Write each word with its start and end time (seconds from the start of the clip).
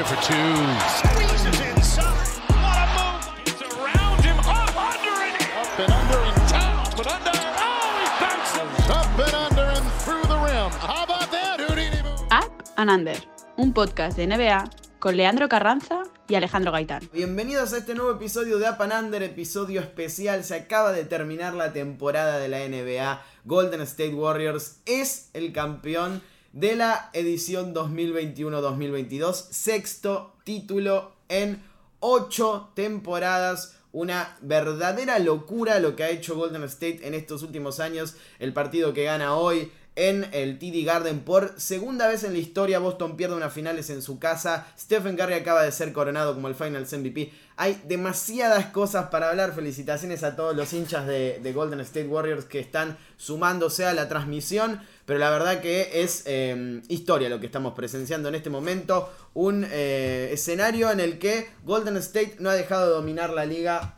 under 0.00 0.14
for 0.14 0.22
two. 0.22 0.34
Squeezes 0.96 1.60
inside. 1.60 2.04
What 2.48 2.78
a 2.80 2.86
move. 2.96 3.20
It's 3.46 3.62
around 3.62 4.24
him. 4.24 4.38
Up 4.38 4.76
under 4.76 5.16
and 5.26 5.36
up 5.60 5.78
and 5.78 5.92
under 5.92 6.20
and 6.24 6.50
down, 6.50 6.84
but 6.96 7.06
under. 7.06 7.30
Oh, 7.34 7.98
he 8.00 8.06
bounces. 8.20 8.90
Up 8.90 9.18
and 9.18 9.34
under 9.34 9.66
and 9.76 9.86
through 10.02 10.22
the 10.22 10.38
rim. 10.38 10.70
How 10.80 11.04
about 11.04 11.30
that, 11.30 11.60
Houdini? 11.60 12.00
Up 12.30 12.62
and 12.76 12.90
Under, 12.90 13.16
un 13.56 13.72
podcast 13.72 14.16
de 14.16 14.26
NBA 14.26 14.70
con 14.98 15.16
Leandro 15.16 15.48
Carranza 15.48 16.02
y 16.28 16.34
Alejandro 16.34 16.72
Gaitán. 16.72 17.08
Bienvenidos 17.12 17.72
a 17.72 17.78
este 17.78 17.94
nuevo 17.94 18.12
episodio 18.12 18.58
de 18.58 18.70
Up 18.70 18.80
and 18.80 18.92
Under, 18.92 19.22
episodio 19.22 19.80
especial. 19.80 20.44
Se 20.44 20.54
acaba 20.54 20.92
de 20.92 21.04
terminar 21.04 21.54
la 21.54 21.72
temporada 21.72 22.38
de 22.38 22.48
la 22.48 22.58
NBA. 22.60 23.22
Golden 23.44 23.80
State 23.82 24.14
Warriors 24.14 24.80
es 24.86 25.30
el 25.34 25.52
campeón 25.52 26.22
de 26.52 26.74
la 26.74 27.10
edición 27.12 27.74
2021-2022. 27.74 29.32
Sexto 29.50 30.34
título 30.44 31.12
en 31.28 31.62
ocho 32.00 32.70
temporadas. 32.74 33.76
Una 33.92 34.36
verdadera 34.40 35.18
locura 35.18 35.80
lo 35.80 35.96
que 35.96 36.04
ha 36.04 36.10
hecho 36.10 36.36
Golden 36.36 36.62
State 36.64 37.06
en 37.06 37.14
estos 37.14 37.42
últimos 37.42 37.80
años. 37.80 38.14
El 38.38 38.52
partido 38.52 38.94
que 38.94 39.04
gana 39.04 39.34
hoy 39.34 39.72
en 39.96 40.26
el 40.32 40.58
TD 40.58 40.84
Garden 40.84 41.20
por 41.20 41.54
segunda 41.60 42.08
vez 42.08 42.24
en 42.24 42.32
la 42.32 42.38
historia. 42.38 42.78
Boston 42.78 43.16
pierde 43.16 43.36
unas 43.36 43.52
finales 43.52 43.90
en 43.90 44.02
su 44.02 44.18
casa. 44.18 44.66
Stephen 44.78 45.16
Curry 45.16 45.34
acaba 45.34 45.62
de 45.62 45.72
ser 45.72 45.92
coronado 45.92 46.34
como 46.34 46.48
el 46.48 46.54
Finals 46.54 46.92
MVP. 46.92 47.32
Hay 47.56 47.82
demasiadas 47.86 48.66
cosas 48.66 49.08
para 49.10 49.30
hablar. 49.30 49.54
Felicitaciones 49.54 50.22
a 50.22 50.36
todos 50.36 50.56
los 50.56 50.72
hinchas 50.72 51.06
de, 51.06 51.40
de 51.42 51.52
Golden 51.52 51.80
State 51.80 52.08
Warriors 52.08 52.44
que 52.44 52.60
están 52.60 52.96
sumándose 53.16 53.84
a 53.84 53.92
la 53.92 54.08
transmisión. 54.08 54.80
Pero 55.04 55.18
la 55.18 55.30
verdad 55.30 55.60
que 55.60 56.02
es 56.02 56.22
eh, 56.26 56.80
historia 56.88 57.28
lo 57.28 57.40
que 57.40 57.46
estamos 57.46 57.74
presenciando 57.74 58.28
en 58.28 58.36
este 58.36 58.48
momento. 58.48 59.12
Un 59.34 59.66
eh, 59.70 60.30
escenario 60.32 60.90
en 60.90 61.00
el 61.00 61.18
que 61.18 61.48
Golden 61.64 61.96
State 61.96 62.36
no 62.38 62.48
ha 62.48 62.54
dejado 62.54 62.86
de 62.86 62.94
dominar 62.94 63.30
la 63.30 63.44
liga 63.44 63.96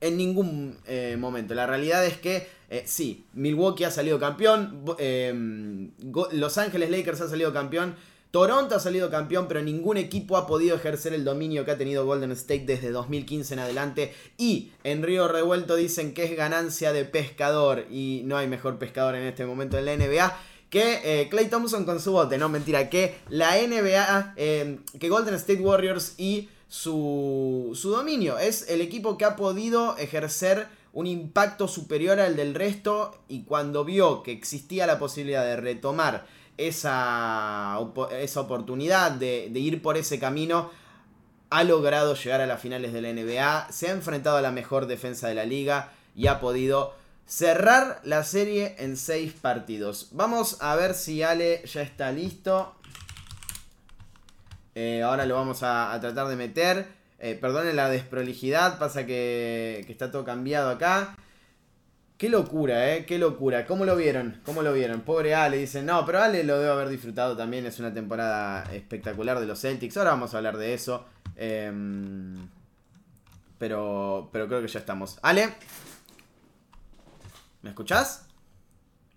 en 0.00 0.16
ningún 0.16 0.78
eh, 0.86 1.16
momento. 1.18 1.54
La 1.54 1.66
realidad 1.66 2.04
es 2.06 2.16
que 2.16 2.48
eh, 2.70 2.84
sí, 2.86 3.24
Milwaukee 3.34 3.82
ha 3.82 3.90
salido 3.90 4.20
campeón, 4.20 4.84
eh, 4.98 5.90
Los 6.30 6.56
Ángeles 6.56 6.88
Lakers 6.88 7.20
ha 7.20 7.28
salido 7.28 7.52
campeón, 7.52 7.96
Toronto 8.30 8.76
ha 8.76 8.78
salido 8.78 9.10
campeón, 9.10 9.48
pero 9.48 9.60
ningún 9.60 9.96
equipo 9.96 10.36
ha 10.36 10.46
podido 10.46 10.76
ejercer 10.76 11.12
el 11.12 11.24
dominio 11.24 11.64
que 11.64 11.72
ha 11.72 11.78
tenido 11.78 12.06
Golden 12.06 12.30
State 12.30 12.64
desde 12.64 12.92
2015 12.92 13.54
en 13.54 13.60
adelante. 13.60 14.14
Y 14.38 14.70
en 14.84 15.02
Río 15.02 15.26
Revuelto 15.26 15.74
dicen 15.74 16.14
que 16.14 16.22
es 16.22 16.36
ganancia 16.36 16.92
de 16.92 17.04
pescador 17.04 17.86
y 17.90 18.22
no 18.26 18.36
hay 18.36 18.46
mejor 18.46 18.78
pescador 18.78 19.16
en 19.16 19.24
este 19.24 19.44
momento 19.46 19.76
en 19.76 19.86
la 19.86 19.96
NBA. 19.96 20.38
Que 20.70 21.26
Clay 21.28 21.46
Thompson 21.46 21.84
con 21.84 21.98
su 21.98 22.12
bote, 22.12 22.38
no 22.38 22.48
mentira, 22.48 22.88
que 22.88 23.16
la 23.28 23.56
NBA, 23.56 24.34
eh, 24.36 24.78
que 25.00 25.08
Golden 25.08 25.34
State 25.34 25.60
Warriors 25.60 26.14
y 26.16 26.48
su, 26.68 27.72
su 27.74 27.90
dominio. 27.90 28.38
Es 28.38 28.70
el 28.70 28.80
equipo 28.80 29.18
que 29.18 29.24
ha 29.24 29.34
podido 29.34 29.96
ejercer 29.98 30.68
un 30.92 31.06
impacto 31.06 31.68
superior 31.68 32.20
al 32.20 32.36
del 32.36 32.54
resto 32.54 33.22
y 33.28 33.44
cuando 33.44 33.84
vio 33.84 34.22
que 34.22 34.32
existía 34.32 34.86
la 34.86 34.98
posibilidad 34.98 35.44
de 35.44 35.56
retomar 35.56 36.26
esa, 36.56 37.78
esa 38.18 38.40
oportunidad 38.40 39.12
de, 39.12 39.46
ir 39.54 39.82
por 39.82 39.96
ese 39.96 40.18
camino, 40.18 40.70
ha 41.48 41.64
logrado 41.64 42.14
llegar 42.14 42.40
a 42.40 42.46
las 42.46 42.60
finales 42.60 42.92
de 42.92 43.02
la 43.02 43.12
NBA, 43.12 43.72
se 43.72 43.88
ha 43.88 43.92
enfrentado 43.92 44.36
a 44.36 44.42
la 44.42 44.50
mejor 44.50 44.86
defensa 44.86 45.28
de 45.28 45.34
la 45.34 45.44
liga 45.44 45.92
y 46.14 46.26
ha 46.26 46.40
podido 46.40 46.94
cerrar 47.26 48.00
la 48.04 48.24
serie 48.24 48.74
en 48.78 48.96
seis 48.96 49.32
partidos. 49.32 50.08
Vamos 50.12 50.58
a 50.60 50.74
ver 50.76 50.94
si 50.94 51.22
Ale 51.22 51.62
ya 51.66 51.82
está 51.82 52.12
listo. 52.12 52.74
Eh, 54.74 55.02
ahora 55.02 55.26
lo 55.26 55.36
vamos 55.36 55.62
a 55.62 55.96
tratar 56.00 56.28
de 56.28 56.36
meter. 56.36 56.99
Eh, 57.20 57.34
perdonen 57.40 57.76
la 57.76 57.90
desprolijidad, 57.90 58.78
pasa 58.78 59.04
que, 59.06 59.84
que 59.86 59.92
está 59.92 60.10
todo 60.10 60.24
cambiado 60.24 60.70
acá. 60.70 61.16
Qué 62.16 62.28
locura, 62.28 62.94
eh, 62.94 63.06
qué 63.06 63.18
locura. 63.18 63.66
¿Cómo 63.66 63.84
lo 63.84 63.96
vieron? 63.96 64.40
¿Cómo 64.44 64.62
lo 64.62 64.72
vieron? 64.72 65.02
Pobre 65.02 65.34
Ale, 65.34 65.56
dicen, 65.58 65.86
no, 65.86 66.04
pero 66.04 66.20
Ale 66.22 66.44
lo 66.44 66.58
debe 66.58 66.70
haber 66.70 66.88
disfrutado 66.88 67.36
también. 67.36 67.64
Es 67.66 67.78
una 67.78 67.92
temporada 67.94 68.64
espectacular 68.74 69.38
de 69.40 69.46
los 69.46 69.60
Celtics. 69.60 69.96
Ahora 69.96 70.10
vamos 70.10 70.34
a 70.34 70.38
hablar 70.38 70.56
de 70.58 70.74
eso. 70.74 71.06
Em, 71.36 72.48
pero, 73.58 74.28
pero 74.32 74.48
creo 74.48 74.60
que 74.62 74.68
ya 74.68 74.80
estamos. 74.80 75.18
Ale, 75.22 75.54
¿me 77.62 77.70
escuchás? 77.70 78.26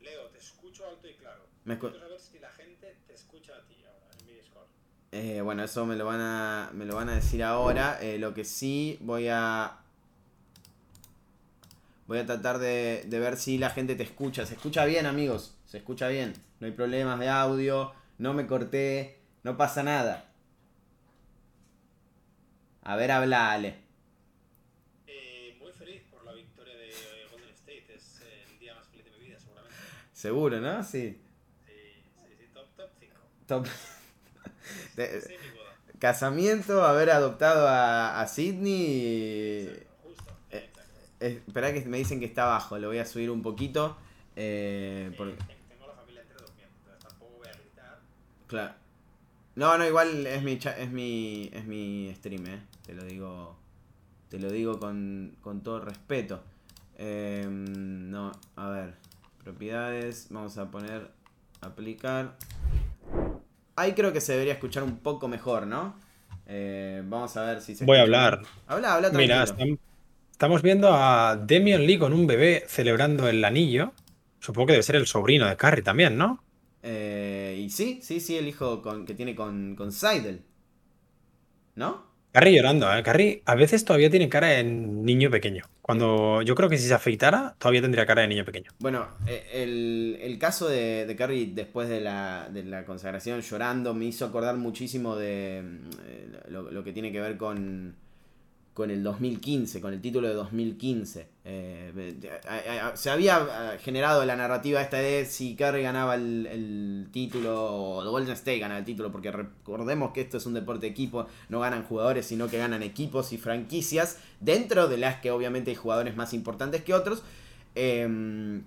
Leo, 0.01 0.27
te 0.27 0.37
escucho 0.39 0.87
alto 0.87 1.07
y 1.07 1.13
claro. 1.15 1.43
Me 1.65 1.75
escu- 1.79 1.91
Quiero 1.91 1.99
saber 1.99 2.19
si 2.19 2.39
la 2.39 2.49
gente 2.51 2.95
te 3.07 3.13
escucha 3.13 3.53
a 3.53 3.61
ti 3.67 3.83
ahora 3.85 4.07
en 4.19 4.25
mi 4.25 4.33
Discord. 4.33 4.67
Eh, 5.16 5.41
bueno, 5.41 5.63
eso 5.63 5.85
me 5.85 5.96
lo 5.96 6.06
van 6.06 6.22
a, 6.22 6.72
me 6.74 6.85
lo 6.85 6.96
van 6.96 7.07
a 7.07 7.13
decir 7.13 7.44
ahora. 7.44 8.00
Eh, 8.01 8.18
lo 8.18 8.34
que 8.34 8.44
sí 8.44 8.97
voy 9.00 9.28
a... 9.29 9.78
Voy 12.07 12.18
a 12.18 12.25
tratar 12.25 12.57
de, 12.57 13.03
de 13.06 13.19
ver 13.19 13.38
si 13.38 13.59
la 13.59 13.69
gente 13.69 13.94
te 13.94 14.01
escucha. 14.01 14.47
Se 14.47 14.56
escucha 14.56 14.85
bien, 14.85 15.06
amigos. 15.06 15.56
Se 15.68 15.78
escucha 15.78 16.07
bien. 16.07 16.34
No 16.59 16.66
hay 16.66 16.74
problemas 16.74 17.19
de 17.19 17.29
audio. 17.29 17.94
No 18.18 18.34
me 18.34 18.47
corté. 18.47 19.19
No 19.44 19.56
pasa 19.56 19.84
nada. 19.84 20.31
A 22.81 22.95
ver, 22.95 23.12
habla 23.12 23.51
Ale. 23.51 23.75
Eh, 25.06 25.56
muy 25.62 25.72
feliz 25.74 26.01
por 26.09 26.25
la 26.25 26.34
victoria 26.34 26.75
de 26.75 26.90
Golden 27.31 27.53
State. 27.53 27.85
Es 27.94 28.22
eh, 28.22 28.45
el 28.51 28.57
día 28.57 28.74
más 28.74 28.88
feliz 28.88 29.06
de 29.06 29.12
mi 29.12 29.28
vida, 29.28 29.38
seguramente. 29.40 29.78
Seguro, 30.12 30.59
¿no? 30.59 30.84
Sí. 30.84 31.22
Sí, 31.68 31.72
sí, 32.18 32.35
sí, 32.35 32.47
top, 32.51 32.66
top 32.75 32.90
5. 33.00 33.80
De- 34.95 35.21
Sí, 35.21 35.33
casamiento, 35.99 36.83
haber 36.85 37.09
adoptado 37.11 37.67
a, 37.67 38.19
a 38.21 38.27
Sidney. 38.27 39.69
Justo, 40.03 40.23
Eh. 40.51 40.69
Eh, 41.19 41.41
Espera 41.47 41.73
que 41.73 41.81
me 41.85 41.97
dicen 41.97 42.19
que 42.19 42.25
está 42.25 42.43
abajo, 42.43 42.77
lo 42.77 42.87
voy 42.89 42.97
a 42.99 43.05
subir 43.05 43.29
un 43.31 43.41
poquito. 43.41 43.95
Eh, 44.35 45.13
porque- 45.17 45.35
tengo 45.69 45.87
la 45.87 45.93
familia 45.93 46.23
durmiendo, 46.37 46.75
entonces 46.79 47.03
tampoco 47.07 47.37
voy 47.37 47.47
a 47.47 47.51
gritar. 47.51 47.99
claro. 48.47 48.73
No, 49.55 49.77
no, 49.77 49.85
igual 49.85 50.25
es 50.25 50.41
mi 50.41 50.53
es 50.53 50.89
mi 50.91 51.49
es 51.53 51.65
mi 51.65 52.11
stream, 52.17 52.47
eh. 52.47 52.59
Te 52.85 52.93
lo 52.95 53.03
digo 53.03 53.55
te 54.29 54.39
lo 54.39 54.49
digo 54.51 54.79
con, 54.79 55.37
con 55.41 55.61
todo 55.61 55.79
respeto. 55.79 56.41
Eh, 56.97 57.45
no, 57.47 58.31
a 58.55 58.69
ver, 58.69 58.95
propiedades, 59.43 60.27
vamos 60.31 60.57
a 60.57 60.71
poner 60.71 61.11
aplicar. 61.61 62.35
Ahí 63.75 63.94
creo 63.94 64.13
que 64.13 64.22
se 64.22 64.34
debería 64.34 64.53
escuchar 64.53 64.84
un 64.84 64.97
poco 64.97 65.28
mejor, 65.28 65.66
¿no? 65.67 65.95
Eh, 66.45 67.01
vamos 67.06 67.35
a 67.38 67.44
ver 67.44 67.61
si 67.61 67.75
se 67.75 67.85
Voy 67.85 67.97
a 67.97 68.01
hablar. 68.01 68.41
Habla, 68.67 68.95
habla 68.95 69.11
tranquilo. 69.11 69.35
Mira, 69.35 69.44
estam- 69.45 69.79
estamos 70.31 70.61
viendo 70.61 70.89
a 70.94 71.35
Demian 71.38 71.85
Lee 71.85 71.97
con 71.97 72.13
un 72.13 72.28
bebé 72.28 72.63
celebrando 72.67 73.28
el 73.28 73.44
anillo. 73.44 73.94
Supongo 74.39 74.67
que 74.67 74.73
debe 74.73 74.83
ser 74.83 74.97
el 74.97 75.07
sobrino 75.07 75.47
de 75.47 75.57
Curry 75.57 75.81
también, 75.81 76.17
¿no? 76.17 76.44
Eh, 76.83 77.57
y 77.59 77.69
sí, 77.69 78.00
sí, 78.03 78.19
sí, 78.19 78.38
el 78.38 78.47
hijo 78.47 78.81
con, 78.81 79.06
que 79.06 79.13
tiene 79.16 79.35
con, 79.35 79.75
con 79.75 79.91
Seidel. 79.91 80.44
¿No? 81.75 82.03
Curry 82.33 82.56
llorando, 82.56 82.94
¿eh? 82.94 83.01
Curry 83.01 83.41
a 83.45 83.56
veces 83.56 83.85
todavía 83.85 84.09
tiene 84.09 84.29
cara 84.29 84.47
de 84.50 84.63
niño 84.63 85.29
pequeño. 85.31 85.63
Cuando 85.83 86.41
yo 86.44 86.55
creo 86.55 86.69
que 86.69 86.77
si 86.77 86.88
se 86.88 86.94
afeitara, 86.94 87.55
todavía 87.59 87.81
tendría 87.81 88.05
cara 88.05 88.21
de 88.21 88.29
niño 88.29 88.45
pequeño. 88.45 88.71
Bueno, 88.79 89.05
eh, 89.27 89.49
el, 89.51 90.17
el 90.21 90.39
caso 90.39 90.69
de, 90.69 91.05
de 91.05 91.51
después 91.53 91.89
de 91.89 91.99
la, 91.99 92.47
de 92.49 92.63
la 92.63 92.85
consagración 92.85 93.41
llorando 93.41 93.94
me 93.94 94.06
hizo 94.06 94.24
acordar 94.24 94.56
muchísimo 94.56 95.18
de 95.18 95.62
mm, 95.62 95.89
eh, 96.07 96.39
lo, 96.47 96.71
lo 96.71 96.83
que 96.85 96.94
tiene 96.94 97.12
que 97.12 97.19
ver 97.19 97.35
con, 97.35 97.97
con 98.73 98.89
el 98.89 99.03
2015, 99.03 99.81
con 99.81 99.93
el 99.93 100.01
título 100.01 100.27
de 100.27 100.33
2015. 100.33 101.27
Eh, 101.45 102.39
a- 102.81 102.95
se 102.95 103.09
había 103.11 103.73
eh, 103.75 103.79
generado 103.79 104.25
la 104.25 104.35
narrativa 104.35 104.81
esta 104.81 104.97
de 104.97 105.25
si 105.25 105.55
Curry 105.55 105.83
ganaba 105.83 106.15
el, 106.15 106.47
el 106.47 107.07
título 107.11 107.53
o 107.99 108.09
Golden 108.09 108.33
State 108.33 108.59
ganaba 108.59 108.79
el 108.79 108.85
título, 108.85 109.11
porque 109.11 109.31
recordemos 109.31 110.11
que 110.11 110.21
esto 110.21 110.37
es 110.37 110.45
un 110.45 110.53
deporte 110.55 110.87
de 110.87 110.91
equipo, 110.91 111.27
no 111.49 111.59
ganan 111.59 111.83
jugadores, 111.83 112.25
sino 112.25 112.47
que 112.47 112.57
ganan 112.57 112.81
equipos 112.81 113.31
y 113.33 113.37
franquicias, 113.37 114.17
dentro 114.39 114.87
de 114.87 114.97
las 114.97 115.17
que 115.21 115.29
obviamente 115.31 115.69
hay 115.71 115.75
jugadores 115.75 116.15
más 116.15 116.33
importantes 116.33 116.83
que 116.83 116.93
otros. 116.95 117.21
Em, 117.75 118.63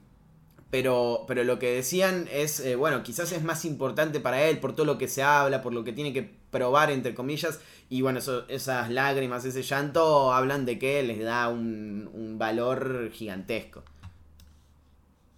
pero, 0.70 1.24
pero 1.28 1.44
lo 1.44 1.58
que 1.58 1.72
decían 1.72 2.28
es, 2.32 2.60
eh, 2.60 2.76
bueno, 2.76 3.02
quizás 3.02 3.32
es 3.32 3.42
más 3.42 3.64
importante 3.64 4.20
para 4.20 4.42
él 4.42 4.58
por 4.58 4.74
todo 4.74 4.86
lo 4.86 4.98
que 4.98 5.08
se 5.08 5.22
habla, 5.22 5.62
por 5.62 5.72
lo 5.72 5.84
que 5.84 5.92
tiene 5.92 6.12
que 6.12 6.28
probar, 6.50 6.90
entre 6.90 7.14
comillas. 7.14 7.60
Y 7.88 8.02
bueno, 8.02 8.20
esas 8.48 8.90
lágrimas, 8.90 9.44
ese 9.44 9.62
llanto, 9.62 10.32
hablan 10.32 10.66
de 10.66 10.78
que 10.78 11.02
les 11.02 11.20
da 11.22 11.48
un, 11.48 12.10
un 12.12 12.38
valor 12.38 13.10
gigantesco. 13.12 13.84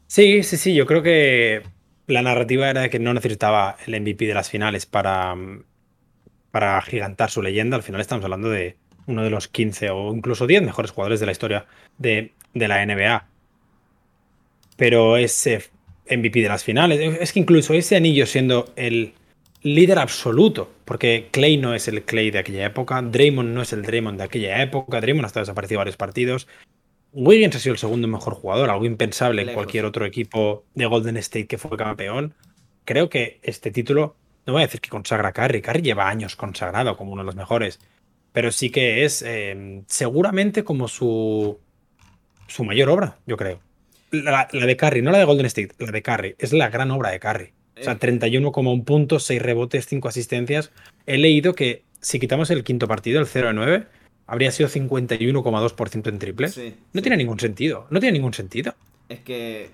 Sí, 0.07 0.43
sí, 0.43 0.57
sí, 0.57 0.75
yo 0.75 0.87
creo 0.87 1.03
que 1.03 1.63
la 2.07 2.23
narrativa 2.23 2.71
era 2.71 2.89
que 2.89 2.99
no 2.99 3.13
necesitaba 3.13 3.77
el 3.87 4.01
MVP 4.01 4.27
de 4.27 4.35
las 4.35 4.49
finales 4.49 4.87
para, 4.87 5.35
mm, 5.35 5.65
para 6.51 6.81
gigantar 6.83 7.31
su 7.31 7.43
leyenda. 7.43 7.77
Al 7.77 7.83
final 7.83 8.01
estamos 8.01 8.25
hablando 8.25 8.49
de 8.49 8.77
uno 9.07 9.23
de 9.23 9.31
los 9.31 9.49
15 9.49 9.91
o 9.91 10.15
incluso 10.15 10.47
10 10.47 10.63
mejores 10.63 10.91
jugadores 10.91 11.21
de 11.21 11.27
la 11.27 11.33
historia 11.33 11.67
de, 11.99 12.33
de 12.55 12.69
la 12.69 12.85
NBA. 12.85 13.27
Pero 14.79 15.17
ese 15.17 15.65
MVP 16.09 16.41
de 16.41 16.49
las 16.49 16.65
finales, 16.65 17.19
es 17.21 17.33
que 17.33 17.41
incluso 17.41 17.75
ese 17.75 17.97
anillo 17.97 18.27
siendo 18.27 18.73
el 18.77 19.13
líder 19.63 19.99
absoluto, 19.99 20.71
porque 20.85 21.29
Clay 21.33 21.57
no 21.57 21.75
es 21.75 21.89
el 21.89 22.05
Clay 22.05 22.31
de 22.31 22.39
aquella 22.39 22.65
época, 22.65 23.03
Draymond 23.03 23.51
no 23.51 23.61
es 23.61 23.73
el 23.73 23.83
Draymond 23.83 24.19
de 24.19 24.25
aquella 24.25 24.63
época, 24.63 25.01
Draymond 25.01 25.25
ha 25.25 25.27
estado 25.27 25.43
desaparecido 25.45 25.79
varios 25.79 25.97
partidos. 25.97 26.47
Wiggins 27.13 27.57
ha 27.57 27.59
sido 27.59 27.73
el 27.73 27.79
segundo 27.79 28.07
mejor 28.07 28.35
jugador, 28.35 28.71
algo 28.71 28.85
impensable 28.85 29.43
en 29.43 29.53
cualquier 29.53 29.85
otro 29.85 30.07
equipo 30.07 30.65
de 30.75 30.87
Golden 30.87 31.17
State 31.17 31.49
que 31.49 31.59
fue 31.59 31.77
campeón. 31.77 32.35
Creo 32.85 33.11
que 33.11 33.41
este 33.43 33.73
título, 33.73 34.15
no 34.47 34.53
voy 34.53 34.63
a 34.63 34.67
decir 34.67 34.81
que 34.81 34.91
consagra 34.91 35.31
a 35.31 35.33
Curry, 35.33 35.61
Curry 35.61 35.83
lleva 35.83 36.09
años 36.09 36.37
consagrado 36.37 36.97
como 36.97 37.13
uno 37.13 37.23
de 37.23 37.27
los 37.27 37.37
mejores, 37.37 37.81
pero 38.33 38.53
sí 38.53 38.71
que 38.71 39.05
es 39.05 39.23
eh, 39.27 39.83
seguramente 39.89 40.63
como 40.63 40.87
su, 40.87 41.59
su 42.47 42.63
mayor 42.63 42.91
obra, 42.91 43.19
yo 43.27 43.37
creo. 43.37 43.61
La, 44.11 44.49
la, 44.53 44.67
de 44.67 44.77
Curry, 44.77 45.03
no 45.03 45.11
la 45.11 45.19
de 45.19 45.25
Golden 45.25 45.47
State, 45.47 45.75
la 45.79 45.91
de 45.91 46.03
Curry, 46.03 46.35
es 46.39 46.53
la 46.53 46.71
gran 46.71 46.91
obra 46.91 47.11
de 47.11 47.21
Curry. 47.21 47.53
O 47.81 47.85
sea, 47.85 47.99
31,1 47.99 48.85
puntos, 48.85 49.25
6 49.25 49.41
rebotes, 49.41 49.87
5 49.87 50.09
asistencias. 50.09 50.73
He 51.07 51.19
leído 51.19 51.55
que 51.55 51.85
si 52.01 52.19
quitamos 52.19 52.51
el 52.51 52.65
quinto 52.65 52.89
partido, 52.89 53.21
el 53.21 53.27
0 53.27 53.49
de 53.49 53.55
9, 53.55 53.87
habría 54.27 54.51
sido 54.51 54.69
51,2% 54.69 56.09
en 56.09 56.19
triple. 56.19 56.49
no 56.93 57.03
tiene 57.03 57.17
ningún 57.17 57.39
sentido. 57.39 57.87
No 57.91 58.01
tiene 58.01 58.19
ningún 58.19 58.35
sentido. 58.35 58.75
Es 59.09 59.21
que 59.21 59.71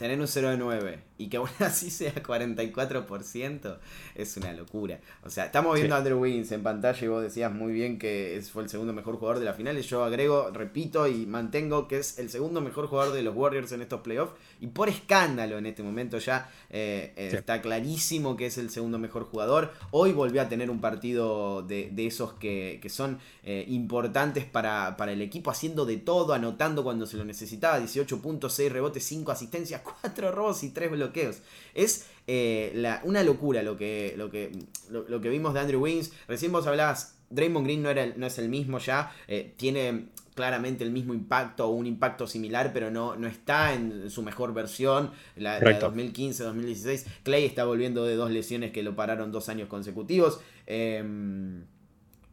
tener 0.00 0.18
un 0.18 0.26
0 0.26 0.48
de 0.48 0.56
9 0.56 0.98
y 1.18 1.28
que 1.28 1.36
aún 1.36 1.50
así 1.58 1.90
sea 1.90 2.14
44% 2.14 3.76
es 4.14 4.36
una 4.38 4.52
locura. 4.54 4.98
O 5.22 5.28
sea, 5.28 5.44
estamos 5.44 5.74
viendo 5.74 5.94
a 5.94 5.98
Andrew 5.98 6.18
Wiggins 6.18 6.50
en 6.52 6.62
pantalla 6.62 7.04
y 7.04 7.08
vos 7.08 7.22
decías 7.22 7.52
muy 7.52 7.74
bien 7.74 7.98
que 7.98 8.42
fue 8.50 8.62
el 8.62 8.70
segundo 8.70 8.94
mejor 8.94 9.16
jugador 9.16 9.38
de 9.38 9.44
la 9.44 9.52
final. 9.52 9.78
Y 9.78 9.82
yo 9.82 10.02
agrego, 10.02 10.50
repito 10.52 11.06
y 11.06 11.26
mantengo 11.26 11.86
que 11.86 11.98
es 11.98 12.18
el 12.18 12.30
segundo 12.30 12.62
mejor 12.62 12.86
jugador 12.86 13.12
de 13.12 13.22
los 13.22 13.36
Warriors 13.36 13.72
en 13.72 13.82
estos 13.82 14.00
playoffs. 14.00 14.32
Y 14.58 14.68
por 14.68 14.88
escándalo 14.88 15.58
en 15.58 15.66
este 15.66 15.82
momento 15.82 16.16
ya 16.16 16.50
eh, 16.70 17.12
eh, 17.16 17.32
está 17.34 17.60
clarísimo 17.60 18.38
que 18.38 18.46
es 18.46 18.56
el 18.56 18.70
segundo 18.70 18.98
mejor 18.98 19.24
jugador. 19.24 19.74
Hoy 19.90 20.12
volvió 20.12 20.40
a 20.40 20.48
tener 20.48 20.70
un 20.70 20.80
partido 20.80 21.60
de, 21.60 21.92
esos 21.98 22.32
que, 22.32 22.80
son 22.88 23.18
eh, 23.42 23.66
importantes 23.68 24.46
para, 24.46 24.96
para 24.96 25.12
el 25.12 25.20
equipo, 25.20 25.50
haciendo 25.50 25.84
de 25.84 25.98
todo, 25.98 26.32
anotando 26.32 26.82
cuando 26.82 27.04
se 27.04 27.18
lo 27.18 27.26
necesitaba. 27.26 27.78
18 27.78 28.22
puntos, 28.22 28.54
6 28.54 28.72
rebotes, 28.72 29.04
5 29.04 29.30
asistencias, 29.30 29.82
4 30.02 30.32
robos 30.32 30.62
y 30.62 30.70
3 30.70 30.90
bloqueos. 30.92 31.38
Es 31.74 32.06
eh, 32.26 33.00
una 33.04 33.22
locura 33.22 33.62
lo 33.62 33.76
que, 33.76 34.14
lo, 34.16 34.30
que, 34.30 34.52
lo, 34.90 35.20
que 35.20 35.28
vimos 35.28 35.54
de 35.54 35.60
Andrew 35.60 35.82
Wiggins. 35.82 36.12
Recién 36.28 36.52
vos 36.52 36.66
hablabas, 36.66 37.18
Draymond 37.30 37.66
Green 37.66 37.82
no, 37.82 37.90
era, 37.90 38.06
no 38.16 38.26
es 38.26 38.38
el 38.38 38.48
mismo 38.48 38.78
ya. 38.78 39.12
Eh, 39.28 39.54
tiene 39.56 40.06
claramente 40.34 40.84
el 40.84 40.90
mismo 40.90 41.12
impacto 41.12 41.66
o 41.66 41.70
un 41.70 41.86
impacto 41.86 42.26
similar, 42.26 42.72
pero 42.72 42.90
no, 42.90 43.16
no 43.16 43.26
está 43.26 43.74
en 43.74 44.10
su 44.10 44.22
mejor 44.22 44.54
versión, 44.54 45.10
la, 45.36 45.60
de 45.60 45.78
2015-2016. 45.78 47.04
Clay 47.22 47.44
está 47.44 47.64
volviendo 47.64 48.04
de 48.04 48.14
dos 48.14 48.30
lesiones 48.30 48.72
que 48.72 48.82
lo 48.82 48.96
pararon 48.96 49.32
dos 49.32 49.48
años 49.48 49.68
consecutivos. 49.68 50.40
Em, 50.66 51.64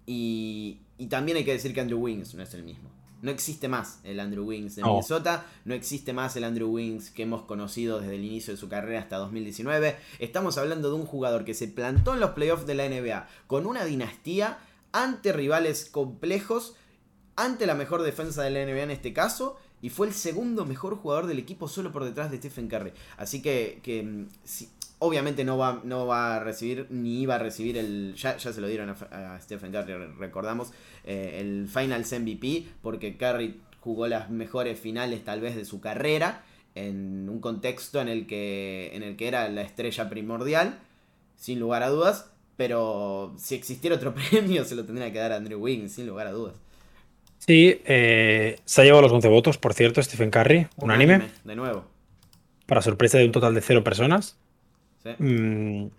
y, 0.05 0.79
y 0.97 1.07
también 1.07 1.37
hay 1.37 1.43
que 1.43 1.53
decir 1.53 1.73
que 1.73 1.81
Andrew 1.81 1.99
Wiggins 1.99 2.33
no 2.35 2.43
es 2.43 2.53
el 2.53 2.63
mismo. 2.63 2.96
No 3.21 3.31
existe 3.31 3.67
más 3.67 3.99
el 4.03 4.19
Andrew 4.19 4.45
Wings 4.45 4.75
de 4.75 4.83
Minnesota, 4.83 5.45
no 5.65 5.73
existe 5.73 6.13
más 6.13 6.35
el 6.35 6.43
Andrew 6.43 6.69
Wings 6.69 7.09
que 7.09 7.23
hemos 7.23 7.43
conocido 7.43 7.99
desde 7.99 8.15
el 8.15 8.23
inicio 8.23 8.53
de 8.53 8.59
su 8.59 8.69
carrera 8.69 8.99
hasta 8.99 9.17
2019. 9.17 9.97
Estamos 10.19 10.57
hablando 10.57 10.89
de 10.89 10.95
un 10.95 11.05
jugador 11.05 11.43
que 11.43 11.53
se 11.53 11.67
plantó 11.67 12.13
en 12.13 12.19
los 12.19 12.31
playoffs 12.31 12.67
de 12.67 12.75
la 12.75 12.87
NBA 12.87 13.27
con 13.47 13.65
una 13.65 13.85
dinastía 13.85 14.59
ante 14.91 15.33
rivales 15.33 15.89
complejos, 15.89 16.75
ante 17.35 17.65
la 17.65 17.75
mejor 17.75 18.03
defensa 18.03 18.43
de 18.43 18.51
la 18.51 18.65
NBA 18.65 18.83
en 18.83 18.91
este 18.91 19.13
caso, 19.13 19.57
y 19.81 19.89
fue 19.89 20.07
el 20.07 20.13
segundo 20.13 20.65
mejor 20.65 20.95
jugador 20.95 21.27
del 21.27 21.39
equipo 21.39 21.67
solo 21.67 21.91
por 21.91 22.03
detrás 22.03 22.31
de 22.31 22.37
Stephen 22.37 22.67
Curry. 22.67 22.93
Así 23.17 23.41
que, 23.41 23.79
que 23.83 24.03
mm, 24.03 24.27
obviamente 24.99 25.43
no 25.43 25.57
va, 25.57 25.81
no 25.83 26.07
va 26.07 26.37
a 26.37 26.39
recibir, 26.39 26.87
ni 26.89 27.21
iba 27.21 27.35
a 27.35 27.39
recibir 27.39 27.77
el. 27.77 28.15
Ya, 28.15 28.37
ya 28.37 28.53
se 28.53 28.61
lo 28.61 28.67
dieron 28.67 28.89
a 28.89 29.39
Stephen 29.41 29.71
Curry, 29.71 29.93
recordamos. 30.17 30.71
Eh, 31.03 31.37
el 31.39 31.67
Finals 31.67 32.11
MVP, 32.11 32.65
porque 32.81 33.17
Curry 33.17 33.59
jugó 33.79 34.07
las 34.07 34.29
mejores 34.29 34.79
finales 34.79 35.23
tal 35.23 35.41
vez 35.41 35.55
de 35.55 35.65
su 35.65 35.79
carrera, 35.79 36.43
en 36.75 37.29
un 37.29 37.39
contexto 37.39 38.01
en 38.01 38.07
el 38.07 38.27
que, 38.27 38.91
en 38.93 39.03
el 39.03 39.15
que 39.15 39.27
era 39.27 39.47
la 39.49 39.61
estrella 39.61 40.09
primordial, 40.09 40.79
sin 41.35 41.59
lugar 41.59 41.83
a 41.83 41.89
dudas, 41.89 42.31
pero 42.57 43.33
si 43.37 43.55
existiera 43.55 43.95
otro 43.95 44.13
premio 44.31 44.65
se 44.65 44.75
lo 44.75 44.85
tendría 44.85 45.11
que 45.11 45.19
dar 45.19 45.31
a 45.31 45.37
Andrew 45.37 45.59
Wiggins, 45.59 45.93
sin 45.93 46.07
lugar 46.07 46.27
a 46.27 46.31
dudas. 46.31 46.55
Sí, 47.37 47.81
eh, 47.85 48.59
se 48.65 48.81
ha 48.81 48.83
llevado 48.83 49.03
los 49.03 49.11
11 49.11 49.27
votos, 49.27 49.57
por 49.57 49.73
cierto, 49.73 50.01
Stephen 50.01 50.31
Curry, 50.31 50.67
un, 50.77 50.91
anime. 50.91 51.29
De 51.43 51.55
nuevo. 51.55 51.85
Para 52.65 52.81
sorpresa 52.81 53.19
de 53.19 53.25
un 53.25 53.31
total 53.31 53.53
de 53.53 53.61
cero 53.61 53.83
personas. 53.83 54.37
Sí. 55.15 55.23
Mm, 55.23 55.89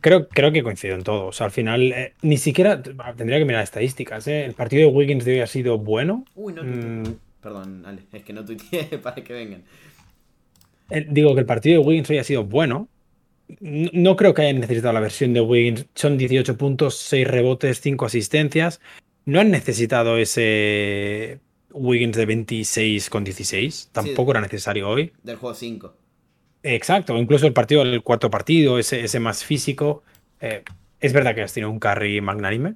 Creo, 0.00 0.28
creo 0.28 0.52
que 0.52 0.62
coincido 0.62 0.94
en 0.94 1.02
todo. 1.02 1.26
O 1.26 1.32
sea, 1.32 1.46
al 1.46 1.52
final, 1.52 1.92
eh, 1.92 2.14
ni 2.22 2.36
siquiera 2.38 2.80
tendría 2.80 3.38
que 3.38 3.44
mirar 3.44 3.64
estadísticas. 3.64 4.26
¿eh? 4.28 4.44
El 4.44 4.54
partido 4.54 4.88
de 4.88 4.96
Wiggins 4.96 5.24
de 5.24 5.32
hoy 5.32 5.40
ha 5.40 5.46
sido 5.48 5.78
bueno. 5.78 6.24
Uy, 6.36 6.52
no 6.52 6.62
mm. 6.62 7.16
Perdón, 7.40 7.84
Ale, 7.84 8.02
es 8.12 8.22
que 8.22 8.32
no 8.32 8.44
tuiteé 8.44 8.84
para 9.02 9.16
que 9.16 9.32
vengan. 9.32 9.64
Eh, 10.90 11.06
digo 11.08 11.34
que 11.34 11.40
el 11.40 11.46
partido 11.46 11.80
de 11.80 11.88
Wiggins 11.88 12.08
hoy 12.10 12.18
ha 12.18 12.24
sido 12.24 12.44
bueno. 12.44 12.88
No, 13.58 14.14
creo 14.14 14.32
que 14.32 14.42
hayan 14.42 14.60
necesitado 14.60 14.92
la 14.92 15.00
versión 15.00 15.32
de 15.32 15.40
Wiggins. 15.40 15.86
Son 15.94 16.16
18 16.16 16.56
puntos, 16.56 16.96
6 16.96 17.26
rebotes, 17.26 17.80
5 17.80 18.06
asistencias. 18.06 18.80
No 19.24 19.40
han 19.40 19.50
necesitado 19.50 20.18
ese 20.18 21.40
Wiggins 21.72 22.16
de 22.16 22.26
26 22.26 23.10
con 23.10 23.24
16. 23.24 23.88
Tampoco 23.90 24.30
era 24.30 24.40
necesario 24.40 24.88
hoy. 24.88 25.12
Del 25.24 25.34
juego 25.34 25.54
5. 25.54 25.94
Exacto, 26.62 27.16
incluso 27.16 27.46
el 27.46 27.52
partido, 27.52 27.82
el 27.82 28.02
cuarto 28.02 28.30
partido, 28.30 28.78
ese, 28.78 29.02
ese 29.02 29.20
más 29.20 29.44
físico. 29.44 30.02
Eh, 30.40 30.62
es 31.00 31.12
verdad 31.12 31.34
que 31.34 31.42
has 31.42 31.52
tenido 31.52 31.70
un 31.70 31.78
carry 31.78 32.20
magnánime. 32.20 32.74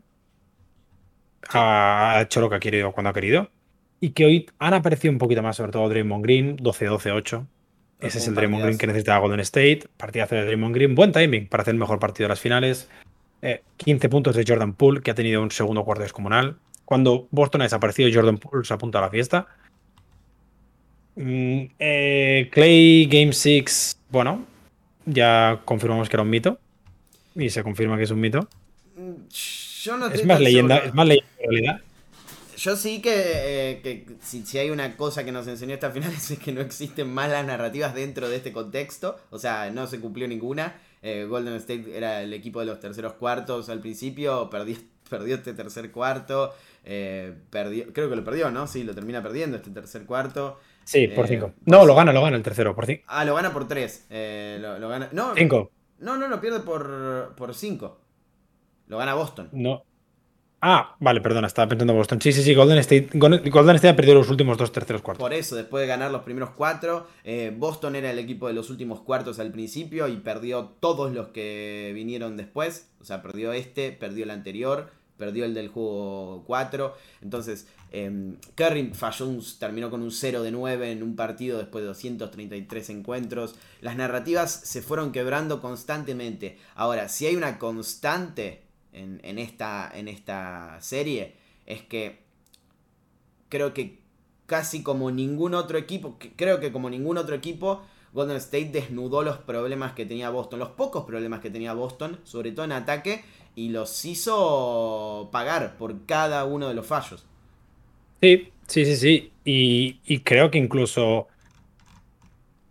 Ha 1.51 2.21
hecho 2.23 2.41
lo 2.41 2.49
que 2.49 2.57
ha 2.57 2.61
querido 2.61 2.93
cuando 2.93 3.11
ha 3.11 3.13
querido. 3.13 3.51
Y 4.01 4.11
que 4.11 4.25
hoy 4.25 4.47
han 4.59 4.75
aparecido 4.75 5.13
un 5.13 5.19
poquito 5.19 5.43
más, 5.43 5.57
sobre 5.57 5.73
todo 5.73 5.89
Draymond 5.89 6.25
Green, 6.25 6.57
12-12-8. 6.57 7.47
Ese 8.01 8.19
es 8.19 8.29
el 8.29 8.35
Draymond 8.35 8.65
Green 8.65 8.79
que 8.79 8.87
necesitaba 8.87 9.21
Golden 9.21 9.41
State. 9.41 9.83
Partidazo 9.97 10.35
de 10.35 10.45
Draymond 10.45 10.75
Green. 10.75 10.95
Buen 10.95 11.13
timing 11.13 11.49
para 11.49 11.63
hacer 11.63 11.75
el 11.75 11.81
mejor 11.81 11.99
partido 11.99 12.25
de 12.25 12.31
las 12.31 12.41
finales. 12.41 12.89
15 13.77 14.07
eh, 14.07 14.11
puntos 14.11 14.35
de 14.35 14.45
Jordan 14.47 14.75
Poole, 14.75 15.03
que 15.03 15.11
ha 15.11 15.15
tenido 15.15 15.43
un 15.43 15.51
segundo 15.51 15.85
cuarto 15.85 16.03
descomunal. 16.03 16.57
Cuando 16.85 17.29
Boston 17.31 17.63
ha 17.63 17.65
desaparecido, 17.65 18.11
Jordan 18.13 18.39
Poole 18.39 18.65
se 18.65 18.75
apunta 18.75 18.99
a 18.99 19.03
la 19.03 19.11
fiesta. 19.11 19.47
Mm, 21.17 21.65
eh, 21.79 22.49
Clay 22.53 23.07
Game 23.07 23.33
6, 23.33 23.99
bueno, 24.11 24.45
ya 25.07 25.61
confirmamos 25.65 26.09
que 26.09 26.17
era 26.17 26.23
un 26.23 26.31
mito. 26.31 26.59
Y 27.35 27.51
se 27.51 27.63
confirma 27.63 27.97
que 27.97 28.05
es 28.05 28.11
un 28.11 28.21
mito. 28.21 28.49
Yo 29.83 29.97
no 29.97 30.07
es, 30.07 30.25
más 30.25 30.41
leyenda, 30.41 30.79
es 30.79 30.95
más 30.95 31.07
leyenda 31.07 31.31
en 31.39 31.51
realidad. 31.51 31.81
Yo 32.57 32.77
sí 32.77 33.03
que, 33.03 33.13
eh, 33.85 34.07
si, 34.23 34.59
hay 34.59 34.71
una 34.71 34.97
cosa 34.97 35.25
que 35.25 35.33
nos 35.33 35.47
enseñó 35.49 35.75
esta 35.75 35.91
final 35.91 36.13
es 36.17 36.39
que 36.39 36.53
no 36.53 36.61
existen 36.61 37.13
malas 37.13 37.45
narrativas 37.45 37.95
dentro 37.95 38.29
de 38.29 38.37
este 38.37 38.53
contexto. 38.53 39.19
O 39.31 39.39
sea, 39.39 39.71
no 39.71 39.87
se 39.87 40.01
cumplió 40.01 40.29
ninguna. 40.29 40.81
Eh, 41.03 41.27
Golden 41.29 41.55
State 41.55 41.97
era 41.97 42.23
el 42.23 42.33
equipo 42.33 42.61
de 42.61 42.67
los 42.67 42.81
terceros 42.81 43.15
cuartos 43.15 43.69
al 43.69 43.81
principio, 43.81 44.49
perdió, 44.49 44.77
perdió 45.11 45.35
este 45.35 45.53
tercer 45.53 45.91
cuarto. 45.91 46.55
perdió, 46.85 47.93
creo 47.93 48.09
que 48.09 48.17
lo 48.17 48.25
perdió, 48.25 48.51
¿no? 48.51 48.67
Sí, 48.69 48.85
lo 48.85 48.95
termina 48.95 49.23
perdiendo 49.23 49.57
este 49.57 49.71
tercer 49.71 50.05
cuarto. 50.05 50.59
Sí, 50.85 51.09
por 51.09 51.27
5. 51.27 51.47
Eh, 51.47 51.53
no, 51.67 51.85
lo 51.85 51.95
gana, 51.95 52.13
lo 52.13 52.23
gana 52.23 52.37
el 52.37 52.43
tercero, 52.43 52.75
por 52.75 52.87
5. 52.87 53.05
Ah, 53.07 53.25
lo 53.25 53.35
gana 53.35 53.53
por 53.53 53.67
3. 53.67 54.07
Eh, 54.11 54.59
lo, 54.61 54.89
gana. 54.89 55.09
No, 55.13 55.35
5. 55.35 55.71
No, 56.01 56.17
no, 56.17 56.29
lo 56.29 56.41
pierde 56.41 56.61
por 56.61 57.55
5. 57.55 57.99
Lo 58.89 58.99
gana 58.99 59.15
Boston. 59.15 59.49
No. 59.53 59.85
Ah, 60.67 60.97
vale, 60.99 61.21
perdona, 61.21 61.47
estaba 61.47 61.69
pensando 61.69 61.93
en 61.93 61.99
Boston. 61.99 62.23
Sí, 62.23 62.33
sí, 62.33 62.43
sí, 62.43 62.55
Golden 62.55 62.79
State, 62.79 63.11
Golden 63.13 63.77
State 63.77 63.89
ha 63.91 63.97
perdido 63.97 64.15
los 64.15 64.31
últimos 64.31 64.57
dos 64.57 64.73
terceros 64.73 65.03
cuartos. 65.03 65.23
Por 65.23 65.35
eso, 65.35 65.57
después 65.57 65.83
de 65.83 65.87
ganar 65.87 66.11
los 66.11 66.23
primeros 66.23 66.51
cuatro, 66.57 67.07
eh, 67.23 67.55
Boston 67.55 67.97
era 67.97 68.11
el 68.11 68.19
equipo 68.19 68.49
de 68.49 68.55
los 68.55 68.71
últimos 68.71 69.01
cuartos 69.01 69.39
al 69.39 69.53
principio 69.53 70.09
y 70.09 70.17
perdió 70.17 70.73
todos 70.81 71.13
los 71.13 71.29
que 71.29 71.93
vinieron 71.95 72.39
después. 72.39 72.91
O 72.99 73.05
sea, 73.05 73.21
perdió 73.21 73.53
este, 73.53 73.93
perdió 73.93 74.25
el 74.25 74.31
anterior, 74.31 74.89
perdió 75.17 75.45
el 75.45 75.55
del 75.55 75.69
juego 75.69 76.45
4. 76.47 76.95
Entonces, 77.23 77.67
eh, 77.93 78.35
Curry 78.55 78.93
terminó 79.59 79.91
con 79.91 80.03
un 80.03 80.11
0 80.11 80.43
de 80.43 80.51
9 80.51 80.93
en 80.93 81.03
un 81.03 81.17
partido 81.17 81.59
después 81.59 81.83
de 81.83 81.89
233 81.89 82.91
encuentros. 82.91 83.55
Las 83.81 83.97
narrativas 83.97 84.51
se 84.51 84.83
fueron 84.83 85.13
quebrando 85.13 85.61
constantemente. 85.61 86.59
Ahora, 86.75 87.09
si 87.09 87.27
hay 87.27 87.37
una 87.37 87.59
constante 87.59 88.63
en, 88.93 89.39
esta, 89.39 89.91
en 89.95 90.09
esta 90.09 90.79
serie, 90.81 91.35
es 91.67 91.83
que 91.83 92.23
creo 93.49 93.75
que 93.75 94.01
casi 94.47 94.83
como 94.83 95.11
ningún 95.11 95.55
otro 95.55 95.79
equipo, 95.79 96.19
creo 96.37 96.61
que 96.61 96.73
como 96.73 96.91
ningún 96.91 97.19
otro 97.19 97.35
equipo, 97.35 97.83
Golden 98.13 98.37
State 98.37 98.71
desnudó 98.71 99.23
los 99.23 99.39
problemas 99.39 99.93
que 99.93 100.07
tenía 100.07 100.31
Boston, 100.31 100.61
los 100.61 100.71
pocos 100.71 101.05
problemas 101.05 101.41
que 101.41 101.51
tenía 101.51 101.73
Boston, 101.73 102.21
sobre 102.23 102.53
todo 102.53 102.65
en 102.65 102.73
ataque, 102.73 103.25
y 103.57 103.69
los 103.69 104.05
hizo 104.05 105.29
pagar 105.33 105.77
por 105.77 106.07
cada 106.07 106.45
uno 106.45 106.69
de 106.69 106.75
los 106.75 106.87
fallos. 106.87 107.25
Sí, 108.21 108.51
sí, 108.67 108.85
sí, 108.85 108.97
sí. 108.97 109.33
Y, 109.45 110.19
creo 110.21 110.51
que 110.51 110.59
incluso 110.59 111.29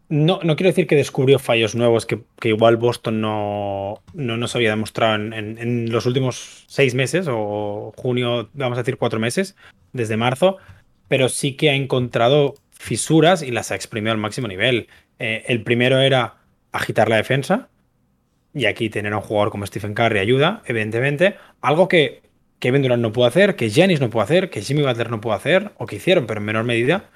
no, 0.10 0.40
no 0.44 0.56
quiero 0.56 0.70
decir 0.70 0.88
que 0.88 0.96
descubrió 0.96 1.40
fallos 1.40 1.75
nuevos 1.75 2.06
que, 2.06 2.22
igual 2.44 2.78
Boston 2.78 3.22
no, 3.22 4.02
no 4.13 4.38
nos 4.38 4.56
había 4.56 4.72
demostrado 4.72 5.16
en, 5.16 5.92
los 5.92 6.06
últimos 6.06 6.66
seis 6.68 6.96
meses 6.96 7.28
o 7.30 7.94
junio, 7.96 8.50
vamos 8.54 8.78
a 8.78 8.82
decir 8.82 8.98
cuatro 8.98 9.20
meses, 9.20 9.56
desde 9.94 10.18
marzo, 10.18 10.58
pero 11.08 11.30
sí 11.30 11.54
que 11.54 11.70
ha 11.70 11.75
encontrado 11.75 12.56
fisuras 12.72 13.44
y 13.44 13.52
las 13.52 13.72
ha 13.72 13.75
exprimido 13.75 14.12
al 14.12 14.18
máximo 14.18 14.48
nivel. 14.48 14.88
Eh, 15.20 15.44
el 15.48 15.63
primero 15.63 16.00
era 16.00 16.38
agitar 16.72 17.08
la 17.08 17.18
defensa, 17.18 17.70
y 18.53 18.65
aquí 18.65 18.89
tener 18.89 19.13
a 19.13 19.17
un 19.17 19.24
jugador 19.24 19.51
como 19.51 19.65
Stephen 19.65 19.93
Curry 19.93 20.19
ayuda, 20.19 20.62
evidentemente. 20.65 21.36
Algo 21.62 21.88
que 21.88 22.22
Kevin 22.60 22.83
Durant 22.83 23.01
no 23.01 23.12
puede 23.12 23.29
hacer, 23.29 23.55
que 23.55 23.69
Giannis 23.69 24.00
no 24.00 24.10
puede 24.10 24.25
hacer, 24.25 24.50
que 24.50 24.62
Jimmy 24.62 24.83
Butler 24.83 25.10
no 25.10 25.22
puede 25.22 25.36
hacer, 25.36 25.72
o 25.77 25.86
que 25.86 25.98
hicieron, 25.98 26.27
pero 26.27 26.39
en 26.39 26.45
menor 26.45 26.63
medida. 26.63 27.10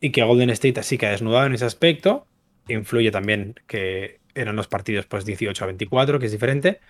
Y 0.00 0.10
que 0.10 0.22
Golden 0.22 0.50
State 0.50 0.80
así 0.80 0.96
que 0.96 1.06
ha 1.06 1.10
desnudado 1.10 1.46
en 1.46 1.54
ese 1.54 1.66
aspecto. 1.66 2.26
Influye 2.68 3.10
también 3.10 3.54
que 3.66 4.20
eran 4.34 4.56
los 4.56 4.68
partidos 4.68 5.06
pues 5.06 5.24
18 5.24 5.62
a 5.62 5.66
24, 5.66 6.18
que 6.18 6.26
es 6.26 6.32
diferente. 6.32 6.80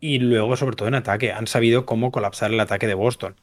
Y 0.00 0.18
luego, 0.18 0.56
sobre 0.56 0.76
todo 0.76 0.88
en 0.88 0.94
ataque, 0.94 1.32
han 1.32 1.46
sabido 1.46 1.86
cómo 1.86 2.12
colapsar 2.12 2.52
el 2.52 2.60
ataque 2.60 2.86
de 2.86 2.94
Boston. 2.94 3.34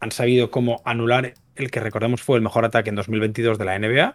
Han 0.00 0.10
sabido 0.10 0.50
cómo 0.50 0.82
anular 0.84 1.34
el 1.54 1.70
que 1.70 1.80
recordemos 1.80 2.20
fue 2.20 2.36
el 2.36 2.42
mejor 2.42 2.64
ataque 2.64 2.90
en 2.90 2.96
2022 2.96 3.58
de 3.58 3.64
la 3.64 3.78
NBA. 3.78 4.12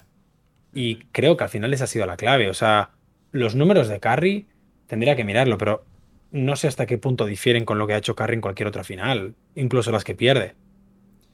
Y 0.74 0.98
creo 1.14 1.38
que 1.38 1.46
al 1.46 1.50
final 1.50 1.74
esa 1.74 1.86
ha 1.86 1.88
sido 1.88 2.06
la 2.06 2.18
clave. 2.18 2.50
O 2.50 2.54
sea, 2.54 2.92
los 3.32 3.56
números 3.56 3.88
de 3.88 4.00
Curry 4.00 4.48
tendría 4.90 5.16
que 5.16 5.24
mirarlo, 5.24 5.58
pero 5.58 5.86
no 6.32 6.56
sé 6.56 6.68
hasta 6.68 6.88
qué 6.88 6.98
punto 6.98 7.26
difieren 7.26 7.64
con 7.64 7.78
lo 7.78 7.88
que 7.88 7.94
ha 7.94 7.98
hecho 7.98 8.16
Curry 8.16 8.34
en 8.34 8.42
cualquier 8.42 8.68
otra 8.68 8.84
final, 8.84 9.36
incluso 9.56 9.92
las 9.92 10.04
que 10.04 10.16
pierde. 10.16 10.56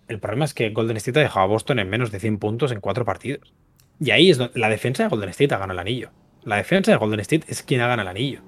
El 0.07 0.19
problema 0.19 0.45
es 0.45 0.53
que 0.53 0.69
Golden 0.69 0.97
State 0.97 1.19
ha 1.19 1.23
dejado 1.23 1.45
a 1.45 1.47
Boston 1.47 1.79
en 1.79 1.89
menos 1.89 2.11
de 2.11 2.19
100 2.19 2.37
puntos 2.37 2.71
en 2.71 2.81
cuatro 2.81 3.05
partidos. 3.05 3.53
Y 3.99 4.11
ahí 4.11 4.29
es 4.29 4.37
donde 4.37 4.59
la 4.59 4.69
defensa 4.69 5.03
de 5.03 5.09
Golden 5.09 5.29
State 5.29 5.55
ha 5.55 5.57
ganado 5.57 5.79
el 5.79 5.87
anillo. 5.87 6.11
La 6.43 6.57
defensa 6.57 6.91
de 6.91 6.97
Golden 6.97 7.21
State 7.21 7.45
es 7.47 7.63
quien 7.63 7.81
ha 7.81 7.87
ganado 7.87 8.09
el 8.09 8.15
anillo. 8.15 8.41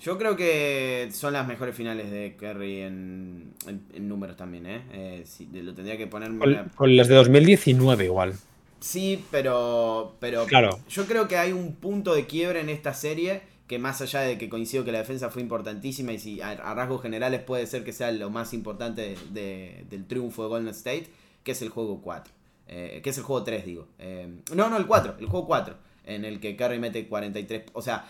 Yo 0.00 0.18
creo 0.18 0.36
que 0.36 1.08
son 1.12 1.32
las 1.32 1.46
mejores 1.46 1.74
finales 1.74 2.10
de 2.10 2.34
Curry 2.36 2.80
en, 2.80 3.54
números 4.00 4.36
también, 4.36 4.66
¿eh? 4.66 4.82
eh 4.92 5.24
lo 5.52 5.72
tendría 5.72 5.96
que 5.96 6.08
poner... 6.08 6.32
Con, 6.74 6.96
las 6.96 7.06
de 7.06 7.14
2019 7.14 8.06
igual. 8.06 8.34
Sí, 8.80 9.24
pero, 9.30 10.16
pero 10.18 10.46
claro. 10.46 10.80
yo 10.88 11.06
creo 11.06 11.28
que 11.28 11.36
hay 11.36 11.52
un 11.52 11.76
punto 11.76 12.14
de 12.14 12.26
quiebre 12.26 12.60
en 12.60 12.70
esta 12.70 12.92
serie 12.92 13.42
que 13.70 13.78
más 13.78 14.00
allá 14.00 14.22
de 14.22 14.36
que 14.36 14.48
coincido 14.48 14.84
que 14.84 14.90
la 14.90 14.98
defensa 14.98 15.30
fue 15.30 15.40
importantísima 15.42 16.12
y 16.12 16.18
si 16.18 16.40
a, 16.40 16.56
rasgos 16.74 17.02
generales 17.02 17.40
puede 17.40 17.68
ser 17.68 17.84
que 17.84 17.92
sea 17.92 18.10
lo 18.10 18.28
más 18.28 18.52
importante 18.52 19.14
del 19.30 20.06
triunfo 20.08 20.42
de 20.42 20.48
Golden 20.48 20.70
State, 20.70 21.06
que 21.44 21.52
es 21.52 21.62
el 21.62 21.68
juego 21.68 22.00
4. 22.02 22.34
Eh, 22.66 23.00
que 23.00 23.10
es 23.10 23.18
el 23.18 23.22
juego 23.22 23.44
3, 23.44 23.64
digo. 23.64 23.86
Eh, 24.00 24.40
no, 24.56 24.68
no, 24.70 24.76
el 24.76 24.88
4, 24.88 25.18
el 25.20 25.26
juego 25.26 25.46
4, 25.46 25.76
en 26.06 26.24
el 26.24 26.40
que 26.40 26.56
Curry 26.56 26.80
mete 26.80 27.06
43. 27.06 27.66
O 27.74 27.80
sea, 27.80 28.08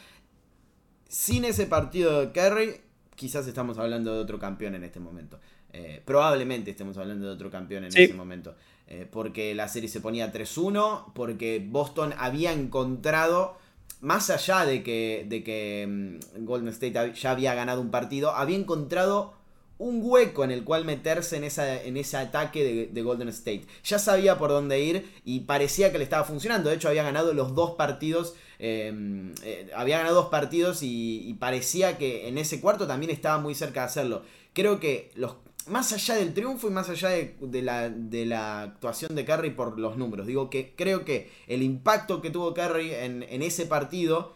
sin 1.11 1.45
ese 1.45 1.67
partido 1.67 2.23
de 2.23 2.33
Curry, 2.33 2.81
quizás 3.15 3.47
estamos 3.47 3.77
hablando 3.77 4.15
de 4.15 4.19
otro 4.19 4.39
campeón 4.39 4.77
en 4.77 4.85
este 4.85 4.99
momento. 4.99 5.41
Eh, 5.75 6.01
probablemente 6.07 6.71
estemos 6.71 6.97
hablando 6.97 7.27
de 7.27 7.35
otro 7.35 7.51
campeón 7.51 7.85
en 7.85 7.95
ese 7.95 8.15
momento. 8.15 8.57
porque 9.11 9.55
la 9.55 9.69
serie 9.69 9.91
se 9.91 10.01
ponía 10.01 10.33
3-1, 10.33 11.13
porque 11.13 11.63
Boston 11.69 12.15
había 12.17 12.51
encontrado 12.55 13.59
más 14.01 14.31
allá 14.31 14.65
de 14.65 14.83
que, 14.83 15.27
de 15.29 15.43
que 15.45 15.87
mm, 15.89 16.45
Golden 16.45 16.69
State 16.69 17.15
ya 17.15 17.31
había 17.31 17.55
ganado 17.55 17.81
un 17.81 17.91
partido, 17.91 18.31
había 18.35 18.57
encontrado 18.57 19.35
un 19.81 20.01
hueco 20.03 20.45
en 20.45 20.51
el 20.51 20.63
cual 20.63 20.85
meterse 20.85 21.39
en, 21.39 21.45
esa, 21.45 21.83
en 21.83 21.97
ese 21.97 22.19
ataque 22.19 22.91
de, 22.93 23.03
Golden 23.03 23.29
State. 23.29 23.63
Ya 23.83 23.99
sabía 23.99 24.37
por 24.37 24.51
dónde 24.51 24.79
ir 24.79 25.11
y 25.25 25.41
parecía 25.41 25.91
que 25.91 25.97
le 25.97 26.05
estaba 26.05 26.25
funcionando. 26.25 26.69
De 26.69 26.77
hecho, 26.77 26.89
había 26.89 27.03
ganado 27.03 27.33
los 27.33 27.55
dos 27.55 27.77
partidos. 27.77 28.35
Em, 28.59 29.33
eh, 29.43 29.71
había 29.75 29.97
ganado 29.97 30.17
dos 30.17 30.27
partidos 30.27 30.83
y, 30.83 31.27
y, 31.27 31.33
parecía 31.35 31.97
que 31.97 32.29
en 32.29 32.37
ese 32.37 32.61
cuarto 32.61 32.87
también 32.87 33.11
estaba 33.11 33.39
muy 33.39 33.55
cerca 33.55 33.81
de 33.81 33.87
hacerlo. 33.87 34.23
Creo 34.53 34.81
que 34.81 35.13
los, 35.15 35.37
más 35.71 35.93
allá 35.93 36.17
del 36.17 36.35
triunfo 36.35 36.69
y 36.69 36.71
más 36.71 36.89
allá 36.89 37.11
de, 37.11 37.63
la, 37.63 38.63
actuación 38.63 39.15
de 39.15 39.25
Curry 39.25 39.51
por 39.51 39.79
los 39.79 39.97
números. 39.97 40.27
Digo 40.27 40.51
que 40.51 40.75
creo 40.77 41.05
que 41.05 41.31
el 41.47 41.63
impacto 41.63 42.21
que 42.21 42.31
tuvo 42.31 42.53
Curry 42.55 42.93
en, 42.93 43.43
ese 43.43 43.67
partido, 43.67 44.35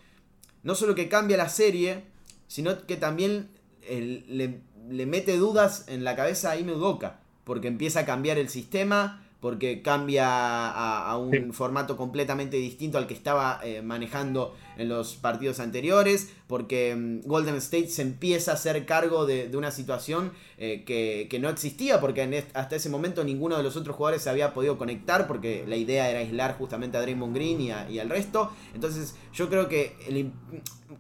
no 0.62 0.74
solo 0.74 0.94
que 0.94 1.08
cambia 1.08 1.36
la 1.36 1.48
serie, 1.48 2.04
sino 2.46 2.86
que 2.86 2.96
también 2.96 3.50
le, 3.88 4.60
mete 5.06 5.36
dudas 5.36 5.84
en 5.88 6.04
la 6.04 6.16
cabeza 6.16 6.52
a 6.52 6.56
Ime 6.56 6.72
Udoka, 6.72 7.20
porque 7.44 7.68
empieza 7.68 8.00
a 8.00 8.06
cambiar 8.06 8.38
el 8.38 8.48
sistema, 8.48 9.26
porque 9.40 9.82
cambia 9.82 10.70
a, 10.70 11.18
un 11.18 11.52
formato 11.52 11.96
completamente 11.96 12.56
distinto 12.56 12.96
al 12.96 13.06
que 13.06 13.14
estaba 13.14 13.60
eh, 13.62 13.82
manejando 13.82 14.54
en 14.76 14.88
los 14.88 15.16
partidos 15.16 15.60
anteriores, 15.60 16.30
porque 16.46 16.94
mm, 16.94 17.26
Golden 17.26 17.56
State 17.56 17.88
se 17.88 18.02
empieza 18.02 18.52
a 18.52 18.54
hacer 18.54 18.86
cargo 18.86 19.26
de, 19.26 19.50
una 19.54 19.70
situación 19.70 20.32
eh, 20.58 20.84
que, 20.84 21.38
no 21.38 21.48
existía, 21.48 22.00
porque 22.00 22.44
hasta 22.54 22.76
ese 22.76 22.88
momento 22.88 23.24
ninguno 23.24 23.56
de 23.56 23.62
los 23.62 23.76
otros 23.76 23.96
jugadores 23.96 24.22
se 24.22 24.30
había 24.30 24.54
podido 24.54 24.78
conectar, 24.78 25.26
porque 25.26 25.64
la 25.66 25.76
idea 25.76 26.10
era 26.10 26.20
aislar 26.20 26.56
justamente 26.56 26.96
a 26.96 27.00
Draymond 27.00 27.34
Green 27.34 27.60
y, 27.60 27.70
y 27.92 27.98
al 27.98 28.08
resto. 28.08 28.52
Entonces 28.74 29.14
yo 29.32 29.48
creo 29.48 29.68
que 29.68 29.94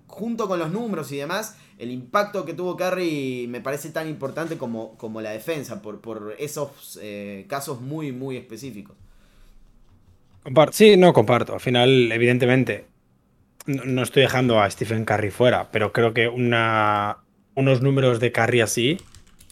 junto 0.06 0.48
con 0.48 0.58
los 0.58 0.70
números 0.70 1.10
y 1.12 1.16
demás, 1.16 1.56
el 1.78 1.90
impacto 1.90 2.44
que 2.44 2.54
tuvo 2.54 2.76
Curry 2.76 3.46
me 3.48 3.60
parece 3.60 3.90
tan 3.90 4.08
importante 4.08 4.56
como, 4.56 4.96
como 4.96 5.20
la 5.20 5.30
defensa, 5.30 5.82
por, 5.82 6.00
por 6.00 6.34
esos 6.38 6.98
eh, 7.02 7.46
casos 7.48 7.80
muy, 7.80 8.12
muy 8.12 8.36
específicos. 8.36 8.96
Sí, 10.72 10.96
no 10.96 11.12
comparto. 11.12 11.54
Al 11.54 11.60
final, 11.60 12.12
evidentemente, 12.12 12.86
no, 13.66 14.02
estoy 14.02 14.22
dejando 14.22 14.60
a 14.60 14.70
Stephen 14.70 15.04
Curry 15.04 15.30
fuera, 15.30 15.70
pero 15.70 15.92
creo 15.92 16.12
que 16.12 16.28
una, 16.28 17.18
unos 17.54 17.80
números 17.82 18.20
de 18.20 18.32
Curry 18.32 18.60
así 18.60 18.98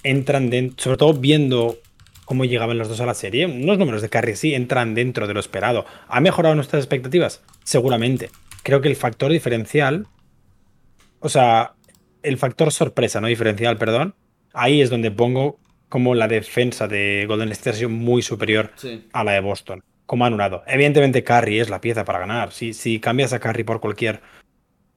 entran 0.03 0.51
dentro, 0.51 0.83
sobre 0.83 0.97
todo 0.99 1.15
viendo 1.15 1.79
cómo 2.25 2.45
llegaban 2.45 2.79
los 2.79 2.89
dos 2.89 3.01
a 3.01 3.07
la 3.07 3.15
serie, 3.15 3.47
unos 3.47 3.79
números 3.79 4.03
de 4.03 4.09
Curry 4.09 4.33
así 4.33 4.55
entran 4.55 4.95
dentro 4.95 5.27
de 5.27 5.35
lo 5.35 5.41
esperado. 5.41 5.87
¿Ha 6.09 6.21
mejorado 6.21 6.55
nuestras 6.55 6.83
expectativas? 6.83 7.43
Seguramente. 7.65 8.31
Creo 8.63 8.81
que 8.81 8.89
el 8.89 8.97
factor 8.97 9.33
diferencial, 9.33 10.07
o 11.21 11.29
sea, 11.29 11.75
el 12.23 12.39
factor 12.39 12.71
sorpresa, 12.71 13.21
no 13.21 13.27
diferencial, 13.27 13.77
perdón, 13.77 14.15
ahí 14.53 14.81
es 14.81 14.91
donde 14.91 15.11
pongo 15.11 15.59
como 15.89 16.15
la 16.15 16.29
defensa 16.29 16.89
de 16.89 17.27
Golden 17.29 17.51
State 17.53 17.71
ha 17.71 17.75
sido 17.75 17.91
muy 17.91 18.23
superior 18.23 18.71
a 19.13 19.25
la 19.25 19.33
de 19.33 19.41
Boston, 19.41 19.85
como 20.13 20.27
anulado. 20.27 20.63
Evidentemente, 20.67 21.25
Curry 21.25 21.59
es 21.59 21.71
la 21.71 21.81
pieza 21.81 22.05
para 22.05 22.19
ganar. 22.19 22.53
Si, 22.53 22.75
si 22.75 23.01
cambias 23.01 23.33
a 23.33 23.39
Curry 23.39 23.65
por 23.65 23.81
cualquier, 23.81 24.21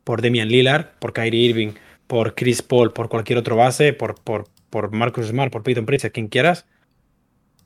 por 0.03 0.21
Demian 0.21 0.49
Lillard, 0.49 0.87
por 0.99 1.13
Kyrie 1.13 1.39
Irving, 1.39 1.71
por 2.05 2.35
Chris 2.35 2.61
Paul, 2.61 2.91
por 2.91 3.07
cualquier 3.07 3.39
otro 3.39 3.55
base, 3.55 3.93
por, 3.93 4.21
por, 4.21 4.49
por 4.69 4.91
Marcus 4.91 5.27
Smart, 5.27 5.53
por 5.53 5.63
Peyton 5.63 5.85
Pritchard, 5.85 6.11
quien 6.11 6.27
quieras, 6.27 6.65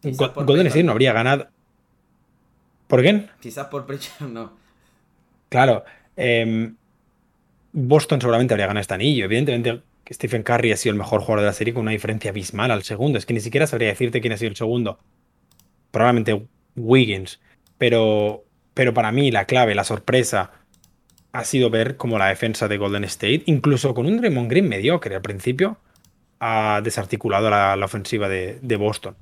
Golden 0.04 0.68
State 0.68 0.84
no 0.84 0.92
habría 0.92 1.12
ganado. 1.12 1.48
¿Por 2.86 3.02
quién? 3.02 3.32
Quizás 3.40 3.66
por 3.66 3.88
Pritchard 3.88 4.30
no. 4.30 4.54
Claro. 5.50 5.84
Eh, 6.18 6.72
Boston 7.72 8.22
seguramente 8.22 8.54
habría 8.54 8.68
ganado 8.68 8.82
este 8.82 8.94
anillo. 8.94 9.26
Evidentemente, 9.26 9.82
Stephen 10.08 10.44
Curry 10.44 10.74
ha 10.74 10.78
sido 10.78 10.94
el 10.94 11.00
mejor 11.00 11.22
jugador 11.22 11.40
de 11.40 11.46
la 11.48 11.54
serie 11.54 11.74
con 11.74 11.82
una 11.82 11.94
diferencia 11.94 12.30
abismal 12.30 12.70
al 12.70 12.84
segundo. 12.84 13.18
Es 13.18 13.26
que 13.26 13.34
ni 13.34 13.40
siquiera 13.40 13.66
sabría 13.66 13.88
decirte 13.88 14.22
quién 14.22 14.34
ha 14.34 14.38
sido 14.38 14.50
el 14.50 14.56
segundo. 14.56 15.00
Probablemente 15.90 16.48
Wiggins. 16.80 17.40
Pero, 17.78 18.44
pero 18.74 18.94
para 18.94 19.12
mí 19.12 19.32
la 19.32 19.46
clave, 19.46 19.76
la 19.76 19.84
sorpresa, 19.84 20.52
ha 21.32 21.44
sido 21.44 21.70
ver 21.70 21.98
cómo 21.98 22.18
la 22.18 22.28
defensa 22.28 22.68
de 22.68 22.78
Golden 22.78 23.04
State, 23.04 23.44
incluso 23.46 23.94
con 23.94 24.06
un 24.06 24.18
Draymond 24.18 24.50
Green 24.50 24.68
mediocre 24.68 25.16
al 25.16 25.22
principio, 25.22 25.78
ha 26.40 26.82
desarticulado 26.84 27.50
la, 27.50 27.78
ofensiva 27.84 28.28
de 28.30 28.76
Boston. 28.78 29.16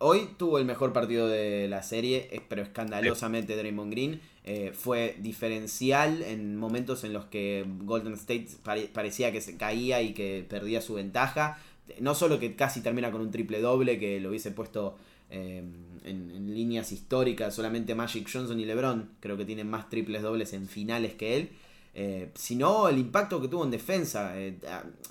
Hoy 0.00 0.28
tuvo 0.36 0.58
el 0.58 0.64
mejor 0.64 0.92
partido 0.92 1.26
de 1.26 1.66
la 1.66 1.82
serie, 1.82 2.42
pero 2.48 2.62
escandalosamente 2.62 3.56
Draymond 3.56 3.90
Green. 3.90 4.20
Eh, 4.44 4.72
fue 4.72 5.16
diferencial 5.18 6.22
en 6.22 6.56
momentos 6.56 7.02
en 7.02 7.12
los 7.12 7.24
que 7.24 7.64
Golden 7.82 8.12
State 8.12 8.46
parecía 8.92 9.32
que 9.32 9.40
se 9.40 9.56
caía 9.56 10.00
y 10.00 10.14
que 10.14 10.46
perdía 10.48 10.80
su 10.82 10.94
ventaja. 10.94 11.58
No 11.98 12.14
solo 12.14 12.38
que 12.38 12.54
casi 12.54 12.80
termina 12.80 13.10
con 13.10 13.22
un 13.22 13.32
triple 13.32 13.60
doble, 13.60 13.98
que 13.98 14.20
lo 14.20 14.28
hubiese 14.28 14.52
puesto 14.52 14.96
eh, 15.30 15.62
en, 16.04 16.54
líneas 16.54 16.92
históricas, 16.92 17.54
solamente 17.54 17.94
Magic 17.94 18.28
Johnson 18.32 18.58
y 18.58 18.64
LeBron 18.64 19.10
creo 19.20 19.36
que 19.36 19.44
tienen 19.44 19.68
más 19.68 19.88
triples 19.88 20.22
dobles 20.22 20.52
en 20.52 20.66
finales 20.68 21.14
que 21.14 21.36
él. 21.36 21.50
Eh, 21.94 22.30
sino 22.34 22.88
el 22.88 22.98
impacto 22.98 23.40
que 23.40 23.48
tuvo 23.48 23.64
en 23.64 23.70
defensa, 23.70 24.34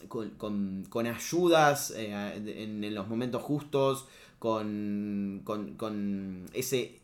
con, 0.07 1.07
ayudas 1.07 1.93
en 1.95 2.95
los 2.95 3.07
momentos 3.07 3.41
justos, 3.41 4.05
con, 4.39 5.41
con, 5.43 5.75
con 5.75 6.45
ese, 6.53 6.99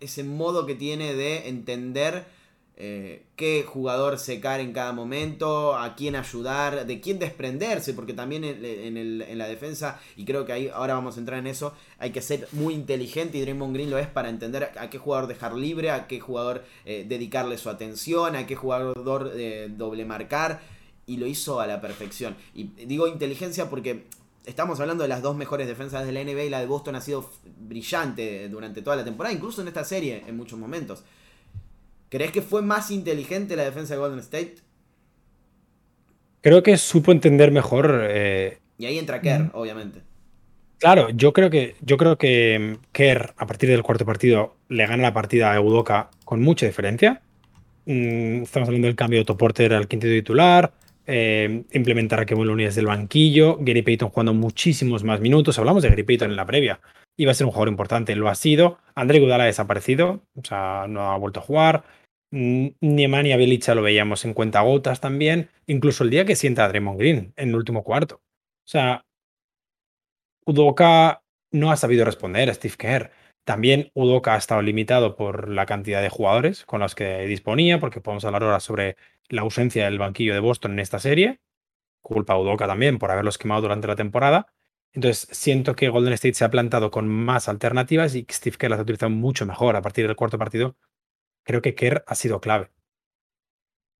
ese 0.00 0.24
modo 0.24 0.66
que 0.66 0.74
tiene 0.74 1.14
de 1.14 1.48
entender 1.48 2.26
eh, 2.76 3.22
qué 3.36 3.64
jugador 3.64 4.18
secar 4.18 4.58
en 4.58 4.72
cada 4.72 4.92
momento, 4.92 5.76
a 5.76 5.94
quién 5.94 6.16
ayudar, 6.16 6.86
de 6.86 7.00
quién 7.00 7.20
desprenderse, 7.20 7.94
porque 7.94 8.14
también 8.14 8.42
en, 8.44 9.38
la 9.38 9.46
defensa, 9.46 10.00
y 10.16 10.24
creo 10.24 10.44
que 10.44 10.52
ahí 10.52 10.70
ahora 10.74 10.94
vamos 10.94 11.16
a 11.16 11.20
entrar 11.20 11.38
en 11.38 11.46
eso, 11.46 11.72
hay 11.98 12.10
que 12.10 12.20
ser 12.20 12.48
muy 12.50 12.74
inteligente 12.74 13.38
y 13.38 13.42
Draymond 13.42 13.74
Green 13.74 13.90
lo 13.90 13.98
es 13.98 14.08
para 14.08 14.28
entender 14.28 14.72
a 14.76 14.90
qué 14.90 14.98
jugador 14.98 15.28
dejar 15.28 15.54
libre, 15.54 15.92
a 15.92 16.08
qué 16.08 16.18
jugador 16.18 16.64
eh, 16.84 17.04
dedicarle 17.08 17.58
su 17.58 17.70
atención, 17.70 18.34
a 18.34 18.44
qué 18.44 18.56
jugador 18.56 19.32
eh, 19.36 19.68
doble 19.70 20.04
marcar, 20.04 20.60
y 21.06 21.18
lo 21.18 21.26
hizo 21.26 21.60
a 21.60 21.68
la 21.68 21.80
perfección. 21.80 22.34
Y 22.54 22.64
digo 22.86 23.06
inteligencia 23.06 23.70
porque 23.70 24.06
estamos 24.46 24.80
hablando 24.80 25.02
de 25.02 25.08
las 25.08 25.22
dos 25.22 25.36
mejores 25.36 25.68
defensas 25.68 26.04
de 26.06 26.12
la 26.12 26.24
NBA 26.24 26.44
y 26.44 26.50
la 26.50 26.60
de 26.60 26.66
Boston 26.66 26.96
ha 26.96 27.00
sido 27.00 27.30
brillante 27.60 28.48
durante 28.48 28.82
toda 28.82 28.96
la 28.96 29.04
temporada, 29.04 29.32
incluso 29.32 29.62
en 29.62 29.68
esta 29.68 29.84
serie 29.84 30.24
en 30.26 30.36
muchos 30.36 30.58
momentos. 30.58 31.04
¿Crees 32.14 32.30
que 32.30 32.42
fue 32.42 32.62
más 32.62 32.92
inteligente 32.92 33.56
la 33.56 33.64
defensa 33.64 33.94
de 33.94 33.98
Golden 33.98 34.20
State? 34.20 34.54
Creo 36.42 36.62
que 36.62 36.76
supo 36.76 37.10
entender 37.10 37.50
mejor. 37.50 38.02
Eh, 38.08 38.58
y 38.78 38.86
ahí 38.86 39.00
entra 39.00 39.20
Kerr, 39.20 39.50
obviamente. 39.52 40.02
Claro, 40.78 41.10
yo 41.10 41.32
creo 41.32 41.50
que 41.50 41.74
yo 41.80 41.96
creo 41.96 42.16
que 42.16 42.76
mm, 42.78 42.86
Kerr, 42.92 43.34
a 43.36 43.48
partir 43.48 43.68
del 43.68 43.82
cuarto 43.82 44.06
partido, 44.06 44.54
le 44.68 44.86
gana 44.86 45.02
la 45.02 45.12
partida 45.12 45.50
a 45.50 45.56
Eudoka 45.56 46.10
con 46.24 46.40
mucha 46.40 46.66
diferencia. 46.66 47.20
Mm, 47.86 48.42
estamos 48.42 48.68
hablando 48.68 48.86
del 48.86 48.94
cambio 48.94 49.18
de 49.18 49.22
Otto 49.22 49.36
Porter 49.36 49.74
al 49.74 49.88
quinto 49.88 50.06
titular, 50.06 50.72
eh, 51.08 51.64
implementar 51.72 52.20
a 52.20 52.26
Kevin 52.26 52.46
Looney 52.46 52.66
desde 52.66 52.82
el 52.82 52.86
banquillo, 52.86 53.56
Gary 53.58 53.82
Payton 53.82 54.10
jugando 54.10 54.34
muchísimos 54.34 55.02
más 55.02 55.18
minutos. 55.18 55.58
Hablamos 55.58 55.82
de 55.82 55.88
Gary 55.88 56.04
Payton 56.04 56.30
en 56.30 56.36
la 56.36 56.46
previa. 56.46 56.78
Iba 57.16 57.32
a 57.32 57.34
ser 57.34 57.46
un 57.46 57.50
jugador 57.50 57.70
importante, 57.70 58.14
lo 58.14 58.28
ha 58.28 58.36
sido. 58.36 58.78
André 58.94 59.18
Gudala 59.18 59.42
ha 59.42 59.46
desaparecido, 59.48 60.22
o 60.36 60.44
sea, 60.44 60.86
no 60.88 61.10
ha 61.10 61.18
vuelto 61.18 61.40
a 61.40 61.42
jugar. 61.42 61.82
Ni 62.34 63.04
Eman 63.04 63.26
y 63.26 63.36
Belicha 63.36 63.76
lo 63.76 63.82
veíamos 63.82 64.24
en 64.24 64.34
cuenta 64.34 64.60
gotas 64.62 65.00
también, 65.00 65.50
incluso 65.68 66.02
el 66.02 66.10
día 66.10 66.24
que 66.24 66.34
sienta 66.34 66.64
a 66.64 66.68
Draymond 66.68 66.98
Green 66.98 67.32
en 67.36 67.50
el 67.50 67.54
último 67.54 67.84
cuarto. 67.84 68.16
O 68.16 68.66
sea, 68.66 69.06
Udoka 70.44 71.22
no 71.52 71.70
ha 71.70 71.76
sabido 71.76 72.04
responder 72.04 72.50
a 72.50 72.54
Steve 72.54 72.74
Kerr. 72.76 73.12
También 73.44 73.92
Udoka 73.94 74.34
ha 74.34 74.38
estado 74.38 74.62
limitado 74.62 75.14
por 75.14 75.48
la 75.48 75.64
cantidad 75.64 76.02
de 76.02 76.08
jugadores 76.08 76.64
con 76.64 76.80
los 76.80 76.96
que 76.96 77.24
disponía, 77.26 77.78
porque 77.78 78.00
podemos 78.00 78.24
hablar 78.24 78.42
ahora 78.42 78.58
sobre 78.58 78.96
la 79.28 79.42
ausencia 79.42 79.84
del 79.84 80.00
banquillo 80.00 80.34
de 80.34 80.40
Boston 80.40 80.72
en 80.72 80.80
esta 80.80 80.98
serie. 80.98 81.40
Culpa 82.02 82.32
a 82.32 82.38
Udoka 82.40 82.66
también 82.66 82.98
por 82.98 83.12
haberlos 83.12 83.38
quemado 83.38 83.60
durante 83.60 83.86
la 83.86 83.94
temporada. 83.94 84.52
Entonces 84.92 85.28
siento 85.30 85.76
que 85.76 85.88
Golden 85.88 86.14
State 86.14 86.34
se 86.34 86.44
ha 86.44 86.50
plantado 86.50 86.90
con 86.90 87.06
más 87.06 87.48
alternativas 87.48 88.16
y 88.16 88.26
Steve 88.28 88.56
Kerr 88.56 88.70
las 88.70 88.80
ha 88.80 88.82
utilizado 88.82 89.10
mucho 89.10 89.46
mejor 89.46 89.76
a 89.76 89.82
partir 89.82 90.08
del 90.08 90.16
cuarto 90.16 90.36
partido 90.36 90.76
creo 91.44 91.62
que 91.62 91.74
Kerr 91.74 92.04
ha 92.06 92.14
sido 92.14 92.40
clave. 92.40 92.70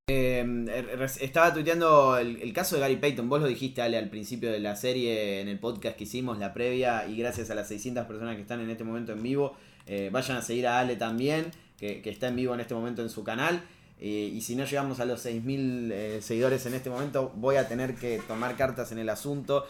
Em, 0.07 0.69
er, 0.69 1.01
estaba 1.19 1.51
tuiteando 1.51 2.17
el, 2.17 2.53
caso 2.53 2.75
de 2.75 2.81
Gary 2.81 2.97
Payton. 2.97 3.27
Vos 3.27 3.41
lo 3.41 3.47
dijiste, 3.47 3.81
Ale, 3.81 3.97
al 3.97 4.09
principio 4.09 4.51
de 4.51 4.59
la 4.59 4.75
serie, 4.75 5.41
en 5.41 5.47
el 5.47 5.57
podcast 5.57 5.97
que 5.97 6.03
hicimos, 6.03 6.37
la 6.37 6.53
previa, 6.53 7.07
y 7.07 7.17
gracias 7.17 7.49
a 7.49 7.55
las 7.55 7.67
600 7.69 8.05
personas 8.05 8.35
que 8.35 8.43
están 8.43 8.59
en 8.61 8.69
este 8.69 8.83
momento 8.83 9.13
en 9.13 9.23
vivo, 9.23 9.55
eh, 9.87 10.09
vayan 10.11 10.37
a 10.37 10.41
seguir 10.43 10.67
a 10.67 10.79
Ale 10.79 10.95
también, 10.95 11.51
que, 11.79 12.01
está 12.05 12.27
en 12.27 12.35
vivo 12.35 12.53
en 12.53 12.59
este 12.59 12.75
momento 12.75 13.01
en 13.01 13.09
su 13.09 13.23
canal. 13.23 13.63
Eh, 13.99 14.29
y 14.31 14.41
si 14.41 14.55
no 14.55 14.65
llegamos 14.65 14.99
a 14.99 15.05
los 15.05 15.25
6.000 15.25 15.91
eh, 15.91 16.21
seguidores 16.21 16.65
en 16.67 16.75
este 16.75 16.91
momento, 16.91 17.31
voy 17.35 17.55
a 17.55 17.67
tener 17.67 17.95
que 17.95 18.21
tomar 18.27 18.55
cartas 18.57 18.91
en 18.91 18.99
el 18.99 19.09
asunto. 19.09 19.65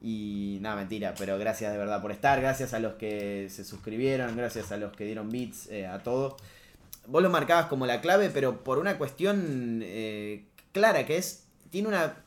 Y 0.00 0.58
nada, 0.60 0.76
mentira, 0.76 1.14
pero 1.18 1.36
gracias 1.36 1.72
de 1.72 1.78
verdad 1.78 2.00
por 2.00 2.12
estar, 2.12 2.40
gracias 2.40 2.74
a 2.74 2.78
los 2.78 2.94
que 2.94 3.48
se 3.50 3.64
suscribieron, 3.64 4.36
gracias 4.36 4.70
a 4.70 4.76
los 4.76 4.92
que 4.92 5.04
dieron 5.04 5.30
bits, 5.30 5.70
a 5.90 5.98
todos 6.00 6.36
vos 7.06 7.22
lo 7.22 7.30
marcabas 7.30 7.66
como 7.66 7.86
la 7.86 8.00
clave, 8.00 8.30
pero 8.30 8.64
por 8.64 8.78
una 8.78 8.98
cuestión 8.98 9.80
eh, 9.82 10.44
clara, 10.72 11.06
que 11.06 11.16
es, 11.16 11.46
tiene 11.70 11.88
una... 11.88 12.20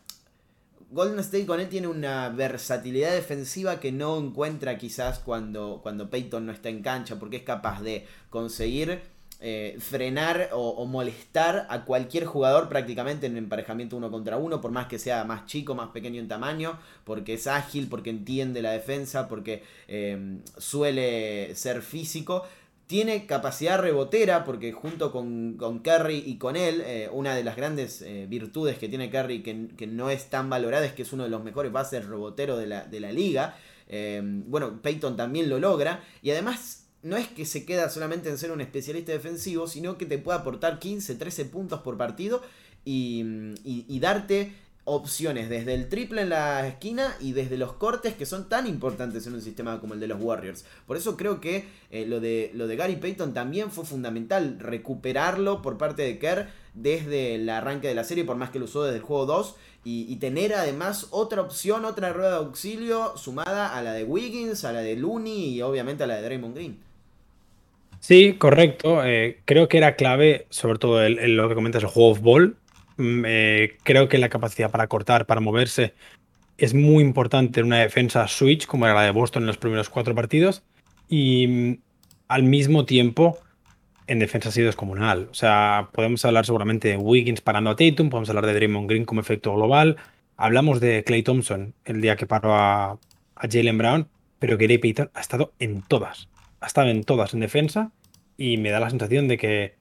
Golden 0.90 1.20
State 1.20 1.46
con 1.46 1.60
él 1.60 1.68
tiene 1.68 1.88
una 1.88 2.30
versatilidad 2.30 3.12
defensiva 3.12 3.78
que 3.82 3.92
no 3.92 4.18
encuentra 4.18 4.78
quizás 4.78 5.20
cuando, 5.20 5.82
cuando 5.84 6.10
Peyton 6.10 6.46
no 6.46 6.54
está 6.54 6.70
en 6.70 6.82
cancha, 6.82 7.20
porque 7.20 7.38
es 7.38 7.44
capaz 7.44 7.82
de 7.82 8.08
conseguir 8.30 9.02
eh, 9.40 9.78
frenar 9.80 10.50
o, 10.54 10.84
molestar 10.88 11.68
a 11.70 11.86
cualquier 11.86 12.26
jugador 12.26 12.70
prácticamente 12.70 13.28
en 13.28 13.38
emparejamiento 13.38 13.96
uno 13.96 14.10
contra 14.10 14.38
uno, 14.38 14.62
por 14.62 14.72
más 14.72 14.88
que 14.88 14.98
sea 14.98 15.26
más 15.26 15.46
chico, 15.46 15.76
más 15.76 15.90
pequeño 15.90 16.20
en 16.20 16.28
tamaño, 16.28 16.80
porque 17.04 17.36
es 17.36 17.46
ágil, 17.46 17.88
porque 17.88 18.10
entiende 18.10 18.64
la 18.64 18.72
defensa, 18.72 19.28
porque 19.28 19.62
eh, 19.88 20.40
suele 20.58 21.54
ser 21.54 21.84
físico 21.84 22.48
tiene 22.88 23.26
capacidad 23.26 23.80
rebotera, 23.80 24.46
porque 24.46 24.72
junto 24.72 25.12
con, 25.12 25.56
con 25.58 25.80
Curry 25.80 26.24
y 26.26 26.38
con 26.38 26.56
él, 26.56 26.82
eh, 26.86 27.10
una 27.12 27.36
de 27.36 27.44
las 27.44 27.58
grandes 27.58 28.02
eh, 28.02 28.26
virtudes 28.30 28.78
que 28.78 28.88
tiene 28.88 29.10
Curry 29.10 29.44
que, 29.44 29.68
que, 29.76 29.88
no 29.88 30.10
es 30.10 30.30
tan 30.30 30.50
valorada 30.50 30.86
es 30.86 30.94
que 30.94 31.02
es 31.02 31.12
uno 31.12 31.24
de 31.24 31.30
los 31.30 31.44
mejores 31.44 31.72
bases 31.72 32.06
reboteros 32.06 32.58
de 32.58 32.68
la, 32.68 32.86
de 32.86 33.00
la 33.02 33.12
liga. 33.12 33.58
Eh, 33.90 34.22
bueno, 34.24 34.82
Peyton 34.82 35.18
también 35.18 35.50
lo 35.50 35.60
logra. 35.60 36.02
Y 36.22 36.32
además, 36.32 36.88
no 37.04 37.18
es 37.18 37.28
que 37.28 37.46
se 37.46 37.66
queda 37.66 37.90
solamente 37.90 38.30
en 38.30 38.38
ser 38.38 38.52
un 38.52 38.62
especialista 38.62 39.12
defensivo, 39.12 39.68
sino 39.68 39.98
que 39.98 40.06
te 40.06 40.18
puede 40.18 40.40
aportar 40.40 40.80
15, 40.80 41.16
13 41.16 41.46
puntos 41.46 41.82
por 41.82 41.98
partido 41.98 42.42
y, 42.86 43.54
y 43.66 44.00
darte 44.00 44.54
opciones 44.90 45.50
desde 45.50 45.74
el 45.74 45.90
triple 45.90 46.22
en 46.22 46.30
la 46.30 46.66
esquina 46.66 47.14
y 47.20 47.34
desde 47.34 47.58
los 47.58 47.74
cortes 47.74 48.14
que 48.16 48.26
son 48.26 48.48
tan 48.48 48.66
importantes 48.68 49.28
en 49.28 49.34
un 49.34 49.42
sistema 49.42 49.82
como 49.82 49.94
el 49.94 50.00
de 50.00 50.08
los 50.08 50.22
Warriors. 50.22 50.64
Por 50.86 50.96
eso 50.96 51.18
creo 51.18 51.42
que 51.42 51.66
eh, 51.92 52.06
lo, 52.06 52.22
de, 52.22 52.52
lo 52.54 52.68
de 52.68 52.78
Gary 52.78 52.96
Payton 52.96 53.34
también 53.34 53.70
fue 53.70 53.84
fundamental 53.84 54.58
recuperarlo 54.60 55.62
por 55.62 55.78
parte 55.78 56.04
de 56.04 56.18
Kerr 56.20 56.48
desde 56.74 57.36
el 57.36 57.50
arranque 57.50 57.90
de 57.90 57.96
la 57.96 58.06
serie, 58.06 58.24
por 58.24 58.38
más 58.38 58.50
que 58.50 58.60
lo 58.60 58.66
usó 58.66 58.84
desde 58.84 58.98
el 59.00 59.04
juego 59.04 59.26
2, 59.26 59.56
y, 59.90 60.18
tener 60.18 60.54
además 60.54 61.08
otra 61.12 61.42
opción, 61.42 61.86
otra 61.86 62.12
rueda 62.12 62.32
de 62.32 62.36
auxilio 62.38 63.16
sumada 63.16 63.74
a 63.74 63.82
la 63.82 63.94
de 63.94 64.04
Wiggins, 64.04 64.66
a 64.66 64.74
la 64.74 64.82
de 64.82 64.98
Looney 64.98 65.56
y 65.56 65.62
obviamente 65.62 66.04
a 66.04 66.08
la 66.08 66.18
de 66.18 66.24
Draymond 66.24 66.56
Green. 66.56 66.80
Sí, 68.02 68.34
correcto. 68.34 69.06
Eh, 69.06 69.40
creo 69.46 69.70
que 69.70 69.78
era 69.78 69.96
clave, 69.96 70.46
sobre 70.50 70.78
todo 70.78 71.02
el, 71.02 71.38
lo 71.38 71.48
que 71.48 71.56
comentas, 71.56 71.84
el 71.84 71.90
juego 71.90 72.12
of 72.12 72.20
ball, 72.20 72.58
eh, 73.00 73.78
creo 73.84 74.08
que 74.10 74.18
la 74.18 74.30
capacidad 74.30 74.72
para 74.72 74.88
cortar, 74.88 75.26
para 75.26 75.42
moverse, 75.42 75.94
es 76.58 76.74
muy 76.74 77.04
importante 77.04 77.60
en 77.60 77.68
una 77.68 77.80
defensa 77.80 78.28
switch, 78.28 78.66
como 78.66 78.86
era 78.86 78.96
la 78.96 79.04
de 79.04 79.12
Boston 79.12 79.44
en 79.44 79.48
los 79.48 79.58
primeros 79.58 79.90
cuatro 79.90 80.16
partidos. 80.16 80.64
Y 81.08 81.48
mm, 81.48 81.82
al 82.28 82.44
mismo 82.44 82.86
tiempo, 82.86 83.38
en 84.08 84.20
defensa 84.20 84.50
ha 84.50 84.52
sido 84.52 84.68
descomunal. 84.68 85.28
O 85.32 85.34
sea, 85.34 85.90
podemos 85.94 86.24
hablar 86.26 86.46
seguramente 86.46 86.90
de 86.90 86.98
Wiggins 86.98 87.42
parando 87.42 87.70
a 87.70 87.76
Tatum, 87.76 88.10
podemos 88.10 88.30
hablar 88.30 88.46
de 88.46 88.54
Draymond 88.54 88.90
Green 88.90 89.06
como 89.06 89.22
efecto 89.22 89.54
global. 89.54 89.98
Hablamos 90.36 90.80
de 90.80 91.04
Clay 91.04 91.24
Thompson 91.24 91.74
el 91.86 92.02
día 92.02 92.16
que 92.16 92.28
paró 92.28 92.56
a, 92.56 92.92
a 92.92 93.48
Jalen 93.50 93.78
Brown, 93.78 94.08
pero 94.40 94.58
Gary 94.58 94.78
Payton 94.78 95.12
ha 95.14 95.22
estado 95.22 95.54
en 95.60 95.82
todas. 95.82 96.30
Ha 96.60 96.68
estado 96.68 96.90
en 96.90 97.04
todas 97.04 97.34
en 97.34 97.42
defensa 97.42 97.92
y 98.38 98.58
me 98.58 98.70
da 98.70 98.80
la 98.80 98.90
sensación 98.90 99.28
de 99.28 99.38
que 99.38 99.76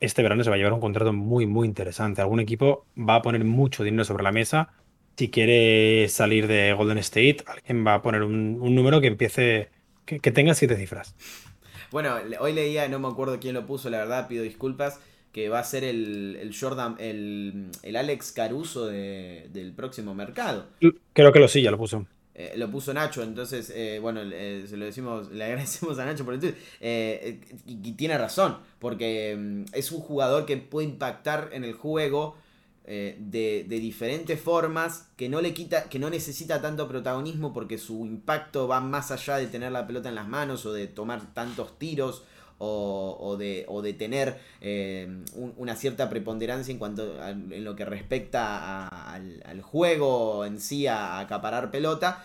este 0.00 0.22
verano 0.22 0.44
se 0.44 0.50
va 0.50 0.56
a 0.56 0.58
llevar 0.58 0.72
un 0.72 0.80
contrato 0.80 1.12
muy, 1.12 1.46
muy 1.46 1.66
interesante. 1.66 2.20
Algún 2.20 2.40
equipo 2.40 2.86
va 2.96 3.16
a 3.16 3.22
poner 3.22 3.44
mucho 3.44 3.84
dinero 3.84 4.04
sobre 4.04 4.22
la 4.22 4.32
mesa. 4.32 4.70
Si 5.16 5.30
quiere 5.30 6.08
salir 6.08 6.46
de 6.46 6.72
Golden 6.72 6.98
State, 6.98 7.38
alguien 7.46 7.84
va 7.86 7.94
a 7.94 8.02
poner 8.02 8.22
un, 8.22 8.58
número 8.74 9.00
que 9.00 9.08
empiece, 9.08 9.70
que, 10.04 10.20
tenga 10.30 10.54
siete 10.54 10.76
cifras. 10.76 11.16
Bueno, 11.90 12.14
hoy 12.38 12.52
leía, 12.52 12.88
no 12.88 13.00
me 13.00 13.08
acuerdo 13.08 13.40
quién 13.40 13.54
lo 13.54 13.66
puso, 13.66 13.90
la 13.90 13.98
verdad, 13.98 14.28
pido 14.28 14.44
disculpas, 14.44 15.00
que 15.32 15.48
va 15.48 15.58
a 15.58 15.64
ser 15.64 15.82
el, 15.82 16.54
Jordan, 16.58 16.96
el, 17.00 17.96
Alex 17.96 18.30
Caruso 18.30 18.86
del 18.86 19.72
próximo 19.74 20.14
mercado. 20.14 20.68
Creo 21.12 21.32
que 21.32 21.40
lo 21.40 21.48
sí, 21.48 21.62
ya 21.62 21.72
lo 21.72 21.78
puso. 21.78 22.06
Eh, 22.40 22.54
lo 22.56 22.70
puso 22.70 22.94
Nacho, 22.94 23.24
entonces, 23.24 23.72
eh, 23.74 23.98
bueno, 24.00 24.20
eh, 24.22 24.64
se 24.68 24.76
lo 24.76 24.84
decimos, 24.84 25.28
le 25.32 25.42
agradecemos 25.46 25.98
a 25.98 26.04
Nacho 26.04 26.24
por 26.24 26.34
el 26.34 26.40
tweet. 26.40 26.54
Y, 27.66 27.92
tiene 27.94 28.16
razón, 28.16 28.58
porque 28.78 29.36
mm, 29.36 29.74
es 29.74 29.90
un 29.90 29.98
jugador 29.98 30.46
que 30.46 30.56
puede 30.56 30.86
impactar 30.86 31.50
en 31.52 31.64
el 31.64 31.72
juego 31.72 32.36
de, 32.86 33.66
diferentes 33.68 34.40
formas, 34.40 35.08
que 35.16 35.28
no 35.28 35.42
le 35.42 35.52
quita, 35.52 35.90
que 35.90 35.98
no 35.98 36.08
necesita 36.08 36.62
tanto 36.62 36.88
protagonismo 36.88 37.52
porque 37.52 37.76
su 37.76 38.06
impacto 38.06 38.66
va 38.66 38.80
más 38.80 39.10
allá 39.10 39.36
de 39.36 39.48
tener 39.48 39.72
la 39.72 39.86
pelota 39.86 40.08
en 40.08 40.14
las 40.14 40.26
manos 40.26 40.64
o 40.64 40.72
de 40.72 40.86
tomar 40.86 41.34
tantos 41.34 41.78
tiros. 41.78 42.22
O, 42.60 43.36
de, 43.38 43.64
o 43.68 43.82
de, 43.82 43.92
tener 43.92 44.36
una 45.34 45.76
cierta 45.76 46.10
preponderancia 46.10 46.72
en 46.72 46.78
cuanto 46.78 47.24
en 47.24 47.62
lo 47.62 47.76
que 47.76 47.84
respecta 47.84 48.88
al, 48.88 49.42
al, 49.46 49.62
juego 49.62 50.44
en 50.44 50.60
sí, 50.60 50.88
a 50.88 51.20
acaparar 51.20 51.70
pelota, 51.70 52.24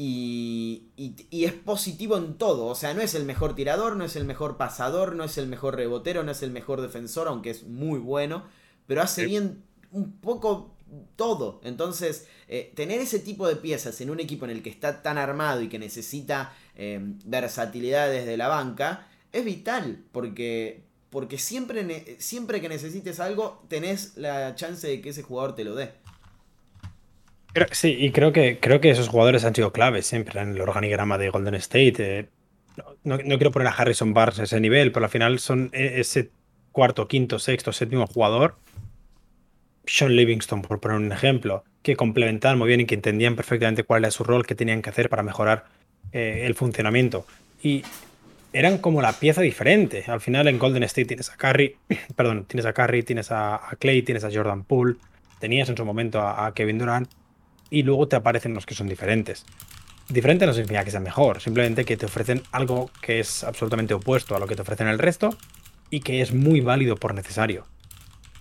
y, 0.00 0.84
es 1.32 1.52
positivo 1.52 2.16
en 2.16 2.34
todo. 2.34 2.66
O 2.66 2.76
sea, 2.76 2.94
no 2.94 3.00
es 3.00 3.16
el 3.16 3.24
mejor 3.24 3.56
tirador, 3.56 3.96
no 3.96 4.04
es 4.04 4.14
el 4.14 4.24
mejor 4.24 4.56
pasador, 4.56 5.16
no 5.16 5.24
es 5.24 5.36
el 5.38 5.48
mejor 5.48 5.74
rebotero, 5.74 6.22
no 6.22 6.30
es 6.30 6.42
el 6.44 6.52
mejor 6.52 6.80
defensor, 6.80 7.26
aunque 7.26 7.50
es 7.50 7.64
muy 7.64 7.98
bueno. 7.98 8.44
Pero 8.86 9.02
hace 9.02 9.26
bien 9.26 9.64
un 9.90 10.12
poco 10.20 10.76
todo. 11.16 11.60
Entonces, 11.64 12.28
eh, 12.46 12.72
tener 12.76 13.00
ese 13.00 13.18
tipo 13.18 13.48
de 13.48 13.56
piezas 13.56 14.00
en 14.00 14.10
un 14.10 14.20
equipo 14.20 14.44
en 14.44 14.52
el 14.52 14.62
que 14.62 14.70
está 14.70 15.02
tan 15.02 15.18
armado 15.18 15.62
y 15.62 15.68
que 15.68 15.80
necesita 15.80 16.56
eh, 16.78 16.98
versatilidad 17.26 18.10
desde 18.10 18.36
la 18.36 18.48
banca 18.48 19.06
es 19.32 19.44
vital. 19.44 19.98
Porque 20.12 20.88
porque 21.10 21.38
siempre, 21.38 22.16
siempre 22.18 22.60
que 22.60 22.68
necesites 22.68 23.18
algo, 23.20 23.64
tenés 23.68 24.16
la 24.16 24.54
chance 24.54 24.86
de 24.86 25.00
que 25.00 25.10
ese 25.10 25.22
jugador 25.22 25.54
te 25.54 25.64
lo 25.64 25.74
dé. 25.74 25.90
Sí, 27.72 27.96
y 27.98 28.12
creo 28.12 28.32
que, 28.32 28.60
creo 28.60 28.80
que 28.80 28.90
esos 28.90 29.08
jugadores 29.08 29.44
han 29.44 29.54
sido 29.54 29.72
claves 29.72 30.06
siempre 30.06 30.40
en 30.40 30.50
el 30.50 30.60
organigrama 30.60 31.16
de 31.18 31.30
Golden 31.30 31.54
State. 31.54 31.94
Eh, 31.98 32.28
no, 33.04 33.18
quiero 33.18 33.50
poner 33.50 33.68
a 33.68 33.72
Harrison 33.72 34.12
Barnes 34.12 34.38
a 34.38 34.42
ese 34.44 34.60
nivel, 34.60 34.92
pero 34.92 35.06
al 35.06 35.10
final 35.10 35.38
son 35.38 35.70
e, 35.72 35.98
ese 36.00 36.30
cuarto, 36.72 37.08
quinto, 37.08 37.38
sexto, 37.38 37.72
séptimo 37.72 38.06
jugador. 38.06 38.56
Sean 39.86 40.14
Livingston, 40.14 40.60
por 40.60 40.78
poner 40.78 40.98
un 40.98 41.10
ejemplo, 41.10 41.64
que 41.82 41.96
complementaban 41.96 42.58
muy 42.58 42.68
bien 42.68 42.82
y 42.82 42.84
que 42.84 42.94
entendían 42.94 43.34
perfectamente 43.34 43.82
cuál 43.82 44.04
era 44.04 44.10
su 44.10 44.22
rol, 44.22 44.46
qué 44.46 44.54
tenían 44.54 44.82
que 44.82 44.90
hacer 44.90 45.08
para 45.08 45.22
mejorar 45.22 45.64
eh, 46.12 46.44
el 46.46 46.54
funcionamiento. 46.54 47.26
Y 47.62 47.82
eran 48.52 48.78
como 48.78 49.02
la 49.02 49.12
pieza 49.12 49.42
diferente. 49.42 50.04
Al 50.06 50.20
final 50.20 50.48
en 50.48 50.58
Golden 50.58 50.82
State 50.84 51.06
tienes 51.06 51.30
a 51.30 51.36
Curry, 51.36 51.76
perdón, 52.16 52.44
tienes 52.44 52.66
a 52.66 52.72
Curry, 52.72 53.02
tienes 53.02 53.30
a, 53.30 53.60
Clay, 53.78 54.02
tienes 54.02 54.24
a 54.24 54.30
Jordan 54.32 54.64
Poole, 54.64 54.96
tenías 55.38 55.68
en 55.68 55.76
su 55.76 55.84
momento 55.84 56.20
a 56.20 56.52
Kevin 56.54 56.78
Durant 56.78 57.08
y 57.70 57.82
luego 57.82 58.08
te 58.08 58.16
aparecen 58.16 58.54
los 58.54 58.66
que 58.66 58.74
son 58.74 58.88
diferentes. 58.88 59.44
Diferente 60.08 60.46
no 60.46 60.54
significa 60.54 60.84
que 60.84 60.90
sea 60.90 61.00
mejor, 61.00 61.40
simplemente 61.40 61.84
que 61.84 61.98
te 61.98 62.06
ofrecen 62.06 62.42
algo 62.50 62.90
que 63.02 63.20
es 63.20 63.44
absolutamente 63.44 63.92
opuesto 63.92 64.34
a 64.34 64.38
lo 64.38 64.46
que 64.46 64.56
te 64.56 64.62
ofrecen 64.62 64.88
el 64.88 64.98
resto 64.98 65.36
y 65.90 66.00
que 66.00 66.22
es 66.22 66.32
muy 66.32 66.60
válido 66.60 66.96
por 66.96 67.14
necesario. 67.14 67.66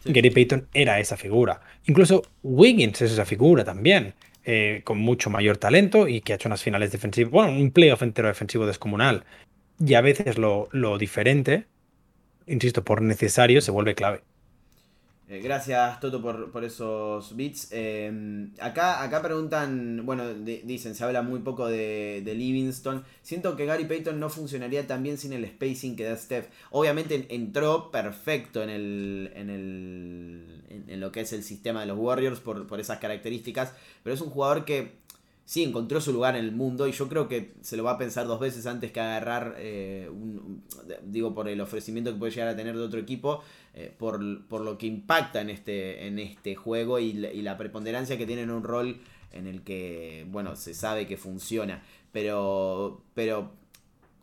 Gary 0.05 0.29
Payton 0.29 0.67
era 0.73 0.99
esa 1.01 1.17
figura. 1.17 1.59
Incluso 1.85 2.23
Wiggins 2.41 3.01
es 3.01 3.11
esa 3.11 3.25
figura 3.25 3.65
también, 3.65 4.13
eh, 4.49 4.81
con 4.85 4.97
mucho 4.99 5.29
mayor 5.29 5.57
talento 5.57 6.07
y 6.07 6.21
que 6.21 6.31
ha 6.31 6.37
hecho 6.37 6.47
unas 6.47 6.63
finales 6.63 6.93
defensivas, 6.93 7.31
bueno, 7.31 7.51
un 7.51 7.71
playoff 7.71 8.01
entero 8.01 8.29
defensivo 8.29 8.65
descomunal. 8.65 9.25
Y 9.77 9.93
a 9.95 10.01
veces 10.01 10.37
lo, 10.37 10.69
lo 10.71 10.97
diferente, 10.97 11.67
insisto, 12.45 12.83
por 12.85 13.01
necesario, 13.01 13.59
se 13.59 13.71
vuelve 13.71 13.93
clave. 13.93 14.23
Eh, 15.29 15.39
gracias, 15.41 15.99
Toto, 15.99 16.21
por, 16.21 16.63
esos 16.63 17.35
bits. 17.35 17.67
Em, 17.71 18.53
acá, 18.61 19.03
acá 19.03 19.21
preguntan, 19.21 20.05
bueno, 20.05 20.33
dicen, 20.33 20.95
se 20.95 21.03
habla 21.03 21.21
muy 21.21 21.41
poco 21.41 21.67
de, 21.67 22.23
Livingston. 22.25 23.03
Siento 23.23 23.57
que 23.57 23.65
Gary 23.65 23.83
Payton 23.83 24.17
no 24.21 24.29
funcionaría 24.29 24.87
tan 24.87 25.03
bien 25.03 25.17
sin 25.17 25.33
el 25.33 25.45
spacing 25.45 25.97
que 25.97 26.05
da 26.05 26.15
Steph. 26.15 26.47
Obviamente 26.71 27.27
entró 27.29 27.91
perfecto 27.91 28.63
en, 28.63 28.69
el, 28.69 29.31
en, 29.35 29.49
el, 29.49 30.83
en, 30.87 30.99
lo 31.01 31.11
que 31.11 31.21
es 31.21 31.33
el 31.33 31.43
sistema 31.43 31.81
de 31.81 31.87
los 31.87 31.97
Warriors 31.97 32.39
por, 32.39 32.65
por 32.65 32.79
esas 32.79 32.99
características, 32.99 33.73
pero 34.03 34.13
es 34.13 34.21
un 34.21 34.29
jugador 34.29 34.63
que 34.63 34.93
sí 35.47 35.63
encontró 35.63 36.01
su 36.01 36.11
lugar 36.11 36.35
en 36.35 36.43
el 36.43 36.51
mundo 36.51 36.89
y 36.89 36.91
yo 36.91 37.07
creo 37.07 37.29
que 37.29 37.53
se 37.61 37.77
lo 37.77 37.85
va 37.85 37.91
a 37.91 37.97
pensar 37.97 38.27
dos 38.27 38.37
veces 38.37 38.65
antes 38.65 38.91
que 38.91 38.99
agarrar, 38.99 39.55
eh, 39.57 40.11
digo, 41.03 41.33
por 41.33 41.47
el 41.47 41.61
ofrecimiento 41.61 42.11
que 42.11 42.19
puede 42.19 42.33
llegar 42.33 42.49
a 42.49 42.55
tener 42.57 42.75
de 42.75 42.83
otro 42.83 42.99
equipo. 42.99 43.41
Eh, 43.73 43.93
por, 43.97 44.19
lo 44.19 44.77
que 44.77 44.87
impacta 44.87 45.39
en 45.39 45.49
este, 45.49 46.05
en 46.05 46.19
este 46.19 46.55
juego 46.55 46.99
y, 46.99 47.13
la 47.13 47.57
preponderancia 47.57 48.17
que 48.17 48.25
tiene 48.25 48.41
en 48.41 48.51
un 48.51 48.63
rol 48.63 48.99
en 49.31 49.47
el 49.47 49.61
que, 49.61 50.25
bueno, 50.29 50.57
se 50.57 50.73
sabe 50.73 51.07
que 51.07 51.15
funciona. 51.15 51.81
Pero, 52.11 53.03
pero 53.13 53.53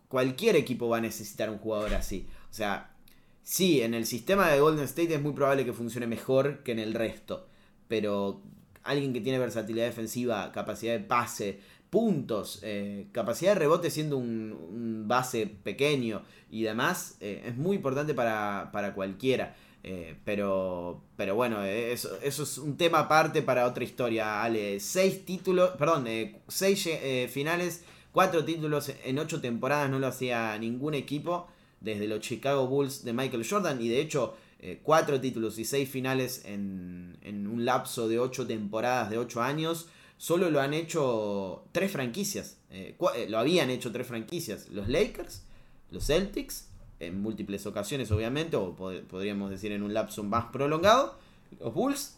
cualquier 0.08 0.56
equipo 0.56 0.90
va 0.90 0.98
a 0.98 1.00
necesitar 1.00 1.48
un 1.48 1.58
jugador 1.58 1.94
así. 1.94 2.26
O 2.50 2.52
sea, 2.52 2.94
sí, 3.42 3.80
en 3.80 3.94
el 3.94 4.04
sistema 4.04 4.50
de 4.50 4.60
Golden 4.60 4.84
State 4.84 5.14
es 5.14 5.22
muy 5.22 5.32
probable 5.32 5.64
que 5.64 5.72
funcione 5.72 6.06
mejor 6.06 6.62
que 6.64 6.72
en 6.72 6.80
el 6.80 6.92
resto. 6.92 7.48
Pero 7.88 8.42
alguien 8.84 9.12
que 9.12 9.20
tiene 9.20 9.38
versatilidad 9.38 9.86
defensiva, 9.86 10.52
capacidad 10.52 10.92
de 10.92 11.00
pase, 11.00 11.60
puntos, 11.90 12.58
eh, 12.62 13.06
capacidad 13.12 13.54
de 13.54 13.60
rebote 13.60 13.90
siendo 13.90 14.18
un, 14.18 15.04
base 15.06 15.46
pequeño 15.46 16.22
y 16.50 16.62
demás, 16.62 17.16
eh, 17.20 17.44
es 17.46 17.56
muy 17.56 17.76
importante 17.76 18.14
para, 18.14 18.92
cualquiera. 18.94 19.54
Eh, 19.86 20.16
pero, 20.24 21.02
pero 21.16 21.34
bueno, 21.34 21.62
eso, 21.62 22.18
eso, 22.22 22.42
es 22.44 22.58
un 22.58 22.76
tema 22.76 23.00
aparte 23.00 23.42
para 23.42 23.66
otra 23.66 23.84
historia, 23.84 24.42
Ale. 24.42 24.80
Seis 24.80 25.24
títulos, 25.24 25.70
perdón, 25.78 26.06
seis 26.48 26.88
finales, 27.30 27.84
cuatro 28.10 28.44
títulos 28.44 28.90
en 29.04 29.18
ocho 29.18 29.40
temporadas 29.40 29.90
no 29.90 29.98
lo 29.98 30.06
hacía 30.06 30.56
ningún 30.58 30.94
equipo 30.94 31.48
desde 31.80 32.08
los 32.08 32.20
Chicago 32.20 32.66
Bulls 32.66 33.04
de 33.04 33.12
Michael 33.12 33.46
Jordan 33.48 33.80
y 33.80 33.88
de 33.88 34.00
hecho 34.00 34.34
cuatro 34.82 35.20
títulos 35.20 35.58
y 35.58 35.64
seis 35.64 35.88
finales 35.88 36.42
en, 36.44 37.18
en 37.22 37.46
un 37.46 37.64
lapso 37.64 38.08
de 38.08 38.18
ocho 38.18 38.46
temporadas 38.46 39.10
de 39.10 39.18
ocho 39.18 39.42
años 39.42 39.88
solo 40.16 40.50
lo 40.50 40.60
han 40.60 40.74
hecho 40.74 41.64
tres 41.72 41.92
franquicias. 41.92 42.58
Eh, 42.70 42.96
eh, 43.14 43.26
lo 43.28 43.38
habían 43.38 43.70
hecho 43.70 43.92
tres 43.92 44.06
franquicias. 44.06 44.68
Los 44.70 44.88
Lakers, 44.88 45.44
los 45.90 46.06
Celtics, 46.06 46.68
en 47.00 47.20
múltiples 47.20 47.66
ocasiones 47.66 48.10
obviamente, 48.10 48.56
o 48.56 48.74
podríamos 48.74 49.50
decir 49.50 49.72
en 49.72 49.82
un 49.82 49.92
lapso 49.92 50.22
más 50.22 50.46
prolongado, 50.46 51.18
los 51.60 51.74
Bulls 51.74 52.16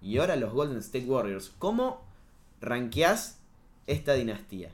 y 0.00 0.18
ahora 0.18 0.36
los 0.36 0.52
Golden 0.52 0.78
State 0.78 1.04
Warriors. 1.04 1.52
¿Cómo 1.58 2.02
rankeás 2.60 3.38
esta 3.86 4.14
dinastía? 4.14 4.70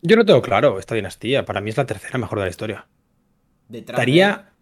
Yo 0.00 0.16
no 0.16 0.24
tengo 0.24 0.40
claro 0.40 0.78
esta 0.78 0.94
dinastía. 0.94 1.44
Para 1.44 1.60
mí 1.60 1.70
es 1.70 1.76
la 1.76 1.86
tercera 1.86 2.18
mejor 2.18 2.38
de 2.38 2.44
la 2.44 2.50
historia. 2.50 2.86
Estaría 3.70 4.52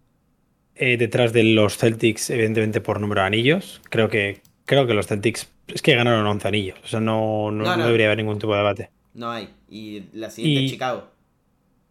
eh, 0.77 0.97
detrás 0.97 1.33
de 1.33 1.43
los 1.43 1.79
Celtics, 1.79 2.31
evidentemente 2.31 2.81
por 2.81 3.01
número 3.01 3.23
de 3.23 3.27
anillos. 3.27 3.81
Creo 3.89 4.09
que, 4.09 4.43
creo 4.67 4.87
que 4.87 4.95
los 4.95 5.07
Celtics 5.07 5.51
es 5.69 5.83
que 5.83 5.95
ganaron 5.95 6.27
11 6.27 6.49
anillos. 6.49 6.79
O 6.85 6.87
sea, 6.87 7.01
no, 7.01 7.51
no, 7.51 7.77
debería 7.85 8.07
haber 8.07 8.19
ningún 8.19 8.39
tipo 8.39 8.53
de 8.53 8.59
debate. 8.59 8.91
No 9.15 9.31
hay. 9.31 9.49
Y 9.71 10.05
la 10.13 10.31
siguiente 10.31 10.67
es 10.67 10.71
Chicago. 10.73 11.09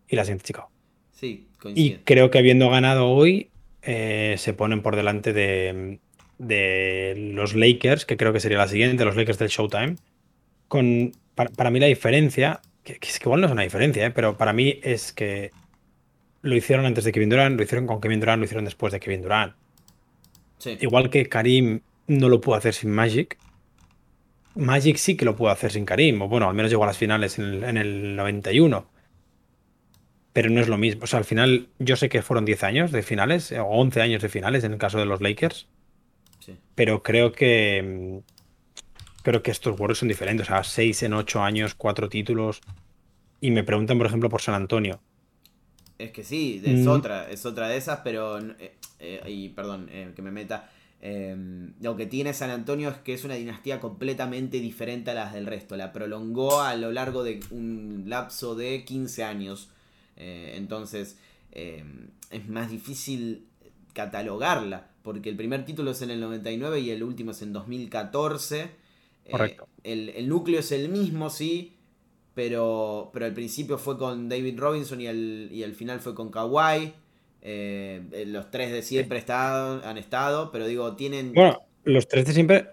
Y 0.07 0.15
la 0.15 0.23
siguiente 0.23 0.45
Chicago. 0.45 0.69
Sí, 1.11 1.47
coincide. 1.59 1.85
Y 1.85 1.99
creo 2.03 2.29
que 2.29 2.37
habiendo 2.37 2.69
ganado 2.69 3.09
hoy, 3.09 3.49
eh, 3.81 4.35
se 4.37 4.53
ponen 4.53 4.81
por 4.81 4.95
delante 4.95 5.33
de, 5.33 5.99
de, 6.37 7.31
los 7.33 7.55
Lakers, 7.55 8.05
que 8.05 8.17
creo 8.17 8.33
que 8.33 8.39
sería 8.39 8.57
la 8.57 8.67
siguiente, 8.67 9.03
los 9.03 9.15
Lakers 9.15 9.39
del 9.39 9.49
Showtime. 9.49 9.95
Con, 10.67 11.11
para, 11.33 11.71
mí 11.71 11.79
la 11.79 11.87
diferencia, 11.87 12.61
que, 12.83 12.99
es 13.01 13.19
que 13.19 13.23
igual 13.23 13.41
no 13.41 13.47
es 13.47 13.53
una 13.53 13.63
diferencia, 13.63 14.05
eh, 14.05 14.11
pero 14.11 14.37
para 14.37 14.53
mí 14.53 14.79
es 14.83 15.11
que 15.11 15.51
lo 16.45 16.55
hicieron 16.55 16.86
antes 16.86 17.03
de 17.03 17.12
Kevin 17.12 17.29
Durant, 17.29 17.58
lo 17.58 17.63
hicieron 17.63 17.88
con 17.88 17.99
Kevin 17.99 18.19
Durant, 18.19 18.39
lo 18.39 18.45
hicieron 18.45 18.65
después 18.65 18.93
de 18.93 18.99
Kevin 18.99 19.21
Durant. 19.21 19.55
Sí. 20.60 20.77
Igual 20.79 21.10
que 21.10 21.27
Karim 21.27 21.81
no 22.08 22.29
lo 22.29 22.39
pudo 22.39 22.55
hacer 22.55 22.73
sin 22.73 22.91
Magic, 22.91 23.38
Magic 24.55 24.95
sí 24.95 25.17
que 25.17 25.25
lo 25.25 25.36
pudo 25.36 25.49
hacer 25.49 25.71
sin 25.71 25.86
Karim, 25.86 26.21
o 26.21 26.27
bueno, 26.29 26.47
al 26.47 26.55
menos 26.55 26.71
llegó 26.71 26.84
a 26.84 26.88
las 26.88 26.97
finales 26.97 27.38
en 27.38 27.77
el, 27.77 28.15
91. 28.15 28.89
Pero 30.34 30.49
no 30.49 30.62
es 30.62 30.67
lo 30.67 30.77
mismo. 30.77 31.03
O 31.03 31.08
sea, 31.08 31.19
al 31.19 31.25
final, 31.25 31.69
yo 31.79 31.95
sé 31.95 32.10
que 32.10 32.21
fueron 32.21 32.45
10 32.45 32.63
años 32.63 32.91
de 32.91 33.03
finales, 33.03 33.51
o 33.51 33.65
11 33.65 34.01
años 34.01 34.21
de 34.21 34.29
finales 34.29 34.63
en 34.63 34.73
el 34.73 34.77
caso 34.77 34.97
de 34.97 35.05
los 35.05 35.21
Lakers. 35.21 35.67
Sí. 36.39 36.58
Pero 36.73 37.03
creo 37.03 37.31
que. 37.31 38.21
Creo 39.23 39.41
que 39.41 39.51
estos 39.51 39.79
Warriors 39.79 39.99
son 39.99 40.10
diferentes. 40.10 40.47
O 40.47 40.49
sea, 40.49 40.63
6 40.63 41.03
en 41.03 41.13
8 41.13 41.41
años, 41.41 41.75
4 41.75 42.10
títulos. 42.10 42.62
Y 43.41 43.51
me 43.51 43.63
preguntan, 43.63 43.97
por 43.97 44.08
ejemplo, 44.08 44.29
por 44.29 44.41
San 44.41 44.55
Antonio. 44.55 45.01
Es 45.97 46.12
que 46.12 46.23
sí, 46.23 46.62
es 46.63 46.86
mm. 46.86 46.89
otra, 46.89 47.29
es 47.29 47.45
otra 47.45 47.67
de 47.69 47.77
esas, 47.77 47.99
pero. 48.03 48.39
Eh, 48.39 48.75
eh, 48.99 49.23
y 49.27 49.49
perdón, 49.49 49.88
eh, 49.91 50.12
que 50.15 50.21
me 50.21 50.31
meta. 50.31 50.69
Em, 51.01 51.73
lo 51.81 51.95
que 51.95 52.08
tiene 52.08 52.34
San 52.34 52.49
Antonio 52.49 52.89
es 52.89 52.97
que 52.97 53.13
es 53.13 53.23
una 53.23 53.36
dinastía 53.36 53.79
completamente 53.79 54.60
diferente 54.60 55.12
a 55.12 55.13
las 55.13 55.34
del 55.34 55.45
resto. 55.45 55.77
La 55.77 55.93
prolongó 55.93 56.62
a 56.62 56.75
lo 56.75 56.91
largo 56.91 57.23
de 57.23 57.39
un 57.51 58.05
lapso 58.08 58.55
de 58.55 58.84
15 58.84 59.23
años. 59.23 59.69
Entonces 60.17 61.17
em, 61.51 62.08
es 62.31 62.47
más 62.47 62.71
difícil 62.71 63.45
catalogarla. 63.93 64.89
Porque 65.05 65.29
el 65.29 65.36
primer 65.36 65.65
título 65.65 65.91
es 65.91 66.01
en 66.01 66.10
el 66.10 66.19
99 66.19 66.79
y 66.79 66.89
el 66.89 67.03
último 67.03 67.29
es 67.29 67.41
en 67.43 67.53
2014. 67.53 68.62
Eh, 68.62 69.31
Correcto. 69.31 69.67
el, 69.84 70.27
núcleo 70.27 70.60
es 70.60 70.71
el 70.71 70.89
mismo, 70.89 71.29
sí. 71.29 71.74
Pero, 72.35 73.09
pero 73.13 73.25
al 73.25 73.33
principio 73.33 73.77
fue 73.77 73.97
con 73.97 74.29
David 74.29 74.59
Robinson 74.59 75.01
y 75.01 75.07
el, 75.07 75.49
y 75.51 75.63
el 75.63 75.73
final 75.73 76.01
fue 76.01 76.13
con 76.13 76.29
Kawhi. 76.29 76.93
Eh, 77.47 78.01
eh, 78.11 78.25
los 78.25 78.49
tres 78.49 78.71
de 78.71 78.81
siempre 78.81 79.19
estado, 79.19 79.79
han 79.85 79.99
estado, 79.99 80.51
pero 80.51 80.65
digo, 80.65 80.95
tienen. 80.95 81.31
Bueno, 81.31 81.61
los 81.83 82.07
tres 82.07 82.25
de 82.25 82.33
siempre, 82.33 82.69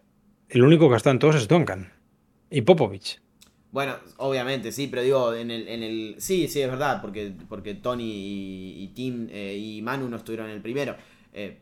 el 0.49 0.63
único 0.63 0.89
que 0.89 0.95
ha 0.95 0.97
estado 0.97 1.13
en 1.13 1.19
todos 1.19 1.37
es 1.37 1.47
Duncan 1.47 1.93
y 2.49 2.63
Popovich. 2.63 3.21
Bueno, 3.71 3.97
obviamente, 4.17 4.73
sí, 4.73 4.87
pero 4.87 5.03
digo, 5.03 5.35
en 5.35 5.51
el. 5.51 5.69
En 5.69 5.83
el 5.83 6.15
sí, 6.19 6.49
sí, 6.49 6.63
es 6.63 6.71
verdad, 6.71 7.03
porque, 7.03 7.35
porque 7.51 7.75
Tony 7.75 8.83
y, 8.83 8.93
Tim 8.95 9.29
eh, 9.31 9.59
y 9.59 9.83
Manu 9.83 10.09
no 10.09 10.17
estuvieron 10.17 10.49
en 10.49 10.57
el 10.57 10.63
primero. 10.63 10.97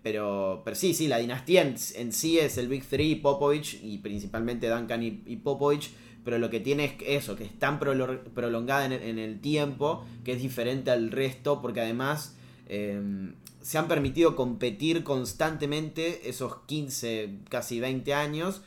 pero, 0.04 0.62
pero 0.64 0.76
sí, 0.76 0.94
sí, 0.94 1.08
la 1.08 1.18
dinastía 1.18 1.62
en, 1.62 2.12
sí 2.12 2.38
es 2.38 2.58
el 2.58 2.68
Big 2.68 2.84
Three, 2.84 3.16
Popovich 3.16 3.80
y 3.82 3.98
principalmente 3.98 4.68
Duncan 4.68 5.02
y, 5.02 5.36
Popovich. 5.38 5.90
Pero 6.24 6.38
lo 6.38 6.50
que 6.50 6.60
tiene 6.60 6.84
es 6.84 6.94
eso, 7.00 7.36
que 7.36 7.44
es 7.44 7.58
tan 7.58 7.78
prolongada 7.78 8.84
en 8.86 9.18
el 9.18 9.40
tiempo, 9.40 10.04
que 10.24 10.32
es 10.32 10.42
diferente 10.42 10.90
al 10.90 11.10
resto, 11.10 11.62
porque 11.62 11.80
además 11.80 12.36
Em, 12.72 13.34
se 13.62 13.78
han 13.78 13.88
permitido 13.88 14.36
competir 14.36 15.02
constantemente 15.02 16.28
esos 16.30 16.54
15, 16.66 17.40
casi 17.48 17.80
20 17.80 18.14
años, 18.14 18.62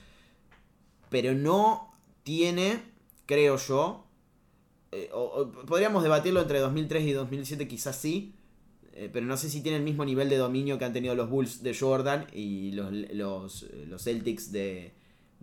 pero 1.09 1.33
no 1.33 1.95
tiene, 2.23 2.83
creo 3.25 3.55
yo, 3.55 4.05
eh, 4.91 5.09
podríamos 5.65 6.03
debatirlo 6.03 6.41
entre 6.41 6.59
2003 6.59 7.05
y 7.05 7.13
2007 7.13 7.65
quizás 7.69 7.95
sí, 7.95 8.35
eh, 8.91 9.09
pero 9.11 9.25
no 9.25 9.37
sé 9.37 9.49
si 9.49 9.61
tiene 9.61 9.77
el 9.77 9.83
mismo 9.85 10.03
nivel 10.03 10.27
de 10.27 10.35
dominio 10.35 10.77
que 10.77 10.83
han 10.83 10.91
tenido 10.91 11.15
los 11.15 11.29
Bulls 11.29 11.63
de 11.63 11.73
Jordan 11.73 12.27
y 12.33 12.73
los, 12.73 12.91
los, 12.91 13.65
los 13.87 14.03
Celtics 14.03 14.51
de, 14.51 14.91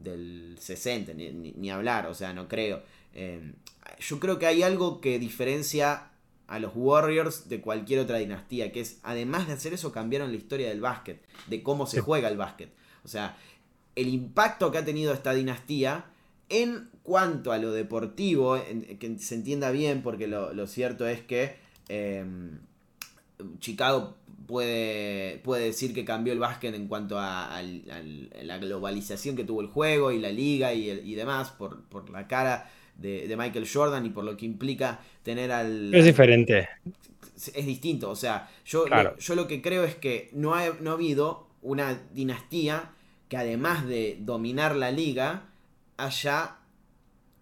del 0.00 0.56
60, 0.58 1.14
ni, 1.14 1.30
ni, 1.30 1.70
hablar, 1.70 2.06
o 2.06 2.14
sea, 2.14 2.32
no 2.32 2.48
creo. 2.48 2.82
Eh, 3.14 3.52
yo 4.00 4.18
creo 4.18 4.38
que 4.38 4.46
hay 4.46 4.62
algo 4.62 5.00
que 5.00 5.18
diferencia 5.18 6.10
a 6.48 6.58
los 6.58 6.72
Warriors 6.74 7.48
de 7.48 7.60
cualquier 7.60 8.00
otra 8.00 8.18
dinastía, 8.18 8.72
que 8.72 8.80
es, 8.80 8.98
además 9.02 9.46
de 9.46 9.52
hacer 9.52 9.72
eso, 9.72 9.92
cambiaron 9.92 10.30
la 10.32 10.36
historia 10.36 10.68
del 10.68 10.80
básquet, 10.80 11.22
de 11.46 11.62
cómo 11.62 11.86
se 11.86 12.00
juega 12.00 12.28
el 12.28 12.36
básquet. 12.36 12.72
O 13.04 13.08
sea, 13.08 13.36
el 13.94 14.08
impacto 14.08 14.70
que 14.72 14.78
ha 14.78 14.84
tenido 14.84 15.12
esta 15.12 15.32
dinastía 15.32 16.06
en 16.48 16.90
cuanto 17.02 17.52
a 17.52 17.58
lo 17.58 17.72
deportivo, 17.72 18.60
que 18.98 19.18
se 19.18 19.34
entienda 19.36 19.70
bien, 19.70 20.02
porque 20.02 20.26
lo, 20.26 20.66
cierto 20.66 21.06
es 21.06 21.20
que 21.20 21.56
em, 21.88 22.58
Chicago 23.60 24.16
puede, 24.50 25.38
puede 25.38 25.66
decir 25.66 25.94
que 25.94 26.04
cambió 26.04 26.34
el 26.34 26.38
básquet 26.38 26.74
en 26.74 26.88
cuanto 26.88 27.18
a, 27.18 27.62
la 28.42 28.58
globalización 28.58 29.36
que 29.36 29.44
tuvo 29.44 29.62
el 29.62 29.68
juego 29.68 30.12
y 30.12 30.18
la 30.18 30.30
liga 30.30 30.74
y, 30.74 31.14
demás, 31.14 31.50
por, 31.52 31.84
por 31.84 32.10
la 32.10 32.26
cara 32.26 32.70
de, 32.96 33.34
Michael 33.38 33.66
Jordan 33.72 34.04
y 34.04 34.10
por 34.10 34.24
lo 34.24 34.36
que 34.36 34.44
implica 34.44 35.00
tener 35.22 35.52
al... 35.52 35.94
Es 35.94 36.04
diferente. 36.04 36.68
Es 37.54 37.64
distinto, 37.64 38.10
o 38.10 38.16
sea, 38.16 38.50
yo, 38.66 38.84
yo 39.18 39.34
lo 39.34 39.46
que 39.48 39.62
creo 39.62 39.84
es 39.84 39.94
que 39.94 40.28
no 40.34 40.54
ha, 40.54 40.68
no 40.80 40.90
ha 40.90 40.94
habido 40.94 41.46
una 41.62 41.98
dinastía 42.12 42.90
que 43.30 43.36
además 43.36 43.86
de 43.86 44.18
dominar 44.20 44.76
la 44.76 44.90
liga, 44.90 45.44
haya 45.96 46.56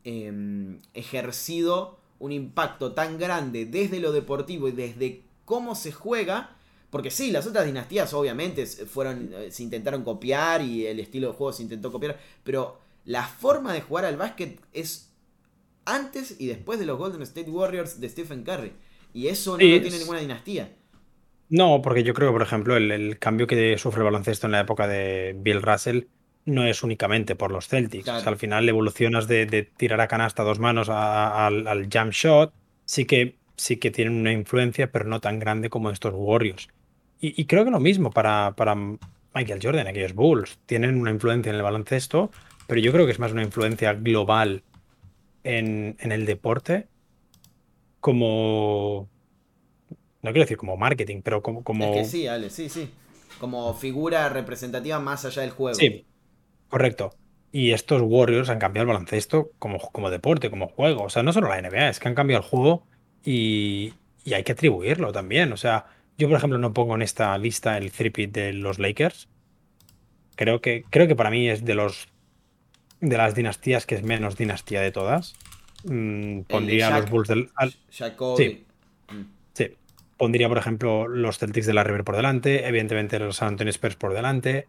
em, 0.05 0.79
ejercido 0.93 1.99
un 2.19 2.33
impacto 2.33 2.93
tan 2.93 3.19
grande 3.19 3.65
desde 3.65 3.99
lo 3.99 4.13
deportivo 4.13 4.69
y 4.69 4.73
desde 4.73 5.23
cómo 5.45 5.75
se 5.75 5.91
juega. 5.91 6.57
Porque 6.91 7.11
sí, 7.11 7.31
las 7.31 7.47
otras 7.47 7.67
dinastías 7.67 8.15
obviamente 8.15 8.65
fueron, 8.67 9.31
eh, 9.35 9.51
se 9.51 9.63
intentaron 9.63 10.05
copiar 10.05 10.63
y 10.63 10.87
el 10.87 11.01
estilo 11.01 11.29
de 11.29 11.35
juego 11.35 11.53
se 11.53 11.63
intentó 11.63 11.93
copiar, 11.93 12.19
pero 12.45 12.81
la 13.05 13.25
forma 13.25 13.73
de 13.73 13.83
jugar 13.83 14.05
al 14.05 14.17
básquet 14.17 14.61
es 14.73 15.13
antes 15.85 16.37
y 16.39 16.47
después 16.47 16.79
de 16.79 16.87
los 16.87 16.99
Golden 16.99 17.23
State 17.23 17.51
Warriors 17.51 18.01
de 18.01 18.09
Stephen 18.09 18.43
Curry. 18.43 18.73
Y 19.13 19.29
eso 19.29 19.53
no, 19.53 19.59
tiene 19.59 19.99
ninguna 19.99 20.21
dinastía. 20.21 20.71
No, 21.49 21.81
porque 21.83 22.03
yo 22.03 22.13
creo, 22.13 22.33
por 22.33 22.43
ejemplo, 22.43 22.77
el, 22.77 23.19
cambio 23.19 23.47
que 23.47 23.77
sufre 23.79 24.01
el 24.01 24.05
baloncesto 24.05 24.47
en 24.47 24.53
la 24.53 24.61
época 24.61 24.87
de 24.87 25.35
Bill 25.39 25.63
Russell 25.63 26.03
no 26.45 26.65
es 26.65 26.83
únicamente 26.83 27.37
por 27.37 27.51
los 27.51 27.69
Celtics. 27.69 28.09
al 28.09 28.37
final 28.37 28.69
evolucionas 28.69 29.29
de, 29.29 29.71
tirar 29.77 30.01
a 30.01 30.09
canasta 30.09 30.43
dos 30.43 30.59
manos 30.59 30.89
al, 30.91 31.89
jump 31.93 32.13
shot. 32.13 32.53
Sí 32.85 33.05
que, 33.05 33.37
sí 33.57 33.77
que 33.77 33.91
tienen 33.91 34.15
una 34.15 34.33
influencia, 34.33 34.91
pero 34.91 35.05
no 35.07 35.21
tan 35.21 35.39
grande 35.39 35.69
como 35.69 35.91
estos 35.91 36.13
Warriors. 36.15 36.69
Y, 37.21 37.47
creo 37.47 37.65
que 37.65 37.71
lo 37.71 37.81
mismo 37.81 38.11
para, 38.11 38.55
para 38.57 38.77
Michael 39.35 39.61
Jordan, 39.63 39.87
aquellos 39.87 40.15
Bulls. 40.15 40.59
Tienen 40.67 41.01
una 41.01 41.11
influencia 41.11 41.51
en 41.51 41.57
el 41.57 41.63
baloncesto, 41.63 42.31
pero 42.67 42.81
yo 42.81 42.93
creo 42.93 43.07
que 43.07 43.13
es 43.13 43.19
más 43.19 43.33
una 43.33 43.43
influencia 43.43 43.95
global 43.95 44.63
en, 45.45 45.97
el 45.99 46.27
deporte 46.27 46.87
como. 48.01 49.09
No 50.23 50.31
quiero 50.31 50.45
decir 50.45 50.57
como 50.57 50.77
marketing, 50.77 51.23
pero 51.23 51.43
como. 51.43 51.65
como... 51.65 51.87
Es 51.87 51.97
que 51.97 52.05
sí, 52.05 52.27
Ale, 52.27 52.51
sí, 52.51 52.69
sí. 52.69 52.91
Como 53.41 53.73
figura 53.75 54.29
representativa 54.29 54.99
más 54.99 55.25
allá 55.25 55.43
del 55.43 55.51
juego. 55.51 55.77
Sí, 55.77 56.05
correcto. 56.69 57.15
Y 57.51 57.71
estos 57.71 58.03
Warriors 58.03 58.51
han 58.51 58.59
cambiado 58.59 58.83
el 58.83 58.89
baloncesto 58.89 59.51
como, 59.59 59.79
como 59.79 60.11
deporte, 60.11 60.51
como 60.51 60.69
juego. 60.69 61.05
O 61.05 61.11
sea, 61.11 61.23
no 61.23 61.33
solo 61.33 61.49
la 61.49 61.61
NBA, 61.61 61.89
es 61.89 61.99
que 61.99 62.09
han 62.09 62.15
cambiado 62.15 62.43
el 62.43 62.49
juego 62.49 62.87
y, 63.25 63.95
y 64.25 64.35
hay 64.35 64.45
que 64.45 64.53
atribuirlo 64.53 65.13
también. 65.13 65.53
O 65.53 65.57
sea, 65.57 65.87
yo, 66.19 66.29
por 66.29 66.37
ejemplo, 66.37 66.59
no 66.59 66.75
pongo 66.75 66.97
en 66.97 67.03
esta 67.03 67.37
lista 67.39 67.79
el 67.79 67.93
three 67.93 68.27
de 68.27 68.53
los 68.53 68.79
Lakers. 68.79 69.29
Creo 70.35 70.61
que, 70.61 70.85
creo 70.91 71.07
que 71.07 71.17
para 71.17 71.31
mí 71.31 71.49
es 71.49 71.65
de 71.65 71.75
los 71.75 72.09
de 73.01 73.17
las 73.17 73.37
dinastías 73.37 73.87
que 73.87 73.95
es 73.95 74.03
menos 74.03 74.37
dinastía 74.37 74.81
de 74.81 74.91
todas. 74.91 75.35
Mm, 75.85 76.41
pondría 76.43 76.91
los 76.99 77.09
Bulls 77.09 77.29
del. 77.29 77.51
sí. 78.37 78.67
Mm. 79.11 79.23
sí. 79.53 79.77
Pondría, 80.17 80.49
por 80.49 80.59
ejemplo, 80.59 81.07
los 81.07 81.39
Celtics 81.39 81.67
de 81.67 81.75
la 81.75 81.85
River 81.85 82.03
por 82.03 82.17
delante. 82.17 82.67
Evidentemente, 82.67 83.21
los 83.21 83.37
San 83.37 83.49
Antonio 83.49 83.71
Spurs 83.71 83.95
por 83.95 84.13
delante. 84.13 84.67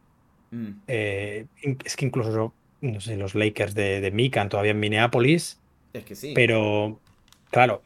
Mm. 0.52 0.70
Eh, 0.88 1.46
es 1.84 1.96
que 1.96 2.06
incluso, 2.06 2.54
no 2.82 3.02
sé, 3.02 3.18
los 3.18 3.34
Lakers 3.34 3.74
de, 3.74 4.02
de 4.02 4.12
Mikan 4.12 4.50
todavía 4.50 4.72
en 4.72 4.80
Minneapolis. 4.80 5.60
Es 5.94 6.04
que 6.04 6.14
sí. 6.14 6.34
Pero, 6.36 7.00
claro. 7.50 7.82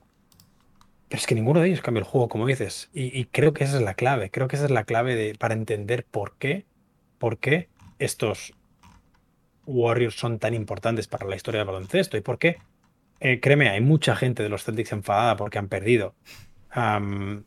Es 1.13 1.27
que 1.27 1.35
ninguno 1.35 1.59
de 1.59 1.67
ellos 1.67 1.81
cambia 1.81 1.99
el 1.99 2.05
juego, 2.05 2.27
como 2.27 2.47
dices. 2.47 2.89
Y, 2.91 3.25
creo 3.25 3.53
que 3.53 3.63
esa 3.63 3.77
es 3.77 3.83
la 3.83 3.93
clave. 3.93 4.31
Creo 4.31 4.47
que 4.47 4.55
esa 4.55 4.65
es 4.65 4.71
la 4.71 4.83
clave 4.83 5.35
para 5.37 5.53
entender 5.53 6.05
por 6.05 6.35
qué. 6.39 6.65
Por 7.19 7.37
qué 7.37 7.69
estos 7.99 8.53
Warriors 9.67 10.15
son 10.15 10.39
tan 10.39 10.55
importantes 10.55 11.07
para 11.07 11.27
la 11.27 11.35
historia 11.35 11.59
del 11.59 11.67
baloncesto 11.67 12.17
y 12.17 12.21
por 12.21 12.39
qué. 12.39 12.57
Eh, 13.19 13.39
créeme, 13.39 13.69
hay 13.69 13.79
mucha 13.79 14.15
gente 14.15 14.41
de 14.41 14.49
los 14.49 14.63
Celtics 14.63 14.91
enfadada 14.91 15.37
porque 15.37 15.59
han 15.59 15.67
perdido. 15.67 16.15
han 16.71 17.45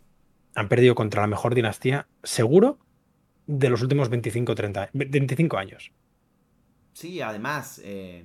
perdido 0.68 0.94
contra 0.94 1.22
la 1.22 1.26
mejor 1.26 1.56
dinastía, 1.56 2.06
seguro, 2.22 2.78
de 3.48 3.68
los 3.68 3.82
últimos 3.82 4.08
25, 4.10 4.54
30, 4.54 4.90
25 4.92 5.58
años. 5.58 5.90
Sí, 6.92 7.20
además, 7.20 7.80
eh, 7.84 8.24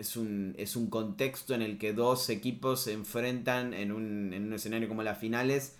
es, 0.00 0.16
un, 0.16 0.54
es 0.58 0.76
un 0.76 0.88
contexto 0.88 1.54
en 1.54 1.62
el 1.62 1.78
que 1.78 1.92
dos 1.92 2.30
equipos 2.30 2.80
se 2.80 2.92
enfrentan 2.92 3.74
en 3.74 3.92
un, 3.92 4.32
en 4.32 4.46
un 4.46 4.54
escenario 4.54 4.88
como 4.88 5.02
las 5.02 5.18
finales 5.18 5.76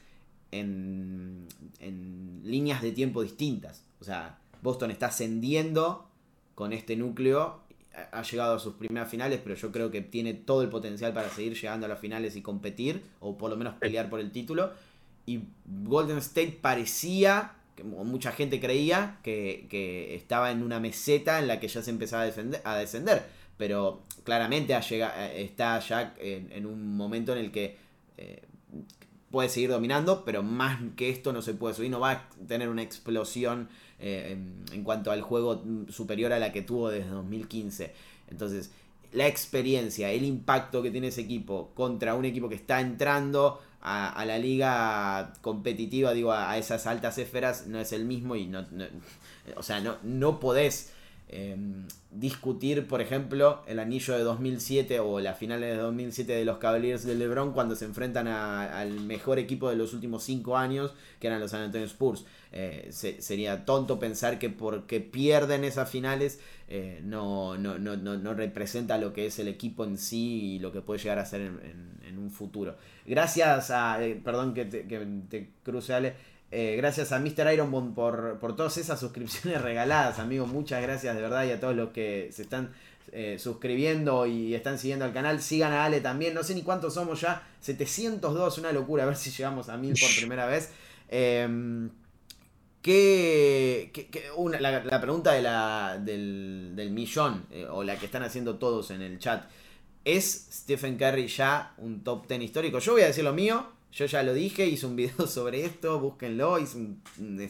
en, 0.52 1.46
en 1.78 2.42
líneas 2.44 2.82
de 2.82 2.92
tiempo 2.92 3.22
distintas. 3.22 3.82
O 4.00 4.04
sea, 4.04 4.38
Boston 4.62 4.90
está 4.90 5.06
ascendiendo 5.06 6.06
con 6.54 6.72
este 6.72 6.96
núcleo. 6.96 7.60
Ha 8.12 8.22
llegado 8.22 8.56
a 8.56 8.58
sus 8.58 8.74
primeras 8.74 9.10
finales, 9.10 9.40
pero 9.42 9.54
yo 9.56 9.72
creo 9.72 9.90
que 9.90 10.02
tiene 10.02 10.34
todo 10.34 10.62
el 10.62 10.68
potencial 10.68 11.12
para 11.12 11.30
seguir 11.30 11.54
llegando 11.54 11.86
a 11.86 11.88
las 11.88 11.98
finales 11.98 12.36
y 12.36 12.42
competir, 12.42 13.02
o 13.20 13.36
por 13.36 13.50
lo 13.50 13.56
menos 13.56 13.74
pelear 13.74 14.10
por 14.10 14.20
el 14.20 14.30
título. 14.30 14.72
Y 15.26 15.40
Golden 15.64 16.18
State 16.18 16.58
parecía, 16.60 17.54
que 17.74 17.84
mucha 17.84 18.32
gente 18.32 18.60
creía, 18.60 19.18
que, 19.22 20.14
estaba 20.14 20.50
en 20.50 20.62
una 20.62 20.78
meseta 20.78 21.38
en 21.38 21.48
la 21.48 21.58
que 21.58 21.68
ya 21.68 21.82
se 21.82 21.90
empezaba 21.90 22.22
a, 22.22 22.76
descender. 22.76 23.39
Pero 23.60 24.04
claramente 24.24 24.74
ha 24.74 24.80
llegado, 24.80 25.12
está 25.34 25.78
ya 25.80 26.14
en, 26.18 26.64
un 26.64 26.96
momento 26.96 27.32
en 27.32 27.38
el 27.40 27.52
que 27.52 27.76
eh, 28.16 28.40
puede 29.30 29.50
seguir 29.50 29.68
dominando, 29.68 30.24
pero 30.24 30.42
más 30.42 30.80
que 30.96 31.10
esto 31.10 31.30
no 31.34 31.42
se 31.42 31.52
puede 31.52 31.74
subir, 31.74 31.90
no 31.90 32.00
va 32.00 32.10
a 32.10 32.28
tener 32.48 32.70
una 32.70 32.80
explosión 32.80 33.68
eh, 33.98 34.38
en, 34.72 34.82
cuanto 34.82 35.10
al 35.10 35.20
juego 35.20 35.62
superior 35.90 36.32
a 36.32 36.38
la 36.38 36.52
que 36.52 36.62
tuvo 36.62 36.88
desde 36.88 37.10
2015. 37.10 37.92
Entonces, 38.30 38.70
la 39.12 39.26
experiencia, 39.26 40.10
el 40.10 40.24
impacto 40.24 40.82
que 40.82 40.90
tiene 40.90 41.08
ese 41.08 41.20
equipo 41.20 41.72
contra 41.74 42.14
un 42.14 42.24
equipo 42.24 42.48
que 42.48 42.54
está 42.54 42.80
entrando 42.80 43.60
a, 43.82 44.24
la 44.24 44.38
liga 44.38 45.34
competitiva, 45.42 46.14
digo, 46.14 46.32
a, 46.32 46.56
esas 46.56 46.86
altas 46.86 47.18
esferas, 47.18 47.66
no 47.66 47.78
es 47.78 47.92
el 47.92 48.06
mismo 48.06 48.36
y 48.36 48.46
no, 48.46 48.64
o 49.54 49.62
sea, 49.62 49.80
no, 49.80 49.98
no 50.02 50.40
podés 50.40 50.94
Em, 51.32 51.86
discutir, 52.10 52.88
por 52.88 53.00
ejemplo, 53.00 53.62
el 53.68 53.78
anillo 53.78 54.14
de 54.14 54.24
2007 54.24 54.98
o 54.98 55.20
la 55.20 55.34
final 55.34 55.60
de 55.60 55.76
2007 55.76 56.32
de 56.32 56.44
los 56.44 56.58
Cavaliers 56.58 57.04
de 57.04 57.14
LeBron 57.14 57.52
cuando 57.52 57.76
se 57.76 57.84
enfrentan 57.84 58.26
al 58.26 58.98
mejor 58.98 59.38
equipo 59.38 59.70
de 59.70 59.76
los 59.76 59.94
últimos 59.94 60.24
5 60.24 60.56
años, 60.56 60.92
que 61.20 61.28
eran 61.28 61.38
los 61.38 61.52
San 61.52 61.62
Antonio 61.62 61.86
Spurs. 61.86 62.24
Eh, 62.50 62.88
sería 62.90 63.64
tonto 63.64 64.00
pensar 64.00 64.40
que 64.40 64.50
porque 64.50 64.98
pierden 64.98 65.62
esas 65.62 65.88
finales 65.88 66.40
eh, 66.66 67.00
no, 67.04 67.56
no, 67.56 67.78
no, 67.78 67.96
no, 67.96 68.34
representa 68.34 68.98
lo 68.98 69.12
que 69.12 69.26
es 69.26 69.38
el 69.38 69.46
equipo 69.46 69.84
en 69.84 69.98
sí 69.98 70.54
y 70.54 70.58
lo 70.58 70.72
que 70.72 70.80
puede 70.80 70.98
llegar 70.98 71.20
a 71.20 71.26
ser 71.26 71.42
en, 71.42 72.18
un 72.18 72.30
futuro. 72.30 72.76
Gracias 73.06 73.70
a, 73.70 74.04
eh, 74.04 74.20
perdón 74.22 74.52
que 74.52 74.64
te, 74.64 74.86
que 74.86 75.06
te 75.28 75.50
cruce 75.62 75.94
Ale, 75.94 76.14
eh, 76.52 76.74
gracias 76.76 77.12
a 77.12 77.20
Mr. 77.20 77.52
Iron 77.52 77.94
por, 77.94 78.38
por 78.38 78.56
todas 78.56 78.76
esas 78.76 78.98
suscripciones 78.98 79.62
regaladas, 79.62 80.18
amigos. 80.18 80.48
Muchas 80.48 80.82
gracias 80.82 81.14
de 81.14 81.22
verdad 81.22 81.44
y 81.44 81.52
a 81.52 81.60
todos 81.60 81.76
los 81.76 81.90
que 81.90 82.30
se 82.32 82.42
están 82.42 82.72
eh, 83.12 83.38
suscribiendo 83.38 84.26
y 84.26 84.54
están 84.54 84.78
siguiendo 84.78 85.04
al 85.04 85.12
canal. 85.12 85.40
Sigan 85.40 85.72
a 85.72 85.84
Ale 85.84 86.00
también. 86.00 86.34
No 86.34 86.42
sé 86.42 86.54
ni 86.54 86.62
cuántos 86.62 86.94
somos 86.94 87.20
ya. 87.20 87.46
702, 87.60 88.58
una 88.58 88.72
locura. 88.72 89.04
A 89.04 89.06
ver 89.06 89.16
si 89.16 89.30
llegamos 89.30 89.68
a 89.68 89.76
1000 89.76 89.94
por 90.00 90.16
primera 90.16 90.46
vez. 90.46 90.70
Em, 91.08 91.90
¿qué, 92.82 93.90
una, 94.36 94.60
la, 94.60 95.00
pregunta 95.00 95.32
de 95.32 95.42
la, 95.42 95.98
del, 96.00 96.72
del 96.74 96.90
millón, 96.90 97.46
eh, 97.50 97.66
o 97.68 97.82
la 97.84 97.96
que 97.96 98.06
están 98.06 98.22
haciendo 98.22 98.56
todos 98.58 98.90
en 98.90 99.02
el 99.02 99.18
chat. 99.18 99.44
¿Es 100.04 100.48
Stephen 100.52 100.96
Curry 100.96 101.26
ya 101.28 101.74
un 101.78 102.02
top 102.02 102.26
10 102.26 102.42
histórico? 102.42 102.78
Yo 102.78 102.92
voy 102.92 103.02
a 103.02 103.06
decir 103.06 103.24
lo 103.24 103.32
mío. 103.32 103.79
Yo 103.92 104.06
ya 104.06 104.22
lo 104.22 104.32
dije, 104.32 104.66
hice 104.66 104.86
un 104.86 104.96
video 104.96 105.26
sobre 105.26 105.64
esto, 105.64 105.98
búsquenlo, 105.98 106.58
hice 106.58 106.78
un, 106.78 107.02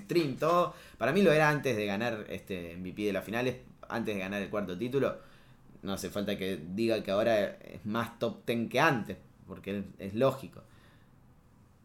stream, 0.04 0.36
todo. 0.36 0.74
Para 0.98 1.12
mí 1.12 1.22
lo 1.22 1.32
era 1.32 1.48
antes 1.48 1.76
de 1.76 1.86
ganar 1.86 2.26
este 2.28 2.76
MVP 2.76 3.02
de 3.02 3.12
las 3.12 3.24
finales, 3.24 3.56
antes 3.88 4.14
de 4.14 4.20
ganar 4.20 4.42
el 4.42 4.48
cuarto 4.48 4.76
título. 4.76 5.18
No 5.82 5.94
hace 5.94 6.10
falta 6.10 6.36
que 6.36 6.58
diga 6.74 7.02
que 7.02 7.10
ahora 7.10 7.56
es 7.62 7.84
más 7.84 8.18
top 8.18 8.44
10 8.46 8.68
que 8.68 8.80
antes, 8.80 9.16
porque 9.46 9.82
es 9.98 10.14
lógico. 10.14 10.62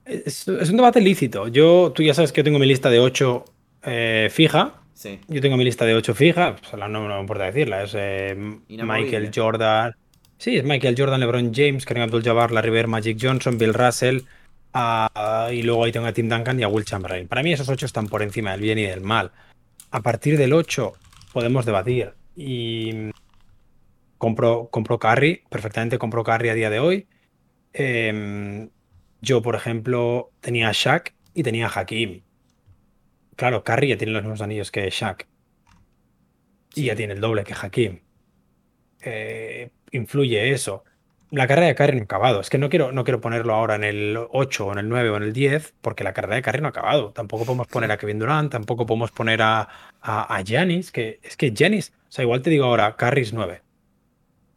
Es, 0.06 0.48
es 0.48 0.70
un 0.70 0.78
debate 0.78 1.02
lícito. 1.02 1.48
Yo, 1.48 1.91
tú 1.96 2.04
ya 2.04 2.13
sabes 2.13 2.32
que 2.32 2.41
yo 2.41 2.44
tengo 2.44 2.60
mi 2.60 2.68
lista 2.68 2.89
de 2.89 3.00
8 3.00 3.46
eh, 3.84 4.30
fija. 4.32 4.82
Sí. 4.94 5.20
Yo 5.28 5.41
tengo 5.41 5.58
mi 5.58 5.63
lista 5.63 5.86
de 5.86 5.96
8 5.96 6.13
fija. 6.13 6.56
Pues, 6.56 6.74
no, 6.74 6.88
no 6.88 7.08
me 7.08 7.20
importa 7.20 7.46
decirla. 7.46 7.84
Es 7.84 7.94
eh. 7.96 8.36
Michael 8.70 9.32
Jordan. 9.34 9.96
Sí, 10.38 10.58
es 10.58 10.63
Michael 10.63 10.96
Jordan, 10.98 11.20
LeBron 11.22 11.54
James, 11.54 11.86
Kareem 11.86 12.04
Abdul-Jabbar, 12.04 12.52
Larry 12.52 12.70
Bird, 12.70 12.88
Magic 12.88 13.18
Johnson, 13.20 13.58
Bill 13.58 13.74
Russell. 13.74 14.20
Ah, 14.76 15.50
y 15.52 15.64
luego 15.64 15.84
ahí 15.84 15.92
tengo 15.92 16.06
a 16.06 16.14
Tim 16.14 16.30
Duncan 16.30 16.60
y 16.60 16.64
a 16.64 16.68
Will 16.68 16.86
Chamberlain. 16.86 17.28
Para 17.28 17.42
mí 17.42 17.52
esos 17.52 17.70
8 17.70 17.86
están 17.86 18.08
por 18.08 18.22
encima 18.22 18.52
del 18.52 18.62
bien 18.62 18.78
y 18.78 18.84
del 18.84 19.02
mal. 19.02 19.32
A 19.92 20.02
partir 20.02 20.38
del 20.38 20.54
8 20.54 20.94
podemos 21.34 21.66
debatir. 21.66 22.14
Y 22.36 23.12
compro, 24.18 24.70
compro 24.70 25.00
Curry, 25.00 25.44
perfectamente 25.50 25.98
compro 25.98 26.24
Curry 26.24 26.50
a 26.50 26.54
día 26.54 26.70
de 26.70 26.80
hoy. 26.80 27.08
Em, 27.74 28.70
yo, 29.22 29.42
por 29.42 29.56
ejemplo, 29.56 30.32
tenía 30.42 30.70
a 30.70 30.74
Shaq 30.74 31.14
y 31.34 31.44
tenía 31.44 31.68
a 31.68 31.80
Hakim. 31.80 32.22
Claro, 33.36 33.64
Curry 33.64 33.90
ya 33.90 33.98
tiene 33.98 34.14
los 34.14 34.24
mismos 34.24 34.42
anillos 34.42 34.72
que 34.72 34.90
Shaq. 34.90 35.28
Y 36.76 36.86
ya 36.86 36.96
tiene 36.96 37.14
el 37.14 37.22
doble 37.22 37.44
que 37.44 37.54
Hakim. 37.54 38.02
Eh, 39.02 39.70
influye 39.92 40.52
eso. 40.52 40.84
La 41.36 41.48
carrera 41.48 41.67
de 41.67 41.76
Curry 41.76 41.95
no 41.98 42.02
ha 42.02 42.06
acabado. 42.06 42.39
Es 42.39 42.50
que 42.50 42.58
no 42.58 42.69
quiero, 42.69 42.91
no 42.91 43.04
quiero 43.04 43.19
ponerlo 43.19 43.54
ahora 43.54 43.76
en 43.76 43.84
el 43.84 44.17
8 44.32 44.67
o 44.67 44.71
en 44.71 44.78
el 44.80 44.88
9 44.89 45.10
o 45.10 45.17
en 45.17 45.24
el 45.24 45.34
10, 45.34 45.74
porque 45.82 46.04
la 46.04 46.13
carrera 46.13 46.36
de 46.36 46.41
Curry 46.41 46.62
no 46.62 46.67
ha 46.67 46.69
acabado. 46.69 47.12
Tampoco 47.12 47.45
podemos 47.45 47.67
poner 47.67 47.91
a 47.91 47.98
Kevin 47.98 48.19
Durant, 48.19 48.52
tampoco 48.52 48.86
podemos 48.86 49.12
poner 49.12 49.41
a, 49.41 49.67
a, 50.02 50.36
a 50.36 50.41
Giannis, 50.43 50.91
que 50.91 51.19
es 51.24 51.36
que 51.36 51.52
Giannis, 51.52 51.93
o 52.08 52.12
sea, 52.12 52.24
igual 52.24 52.41
te 52.41 52.50
digo 52.50 52.65
ahora, 52.65 52.95
Curry 52.95 53.21
es 53.21 53.34
9. 53.34 53.62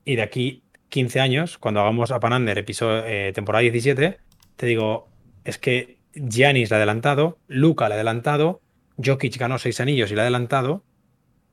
Y 0.05 0.17
de 0.17 0.23
aquí 0.23 0.63
15 0.91 1.21
años, 1.21 1.59
cuando 1.59 1.81
hagamos 1.81 2.11
a 2.13 2.21
Panander, 2.21 2.57
episodio, 2.59 3.05
eh, 3.07 3.33
temporada 3.35 3.63
17, 3.63 4.19
te 4.57 4.67
digo, 4.67 5.09
es 5.45 5.59
que 5.59 5.99
Giannis 6.15 6.71
le 6.71 6.77
ha 6.77 6.79
adelantado, 6.79 7.39
Luca 7.49 7.89
le 7.89 7.95
ha 7.95 7.97
adelantado, 7.97 8.61
Jokic 9.05 9.37
ganó 9.37 9.59
6 9.59 9.81
anillos 9.81 10.11
y 10.11 10.15
le 10.15 10.21
ha 10.21 10.25
adelantado. 10.25 10.85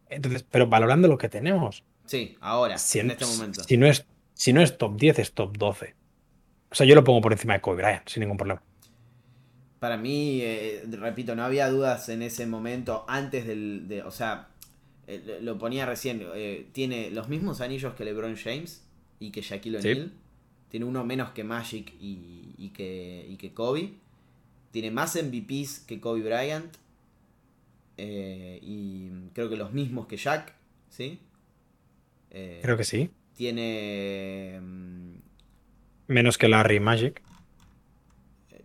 Entonces, 0.09 0.45
pero 0.49 0.67
valorando 0.67 1.07
lo 1.07 1.17
que 1.17 1.29
tenemos, 1.29 1.83
Sí, 2.05 2.37
ahora, 2.39 2.77
si, 2.77 2.99
en 2.99 3.09
este 3.11 3.25
momento. 3.25 3.63
si 3.63 3.77
no 3.77 3.87
es, 3.87 4.05
si 4.35 4.53
no 4.53 4.61
es 4.61 4.77
top 4.77 4.97
10, 4.97 5.19
es 5.19 5.33
top 5.33 5.57
12. 5.57 5.95
O 6.71 6.75
sea, 6.75 6.85
yo 6.87 6.95
lo 6.95 7.03
pongo 7.03 7.21
por 7.21 7.33
encima 7.33 7.55
de 7.55 7.61
Kobe 7.61 7.77
Bryant, 7.83 8.07
sin 8.09 8.21
ningún 8.21 8.37
problema. 8.37 8.63
Para 9.79 9.97
mí, 9.97 10.41
eh, 10.41 10.83
repito, 10.91 11.35
no 11.35 11.43
había 11.43 11.69
dudas 11.69 12.09
en 12.09 12.21
ese 12.21 12.47
momento 12.47 13.05
antes 13.07 13.45
del... 13.47 13.87
De, 13.87 14.03
o 14.03 14.11
sea, 14.11 14.49
eh, 15.07 15.39
lo 15.41 15.57
ponía 15.57 15.85
recién, 15.85 16.25
eh, 16.35 16.67
tiene 16.73 17.11
los 17.11 17.29
mismos 17.29 17.61
anillos 17.61 17.93
que 17.95 18.05
LeBron 18.05 18.35
James 18.37 18.83
y 19.19 19.31
que 19.31 19.41
Shaquille 19.41 19.81
Sí. 19.81 19.89
O'Neal. 19.91 20.13
Tiene 20.69 20.85
uno 20.87 21.05
menos 21.05 21.31
que 21.31 21.43
Magic 21.43 21.93
y, 22.01 22.53
y 22.57 22.69
que, 22.69 23.25
y 23.29 23.37
que 23.37 23.53
Kobe. 23.53 23.93
Tiene 24.71 24.91
más 24.91 25.15
MVPs 25.15 25.79
que 25.87 25.99
Kobe 26.01 26.21
Bryant. 26.21 26.75
eh, 27.97 28.59
y 28.61 29.09
creo 29.33 29.49
que 29.49 29.55
los 29.57 29.71
mismos 29.73 30.07
que 30.07 30.17
Shaq, 30.17 30.53
¿sí? 30.89 31.19
Eh, 32.31 32.59
Creo 32.61 32.75
que 32.77 32.83
sí. 32.83 33.09
Tiene... 33.35 34.59
mm, 34.61 35.15
Menos 36.07 36.37
que 36.39 36.47
Larry 36.47 36.79
Magic. 36.79 37.21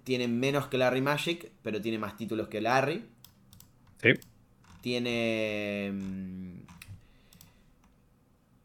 Tiene 0.04 0.28
menos 0.28 0.66
que 0.68 0.78
Larry 0.78 1.00
Magic, 1.00 1.50
pero 1.62 1.80
tiene 1.80 1.98
más 1.98 2.16
títulos 2.16 2.48
que 2.48 2.60
Larry. 2.60 3.04
Sí. 4.02 4.10
Tiene 4.80 5.90
mm, 5.92 6.60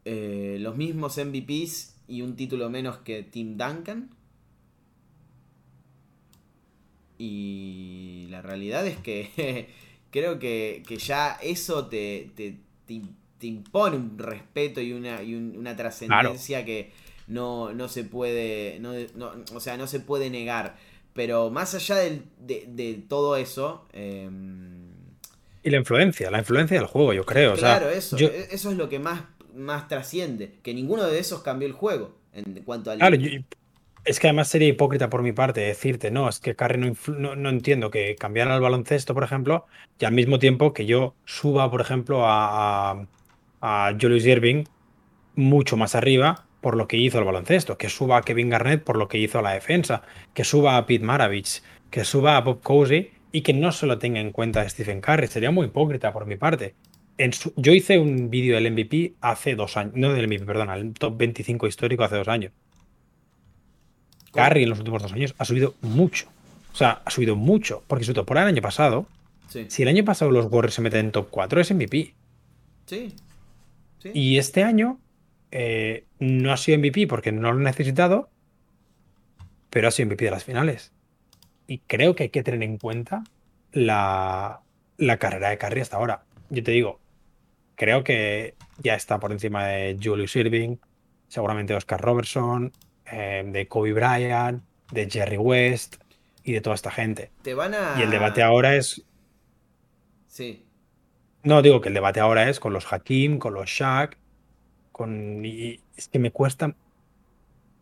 eh, 0.04 0.58
los 0.60 0.76
mismos 0.76 1.18
MVPs 1.18 1.94
y 2.08 2.22
un 2.22 2.36
título 2.36 2.70
menos 2.70 2.98
que 2.98 3.22
Tim 3.22 3.56
Duncan. 3.56 4.10
Y 7.18 8.26
la 8.30 8.42
realidad 8.42 8.86
es 8.86 8.98
que 8.98 9.68
creo 10.10 10.38
que, 10.38 10.82
que 10.86 10.96
ya 10.98 11.32
eso 11.42 11.86
te, 11.86 12.30
te, 12.36 12.58
te- 12.86 13.02
te 13.46 13.52
impone 13.52 13.96
un 13.96 14.18
respeto 14.18 14.80
y 14.80 14.92
una, 14.92 15.22
y 15.22 15.34
un- 15.34 15.56
una 15.56 15.76
trascendencia 15.76 16.64
que 16.64 16.90
no, 17.28 17.72
no 17.72 17.88
se 17.88 18.04
puede, 18.04 18.78
no, 18.80 18.92
no- 19.14 19.32
o 19.54 19.60
sea, 19.60 19.76
no 19.76 19.86
se 19.86 20.00
puede 20.00 20.30
negar. 20.30 20.76
Pero 21.12 21.50
más 21.50 21.74
allá 21.74 21.96
del- 21.96 22.24
de, 22.38 22.64
de 22.68 22.94
todo 23.08 23.36
eso, 23.36 23.86
em, 23.92 24.86
Y 25.62 25.70
la 25.70 25.78
influencia, 25.78 26.30
la 26.30 26.38
influencia 26.38 26.76
del 26.78 26.86
juego, 26.86 27.12
yo 27.12 27.24
creo. 27.24 27.54
o 27.54 27.56
sea, 27.56 27.78
claro, 27.78 27.90
eso, 27.90 28.16
yo- 28.16 28.28
e- 28.28 28.48
eso 28.52 28.70
es 28.70 28.76
lo 28.76 28.88
que 28.88 28.98
más, 28.98 29.22
más 29.54 29.88
trasciende. 29.88 30.54
Que 30.62 30.74
ninguno 30.74 31.04
de 31.04 31.18
esos 31.18 31.42
cambió 31.42 31.66
el 31.66 31.74
juego. 31.74 32.14
En 32.32 32.44
cuanto 32.64 32.90
al. 32.90 32.98
Claro, 32.98 33.16
yo- 33.16 33.30
es 34.04 34.20
que 34.20 34.28
además 34.28 34.48
sería 34.48 34.68
hipócrita 34.68 35.10
por 35.10 35.22
mi 35.22 35.32
parte 35.32 35.60
decirte, 35.60 36.10
no, 36.12 36.28
es 36.28 36.38
que 36.38 36.54
Curry 36.54 36.78
no, 36.78 36.94
no, 37.18 37.34
no 37.34 37.48
entiendo 37.48 37.90
que 37.90 38.14
cambiara 38.14 38.54
el 38.54 38.60
baloncesto, 38.60 39.14
por 39.14 39.24
ejemplo, 39.24 39.66
y 39.98 40.04
al 40.04 40.12
mismo 40.12 40.38
tiempo 40.38 40.72
que 40.72 40.86
yo 40.86 41.14
suba, 41.24 41.68
por 41.70 41.80
ejemplo, 41.80 42.24
a, 42.26 42.92
a, 42.92 43.06
a 43.68 43.92
Julius 44.00 44.24
Irving 44.26 44.62
mucho 45.34 45.76
más 45.76 45.94
arriba 45.96 46.44
por 46.60 46.76
lo 46.76 46.86
que 46.86 46.96
hizo 46.96 47.18
el 47.18 47.24
baloncesto, 47.24 47.76
que 47.76 47.88
suba 47.88 48.18
a 48.18 48.22
Kevin 48.22 48.48
Garnett 48.48 48.82
por 48.84 48.96
lo 48.96 49.08
que 49.08 49.18
hizo 49.18 49.42
la 49.42 49.52
defensa, 49.52 50.02
que 50.34 50.44
suba 50.44 50.76
a 50.76 50.86
Pete 50.86 51.04
Maravich, 51.04 51.62
que 51.90 52.04
suba 52.04 52.36
a 52.36 52.40
Bob 52.42 52.60
Cousy 52.62 53.10
y 53.32 53.40
que 53.42 53.52
no 53.52 53.72
solo 53.72 53.98
tenga 53.98 54.20
en 54.20 54.30
cuenta 54.30 54.60
a 54.60 54.68
Stephen 54.68 55.00
Curry. 55.00 55.26
Sería 55.26 55.50
muy 55.50 55.66
hipócrita 55.66 56.12
por 56.12 56.26
mi 56.26 56.36
parte. 56.36 56.74
En 57.18 57.32
su- 57.32 57.52
yo 57.56 57.72
hice 57.72 57.98
un 57.98 58.30
vídeo 58.30 58.54
del 58.54 58.66
MVP 58.72 59.14
hace 59.20 59.54
dos 59.56 59.76
años, 59.76 59.94
no 59.96 60.12
del 60.12 60.24
MVP, 60.28 60.44
perdona, 60.46 60.74
el 60.76 60.92
top 60.94 61.16
25 61.16 61.66
histórico 61.66 62.04
hace 62.04 62.16
dos 62.16 62.28
años. 62.28 62.52
Curry 64.32 64.62
en 64.64 64.68
los 64.70 64.78
últimos 64.78 65.02
dos 65.02 65.12
años 65.12 65.34
ha 65.38 65.44
subido 65.44 65.74
mucho. 65.82 66.26
O 66.72 66.76
sea, 66.76 67.00
ha 67.04 67.10
subido 67.10 67.36
mucho. 67.36 67.82
Porque 67.86 68.04
su 68.04 68.12
temporada 68.14 68.48
el 68.48 68.54
año 68.54 68.62
pasado, 68.62 69.06
Sí, 69.48 69.66
si 69.68 69.82
el 69.82 69.88
año 69.88 70.04
pasado 70.04 70.30
los 70.30 70.46
Warriors 70.50 70.74
se 70.74 70.82
meten 70.82 71.06
en 71.06 71.12
top 71.12 71.28
4, 71.30 71.60
es 71.60 71.70
MVP. 71.70 72.14
sí. 72.86 73.14
Sí. 74.12 74.18
Y 74.18 74.38
este 74.38 74.62
año 74.62 75.00
eh, 75.50 76.06
no 76.18 76.52
ha 76.52 76.56
sido 76.56 76.78
MVP 76.78 77.06
porque 77.06 77.32
no 77.32 77.52
lo 77.52 77.58
ha 77.58 77.62
necesitado, 77.62 78.30
pero 79.70 79.88
ha 79.88 79.90
sido 79.90 80.06
MVP 80.08 80.24
de 80.24 80.30
las 80.30 80.44
finales. 80.44 80.92
Y 81.66 81.78
creo 81.78 82.14
que 82.14 82.24
hay 82.24 82.28
que 82.30 82.42
tener 82.42 82.62
en 82.62 82.78
cuenta 82.78 83.24
la, 83.72 84.60
la 84.96 85.16
carrera 85.18 85.50
de 85.50 85.58
Curry 85.58 85.80
hasta 85.80 85.96
ahora. 85.96 86.24
Yo 86.50 86.62
te 86.62 86.70
digo, 86.70 87.00
creo 87.74 88.04
que 88.04 88.54
ya 88.78 88.94
está 88.94 89.18
por 89.18 89.32
encima 89.32 89.66
de 89.66 89.98
Julius 90.02 90.36
Irving, 90.36 90.76
seguramente 91.28 91.74
Oscar 91.74 92.00
Robertson, 92.00 92.72
eh, 93.10 93.44
de 93.46 93.66
Kobe 93.66 93.92
Bryant, 93.92 94.62
de 94.92 95.10
Jerry 95.10 95.36
West 95.36 95.96
y 96.44 96.52
de 96.52 96.60
toda 96.60 96.74
esta 96.74 96.90
gente. 96.90 97.30
Te 97.42 97.54
van 97.54 97.74
a. 97.74 97.96
Y 97.98 98.02
el 98.02 98.10
debate 98.10 98.42
ahora 98.42 98.76
es 98.76 99.04
Sí. 100.36 100.65
No, 101.46 101.62
digo 101.62 101.80
que 101.80 101.88
el 101.88 101.94
debate 101.94 102.20
ahora 102.20 102.48
es 102.50 102.58
con 102.60 102.72
los 102.72 102.92
Hakim, 102.92 103.38
con 103.38 103.54
los 103.54 103.68
Shaq, 103.70 104.18
con... 104.92 105.44
Y 105.44 105.80
es 105.96 106.08
que 106.08 106.18
me 106.18 106.30
cuesta... 106.30 106.74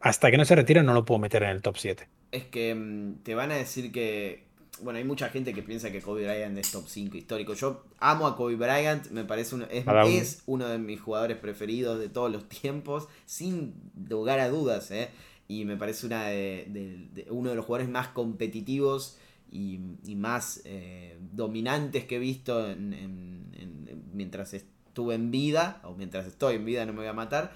Hasta 0.01 0.31
que 0.31 0.37
no 0.37 0.45
se 0.45 0.55
retire 0.55 0.83
no 0.83 0.93
lo 0.93 1.05
puedo 1.05 1.19
meter 1.19 1.43
en 1.45 1.51
el 1.51 1.63
top 1.63 1.79
7. 1.79 2.09
Es 2.31 2.45
que 2.45 2.75
mm, 2.75 3.23
te 3.23 3.35
van 3.35 3.51
a 3.51 3.55
decir 3.55 3.91
que. 3.91 4.45
Bueno, 4.83 4.99
hay 4.99 5.05
mucha 5.05 5.29
gente 5.31 5.55
que 5.55 5.63
piensa 5.63 5.91
que 5.93 6.03
Kobe 6.03 6.25
Bryant 6.25 6.59
es 6.59 6.73
top 6.73 6.87
5 6.89 7.17
histórico. 7.17 7.55
Yo 7.55 7.85
amo 8.01 8.27
a 8.27 8.37
Kobe 8.37 8.57
Bryant, 8.57 9.09
me 9.13 9.25
parece 9.25 9.55
uno, 9.55 9.67
es, 9.71 10.43
uno 10.47 10.69
de 10.69 10.79
mis 10.79 11.01
jugadores 11.01 11.39
preferidos 11.39 11.99
de 12.01 12.09
todos 12.09 12.31
los 12.31 12.49
tiempos, 12.49 13.09
sin 13.25 13.73
lugar 14.09 14.41
a 14.41 14.49
dudas, 14.49 14.91
¿eh? 14.91 15.11
Y 15.49 15.65
me 15.65 15.77
parece 15.77 16.07
una 16.07 16.25
de, 16.27 16.67
de- 16.69 17.09
de- 17.23 17.31
uno 17.31 17.51
de 17.51 17.57
los 17.57 17.65
jugadores 17.65 17.89
más 17.89 18.09
competitivos 18.09 19.17
y, 19.55 19.81
y 20.05 20.17
más 20.17 20.61
eh, 20.67 21.17
dominantes 21.33 22.05
que 22.05 22.17
he 22.17 22.19
visto 22.19 22.69
en- 22.69 22.93
en- 22.93 23.47
en- 23.57 24.03
mientras 24.13 24.53
estuve 24.53 25.15
en 25.15 25.31
vida, 25.31 25.81
o 25.85 25.95
mientras 25.95 26.27
estoy 26.27 26.57
en 26.57 26.65
vida, 26.65 26.85
no 26.85 26.93
me 26.93 26.99
voy 26.99 27.09
a 27.09 27.13
matar. 27.15 27.53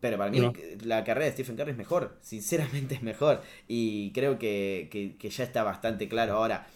Pero 0.00 0.16
para 0.16 0.30
mí 0.30 0.40
No. 0.40 0.52
la 0.84 1.04
carrera 1.04 1.26
de 1.26 1.32
Stephen 1.32 1.56
Curry 1.56 1.72
es 1.72 1.76
mejor, 1.76 2.16
sinceramente 2.22 2.94
es 2.94 3.02
mejor. 3.02 3.42
Y 3.68 4.12
creo 4.12 4.38
que, 4.38 4.88
que- 4.90 5.16
que 5.18 5.28
ya 5.28 5.44
está 5.44 5.62
bastante 5.62 6.08
claro. 6.08 6.34
Ahora, 6.38 6.66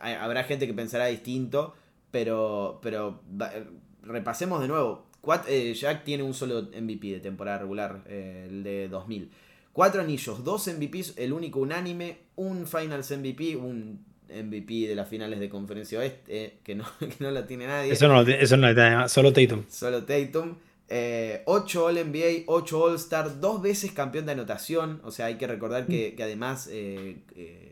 a- 0.00 0.24
habrá 0.24 0.44
gente 0.44 0.66
que 0.66 0.74
pensará 0.74 1.06
distinto, 1.06 1.74
pero, 2.10 2.78
pero 2.82 3.22
repasemos 4.02 4.60
de 4.60 4.68
nuevo. 4.68 5.06
Cuat- 5.22 5.46
eh, 5.48 5.72
Jack 5.74 6.04
tiene 6.04 6.22
un 6.24 6.34
solo 6.34 6.68
MVP 6.72 7.08
de 7.12 7.20
temporada 7.20 7.58
regular, 7.58 8.02
eh, 8.06 8.46
el 8.48 8.62
de 8.62 8.88
2000. 8.88 9.30
Cuatro 9.72 10.02
anillos, 10.02 10.44
dos 10.44 10.66
MVPs, 10.68 11.14
el 11.16 11.32
único 11.32 11.60
unánime, 11.60 12.18
un 12.36 12.66
Finals 12.66 13.10
MVP, 13.10 13.56
un 13.56 14.04
MVP 14.28 14.86
de 14.88 14.94
las 14.94 15.08
finales 15.08 15.40
de 15.40 15.48
Conferencia 15.48 15.98
Oeste, 15.98 16.44
eh, 16.44 16.58
que, 16.62 16.74
no, 16.74 16.84
que 16.98 17.14
no 17.20 17.30
lo 17.30 17.44
tiene 17.44 17.66
nadie. 17.66 17.92
Eso 17.92 18.08
no 18.08 18.14
lo 18.14 18.24
tiene- 18.24 18.42
eso 18.42 18.56
no 18.56 18.68
lo 18.68 18.74
tiene- 18.74 19.08
solo 19.08 19.32
Tatum. 19.32 19.64
Solo 19.68 20.04
Tatum. 20.04 20.54
8 21.46 21.84
All 21.86 21.96
NBA, 21.96 22.44
8 22.46 22.82
All 22.82 22.96
Star, 22.96 23.40
dos 23.40 23.62
veces 23.62 23.92
campeón 23.92 24.26
de 24.26 24.32
anotación. 24.32 25.00
O 25.04 25.10
sea, 25.10 25.26
hay 25.26 25.36
que 25.36 25.46
recordar 25.46 25.86
que, 25.86 26.14
que 26.14 26.22
además 26.22 26.68
eh, 26.70 27.16
eh, 27.34 27.71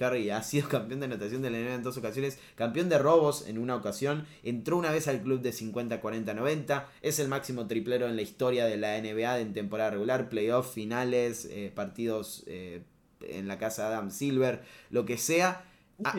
Curry 0.00 0.30
ha 0.30 0.42
sido 0.42 0.66
campeón 0.68 1.00
de 1.00 1.06
anotación 1.06 1.42
de 1.42 1.50
la 1.50 1.58
NBA 1.58 1.74
en 1.74 1.82
dos 1.82 1.98
ocasiones, 1.98 2.38
campeón 2.54 2.88
de 2.88 2.98
robos 2.98 3.46
en 3.46 3.58
una 3.58 3.76
ocasión, 3.76 4.26
entró 4.42 4.78
una 4.78 4.90
vez 4.90 5.08
al 5.08 5.20
club 5.20 5.42
de 5.42 5.52
50, 5.52 6.00
40, 6.00 6.32
90, 6.32 6.88
es 7.02 7.18
el 7.18 7.28
máximo 7.28 7.66
triplero 7.66 8.08
en 8.08 8.16
la 8.16 8.22
historia 8.22 8.64
de 8.64 8.78
la 8.78 8.98
NBA 8.98 9.40
en 9.40 9.52
temporada 9.52 9.90
regular, 9.90 10.30
playoff, 10.30 10.72
finales, 10.72 11.46
eh, 11.50 11.70
partidos 11.74 12.44
eh, 12.46 12.82
en 13.20 13.46
la 13.46 13.58
casa 13.58 13.82
de 13.82 13.94
Adam 13.94 14.10
Silver, 14.10 14.62
lo 14.88 15.04
que 15.04 15.18
sea. 15.18 15.64
Ah, 16.02 16.18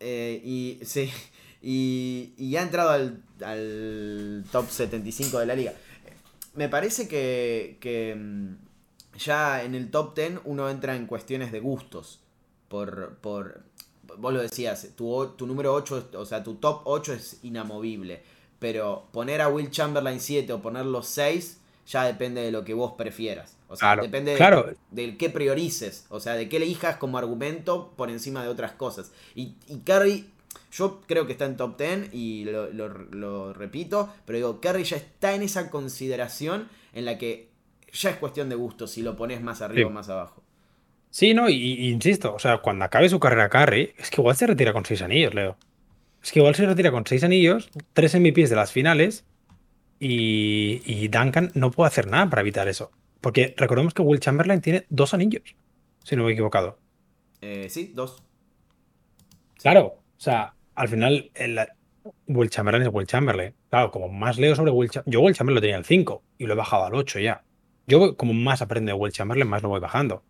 eh, 0.00 0.40
y, 0.42 0.78
sí, 0.82 1.10
y, 1.62 2.32
y, 2.38 2.56
ha 2.56 2.62
entrado 2.62 2.90
al, 2.90 3.22
al, 3.44 4.44
top 4.50 4.70
75 4.70 5.38
de 5.40 5.46
la 5.46 5.54
liga. 5.54 5.74
Me 6.54 6.70
parece 6.70 7.06
que, 7.06 7.76
que 7.80 8.14
mm, 8.14 9.18
ya 9.18 9.62
en 9.62 9.74
el 9.74 9.90
top 9.90 10.16
10 10.16 10.40
uno 10.44 10.70
entra 10.70 10.96
en 10.96 11.06
cuestiones 11.06 11.52
de 11.52 11.60
gustos. 11.60 12.20
Por, 12.68 13.16
por 13.16 13.62
vos 14.16 14.32
lo 14.32 14.40
decías, 14.40 14.88
tu, 14.96 15.34
tu 15.36 15.46
número 15.46 15.74
8, 15.74 16.10
o 16.14 16.24
sea, 16.24 16.42
tu 16.42 16.54
top 16.54 16.82
8 16.84 17.12
es 17.12 17.40
inamovible. 17.42 18.22
Pero 18.58 19.06
poner 19.12 19.40
a 19.40 19.48
Will 19.48 19.70
Chamberlain 19.70 20.20
7 20.20 20.52
o 20.52 20.60
ponerlo 20.60 21.02
6 21.02 21.58
ya 21.86 22.04
depende 22.04 22.42
de 22.42 22.50
lo 22.50 22.64
que 22.64 22.74
vos 22.74 22.92
prefieras. 22.98 23.56
O 23.68 23.76
sea, 23.76 23.96
depende 23.96 24.34
de, 24.34 24.76
del 24.90 25.16
qué 25.16 25.30
priorices. 25.30 26.06
O 26.10 26.20
sea, 26.20 26.34
de 26.34 26.48
qué 26.48 26.56
elijas 26.56 26.96
como 26.96 27.18
argumento 27.18 27.92
por 27.96 28.10
encima 28.10 28.42
de 28.42 28.48
otras 28.48 28.72
cosas. 28.72 29.12
Y, 29.34 29.54
y 29.68 29.78
Curry, 29.80 30.28
yo 30.72 31.00
creo 31.06 31.26
que 31.26 31.32
está 31.32 31.46
en 31.46 31.56
top 31.56 31.78
10 31.78 32.12
y 32.12 32.44
lo, 32.44 33.52
repito, 33.52 34.12
pero 34.26 34.36
digo, 34.38 34.60
Curry 34.60 34.84
ya 34.84 34.96
está 34.96 35.34
en 35.34 35.42
esa 35.42 35.70
consideración 35.70 36.68
en 36.92 37.04
la 37.04 37.16
que 37.16 37.48
ya 37.92 38.10
es 38.10 38.16
cuestión 38.16 38.48
de 38.48 38.54
gusto 38.54 38.86
si 38.86 39.02
lo 39.02 39.16
pones 39.16 39.42
más 39.42 39.62
arriba 39.62 39.88
o 39.88 39.92
más 39.92 40.08
abajo. 40.08 40.42
Sí, 41.10 41.34
no, 41.34 41.48
y, 41.48 41.88
insisto, 41.88 42.34
o 42.34 42.38
sea, 42.38 42.58
cuando 42.58 42.84
acabe 42.84 43.08
su 43.08 43.18
carrera 43.18 43.48
Curry, 43.48 43.94
es 43.96 44.10
que 44.10 44.20
igual 44.20 44.36
se 44.36 44.46
retira 44.46 44.72
con 44.72 44.84
6 44.84 45.02
anillos, 45.02 45.34
Leo. 45.34 45.56
Es 46.22 46.32
que 46.32 46.40
igual 46.40 46.54
se 46.54 46.66
retira 46.66 46.90
con 46.90 47.06
6 47.06 47.24
anillos, 47.24 47.70
3 47.94 48.20
MVPs 48.20 48.50
de 48.50 48.56
las 48.56 48.72
finales 48.72 49.24
y, 49.98 51.08
Duncan 51.08 51.50
no 51.54 51.70
puede 51.70 51.88
hacer 51.88 52.06
nada 52.06 52.28
para 52.28 52.42
evitar 52.42 52.68
eso. 52.68 52.90
Porque 53.20 53.54
recordemos 53.56 53.94
que 53.94 54.02
Will 54.02 54.20
Chamberlain 54.20 54.60
tiene 54.60 54.86
dos 54.90 55.14
anillos, 55.14 55.42
si 56.04 56.14
no 56.14 56.24
me 56.24 56.30
he 56.30 56.32
equivocado. 56.32 56.78
Eh, 57.40 57.68
sí, 57.68 57.92
dos. 57.94 58.22
Claro, 59.56 59.86
o 59.86 60.20
sea, 60.20 60.54
al 60.74 60.88
final 60.88 61.30
el, 61.34 61.58
Will 62.26 62.50
Chamberlain 62.50 62.86
es 62.86 62.92
Will 62.92 63.06
Chamberlain. 63.06 63.54
Claro, 63.70 63.90
como 63.90 64.08
más 64.08 64.38
leo 64.38 64.54
sobre 64.54 64.70
Will 64.70 64.90
Chamberlain. 64.90 65.12
Yo 65.12 65.20
Will 65.20 65.34
Chamberlain 65.34 65.56
lo 65.56 65.60
tenía 65.60 65.76
al 65.76 65.84
5 65.84 66.22
y 66.38 66.46
lo 66.46 66.52
he 66.52 66.56
bajado 66.56 66.84
al 66.84 66.94
8 66.94 67.18
ya. 67.20 67.44
Yo 67.86 68.16
como 68.16 68.34
más 68.34 68.62
aprendo 68.62 68.90
de 68.90 68.98
Will 68.98 69.12
Chamberlain, 69.12 69.48
más 69.48 69.62
lo 69.62 69.70
voy 69.70 69.80
bajando. 69.80 70.22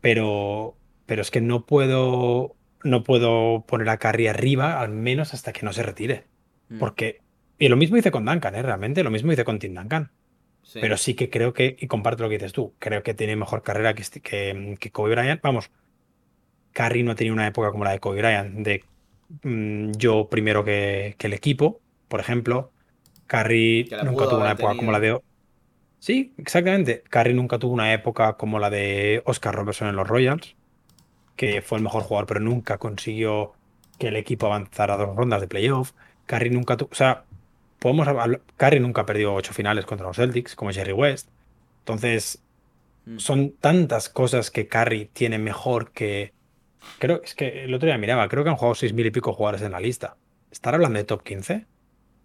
Pero, 0.00 0.76
pero 1.06 1.22
es 1.22 1.30
que 1.30 1.40
no 1.40 1.66
puedo, 1.66 2.56
no 2.82 3.04
puedo 3.04 3.64
poner 3.66 3.88
a 3.88 3.98
Carrie 3.98 4.28
arriba, 4.28 4.80
al 4.80 4.90
menos 4.90 5.34
hasta 5.34 5.52
que 5.52 5.64
no 5.64 5.72
se 5.72 5.82
retire. 5.82 6.24
Mm. 6.68 6.78
Porque 6.78 7.20
y 7.58 7.68
lo 7.68 7.76
mismo 7.76 7.96
hice 7.96 8.10
con 8.10 8.24
Duncan, 8.24 8.54
¿eh? 8.54 8.62
realmente, 8.62 9.02
lo 9.02 9.10
mismo 9.10 9.32
hice 9.32 9.44
con 9.44 9.58
Tim 9.58 9.74
Duncan. 9.74 10.10
Pero 10.74 10.98
sí 10.98 11.14
que 11.14 11.30
creo 11.30 11.54
que, 11.54 11.76
y 11.80 11.86
comparto 11.86 12.24
lo 12.24 12.28
que 12.28 12.36
dices 12.36 12.52
tú, 12.52 12.74
creo 12.78 13.02
que 13.02 13.14
tiene 13.14 13.36
mejor 13.36 13.62
carrera 13.62 13.94
que, 13.94 14.04
que, 14.20 14.76
que 14.78 14.90
Kobe 14.92 15.14
Bryant. 15.14 15.40
Vamos, 15.40 15.70
Curry 16.72 17.02
no 17.02 17.14
tenía 17.16 17.32
una 17.32 17.46
época 17.46 17.70
como 17.70 17.84
la 17.84 17.92
de 17.92 18.00
Kobe 18.00 18.18
Bryant, 18.18 18.54
de 18.54 18.84
mm, 19.42 19.92
yo 19.92 20.28
primero 20.28 20.64
que, 20.64 21.16
el 21.18 21.32
equipo, 21.32 21.80
por 22.08 22.20
ejemplo. 22.20 22.70
Curry 23.26 23.88
nunca 24.04 24.28
tuvo 24.28 24.40
una 24.40 24.52
época 24.52 24.76
como 24.76 24.92
la 24.92 25.00
de. 25.00 25.18
Sí, 25.98 26.32
exactamente. 26.38 27.02
Curry 27.08 27.34
nunca 27.34 27.58
tuvo 27.58 27.72
una 27.72 27.92
época 27.92 28.34
como 28.34 28.58
la 28.58 28.70
de 28.70 29.22
Oscar 29.24 29.54
Robertson 29.54 29.88
en 29.88 29.96
los 29.96 30.06
Royals, 30.06 30.54
que 31.36 31.62
fue 31.62 31.78
el 31.78 31.84
mejor 31.84 32.02
jugador, 32.02 32.26
pero 32.26 32.40
nunca 32.40 32.78
consiguió 32.78 33.52
que 33.98 34.08
el 34.08 34.16
equipo 34.16 34.46
avanzara 34.46 34.94
a 34.94 34.96
dos 34.96 35.16
rondas 35.16 35.40
de 35.40 35.48
playoff. 35.48 35.92
Curry 36.26 36.50
nunca 36.50 36.76
tuvo. 36.76 36.90
O 36.92 36.94
sea, 36.94 37.24
podemos 37.78 38.06
hablar, 38.06 38.40
Curry 38.56 38.80
nunca 38.80 39.02
ha 39.02 39.06
perdido 39.06 39.34
ocho 39.34 39.52
finales 39.52 39.86
contra 39.86 40.06
los 40.06 40.16
Celtics, 40.16 40.54
como 40.54 40.70
Jerry 40.70 40.92
West. 40.92 41.28
Entonces, 41.80 42.42
mm. 43.06 43.18
son 43.18 43.52
tantas 43.52 44.08
cosas 44.08 44.50
que 44.50 44.68
Curry 44.68 45.06
tiene 45.12 45.38
mejor 45.38 45.90
que. 45.90 46.32
Creo 47.00 47.20
es 47.22 47.34
que 47.34 47.64
el 47.64 47.74
otro 47.74 47.86
día 47.86 47.98
miraba, 47.98 48.28
creo 48.28 48.44
que 48.44 48.50
han 48.50 48.56
jugado 48.56 48.74
seis 48.74 48.92
mil 48.92 49.04
y 49.06 49.10
pico 49.10 49.32
jugadores 49.32 49.62
en 49.62 49.72
la 49.72 49.80
lista. 49.80 50.16
Estar 50.50 50.74
hablando 50.74 50.98
de 50.98 51.04
top 51.04 51.22
15 51.22 51.66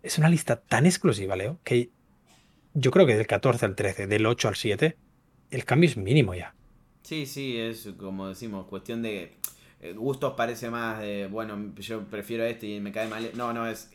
es 0.04 0.18
una 0.18 0.30
lista 0.30 0.58
tan 0.58 0.86
exclusiva, 0.86 1.36
Leo, 1.36 1.60
que 1.64 1.90
yo 2.74 2.92
creo 2.92 3.06
que 3.06 3.16
del 3.16 3.28
14 3.28 3.66
al 3.66 3.76
13, 3.76 4.08
del 4.08 4.26
8 4.26 4.48
al 4.48 4.56
7, 4.56 4.98
el 5.52 5.66
cambio 5.66 5.90
es 5.90 5.98
mínimo 5.98 6.34
ya. 6.34 6.56
Sí, 7.04 7.26
sí, 7.26 7.58
es 7.60 7.90
como 7.98 8.30
decimos, 8.30 8.66
cuestión 8.68 9.02
de 9.02 9.34
eh, 9.82 9.94
gustos 9.94 10.34
parece 10.36 10.70
más 10.70 11.00
de, 11.00 11.28
bueno, 11.28 11.74
yo 11.78 12.06
prefiero 12.06 12.46
este 12.46 12.68
y 12.68 12.80
me 12.80 12.92
cae 12.92 13.08
mal. 13.08 13.32
No, 13.36 13.54
no, 13.54 13.68
es 13.68 13.90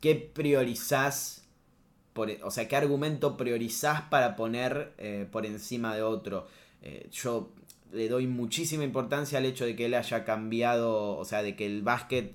¿qué 0.00 0.16
priorizás? 0.16 1.48
Por, 2.12 2.30
o 2.42 2.50
sea, 2.50 2.68
¿qué 2.68 2.76
argumento 2.76 3.38
priorizás 3.38 4.02
para 4.02 4.36
poner 4.36 4.92
eh, 4.98 5.26
por 5.30 5.46
encima 5.46 5.94
de 5.94 6.02
otro? 6.02 6.46
Eh, 6.82 7.08
yo 7.10 7.54
le 7.92 8.08
doy 8.08 8.26
muchísima 8.26 8.84
importancia 8.84 9.38
al 9.38 9.44
hecho 9.44 9.64
de 9.64 9.76
que 9.76 9.86
él 9.86 9.94
haya 9.94 10.24
cambiado, 10.24 11.16
o 11.16 11.24
sea, 11.24 11.42
de 11.42 11.54
que 11.56 11.66
el 11.66 11.82
básquet, 11.82 12.34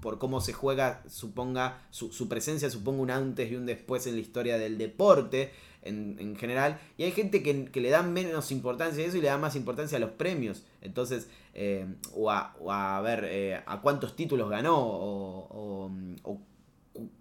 por 0.00 0.18
cómo 0.18 0.40
se 0.40 0.52
juega, 0.52 1.02
suponga, 1.08 1.86
su, 1.90 2.28
presencia 2.28 2.70
suponga 2.70 3.02
un 3.02 3.10
antes 3.10 3.50
y 3.50 3.56
un 3.56 3.66
después 3.66 4.06
en 4.06 4.14
la 4.14 4.20
historia 4.20 4.58
del 4.58 4.78
deporte 4.78 5.52
en, 5.82 6.36
general. 6.36 6.80
Y 6.96 7.04
hay 7.04 7.12
gente 7.12 7.42
que, 7.42 7.80
le 7.80 7.90
da 7.90 8.02
menos 8.02 8.50
importancia 8.50 9.04
a 9.04 9.06
eso 9.06 9.18
y 9.18 9.20
le 9.20 9.28
da 9.28 9.38
más 9.38 9.56
importancia 9.56 9.98
a 9.98 10.00
los 10.00 10.10
premios. 10.10 10.64
Entonces, 10.80 11.28
eh, 11.54 11.86
o, 12.14 12.30
a, 12.30 13.00
ver, 13.02 13.62
a 13.66 13.80
cuántos 13.80 14.16
títulos 14.16 14.48
ganó, 14.48 14.76
o, 14.76 15.90
o 16.22 16.40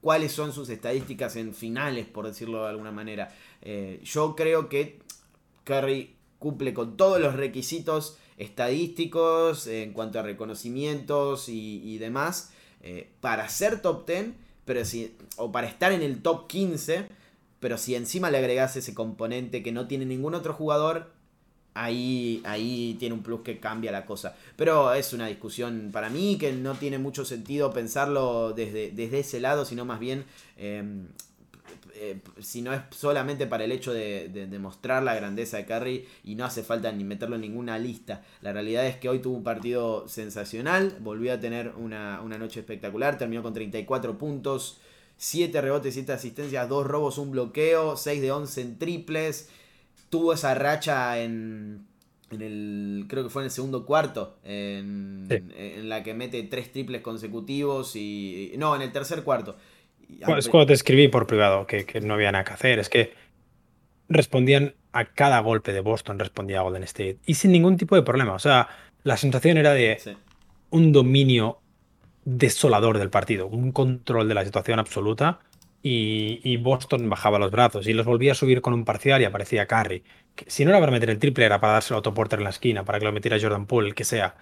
cuáles 0.02 0.32
son 0.32 0.54
sus 0.54 0.70
estadísticas 0.70 1.36
en 1.36 1.54
finales, 1.54 2.06
por 2.06 2.28
decirlo 2.28 2.64
de 2.64 2.70
alguna 2.70 2.92
manera. 2.92 3.34
Eh, 3.62 4.00
yo 4.04 4.36
creo 4.36 4.70
que 4.70 5.00
Curry 5.64 6.13
cumple 6.44 6.74
con 6.74 6.98
todos 6.98 7.22
los 7.22 7.38
requisitos 7.38 8.18
estadísticos 8.38 9.66
en 9.68 9.94
cuanto 9.94 10.20
a 10.20 10.24
reconocimientos 10.24 11.48
y, 11.48 11.98
demás 12.00 12.52
eh, 12.82 13.10
para 13.22 13.48
ser 13.48 13.82
top 13.82 14.06
10 14.06 14.32
pero 14.66 14.84
si, 14.84 15.16
o 15.38 15.54
para 15.54 15.68
estar 15.68 15.94
en 15.94 16.02
el 16.02 16.22
top 16.22 16.48
15 16.48 17.08
pero 17.62 17.78
si 17.78 17.96
encima 17.96 18.30
le 18.30 18.40
agregas 18.40 18.76
ese 18.76 18.94
componente 18.94 19.64
que 19.64 19.72
no 19.72 19.88
tiene 19.88 20.06
ningún 20.06 20.36
otro 20.36 20.54
jugador 20.54 21.14
ahí, 21.76 22.42
ahí 22.44 22.98
tiene 23.00 23.16
un 23.16 23.24
plus 23.24 23.40
que 23.40 23.60
cambia 23.62 23.90
la 23.90 24.06
cosa. 24.06 24.36
Pero 24.58 24.94
es 24.94 25.14
una 25.14 25.28
discusión 25.28 25.90
para 25.94 26.10
mí 26.10 26.38
que 26.38 26.52
no 26.52 26.76
tiene 26.76 26.98
mucho 26.98 27.24
sentido 27.24 27.72
pensarlo 27.72 28.52
desde, 28.52 28.92
desde 28.92 29.20
ese 29.20 29.40
lado, 29.40 29.64
sino 29.64 29.86
más 29.86 30.02
bien, 30.02 30.26
em, 30.58 31.08
eh, 31.96 32.22
si 32.40 32.62
no 32.62 32.74
es 32.74 32.82
solamente 32.92 33.48
para 33.48 33.64
el 33.64 33.72
hecho 33.72 33.94
de, 33.94 34.30
demostrar 34.30 35.04
la 35.04 35.16
grandeza 35.16 35.58
de 35.58 35.66
Curry 35.66 36.06
y 36.24 36.36
no 36.36 36.46
hace 36.46 36.64
falta 36.64 36.92
ni 36.92 37.04
meterlo 37.04 37.36
en 37.36 37.42
ninguna 37.42 37.78
lista. 37.78 38.24
La 38.42 38.54
realidad 38.54 38.86
es 38.88 38.98
que 38.98 39.10
hoy 39.10 39.20
tuvo 39.20 39.38
un 39.38 39.44
partido 39.44 40.08
sensacional, 40.08 40.98
volvió 41.00 41.34
a 41.34 41.40
tener 41.40 41.74
una, 41.78 42.22
una 42.22 42.38
noche 42.38 42.60
espectacular, 42.60 43.18
terminó 43.18 43.44
con 43.44 43.54
34 43.54 44.18
puntos. 44.18 44.80
7 45.16 45.62
rebotes, 45.62 45.94
7 45.94 46.12
asistencias, 46.12 46.68
2 46.68 46.88
robos, 46.88 47.18
un 47.18 47.32
bloqueo, 47.32 47.96
6 47.96 48.22
de 48.22 48.32
11 48.32 48.62
en 48.62 48.80
triples 48.80 49.50
tuvo 50.14 50.34
esa 50.34 50.54
racha 50.54 51.20
en, 51.20 51.88
en 52.30 52.42
el, 52.44 53.06
creo 53.08 53.24
que 53.24 53.32
fue 53.32 53.42
en 53.42 53.46
el 53.46 53.52
segundo 53.52 53.84
cuarto, 53.84 54.38
en, 54.44 55.28
la 55.90 56.04
que 56.04 56.14
mete 56.14 56.44
tres 56.44 56.72
triples 56.72 57.02
consecutivos 57.02 57.96
y... 57.96 58.54
No, 58.60 58.76
en 58.76 58.84
el 58.84 58.92
tercer 58.92 59.24
cuarto. 59.24 59.56
Es 60.38 60.50
cuando 60.50 60.68
te 60.68 60.74
escribí 60.74 61.08
por 61.08 61.28
privado 61.28 61.68
que, 61.68 61.86
no 62.02 62.14
había 62.14 62.32
nada 62.32 62.44
que 62.44 62.54
hacer, 62.54 62.80
es 62.80 62.90
que 62.90 63.14
respondían 64.10 64.76
a 64.92 65.06
cada 65.06 65.40
golpe 65.40 65.74
de 65.74 65.80
Boston, 65.80 66.20
respondía 66.20 66.62
Golden 66.62 66.84
State 66.84 67.18
y 67.26 67.36
sin 67.36 67.52
ningún 67.52 67.78
tipo 67.78 67.96
de 67.96 68.04
problema. 68.04 68.34
O 68.34 68.40
sea, 68.40 68.68
la 69.04 69.18
sensación 69.18 69.58
era 69.58 69.74
de 69.74 70.00
un 70.70 70.92
dominio 70.92 71.60
desolador 72.26 72.98
del 73.00 73.10
partido, 73.10 73.48
un 73.48 73.72
control 73.72 74.28
de 74.28 74.34
la 74.34 74.46
situación 74.46 74.80
absoluta 74.80 75.40
y, 75.86 76.58
Boston 76.58 77.10
bajaba 77.10 77.38
los 77.38 77.52
brazos 77.52 77.88
y 77.88 77.94
los 77.94 78.06
volvía 78.06 78.32
a 78.32 78.36
subir 78.36 78.62
con 78.62 78.74
un 78.74 78.86
parcial 78.86 79.22
y 79.22 79.26
aparecía 79.26 79.68
Curry. 79.68 80.04
si 80.48 80.64
no 80.64 80.72
era 80.72 80.80
para 80.80 80.94
meter 80.94 81.10
el 81.10 81.20
triple, 81.20 81.46
era 81.46 81.60
para 81.60 81.74
dárselo 81.74 81.98
a 81.98 82.00
Otto 82.00 82.14
Porter 82.14 82.40
en 82.40 82.46
la 82.46 82.52
esquina, 82.52 82.86
para 82.86 83.00
que 83.00 83.06
lo 83.06 83.12
metiera 83.12 83.38
Jordan 83.40 83.66
Poole, 83.66 83.94
que 83.94 84.06
sea 84.06 84.36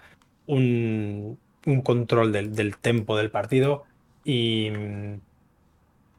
un, 0.46 1.38
control 1.82 2.30
del, 2.32 2.76
tempo 2.76 3.16
del 3.16 3.30
partido. 3.30 3.84
Y, 4.24 4.70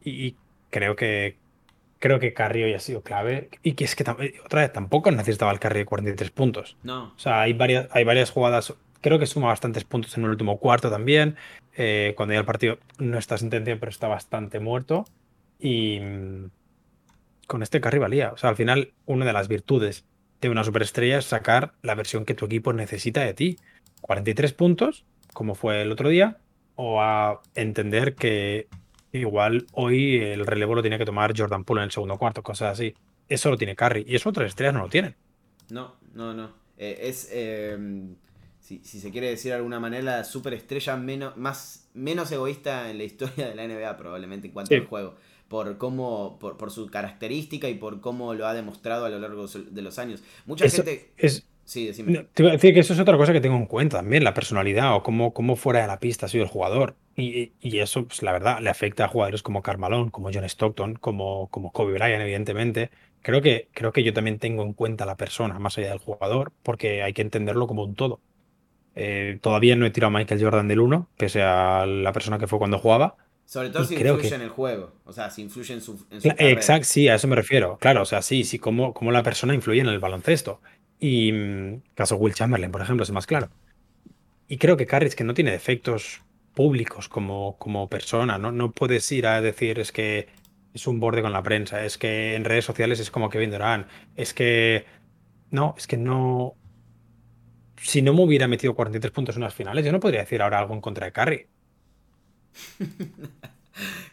y, 0.04 0.36
creo 0.70 0.96
que 0.96 1.38
creo 2.00 2.20
que 2.20 2.34
Curry 2.34 2.64
hoy 2.64 2.74
ha 2.74 2.80
sido 2.80 3.02
clave. 3.02 3.50
Y 3.62 3.74
que 3.74 3.86
es 3.86 3.96
que 3.96 4.04
otra 4.44 4.62
vez 4.62 4.74
tampoco 4.74 5.10
necesitaba 5.12 5.54
el 5.54 5.60
de 5.60 5.86
43 5.86 6.32
puntos. 6.32 6.76
No. 6.84 7.14
O 7.16 7.20
sea, 7.20 7.42
hay 7.42 7.54
varias, 7.54 7.88
hay 7.92 8.04
varias 8.04 8.30
jugadas. 8.30 8.74
Creo 9.00 9.20
que 9.20 9.26
suma 9.26 9.48
bastantes 9.48 9.86
puntos 9.86 10.18
en 10.18 10.26
el 10.26 10.32
último 10.32 10.58
cuarto 10.58 10.90
también. 10.90 11.38
Eh, 11.78 12.14
cuando 12.18 12.34
ya 12.34 12.40
el 12.40 12.46
partido 12.46 12.78
no 12.98 13.18
está 13.18 13.38
sin 13.38 13.50
tensión, 13.50 13.80
pero 13.80 13.90
está 13.90 14.10
bastante 14.10 14.60
muerto. 14.60 15.06
Y 15.60 16.00
mm, 16.02 16.50
con 17.48 17.64
este 17.64 17.80
carry 17.80 18.00
valía. 18.00 18.34
O 18.34 18.38
sea, 18.38 18.50
al 18.50 18.58
final, 18.58 18.92
una 19.06 19.26
de 19.26 19.32
las 19.32 19.48
virtudes 19.48 20.04
de 20.42 20.50
una 20.50 20.66
superestrella 20.66 21.20
es 21.20 21.26
sacar 21.26 21.74
la 21.82 21.96
versión 21.96 22.26
que 22.26 22.34
tu 22.34 22.46
equipo 22.46 22.74
necesita 22.74 23.22
de 23.22 23.34
ti. 23.34 23.58
43 24.02 24.52
puntos, 24.52 25.06
como 25.34 25.56
fue 25.56 25.82
el 25.82 25.92
otro 25.92 26.10
día, 26.10 26.38
o 26.76 27.02
a 27.02 27.42
entender 27.56 28.16
que 28.16 28.68
igual 29.20 29.68
hoy 29.74 30.18
el 30.18 30.46
relevo 30.46 30.76
lo 30.76 30.82
tiene 30.82 30.98
que 30.98 31.06
tomar 31.06 31.34
Jordan 31.38 31.64
Poole 31.64 31.82
en 31.82 31.86
el 31.86 31.92
segundo 31.92 32.18
cuarto, 32.18 32.44
cosas 32.44 32.74
así. 32.74 32.94
Eso 33.28 33.50
lo 33.50 33.58
tiene 33.58 33.76
Curry. 33.76 34.06
Y 34.08 34.16
eso 34.16 34.30
otras 34.30 34.48
estrellas 34.48 34.74
no 34.74 34.82
lo 34.82 34.90
tienen. 34.90 35.16
No, 35.70 35.96
no, 36.14 36.34
no. 36.34 36.52
Eh, 36.78 37.00
es, 37.04 37.30
eh, 37.32 37.78
si, 38.60 38.80
si, 38.84 39.00
se 39.00 39.12
quiere 39.12 39.30
decir 39.30 39.52
de 39.52 39.58
alguna 39.58 39.80
manera, 39.80 40.04
la 40.04 40.24
superestrella 40.24 40.96
menos, 40.98 41.38
más, 41.38 41.90
menos 41.94 42.32
egoísta 42.32 42.90
en 42.90 42.98
la 42.98 43.04
historia 43.04 43.50
de 43.50 43.56
la 43.56 43.68
NBA, 43.68 43.98
probablemente 43.98 44.48
en 44.48 44.54
cuanto 44.54 44.70
sí. 44.70 44.76
al 44.76 44.88
juego. 44.88 45.16
Por 45.48 45.78
cómo, 45.78 46.40
por, 46.40 46.58
por, 46.58 46.72
su 46.72 46.88
característica 46.88 47.70
y 47.70 47.76
por 47.76 48.02
cómo 48.02 48.34
lo 48.34 48.48
ha 48.48 48.54
demostrado 48.54 49.06
a 49.06 49.10
lo 49.10 49.20
largo 49.20 49.48
de 49.48 49.82
los 49.82 50.00
años. 50.00 50.24
Mucha 50.46 50.66
eso 50.66 50.78
gente. 50.78 51.12
Es, 51.18 51.46
sí, 51.66 51.88
decime. 51.88 52.28
Te 52.34 52.44
iba 52.44 52.50
a 52.52 52.54
decir 52.54 52.74
que 52.74 52.80
eso 52.82 52.94
es 52.94 53.00
otra 53.00 53.18
cosa 53.18 53.34
que 53.34 53.42
tengo 53.42 53.56
en 53.58 53.66
cuenta 53.66 53.98
también, 53.98 54.24
la 54.24 54.34
personalidad 54.34 54.96
o 54.96 55.04
cómo, 55.04 55.34
cómo 55.34 55.56
fuera 55.56 55.82
de 55.82 55.88
la 55.88 56.00
pista 56.00 56.26
ha 56.26 56.30
sido 56.30 56.44
el 56.44 56.50
jugador. 56.50 56.96
Y, 57.16 57.54
y 57.62 57.80
eso, 57.80 58.06
pues, 58.08 58.24
la 58.24 58.32
verdad, 58.32 58.60
le 58.60 58.70
afecta 58.70 59.06
a 59.06 59.08
jugadores 59.08 59.44
como 59.44 59.62
Carmalón, 59.62 60.10
como 60.10 60.30
John 60.34 60.44
Stockton, 60.46 60.96
como, 60.96 61.48
como 61.50 61.72
Kobe 61.72 61.94
Bryant, 61.94 62.22
evidentemente. 62.24 62.90
Creo 63.22 63.42
que, 63.42 63.70
creo 63.74 63.92
que 63.94 64.04
yo 64.04 64.14
también 64.14 64.40
tengo 64.40 64.64
en 64.64 64.74
cuenta 64.74 65.06
la 65.06 65.16
persona 65.16 65.58
más 65.60 65.78
allá 65.78 65.90
del 65.90 66.00
jugador, 66.00 66.52
porque 66.64 67.04
hay 67.04 67.14
que 67.14 67.22
entenderlo 67.22 67.68
como 67.68 67.84
un 67.84 67.96
todo. 67.96 68.20
Eh, 68.96 69.40
todavía 69.42 69.76
no 69.76 69.86
he 69.86 69.92
tirado 69.92 70.16
a 70.16 70.20
Michael 70.20 70.42
Jordan 70.44 70.68
del 70.68 70.80
1, 70.80 71.10
pese 71.18 71.42
a 71.42 71.86
la 71.86 72.14
persona 72.14 72.38
que 72.38 72.48
fue 72.48 72.60
cuando 72.60 72.78
jugaba. 72.78 73.16
Sobre 73.46 73.70
todo 73.70 73.84
si 73.84 73.96
creo 73.96 74.14
influye 74.14 74.30
que- 74.30 74.36
en 74.36 74.42
el 74.42 74.50
juego. 74.50 74.94
O 75.06 75.12
sea, 75.14 75.30
si 75.30 75.42
influye 75.42 75.74
en 75.74 75.82
su. 75.82 76.06
En 76.10 76.22
su. 76.22 76.28
Exacto, 76.38 76.86
sí, 76.86 77.08
a 77.10 77.16
eso 77.16 77.28
me 77.28 77.36
refiero. 77.36 77.78
Claro, 77.80 78.04
o 78.04 78.06
sea, 78.06 78.22
sí, 78.22 78.44
sí, 78.44 78.58
cómo, 78.58 78.94
cómo 78.94 79.12
la 79.12 79.22
persona 79.24 79.54
influye 79.54 79.82
en 79.82 79.88
el 79.88 80.00
baloncesto. 80.00 80.62
Y 81.04 81.34
mm, 81.34 81.82
caso 81.96 82.16
Will 82.16 82.34
Chamberlain, 82.34 82.72
por 82.72 82.82
ejemplo, 82.82 83.04
es 83.04 83.12
más 83.12 83.28
claro. 83.28 83.50
Y 84.48 84.58
creo 84.58 84.78
que 84.78 84.88
Curry 84.88 85.08
es 85.08 85.18
que 85.18 85.26
no 85.26 85.34
tiene 85.34 85.52
defectos 85.52 86.22
públicos 86.54 87.10
como, 87.10 87.58
como 87.58 87.90
persona, 87.90 88.38
¿no? 88.38 88.54
No 88.54 88.72
puedes 88.72 89.12
ir 89.12 89.28
a 89.28 89.42
decir 89.42 89.80
es 89.80 89.92
que 89.92 90.30
es 90.74 90.88
un 90.88 91.02
borde 91.02 91.22
con 91.22 91.34
la 91.34 91.44
prensa, 91.44 91.84
es 91.84 91.98
que 91.98 92.36
en 92.36 92.46
redes 92.46 92.64
sociales 92.64 93.02
es 93.02 93.12
como 93.12 93.30
Kevin 93.30 93.52
Durant, 93.52 93.86
es 94.16 94.34
que 94.34 94.86
no, 95.52 95.76
es 95.78 95.88
que 95.88 95.98
no. 95.98 96.56
Si 97.76 98.02
no 98.02 98.14
me 98.14 98.22
hubiera 98.24 98.48
metido 98.48 98.74
43 98.74 99.12
puntos 99.12 99.36
en 99.36 99.42
las 99.42 99.54
finales, 99.54 99.84
yo 99.84 99.92
no 99.92 100.00
podría 100.00 100.22
decir 100.22 100.42
ahora 100.42 100.60
algo 100.60 100.74
en 100.74 100.80
contra 100.80 101.06
de 101.06 101.12
Curry. 101.12 101.48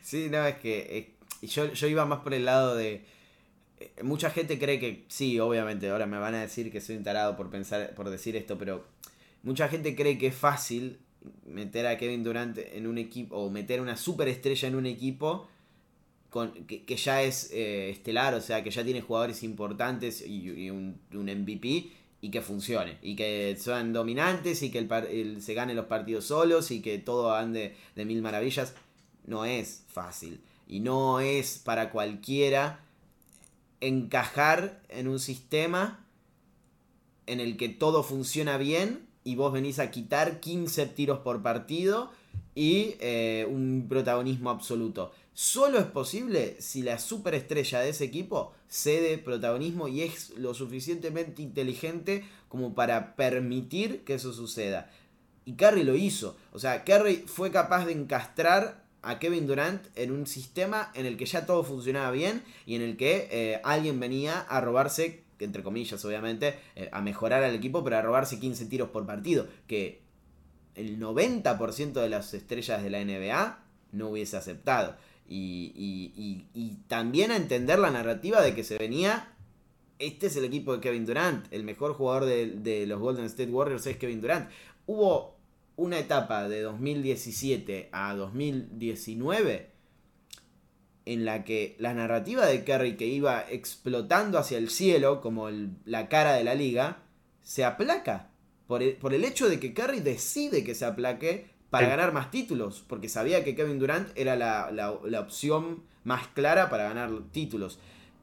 Sí, 0.02 0.28
no, 0.30 0.44
es 0.46 0.56
que 0.56 0.78
eh, 0.98 1.46
yo, 1.46 1.70
yo 1.72 1.86
iba 1.86 2.06
más 2.06 2.20
por 2.20 2.32
el 2.32 2.46
lado 2.46 2.74
de... 2.74 3.04
eh, 3.80 3.92
Mucha 4.02 4.30
gente 4.30 4.58
cree 4.58 4.78
que, 4.78 5.04
sí, 5.08 5.38
obviamente, 5.40 5.88
ahora 5.90 6.06
me 6.06 6.18
van 6.18 6.34
a 6.34 6.40
decir 6.42 6.70
que 6.70 6.80
soy 6.80 6.96
un 6.96 7.02
tarado 7.04 7.36
por 7.36 7.50
pensar, 7.50 7.94
por 7.94 8.10
decir 8.10 8.36
esto, 8.36 8.56
pero 8.58 8.84
mucha 9.42 9.68
gente 9.68 9.96
cree 9.96 10.18
que 10.18 10.28
es 10.28 10.34
fácil 10.34 10.98
meter 11.46 11.86
a 11.86 11.98
Kevin 11.98 12.22
Durant 12.24 12.58
en 12.58 12.86
un 12.86 12.98
equipo, 12.98 13.36
o 13.36 13.50
meter 13.50 13.80
una 13.80 13.96
superestrella 13.96 14.68
en 14.68 14.74
un 14.76 14.86
equipo 14.86 15.48
que, 16.86 16.96
ya 16.96 17.22
es 17.22 17.50
eh, 17.52 17.90
estelar, 17.90 18.34
o 18.34 18.40
sea, 18.40 18.62
que 18.62 18.70
ya 18.70 18.84
tiene 18.84 19.00
jugadores 19.00 19.42
importantes 19.42 20.24
y, 20.24 20.70
un, 20.70 21.00
MVP 21.12 21.90
y 22.22 22.30
que 22.30 22.40
funcione, 22.40 22.98
y 23.02 23.16
que 23.16 23.56
sean 23.58 23.92
dominantes 23.92 24.62
y 24.62 24.70
que 24.70 24.78
el, 24.78 24.92
el- 25.10 25.42
se 25.42 25.54
gane 25.54 25.74
los 25.74 25.86
partidos 25.86 26.26
solos 26.26 26.70
y 26.70 26.80
que 26.82 26.98
todo 26.98 27.34
ande 27.34 27.74
de 27.96 28.04
mil 28.04 28.22
maravillas. 28.22 28.74
No 29.26 29.44
es 29.44 29.84
fácil 29.88 30.40
y 30.68 30.80
no 30.80 31.20
es 31.20 31.58
para 31.58 31.90
cualquiera 31.90 32.80
encajar 33.80 34.82
en 34.88 35.08
un 35.08 35.18
sistema 35.18 36.06
en 37.26 37.40
el 37.40 37.56
que 37.56 37.68
todo 37.68 38.02
funciona 38.02 38.58
bien 38.58 39.06
y 39.24 39.36
vos 39.36 39.52
venís 39.52 39.78
a 39.78 39.90
quitar 39.90 40.40
15 40.40 40.86
tiros 40.86 41.20
por 41.20 41.42
partido 41.42 42.10
y 42.54 42.96
eh, 43.00 43.46
un 43.48 43.86
protagonismo 43.88 44.50
absoluto. 44.50 45.12
Solo 45.32 45.78
es 45.78 45.86
posible 45.86 46.56
si 46.60 46.82
la 46.82 46.98
superestrella 46.98 47.80
de 47.80 47.90
ese 47.90 48.04
equipo 48.04 48.52
cede 48.68 49.18
protagonismo 49.18 49.88
y 49.88 50.02
es 50.02 50.30
lo 50.36 50.54
suficientemente 50.54 51.42
inteligente 51.42 52.24
como 52.48 52.74
para 52.74 53.16
permitir 53.16 54.04
que 54.04 54.14
eso 54.14 54.32
suceda. 54.32 54.90
Y 55.44 55.54
Curry 55.54 55.84
lo 55.84 55.94
hizo. 55.96 56.36
O 56.52 56.58
sea, 56.58 56.84
Curry 56.84 57.24
fue 57.26 57.50
capaz 57.50 57.86
de 57.86 57.92
encastrar 57.92 58.79
a 59.02 59.18
Kevin 59.18 59.46
Durant 59.46 59.82
en 59.96 60.10
un 60.12 60.26
sistema 60.26 60.90
en 60.94 61.06
el 61.06 61.16
que 61.16 61.26
ya 61.26 61.46
todo 61.46 61.64
funcionaba 61.64 62.10
bien 62.10 62.42
y 62.66 62.74
en 62.76 62.82
el 62.82 62.96
que 62.96 63.28
eh, 63.30 63.60
alguien 63.64 63.98
venía 64.00 64.40
a 64.40 64.60
robarse, 64.60 65.22
entre 65.38 65.62
comillas 65.62 66.04
obviamente, 66.04 66.58
eh, 66.76 66.88
a 66.92 67.00
mejorar 67.00 67.42
al 67.42 67.54
equipo, 67.54 67.82
pero 67.82 67.96
a 67.96 68.02
robarse 68.02 68.38
15 68.38 68.66
tiros 68.66 68.90
por 68.90 69.06
partido. 69.06 69.46
Que 69.66 70.00
el 70.74 70.98
90% 71.00 71.92
de 71.94 72.08
las 72.08 72.34
estrellas 72.34 72.82
de 72.82 72.90
la 72.90 73.00
NBA 73.04 73.58
no 73.92 74.08
hubiese 74.10 74.36
aceptado. 74.36 74.96
Y, 75.28 75.72
y- 75.76 76.12
y- 76.20 76.46
y 76.54 76.74
también 76.88 77.30
a 77.30 77.36
entender 77.36 77.78
la 77.78 77.90
narrativa 77.90 78.42
de 78.42 78.54
que 78.54 78.64
se 78.64 78.78
venía. 78.78 79.32
Este 79.98 80.26
es 80.28 80.36
el 80.36 80.44
equipo 80.44 80.74
de 80.74 80.80
Kevin 80.80 81.06
Durant. 81.06 81.46
El 81.52 81.62
mejor 81.64 81.94
jugador 81.94 82.24
de, 82.24 82.46
de 82.52 82.86
los 82.86 82.98
Golden 83.00 83.24
State 83.26 83.50
Warriors 83.50 83.86
es 83.86 83.96
Kevin 83.96 84.20
Durant. 84.20 84.48
Hubo 84.86 85.36
una 85.80 85.98
etapa 85.98 86.46
de 86.46 86.60
2017 86.60 87.88
a 87.92 88.14
2019 88.14 89.70
en 91.06 91.24
la 91.24 91.42
que 91.44 91.74
la 91.78 91.94
narrativa 91.94 92.44
de 92.46 92.62
Curry 92.64 92.96
que 92.96 93.06
iba 93.06 93.40
explotando 93.50 94.38
hacia 94.38 94.58
el 94.58 94.68
cielo 94.68 95.20
como 95.22 95.48
el- 95.48 95.70
la 95.86 96.08
cara 96.10 96.34
de 96.34 96.44
la 96.44 96.54
liga 96.54 96.98
se 97.42 97.64
aplaca 97.64 98.28
por 98.66 98.82
el, 98.82 98.94
por 98.96 99.14
el 99.14 99.24
hecho 99.24 99.48
de 99.48 99.58
que 99.58 99.72
Curry 99.72 100.00
decide 100.00 100.62
que 100.64 100.74
se 100.74 100.84
aplaque 100.84 101.46
para 101.70 101.86
Sí. 101.86 101.90
ganar 101.90 102.12
más 102.12 102.30
títulos 102.30 102.84
porque 102.86 103.08
sabía 103.08 103.42
que 103.42 103.54
Kevin 103.54 103.78
Durant 103.78 104.08
era 104.16 104.36
la, 104.36 104.70
la- 104.70 104.98
la 105.04 105.20
opción 105.20 105.82
más 106.04 106.26
clara 106.28 106.68
para 106.68 106.84
ganar 106.84 107.10
títulos 107.32 107.78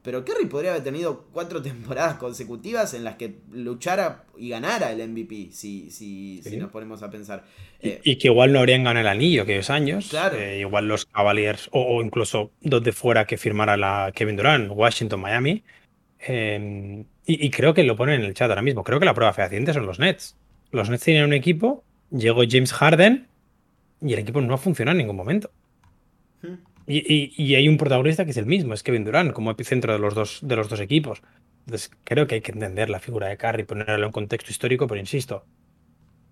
pero 0.08 0.24
Curry 0.24 0.46
podría 0.46 0.70
haber 0.70 0.82
tenido 0.84 1.26
cuatro 1.34 1.60
temporadas 1.70 2.14
consecutivas 2.14 2.94
en 2.94 3.04
las 3.04 3.16
que 3.16 3.34
luchara 3.52 4.24
y 4.38 4.48
ganara 4.48 4.90
el 4.90 5.06
MVP 5.06 5.50
si, 5.52 5.90
si, 5.90 6.40
si 6.42 6.50
Sí. 6.50 6.56
nos 6.56 6.70
ponemos 6.70 7.02
a 7.02 7.10
pensar 7.10 7.44
Y, 7.82 7.88
Eh, 7.88 8.00
y 8.04 8.16
que 8.16 8.28
igual 8.28 8.54
no 8.54 8.60
habrían 8.60 8.84
ganado 8.84 9.02
el 9.02 9.08
anillo 9.08 9.42
aquellos 9.42 9.68
años. 9.68 10.08
Claro. 10.08 10.38
Eh, 10.38 10.60
igual 10.60 10.88
los 10.88 11.04
Cavaliers, 11.04 11.68
o, 11.72 11.82
o 11.82 12.02
incluso 12.02 12.52
donde 12.62 12.92
fuera 12.92 13.26
que 13.26 13.36
firmara 13.36 13.76
la 13.76 14.10
Kevin 14.14 14.36
Durant, 14.36 14.70
Washington, 14.74 15.20
Miami. 15.20 15.62
Eh, 16.26 17.04
y, 17.26 17.46
y 17.46 17.50
creo 17.50 17.74
que 17.74 17.84
lo 17.84 17.94
ponen 17.94 18.20
en 18.22 18.26
el 18.26 18.32
chat 18.32 18.48
ahora 18.48 18.62
mismo. 18.62 18.82
Creo 18.84 18.98
que 18.98 19.04
la 19.04 19.12
prueba 19.12 19.34
fehaciente 19.34 19.74
son 19.74 19.84
los 19.84 19.98
Nets. 19.98 20.36
Los 20.72 20.88
Nets 20.88 21.04
tienen 21.04 21.24
un 21.24 21.34
equipo, 21.34 21.84
llegó 22.10 22.42
James 22.48 22.72
Harden 22.72 23.26
y 24.00 24.14
el 24.14 24.20
equipo 24.20 24.40
no 24.40 24.54
ha 24.54 24.58
funcionado 24.58 24.92
en 24.92 24.98
ningún 24.98 25.16
momento. 25.16 25.50
Hmm. 26.42 26.54
Y, 26.88 26.98
y- 27.14 27.34
y 27.36 27.54
hay 27.56 27.68
un 27.68 27.76
protagonista 27.78 28.24
que 28.24 28.30
es 28.32 28.36
el 28.38 28.46
mismo, 28.46 28.74
es 28.74 28.82
Kevin 28.82 29.04
Durant, 29.04 29.32
como 29.32 29.50
epicentro 29.50 29.92
de 29.92 29.98
los 30.00 30.14
dos, 30.14 30.40
de 30.42 30.56
los 30.56 30.68
dos 30.68 30.80
equipos. 30.80 31.22
Entonces 31.66 31.90
creo 32.04 32.26
que 32.26 32.36
hay 32.36 32.40
que 32.42 32.52
entender 32.52 32.88
la 32.90 33.00
figura 33.00 33.28
de 33.28 33.36
Curry, 33.36 33.64
ponerlo 33.64 34.06
en 34.06 34.12
contexto 34.12 34.50
histórico, 34.50 34.86
pero 34.88 35.00
insisto, 35.00 35.46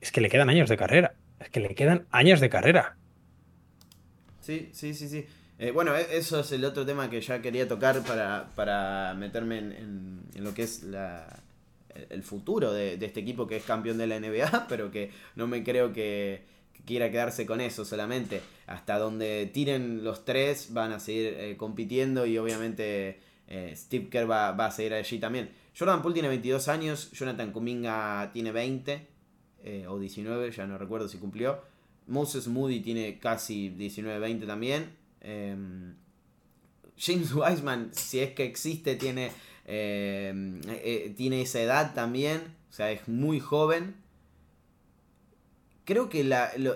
es 0.01 0.13
que 0.13 0.21
le 0.23 0.31
quedan 0.31 0.51
años 0.51 0.69
de 0.71 0.77
carrera. 0.79 1.17
Es 1.41 1.51
que 1.51 1.61
le 1.61 1.75
quedan 1.75 2.09
años 2.13 2.41
de 2.41 2.51
carrera. 2.51 2.99
Sí, 4.41 4.71
sí, 4.73 4.95
sí, 4.95 5.09
sí. 5.09 5.27
Eh, 5.59 5.71
bueno, 5.71 5.97
e- 5.97 6.17
eso 6.19 6.41
es 6.41 6.53
el 6.53 6.65
otro 6.65 6.85
tema 6.87 7.11
que 7.11 7.21
ya 7.21 7.41
quería 7.43 7.67
tocar 7.67 8.05
para, 8.05 8.53
para 8.55 9.15
meterme 9.15 9.59
en, 9.59 9.73
en- 9.73 10.23
en 10.35 10.45
lo 10.45 10.55
que 10.55 10.63
es 10.63 10.83
la, 10.85 11.43
el- 12.11 12.23
futuro 12.23 12.73
de, 12.73 12.97
de 12.99 13.07
este 13.07 13.21
equipo 13.21 13.47
que 13.47 13.57
es 13.57 13.65
campeón 13.65 13.99
de 13.99 14.07
la 14.07 14.17
NBA, 14.17 14.67
pero 14.69 14.91
que 14.91 15.11
no 15.35 15.47
me 15.47 15.65
creo 15.65 15.93
que, 15.93 16.43
quiera 16.85 17.11
quedarse 17.11 17.47
con 17.47 17.61
eso 17.61 17.85
solamente. 17.85 18.41
Hasta 18.67 18.99
donde 18.99 19.51
tiren 19.53 20.05
los 20.05 20.25
tres 20.25 20.73
van 20.73 20.93
a 20.93 21.01
seguir 21.01 21.35
eh, 21.39 21.57
compitiendo 21.57 22.27
y 22.27 22.39
obviamente 22.39 23.21
eh, 23.49 23.73
Steve 23.77 24.09
Kerr 24.09 24.31
va, 24.31 24.53
va 24.53 24.67
a 24.67 24.71
seguir 24.71 24.95
allí 24.95 25.19
también. 25.19 25.51
Jordan 25.79 26.03
Poole 26.03 26.15
tiene 26.15 26.29
22 26.29 26.69
años, 26.69 27.11
Jonathan 27.13 27.53
Kuminga 27.53 28.31
tiene 28.33 28.51
20 28.51 29.07
eh, 29.65 29.87
o 29.89 29.99
19, 29.99 30.51
ya 30.51 30.67
no 30.67 30.79
recuerdo 30.79 31.09
si 31.09 31.19
cumplió. 31.19 31.61
Moses 32.07 32.47
Moody 32.49 32.81
tiene 32.81 33.19
casi 33.19 33.71
19-20 33.71 34.47
también. 34.47 34.97
Eh, 35.21 35.57
James 36.99 37.33
Wiseman, 37.35 37.91
si 37.93 38.21
es 38.21 38.33
que 38.33 38.45
existe, 38.45 38.97
tiene, 38.97 39.31
eh, 39.67 40.61
eh, 40.69 41.15
tiene 41.17 41.43
esa 41.43 41.61
edad 41.61 41.95
también. 41.95 42.41
O 42.71 42.73
sea, 42.73 42.91
es 42.91 43.07
muy 43.09 43.41
joven. 43.41 43.97
Creo 45.87 46.09
que 46.09 46.29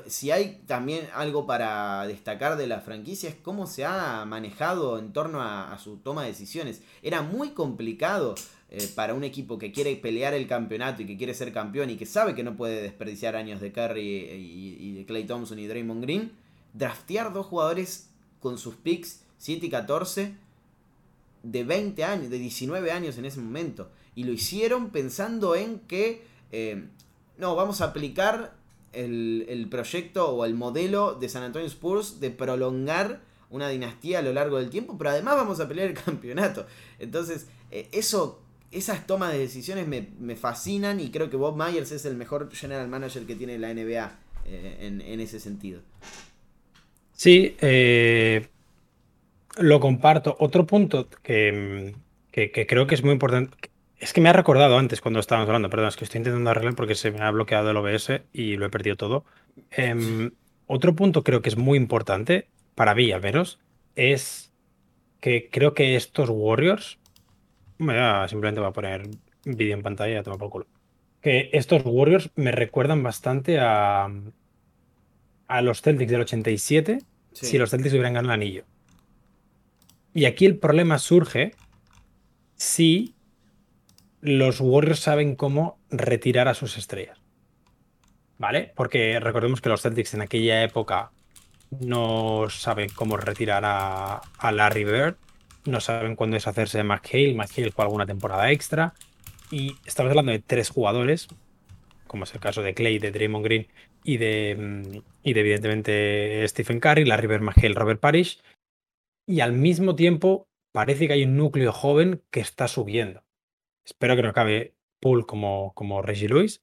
si 0.07 0.31
hay 0.31 0.63
también 0.69 1.09
algo 1.13 1.45
para 1.45 2.07
destacar 2.07 2.57
de 2.57 2.69
la 2.69 2.81
franquicia 2.81 3.29
es 3.29 3.35
cómo 3.35 3.67
se 3.67 3.85
ha 3.85 4.25
manejado 4.25 5.01
en 5.01 5.13
torno 5.13 5.43
a, 5.43 5.77
su 5.83 5.97
toma 5.97 6.23
de 6.23 6.29
decisiones. 6.29 6.81
Era 7.03 7.21
muy 7.21 7.49
complicado 7.51 8.37
eh, 8.71 8.89
para 8.95 9.15
un 9.15 9.25
equipo 9.25 9.59
que 9.59 9.73
quiere 9.73 9.97
pelear 9.97 10.33
el 10.33 10.47
campeonato 10.47 11.03
y 11.03 11.07
que 11.07 11.17
quiere 11.17 11.35
ser 11.35 11.53
campeón 11.53 11.91
y 11.91 11.97
que 11.97 12.07
sabe 12.07 12.37
que 12.37 12.45
no 12.45 12.57
puede 12.57 12.83
desperdiciar 12.83 13.35
años 13.35 13.61
de 13.61 13.73
Curry 13.73 14.01
y, 14.01 14.77
y 14.79 14.93
de 14.93 15.05
Clay 15.05 15.25
Thompson 15.25 15.59
y 15.59 15.67
Draymond 15.67 16.03
Green, 16.03 16.31
draftear 16.73 17.33
dos 17.33 17.47
jugadores 17.47 18.11
con 18.39 18.59
sus 18.59 18.77
picks 18.77 19.25
7 19.39 19.67
y 19.67 19.71
14 19.71 20.35
de 21.43 21.65
20 21.65 22.05
años, 22.05 22.31
de 22.31 22.39
19 22.39 22.93
años 22.93 23.19
en 23.19 23.25
ese 23.25 23.41
momento. 23.41 23.91
Y 24.15 24.23
lo 24.23 24.33
hicieron 24.33 24.91
pensando 24.91 25.57
en 25.57 25.81
que, 25.81 26.23
eh, 26.53 26.85
no, 27.39 27.57
vamos 27.57 27.81
a 27.81 27.87
aplicar 27.87 28.60
el, 28.93 29.47
el 29.49 29.69
proyecto 29.69 30.31
o 30.31 30.45
el 30.45 30.55
modelo 30.55 31.15
de 31.15 31.29
San 31.29 31.43
Antonio 31.43 31.67
Spurs 31.69 32.21
de 32.21 32.31
prolongar 32.31 33.21
una 33.51 33.69
dinastía 33.69 34.21
a 34.21 34.23
lo 34.23 34.33
largo 34.33 34.59
del 34.59 34.71
tiempo, 34.71 34.97
pero 34.97 35.11
además 35.11 35.37
vamos 35.37 35.61
a 35.61 35.69
pelear 35.69 35.89
el 35.89 35.95
campeonato. 36.05 36.67
Entonces, 36.99 37.49
eh, 37.71 37.89
eso 37.93 38.43
esas 38.71 39.07
tomas 39.07 39.33
de 39.33 39.39
decisiones 39.39 39.87
me, 39.89 40.09
me, 40.21 40.37
fascinan 40.37 41.01
y 41.01 41.11
creo 41.11 41.29
que 41.29 41.37
Bob 41.37 41.57
Myers 41.57 41.91
es 41.91 42.05
el 42.05 42.17
mejor 42.17 42.55
general 42.55 42.89
manager 42.89 43.25
que 43.25 43.35
tiene 43.35 43.59
la 43.59 43.75
NBA 43.75 44.13
eh, 44.47 44.77
en, 44.81 45.01
en, 45.01 45.21
ese 45.21 45.41
sentido. 45.41 45.81
Sí, 47.13 47.57
eh, 47.61 48.47
lo 49.59 49.81
comparto. 49.81 50.37
Otro 50.39 50.67
punto 50.67 51.09
que, 51.23 51.95
que, 52.31 52.67
creo 52.67 52.87
que 52.87 52.95
es 52.95 53.03
muy 53.03 53.13
importante, 53.13 53.57
es 54.01 54.15
que 54.15 54.23
me 54.23 54.31
ha 54.31 54.33
recordado 54.33 54.79
antes 54.79 55.03
cuando 55.03 55.21
estábamos 55.21 55.49
hablando, 55.49 55.69
perdón, 55.69 55.89
es 55.89 55.97
que 55.97 56.05
estoy 56.05 56.19
intentando 56.19 56.51
arreglar 56.51 56.75
porque 56.75 56.95
se 56.95 57.11
me 57.11 57.21
ha 57.21 57.31
bloqueado 57.31 57.71
el 57.71 57.77
OBS 57.77 58.23
y 58.33 58.57
lo 58.57 58.67
he 58.67 58.71
perdido 58.71 58.97
todo. 58.97 59.25
Eh, 59.71 60.31
otro 60.67 60.95
punto 60.97 61.23
creo 61.23 61.43
que 61.43 61.51
es 61.51 61.57
muy 61.59 61.77
importante, 61.77 62.49
para 62.75 62.95
mí 62.95 63.13
al 63.13 63.21
menos, 63.21 63.61
es 63.97 64.53
que 65.21 65.51
creo 65.51 65.75
que 65.75 65.97
estos 65.97 66.31
Warriors 66.31 66.99
simplemente 68.29 68.61
voy 68.61 68.71
a 68.71 68.73
poner 68.73 69.09
vídeo 69.45 69.75
en 69.75 69.83
pantalla 69.83 70.15
y 70.15 70.17
a 70.17 70.23
por 70.23 70.51
culo. 70.51 70.67
Que 71.21 71.51
estos 71.53 71.83
Warriors 71.85 72.31
me 72.37 72.53
recuerdan 72.53 73.03
bastante 73.03 73.59
a, 73.59 74.09
a 75.47 75.63
los 75.63 75.83
Celtics 75.83 76.11
del 76.11 76.23
87 76.23 76.99
si 77.33 77.59
los 77.59 77.71
Celtics 77.71 77.93
hubieran 77.93 78.15
ganado 78.15 78.35
el 78.35 78.41
anillo. 78.41 78.65
Y 80.15 80.25
aquí 80.25 80.47
el 80.47 80.59
problema 80.59 80.99
surge 80.99 81.53
si 82.57 83.15
los 84.21 84.61
Warriors 84.61 85.01
saben 85.01 85.37
cómo 85.37 85.79
retirar 85.91 86.49
a 86.49 86.55
sus 86.55 86.77
estrellas. 86.77 87.19
¿Vale? 88.39 88.73
Porque 88.75 89.21
recordemos 89.21 89.61
que 89.61 89.69
los 89.69 89.83
Celtics 89.83 90.15
en 90.15 90.23
aquella 90.23 90.63
época 90.63 91.13
no 91.71 92.49
saben 92.49 92.89
cómo 92.95 93.17
retirar 93.17 93.65
a, 93.65 94.23
a 94.39 94.53
Larry 94.53 94.85
Bird 94.85 95.17
no 95.65 95.81
saben 95.81 96.17
cuándo 96.17 96.37
es 96.37 96.47
hacerse 96.47 96.79
de 96.79 96.85
McHale. 96.85 97.35
McHale 97.35 97.73
fue 97.73 97.85
alguna 97.85 98.07
temporada 98.07 98.51
extra. 98.51 98.95
Y 99.51 99.77
estamos 99.85 100.11
hablando 100.11 100.33
de 100.33 100.39
tres 100.39 100.71
jugadores, 100.71 101.29
como 102.07 102.25
es 102.25 102.35
el 102.35 102.41
caso 102.41 102.63
de 102.63 102.75
Clay, 102.75 102.99
de 102.99 103.11
Draymond 103.11 103.45
Green 103.45 103.67
y 104.05 104.17
de, 104.17 104.57
mm, 104.59 104.99
y 105.23 105.33
de 105.33 105.41
evidentemente 105.41 106.49
Stephen 106.49 106.81
Curry, 106.81 107.05
la 107.05 107.17
River 107.17 107.41
McHale, 107.41 107.75
Robert 107.75 108.01
Parrish. 108.01 108.41
Y 109.27 109.41
al 109.41 109.53
mismo 109.53 109.95
tiempo 109.95 110.47
parece 110.73 111.07
que 111.07 111.15
hay 111.15 111.25
un 111.25 111.37
núcleo 111.37 111.73
joven 111.73 112.23
que 112.31 112.41
está 112.41 112.69
subiendo. 112.69 113.23
Espero 113.91 114.17
que 114.17 114.23
no 114.23 114.29
acabe 114.29 114.75
Poole 115.01 115.25
como, 115.25 115.73
como 115.75 116.01
Reggie 116.01 116.29
Lewis. 116.29 116.63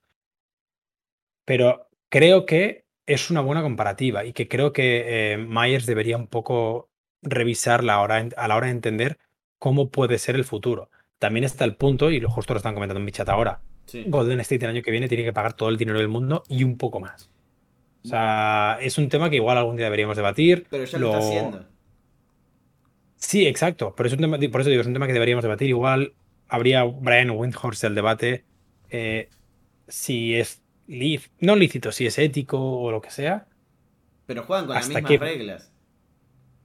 Pero 1.44 1.88
creo 2.08 2.46
que 2.46 2.86
es 3.06 3.30
una 3.30 3.40
buena 3.40 3.62
comparativa 3.62 4.24
y 4.24 4.32
que 4.32 4.48
creo 4.48 4.72
que 4.72 5.32
eh, 5.32 5.38
Myers 5.38 5.86
debería 5.86 6.16
un 6.16 6.26
poco 6.26 6.90
revisar 7.22 7.84
la 7.84 8.00
hora, 8.00 8.28
a 8.36 8.48
la 8.48 8.56
hora 8.56 8.66
de 8.66 8.72
entender 8.72 9.18
cómo 9.58 9.90
puede 9.90 10.18
ser 10.18 10.36
el 10.36 10.44
futuro. 10.44 10.90
También 11.18 11.44
está 11.44 11.64
el 11.64 11.74
punto, 11.74 12.10
y 12.10 12.20
lo 12.20 12.30
justo 12.30 12.54
lo 12.54 12.58
están 12.58 12.74
comentando 12.74 13.00
en 13.00 13.04
mi 13.04 13.12
chat 13.12 13.28
ahora, 13.28 13.60
Golden 14.06 14.40
State 14.40 14.64
el 14.64 14.70
año 14.70 14.82
que 14.82 14.90
viene 14.90 15.08
tiene 15.08 15.24
que 15.24 15.32
pagar 15.32 15.54
todo 15.54 15.68
el 15.68 15.76
dinero 15.76 15.98
del 15.98 16.08
mundo 16.08 16.44
y 16.48 16.64
un 16.64 16.76
poco 16.76 17.00
más. 17.00 17.30
O 18.04 18.08
sea, 18.08 18.78
es 18.80 18.96
un 18.98 19.08
tema 19.08 19.28
que 19.28 19.36
igual 19.36 19.58
algún 19.58 19.76
día 19.76 19.86
deberíamos 19.86 20.16
debatir. 20.16 20.66
Pero 20.70 20.84
ya 20.84 20.98
lo, 20.98 21.08
está 21.08 21.18
haciendo. 21.18 21.64
Sí, 23.16 23.46
exacto. 23.46 23.94
Pero 23.96 24.06
es 24.06 24.12
un 24.12 24.20
tema, 24.20 24.38
por 24.50 24.60
eso 24.60 24.70
digo, 24.70 24.82
es 24.82 24.86
un 24.86 24.92
tema 24.92 25.06
que 25.06 25.12
deberíamos 25.12 25.42
debatir. 25.42 25.68
Igual 25.68 26.12
habría 26.48 26.84
Brian 26.84 27.30
Windhorst 27.30 27.84
el 27.84 27.94
debate 27.94 28.44
eh, 28.90 29.28
si 29.86 30.34
es 30.36 30.62
no 31.40 31.54
lícito, 31.54 31.92
si 31.92 32.06
es 32.06 32.18
ético 32.18 32.58
o 32.58 32.90
lo 32.90 33.00
que 33.00 33.10
sea. 33.10 33.46
Pero 34.26 34.42
juegan 34.44 34.66
con 34.66 34.74
las 34.74 34.88
mismas 34.88 35.18
reglas. 35.18 35.72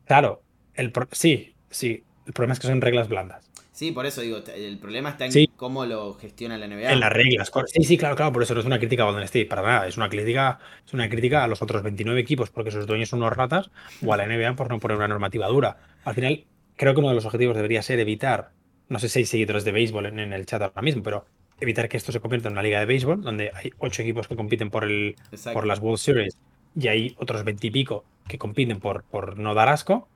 Claro, 0.06 0.42
el 0.74 0.94
sí, 1.12 1.56
sí. 1.70 2.04
El 2.26 2.34
problema 2.34 2.54
es 2.54 2.60
que 2.60 2.68
son 2.68 2.82
reglas 2.82 3.10
blandas. 3.10 3.50
Sí, 3.74 3.92
por 3.92 4.06
eso 4.06 4.22
digo, 4.22 4.38
el 4.56 4.78
problema 4.78 5.10
está 5.10 5.26
en 5.26 5.48
cómo 5.58 5.86
lo 5.86 6.14
gestiona 6.14 6.58
la 6.58 6.68
NBA. 6.68 6.94
En 6.94 7.00
las 7.00 7.12
reglas. 7.12 7.52
Sí, 7.68 7.84
sí, 7.84 7.98
claro, 7.98 8.16
claro, 8.16 8.32
por 8.32 8.44
eso 8.44 8.54
no 8.54 8.60
es 8.60 8.66
una 8.66 8.78
crítica 8.78 9.04
a 9.04 9.08
Golden 9.08 9.24
State, 9.24 9.48
para 9.48 9.64
nada. 9.64 9.88
Es 9.88 9.98
una 9.98 10.10
crítica, 10.10 10.60
es 10.86 10.94
una 10.94 11.10
crítica 11.10 11.44
a 11.44 11.48
los 11.48 11.62
otros 11.62 11.82
29 11.82 12.22
equipos 12.22 12.50
porque 12.50 12.72
sus 12.72 12.86
dueños 12.86 13.10
son 13.10 13.20
unos 13.24 13.36
ratas 13.36 13.72
o 14.06 14.14
a 14.14 14.18
la 14.18 14.28
NBA 14.28 14.56
por 14.56 14.70
no 14.70 14.80
poner 14.80 14.98
una 14.98 15.08
normativa 15.08 15.48
dura. 15.48 15.78
Al 16.06 16.14
final, 16.14 16.46
creo 16.78 16.94
que 16.94 17.00
uno 17.00 17.10
de 17.10 17.16
los 17.16 17.26
objetivos 17.26 17.56
debería 17.56 17.82
ser 17.82 18.00
evitar, 18.00 18.52
no 18.94 19.00
sé 19.00 19.10
si 19.10 19.20
hay 19.20 19.26
seguidores 19.26 19.66
de 19.66 19.72
béisbol 19.72 20.06
en, 20.06 20.20
el 20.20 20.46
chat 20.46 20.62
ahora 20.62 20.84
mismo, 20.84 21.02
pero 21.02 21.26
evitar 21.60 21.90
que 21.90 21.98
esto 21.98 22.12
se 22.12 22.20
convierta 22.20 22.48
en 22.48 22.54
una 22.54 22.62
liga 22.62 22.80
de 22.80 22.86
béisbol 22.86 23.24
donde 23.24 23.50
hay 23.56 23.72
ocho 23.80 24.04
equipos 24.04 24.28
que 24.28 24.36
compiten 24.36 24.70
por, 24.70 24.84
el, 24.84 25.16
por 25.52 25.66
las 25.66 25.80
World 25.80 25.98
Series 25.98 26.38
y 26.76 26.88
hay 26.90 27.16
otros 27.18 27.44
20 27.44 27.66
y 27.66 27.72
pico 27.72 28.06
que 28.28 28.38
compiten 28.38 28.80
por, 28.80 29.04
por 29.04 29.40
no 29.40 29.56
dar 29.56 29.68
asco. 29.70 30.08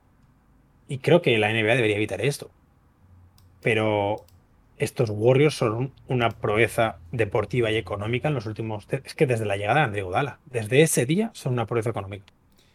Y 0.86 0.98
creo 0.98 1.22
que 1.22 1.36
la 1.38 1.52
NBA 1.52 1.74
debería 1.74 1.96
evitar 1.96 2.20
esto. 2.20 2.52
Pero 3.62 4.24
estos 4.76 5.10
Warriors 5.10 5.56
son 5.56 5.92
una 6.06 6.30
proeza 6.30 7.00
deportiva 7.10 7.72
y 7.72 7.76
económica 7.76 8.28
en 8.28 8.34
los 8.34 8.46
últimos. 8.46 8.86
Es 8.90 9.16
que 9.16 9.26
desde 9.26 9.44
la 9.44 9.56
llegada 9.56 9.80
de 9.80 9.86
André 9.86 10.02
Godala, 10.02 10.38
desde 10.46 10.82
ese 10.82 11.04
día 11.04 11.32
son 11.34 11.54
una 11.54 11.66
proeza 11.66 11.90
económica. 11.90 12.26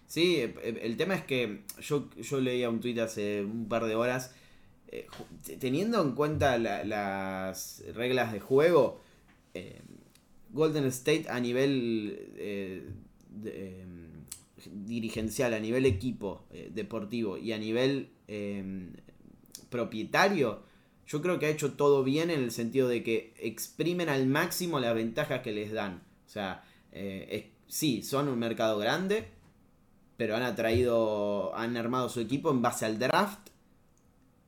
Sí, 0.06 0.54
el 0.64 0.98
tema 0.98 1.16
es 1.16 1.24
que 1.24 1.62
yo, 1.80 2.10
yo 2.22 2.42
leía 2.42 2.70
un 2.70 2.82
tuit 2.82 3.00
hace 3.00 3.42
un 3.42 3.70
par 3.70 3.86
de 3.86 3.96
horas. 3.96 4.36
Eh, 4.96 5.08
teniendo 5.60 6.02
en 6.02 6.14
cuenta 6.14 6.58
las 6.58 7.84
reglas 7.96 8.32
de 8.32 8.40
juego, 8.40 9.02
Golden 10.52 10.86
State 10.86 11.26
a 11.30 11.40
nivel 11.40 12.92
de, 13.30 13.84
dirigencial, 14.72 15.54
a 15.54 15.60
nivel 15.60 15.86
equipo 15.86 16.46
eh, 16.52 16.70
deportivo 16.74 17.38
y 17.38 17.52
a 17.54 17.58
nivel 17.58 18.10
em, 18.28 18.94
propietario, 19.70 20.64
yo 21.08 21.22
creo 21.22 21.40
que 21.40 21.48
ha 21.48 21.50
hecho 21.50 21.74
todo 21.74 22.04
bien 22.04 22.30
en 22.30 22.42
el 22.42 22.52
sentido 22.52 22.88
de 22.88 23.04
que 23.04 23.34
exprimen 23.38 24.10
al 24.10 24.26
máximo 24.28 24.80
las 24.80 24.96
ventajas 24.96 25.42
que 25.42 25.52
les 25.52 25.72
dan. 25.72 26.02
O 26.26 26.30
sea, 26.30 26.64
eh, 26.92 27.52
sí, 27.68 28.04
son 28.04 28.30
un 28.30 28.40
mercado 28.40 28.78
grande, 28.78 29.28
pero 30.18 30.36
han 30.36 30.44
atraído, 30.44 31.56
han 31.56 31.76
armado 31.76 32.10
su 32.10 32.20
equipo 32.20 32.52
en 32.52 32.62
base 32.62 32.86
al 32.86 33.00
draft. 33.00 33.50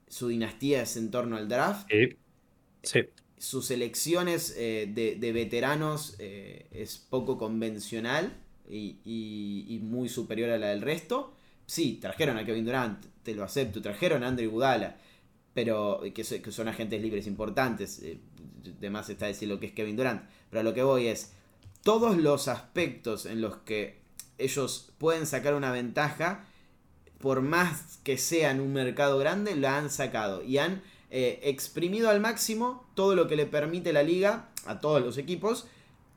Su 0.08 0.28
dinastía 0.28 0.82
es 0.84 0.98
en 0.98 1.12
torno 1.12 1.38
al 1.38 1.48
draft. 1.48 1.88
Sí. 2.84 3.00
Sus 3.38 3.72
elecciones 3.72 4.56
eh, 4.58 4.90
de, 4.94 5.16
de, 5.16 5.32
veteranos 5.32 6.16
es 6.20 6.98
poco 7.10 7.38
convencional 7.38 8.34
y, 8.70 9.80
muy 9.84 10.10
superior 10.10 10.50
a 10.50 10.58
la 10.58 10.68
del 10.68 10.82
resto. 10.82 11.34
Sí, 11.66 11.98
trajeron 12.02 12.38
a 12.38 12.46
Kevin 12.46 12.66
Durant, 12.66 13.06
te 13.24 13.34
lo 13.34 13.44
acepto, 13.44 13.82
trajeron 13.82 14.24
a 14.24 14.28
Andrew 14.28 14.52
Gudala, 14.52 14.98
pero 15.54 16.02
que, 16.14 16.24
son 16.24 16.68
agentes 16.68 17.02
libres 17.02 17.28
importantes. 17.28 18.02
Eh, 18.04 18.20
además 18.78 19.10
está 19.10 19.28
decir 19.28 19.48
lo 19.48 19.60
que 19.60 19.68
es 19.68 19.72
Kevin 19.72 19.96
Durant. 19.96 20.24
Pero 20.50 20.62
a 20.62 20.64
lo 20.64 20.74
que 20.74 20.84
voy 20.84 21.08
es, 21.08 21.34
todos 21.84 22.18
los 22.18 22.48
aspectos 22.48 23.26
en 23.26 23.42
los 23.42 23.58
que 23.58 24.00
ellos 24.38 24.92
pueden 24.98 25.26
sacar 25.26 25.54
una 25.56 25.72
ventaja, 25.72 26.46
por 27.26 27.42
más 27.42 27.98
que 28.04 28.20
sean 28.20 28.60
un 28.60 28.72
mercado 28.72 29.18
grande, 29.18 29.56
la 29.56 29.80
han 29.80 29.90
sacado 29.90 30.44
y 30.44 30.60
han 30.60 30.84
eh, 31.10 31.40
exprimido 31.42 32.12
al 32.12 32.20
máximo 32.20 32.86
todo 32.94 33.16
lo 33.16 33.28
que 33.28 33.36
le 33.36 33.48
permite 33.48 33.94
la 33.94 34.04
liga 34.04 34.50
a 34.68 34.80
todos 34.80 35.02
los 35.02 35.18
equipos 35.18 35.66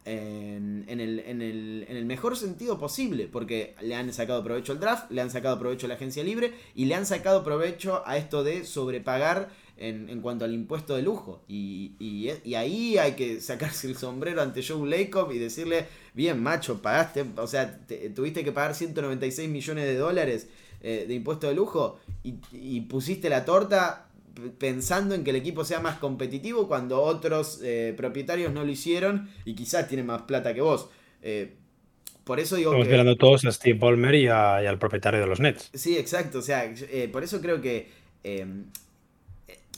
en, 0.05 0.85
el, 1.01 2.05
mejor 2.05 2.37
sentido 2.37 2.79
posible, 2.79 3.27
porque 3.27 3.75
le 3.81 3.95
han 3.95 4.13
sacado 4.13 4.45
provecho 4.45 4.73
al 4.73 4.81
draft, 4.81 5.11
le 5.11 5.23
han 5.23 5.31
sacado 5.31 5.59
provecho 5.59 5.87
a 5.87 5.89
la 5.89 5.95
agencia 5.95 6.23
libre 6.23 6.53
y 6.75 6.85
le 6.85 6.95
han 6.95 7.07
sacado 7.07 7.43
provecho 7.43 8.03
a 8.05 8.19
esto 8.19 8.45
de 8.45 8.67
sobrepagar 8.67 9.49
en, 9.79 10.21
cuanto 10.21 10.45
al 10.45 10.53
impuesto 10.53 10.95
de 10.95 11.01
lujo. 11.01 11.41
Y, 11.49 12.29
ahí 12.55 12.99
hay 12.99 13.13
que 13.13 13.41
sacarse 13.41 13.87
el 13.87 13.97
sombrero 13.97 14.43
ante 14.43 14.63
Joe 14.63 14.87
Lacob 14.87 15.33
y 15.33 15.39
decirle, 15.39 15.87
bien 16.13 16.43
macho, 16.43 16.83
pagaste, 16.83 17.25
o 17.39 17.47
sea, 17.47 17.81
tuviste 18.15 18.45
que 18.45 18.53
pagar 18.53 18.75
196 18.75 19.49
millones 19.49 19.87
de 19.87 19.97
dólares 19.97 20.49
eh, 20.81 21.05
de 21.09 21.15
impuesto 21.15 21.49
de 21.49 21.55
lujo 21.55 21.99
y 22.23 22.81
pusiste 22.83 23.29
la 23.29 23.45
torta 23.45 24.09
pensando 24.59 25.15
en 25.15 25.25
que 25.25 25.31
el 25.31 25.37
equipo 25.37 25.65
sea 25.65 25.81
más 25.81 25.99
competitivo 25.99 26.69
cuando 26.69 27.03
otros 27.03 27.61
eh, 27.63 27.95
propietarios 27.97 28.53
no 28.53 28.65
lo 28.65 28.71
hicieron 28.71 29.29
y 29.45 29.55
quizás 29.55 29.89
tienen 29.89 30.07
más 30.07 30.23
plata 30.23 30.55
que 30.55 30.61
vos. 30.61 30.89
Eh, 31.23 31.55
por 32.25 32.39
eso 32.41 32.57
digo 32.57 32.73
Estamos 32.73 32.89
mirando 32.89 33.17
todos 33.17 33.45
a 33.45 33.53
Steve 33.53 33.79
Ballmer 33.79 34.15
y, 34.15 34.29
al 34.29 34.79
propietario 34.79 35.21
de 35.21 35.27
los 35.27 35.41
Nets. 35.41 35.71
Sí, 35.75 35.97
exacto. 35.97 36.39
O 36.39 36.43
sea, 36.43 36.73
por 37.11 37.25
eso 37.25 37.41
creo 37.41 37.61
que 37.61 37.89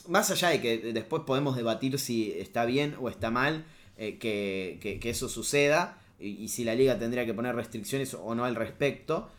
más 0.07 0.29
allá 0.31 0.49
de 0.49 0.61
que 0.61 0.77
después 0.93 1.23
podemos 1.25 1.55
debatir 1.55 1.97
si 1.97 2.33
está 2.33 2.65
bien 2.65 2.95
o 2.99 3.07
está 3.09 3.31
mal 3.31 3.63
que, 3.95 4.99
eso 5.03 5.29
suceda 5.29 5.97
y 6.19 6.49
si 6.49 6.65
la 6.65 6.75
liga 6.75 6.99
tendría 6.99 7.25
que 7.25 7.33
poner 7.33 7.55
restricciones 7.55 8.13
o 8.13 8.35
no 8.35 8.43
al 8.43 8.55
respecto 8.55 9.29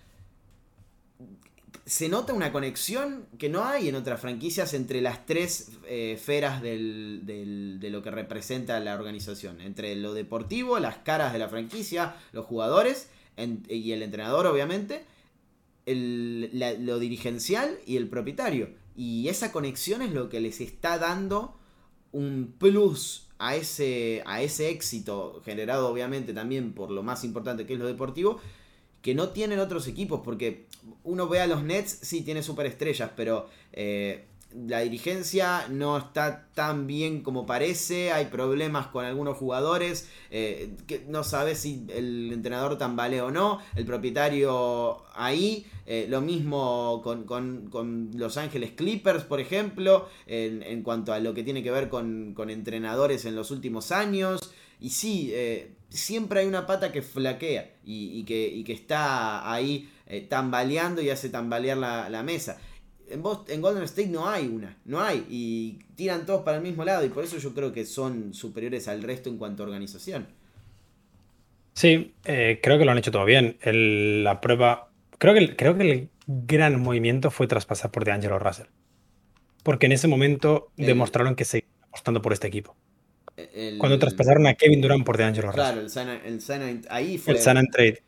se 1.84 2.08
nota 2.08 2.32
una 2.32 2.52
conexión 2.52 3.26
que 3.38 3.48
no 3.48 3.64
hay 3.64 3.88
en 3.88 3.94
otras 3.94 4.20
franquicias 4.20 4.74
entre 4.74 5.00
las 5.00 5.26
tres 5.26 5.72
eh, 5.86 6.12
esferas 6.12 6.62
de 6.62 7.88
lo 7.90 8.02
que 8.02 8.10
representa 8.10 8.78
la 8.80 8.94
organización. 8.94 9.60
Entre 9.60 9.96
lo 9.96 10.14
deportivo, 10.14 10.78
las 10.78 10.98
caras 10.98 11.32
de 11.32 11.38
la 11.38 11.48
franquicia, 11.48 12.14
los 12.32 12.46
jugadores 12.46 13.08
y 13.68 13.92
el 13.92 14.02
entrenador, 14.02 14.46
obviamente, 14.46 15.04
lo 15.86 16.98
dirigencial 16.98 17.78
y 17.86 17.96
el 17.96 18.08
propietario. 18.08 18.70
Y 18.94 19.28
esa 19.28 19.52
conexión 19.52 20.02
es 20.02 20.12
lo 20.12 20.28
que 20.28 20.40
les 20.40 20.60
está 20.60 20.98
dando 20.98 21.58
un 22.12 22.54
plus 22.58 23.28
a 23.38 23.56
ese, 23.56 24.22
a 24.26 24.42
ese 24.42 24.68
éxito, 24.68 25.42
generado 25.44 25.88
obviamente 25.88 26.32
también 26.32 26.74
por 26.74 26.90
lo 26.90 27.02
más 27.02 27.24
importante 27.24 27.66
que 27.66 27.72
es 27.72 27.78
lo 27.78 27.86
deportivo, 27.86 28.38
que 29.00 29.14
no 29.14 29.30
tienen 29.30 29.58
otros 29.58 29.88
equipos, 29.88 30.20
porque 30.22 30.66
uno 31.04 31.28
ve 31.28 31.40
a 31.40 31.46
los 31.46 31.62
Nets, 31.62 31.98
sí, 32.02 32.22
tiene 32.22 32.42
superestrellas, 32.42 33.10
pero 33.16 33.48
eh, 33.72 34.26
la 34.66 34.80
dirigencia 34.80 35.66
no 35.68 35.96
está 35.96 36.48
tan 36.54 36.86
bien 36.86 37.22
como 37.22 37.46
parece, 37.46 38.12
hay 38.12 38.26
problemas 38.26 38.88
con 38.88 39.04
algunos 39.04 39.36
jugadores, 39.36 40.08
eh, 40.30 40.74
que 40.86 41.04
no 41.08 41.24
sabe 41.24 41.54
si 41.54 41.86
el 41.88 42.30
entrenador 42.32 42.76
tambalea 42.78 43.24
o 43.24 43.30
no, 43.30 43.60
el 43.74 43.84
propietario 43.86 45.02
ahí, 45.14 45.66
eh, 45.86 46.06
lo 46.08 46.20
mismo 46.20 47.00
con, 47.02 48.10
Los 48.14 48.36
Ángeles 48.36 48.72
Clippers, 48.72 49.24
por 49.24 49.40
ejemplo, 49.40 50.08
en, 50.26 50.82
cuanto 50.82 51.12
a 51.12 51.20
lo 51.20 51.32
que 51.34 51.44
tiene 51.44 51.62
que 51.62 51.70
ver 51.70 51.88
con, 51.88 52.34
entrenadores 52.48 53.24
en 53.24 53.34
los 53.34 53.50
últimos 53.50 53.90
años, 53.90 54.52
y 54.78 54.90
sí, 54.90 55.32
siempre 55.88 56.40
hay 56.40 56.46
una 56.46 56.66
pata 56.66 56.90
que 56.92 57.02
flaquea 57.02 57.76
y, 57.84 58.24
que, 58.24 58.62
que, 58.66 58.72
está 58.72 59.50
ahí 59.50 59.88
tambaleando 60.28 61.02
y 61.02 61.10
hace 61.10 61.28
tambalear 61.28 61.76
la, 61.76 62.08
la 62.08 62.22
mesa 62.22 62.58
en, 63.12 63.22
en 63.48 63.60
Golden 63.60 63.82
State 63.84 64.08
no 64.08 64.28
hay 64.28 64.46
una, 64.46 64.76
no 64.84 65.00
hay. 65.00 65.24
Y 65.28 65.78
tiran 65.94 66.26
todos 66.26 66.42
para 66.42 66.56
el 66.56 66.62
mismo 66.62 66.84
lado 66.84 67.04
y 67.04 67.08
por 67.08 67.24
eso 67.24 67.38
yo 67.38 67.54
creo 67.54 67.72
que 67.72 67.84
son 67.84 68.34
superiores 68.34 68.88
al 68.88 69.02
resto 69.02 69.28
en 69.28 69.38
cuanto 69.38 69.62
a 69.62 69.66
organización. 69.66 70.26
Sí, 71.74 72.14
eh, 72.24 72.60
creo 72.62 72.78
que 72.78 72.84
lo 72.84 72.92
han 72.92 72.98
hecho 72.98 73.12
todo 73.12 73.24
bien. 73.24 73.56
la 73.62 74.40
prueba, 74.40 74.90
creo 75.18 75.34
que, 75.34 75.56
creo 75.56 75.76
que 75.76 75.90
el 75.90 76.08
gran 76.26 76.80
movimiento 76.80 77.30
fue 77.30 77.46
traspasar 77.46 77.90
por 77.90 78.04
DeAngelo 78.04 78.38
Russell. 78.38 78.66
Porque 79.62 79.86
en 79.86 79.92
ese 79.92 80.08
momento 80.08 80.70
demostraron 80.76 81.34
que 81.34 81.44
seguían 81.44 81.70
apostando 81.88 82.20
por 82.20 82.32
este 82.32 82.48
equipo. 82.48 82.76
Cuando 83.78 83.98
traspasaron 83.98 84.46
a 84.46 84.54
Kevin 84.54 84.80
Durant 84.80 85.04
por 85.04 85.16
DeAngelo 85.16 85.48
Russell. 85.48 85.62
Claro, 85.62 85.80
el 85.80 86.40
Sana, 86.40 86.68
el 86.68 86.86
ahí 86.90 87.16
fue. 87.16 87.34
El 87.34 87.40
Trade. 87.40 88.02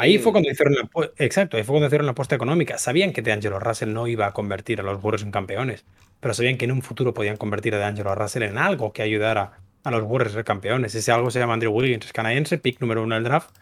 Ahí 0.00 0.18
fue 0.18 0.32
cuando 0.32 0.50
hicieron 0.50 0.74
la 0.74 0.88
exacto, 1.18 1.56
ahí 1.56 1.62
fue 1.62 1.74
cuando 1.74 1.86
hicieron 1.86 2.06
la 2.06 2.12
apuesta 2.12 2.34
económica. 2.34 2.78
Sabían 2.78 3.12
que 3.12 3.22
DeAngelo 3.22 3.58
Russell 3.58 3.92
no 3.92 4.06
iba 4.06 4.26
a 4.26 4.32
convertir 4.32 4.80
a 4.80 4.82
los 4.82 5.02
Warriors 5.02 5.22
en 5.24 5.30
campeones, 5.30 5.84
pero 6.20 6.34
sabían 6.34 6.56
que 6.56 6.64
en 6.64 6.72
un 6.72 6.82
futuro 6.82 7.14
podían 7.14 7.36
convertir 7.36 7.74
a 7.74 7.78
DeAngelo 7.78 8.14
Russell 8.14 8.42
en 8.42 8.58
algo 8.58 8.92
que 8.92 9.02
ayudara 9.02 9.58
a 9.82 9.90
los 9.90 10.02
Warriors 10.02 10.32
a 10.32 10.36
ser 10.36 10.44
campeones. 10.44 10.94
Ese 10.94 11.12
algo 11.12 11.30
se 11.30 11.38
llama 11.38 11.54
Andrew 11.54 11.72
Wiggins, 11.72 12.06
es 12.06 12.12
canadiense, 12.12 12.58
pick 12.58 12.80
número 12.80 13.02
uno 13.02 13.14
del 13.14 13.24
draft. 13.24 13.56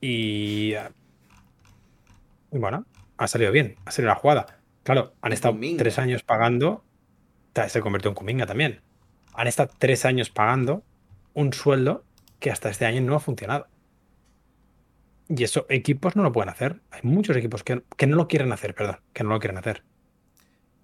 Y, 0.00 0.74
y 2.52 2.58
bueno, 2.58 2.84
ha 3.16 3.28
salido 3.28 3.52
bien, 3.52 3.76
ha 3.84 3.90
salido 3.90 4.12
la 4.12 4.18
jugada. 4.18 4.58
Claro, 4.82 5.14
han 5.22 5.32
estado 5.32 5.58
tres 5.78 5.98
años 5.98 6.22
pagando. 6.22 6.84
Se 7.68 7.80
convirtió 7.80 8.10
en 8.10 8.14
Kuminga 8.14 8.46
también. 8.46 8.80
Han 9.32 9.46
estado 9.46 9.70
tres 9.78 10.04
años 10.04 10.30
pagando 10.30 10.82
un 11.32 11.52
sueldo 11.52 12.04
que 12.38 12.50
hasta 12.50 12.68
este 12.68 12.84
año 12.84 13.00
no 13.00 13.14
ha 13.14 13.20
funcionado. 13.20 13.66
Y 15.28 15.42
eso, 15.42 15.66
equipos 15.68 16.16
no 16.16 16.22
lo 16.22 16.32
pueden 16.32 16.50
hacer. 16.50 16.80
Hay 16.90 17.00
muchos 17.02 17.36
equipos 17.36 17.62
que, 17.62 17.82
no 18.06 18.16
lo 18.16 18.28
quieren 18.28 18.52
hacer, 18.52 18.74
perdón, 18.74 18.98
que 19.12 19.24
no 19.24 19.30
lo 19.30 19.40
quieren 19.40 19.58
hacer. 19.58 19.82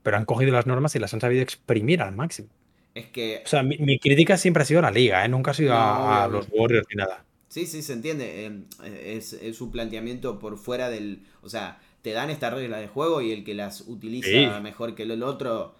Pero 0.02 0.16
han 0.16 0.24
cogido 0.24 0.52
las 0.52 0.66
normas 0.66 0.94
y 0.96 0.98
las 0.98 1.12
han 1.12 1.20
sabido 1.20 1.42
exprimir 1.42 2.00
al 2.00 2.14
máximo. 2.14 2.48
Es 2.94 3.06
que. 3.06 3.42
O 3.44 3.48
sea, 3.48 3.62
mi, 3.62 3.98
crítica 3.98 4.36
siempre 4.36 4.62
ha 4.62 4.66
sido 4.66 4.80
a 4.80 4.84
la 4.84 4.90
liga, 4.90 5.24
¿eh? 5.24 5.28
nunca 5.28 5.50
ha 5.50 5.54
sido 5.54 5.74
a, 5.74 6.26
los 6.28 6.48
Warriors 6.50 6.86
ni 6.90 6.96
nada. 6.96 7.24
Sí, 7.48 7.66
sí, 7.66 7.82
se 7.82 7.92
entiende. 7.92 8.46
Em, 8.46 8.64
es, 8.84 9.34
es, 9.34 9.60
un 9.60 9.70
planteamiento 9.70 10.38
por 10.38 10.56
fuera 10.56 10.88
del. 10.88 11.20
O 11.42 11.48
sea, 11.50 11.78
te 12.02 12.12
dan 12.12 12.30
estas 12.30 12.54
reglas 12.54 12.80
de 12.80 12.88
juego 12.88 13.20
y 13.20 13.32
el 13.32 13.44
que 13.44 13.54
las 13.54 13.82
utiliza 13.82 14.60
mejor 14.60 14.94
que 14.94 15.02
el 15.02 15.22
otro 15.22 15.74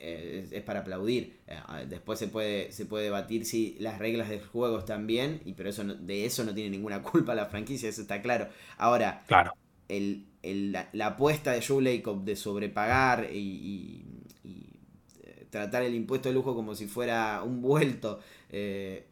es, 0.00 0.62
para 0.62 0.80
aplaudir. 0.80 1.38
Eh, 1.46 1.86
después 1.88 2.18
se 2.18 2.28
puede, 2.28 2.72
se 2.72 2.86
puede 2.86 3.04
debatir 3.04 3.44
si 3.46 3.76
las 3.78 3.98
reglas 3.98 4.28
del 4.28 4.44
juego 4.44 4.78
están 4.78 5.06
bien, 5.06 5.40
y 5.44 5.54
pero 5.54 5.70
eso 5.70 5.84
de 5.84 6.24
eso 6.24 6.44
no 6.44 6.54
tiene 6.54 6.70
ninguna 6.70 7.02
culpa 7.02 7.34
la 7.34 7.46
franquicia, 7.46 7.88
eso 7.88 8.02
está 8.02 8.22
claro. 8.22 8.48
Ahora, 8.76 9.22
claro. 9.26 9.52
El, 9.88 10.26
la, 10.42 11.06
apuesta 11.06 11.52
de 11.52 11.62
Joe 11.62 11.82
Lacob 11.82 12.24
de 12.24 12.36
sobrepagar 12.36 13.30
y, 13.32 14.04
eh, 14.44 15.46
tratar 15.50 15.82
el 15.82 15.94
impuesto 15.94 16.28
de 16.28 16.34
lujo 16.34 16.54
como 16.54 16.74
si 16.74 16.86
fuera 16.86 17.42
un 17.42 17.62
vuelto, 17.62 18.20
eh, 18.50 19.06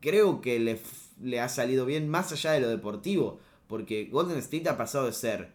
creo 0.00 0.40
que 0.40 0.58
le, 0.58 0.78
le 1.22 1.40
ha 1.40 1.48
salido 1.48 1.86
bien 1.86 2.08
más 2.08 2.32
allá 2.32 2.52
de 2.52 2.60
lo 2.60 2.68
deportivo, 2.68 3.38
porque 3.66 4.06
Golden 4.06 4.38
State 4.38 4.68
ha 4.68 4.76
pasado 4.76 5.06
de 5.06 5.12
ser 5.12 5.52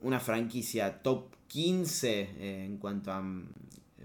una 0.00 0.20
franquicia 0.20 1.02
top 1.02 1.34
15 1.48 2.64
en 2.64 2.78
cuanto 2.78 3.12
a 3.12 3.22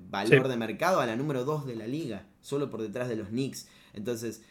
valor 0.09 0.47
de 0.47 0.57
mercado 0.57 0.99
a 0.99 1.05
la 1.05 1.15
número 1.15 1.45
2 1.45 1.65
de 1.65 1.75
la 1.75 1.87
liga, 1.87 2.25
solo 2.41 2.69
por 2.69 2.81
detrás 2.81 3.09
de 3.09 3.15
los 3.15 3.29
Knicks. 3.29 3.67
Entonces, 3.93 4.41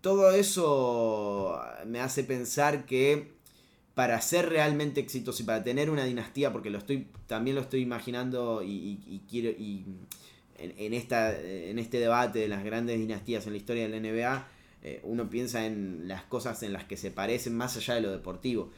todo 0.00 0.30
eso 0.30 1.60
me 1.86 2.00
hace 2.00 2.24
pensar 2.24 2.86
que 2.86 3.34
para 3.94 4.20
ser 4.20 4.50
realmente 4.50 5.00
exitoso 5.00 5.42
y 5.42 5.46
para 5.46 5.64
tener 5.64 5.90
una 5.90 6.04
dinastía, 6.04 6.52
porque 6.52 6.70
lo 6.70 6.78
estoy, 6.78 7.08
también 7.26 7.56
lo 7.56 7.62
estoy 7.62 7.80
imaginando 7.80 8.62
y, 8.62 9.22
quiero 9.28 9.50
y 9.50 9.86
en, 10.58 10.92
esta, 10.94 11.38
en 11.38 11.78
este 11.78 11.98
debate 11.98 12.40
de 12.40 12.48
las 12.48 12.62
grandes 12.62 12.98
dinastías 12.98 13.46
en 13.46 13.52
la 13.52 13.58
historia 13.58 13.88
de 13.88 14.00
la 14.00 14.00
NBA, 14.00 14.48
eh, 14.82 15.00
uno 15.02 15.30
piensa 15.30 15.64
en 15.66 16.06
las 16.06 16.22
cosas 16.24 16.62
en 16.62 16.72
las 16.72 16.84
que 16.84 16.96
se 16.96 17.10
parecen 17.10 17.56
más 17.56 17.76
allá 17.76 17.94
de 17.94 18.02
lo 18.02 18.10
deportivo 18.10 18.70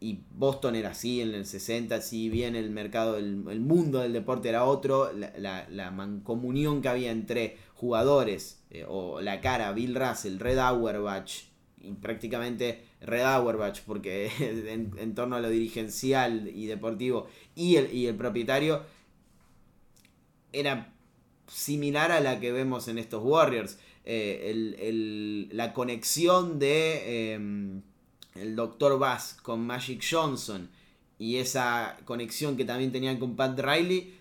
y 0.00 0.24
Boston 0.30 0.76
era 0.76 0.90
así 0.90 1.20
en 1.20 1.34
el 1.34 1.44
60, 1.44 2.00
si 2.00 2.30
bien 2.30 2.56
el 2.56 2.70
mercado, 2.70 3.18
el, 3.18 3.60
mundo 3.60 3.98
del 4.00 4.14
deporte 4.14 4.48
era 4.48 4.64
otro, 4.64 5.10
la, 5.12 5.90
mancomunión 5.90 6.80
que 6.80 6.88
había 6.88 7.10
entre 7.10 7.58
jugadores, 7.74 8.62
eh, 8.70 8.86
o 8.88 9.20
la 9.20 9.42
cara, 9.42 9.72
Bill 9.72 9.94
Russell, 9.94 10.38
Red 10.38 10.58
Auerbach, 10.58 11.30
y 11.82 11.92
prácticamente 11.92 12.82
Red 13.02 13.24
Auerbach, 13.24 13.82
porque 13.86 14.30
en, 14.38 15.14
torno 15.14 15.36
a 15.36 15.40
lo 15.40 15.50
dirigencial 15.50 16.48
y 16.48 16.64
deportivo, 16.64 17.26
y 17.54 17.76
el, 17.76 17.92
y 17.94 18.06
el 18.06 18.16
propietario, 18.16 18.82
era 20.52 20.94
similar 21.46 22.10
a 22.10 22.20
la 22.20 22.40
que 22.40 22.52
vemos 22.52 22.88
en 22.88 22.96
estos 22.96 23.22
Warriors. 23.22 23.78
Eh, 24.04 25.48
la 25.52 25.74
conexión 25.74 26.58
de... 26.58 27.34
Em, 27.34 27.82
el 28.40 28.56
Dr. 28.56 28.98
Bass 28.98 29.36
con 29.42 29.66
Magic 29.66 30.02
Johnson 30.08 30.68
y 31.18 31.36
esa 31.36 31.98
conexión 32.04 32.56
que 32.56 32.64
también 32.64 32.92
tenían 32.92 33.18
con 33.18 33.36
Pat 33.36 33.58
Riley 33.60 34.18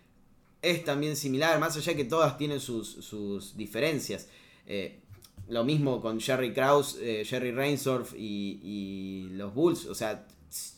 es 0.62 0.84
también 0.84 1.16
similar, 1.16 1.58
más 1.60 1.78
allá 1.78 1.96
que 1.96 2.04
todas 2.04 2.38
tienen 2.38 2.60
sus, 2.60 3.54
diferencias. 3.56 4.28
Eh, 4.68 5.00
lo 5.48 5.64
mismo 5.64 6.02
con 6.02 6.20
Jerry 6.20 6.54
Krause, 6.54 6.98
eh, 7.00 7.24
Jerry 7.26 7.52
Reinsdorf 7.52 8.14
y, 8.16 9.30
los 9.32 9.54
Bulls, 9.54 9.86
o 9.86 9.96
sea, 9.96 10.28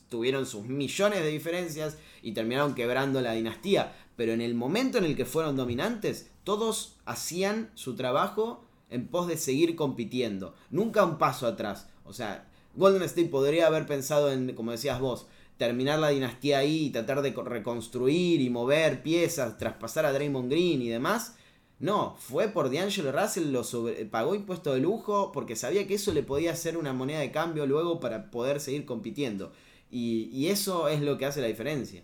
tuvieron 0.09 0.45
sus 0.45 0.65
millones 0.65 1.23
de 1.23 1.29
diferencias 1.29 1.97
y 2.21 2.33
terminaron 2.33 2.75
quebrando 2.75 3.21
la 3.21 3.33
dinastía, 3.33 3.95
pero 4.15 4.33
en 4.33 4.41
el 4.41 4.53
momento 4.53 4.99
en 4.99 5.05
el 5.05 5.15
que 5.15 5.25
fueron 5.25 5.55
dominantes, 5.55 6.29
todos 6.43 6.97
hacían 7.05 7.71
su 7.73 7.95
trabajo 7.95 8.65
en 8.91 9.07
pos 9.07 9.27
de 9.27 9.37
seguir 9.37 9.75
compitiendo, 9.75 10.53
nunca 10.69 11.03
un 11.03 11.17
paso 11.17 11.47
atrás. 11.47 11.87
O 12.03 12.13
sea, 12.13 12.50
Golden 12.75 13.03
State 13.03 13.29
podría 13.29 13.67
haber 13.67 13.85
pensado 13.85 14.31
en, 14.31 14.53
como 14.53 14.71
decías 14.71 14.99
vos, 14.99 15.27
terminar 15.57 15.99
la 15.99 16.09
dinastía 16.09 16.59
ahí 16.59 16.85
y 16.85 16.89
tratar 16.89 17.21
de 17.21 17.31
reconstruir 17.31 18.41
y 18.41 18.49
mover 18.49 19.03
piezas, 19.03 19.57
traspasar 19.57 20.05
a 20.05 20.13
Draymond 20.13 20.49
Green 20.49 20.81
y 20.81 20.89
demás. 20.89 21.37
No, 21.79 22.15
fue 22.19 22.47
por 22.47 22.71
D'Angelo 22.71 23.11
Russell, 23.11 23.51
lo 23.51 23.63
pagó 24.11 24.35
impuesto 24.35 24.73
de 24.73 24.79
lujo 24.79 25.31
porque 25.31 25.55
sabía 25.55 25.87
que 25.87 25.95
eso 25.95 26.13
le 26.13 26.21
podía 26.21 26.55
ser 26.55 26.77
una 26.77 26.93
moneda 26.93 27.19
de 27.19 27.31
cambio 27.31 27.65
luego 27.65 27.99
para 27.99 28.29
poder 28.29 28.59
seguir 28.59 28.85
compitiendo. 28.85 29.51
Y, 29.91 30.47
eso 30.47 30.87
es 30.87 31.01
lo 31.01 31.17
que 31.17 31.25
hace 31.25 31.41
la 31.41 31.47
diferencia. 31.47 32.01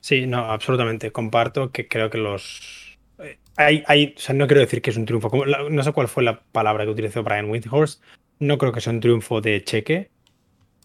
Sí, 0.00 0.26
no, 0.26 0.38
absolutamente. 0.50 1.12
Comparto 1.12 1.70
que 1.70 1.86
creo 1.86 2.08
que 2.08 2.18
los. 2.18 2.96
Eh, 3.18 3.38
hay, 3.56 3.82
hay, 3.86 4.14
o 4.16 4.20
sea, 4.20 4.34
no 4.34 4.46
quiero 4.46 4.60
decir 4.60 4.80
que 4.80 4.90
es 4.90 4.96
un 4.96 5.04
triunfo. 5.04 5.30
no 5.44 5.82
sé 5.82 5.92
cuál 5.92 6.08
fue 6.08 6.22
la 6.22 6.40
palabra 6.40 6.84
que 6.84 6.90
utilizó 6.90 7.22
Brian 7.22 7.50
Windhorst, 7.50 8.02
no 8.38 8.58
creo 8.58 8.72
que 8.72 8.80
sea 8.80 8.92
un 8.92 9.00
triunfo 9.00 9.40
de 9.40 9.62
cheque, 9.64 10.10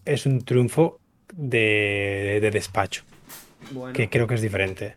es 0.04 0.26
un 0.26 0.44
triunfo 0.44 1.00
de, 1.32 2.48
despacho, 2.52 3.04
que 3.94 4.08
creo 4.08 4.26
que 4.26 4.34
es 4.34 4.42
diferente. 4.42 4.96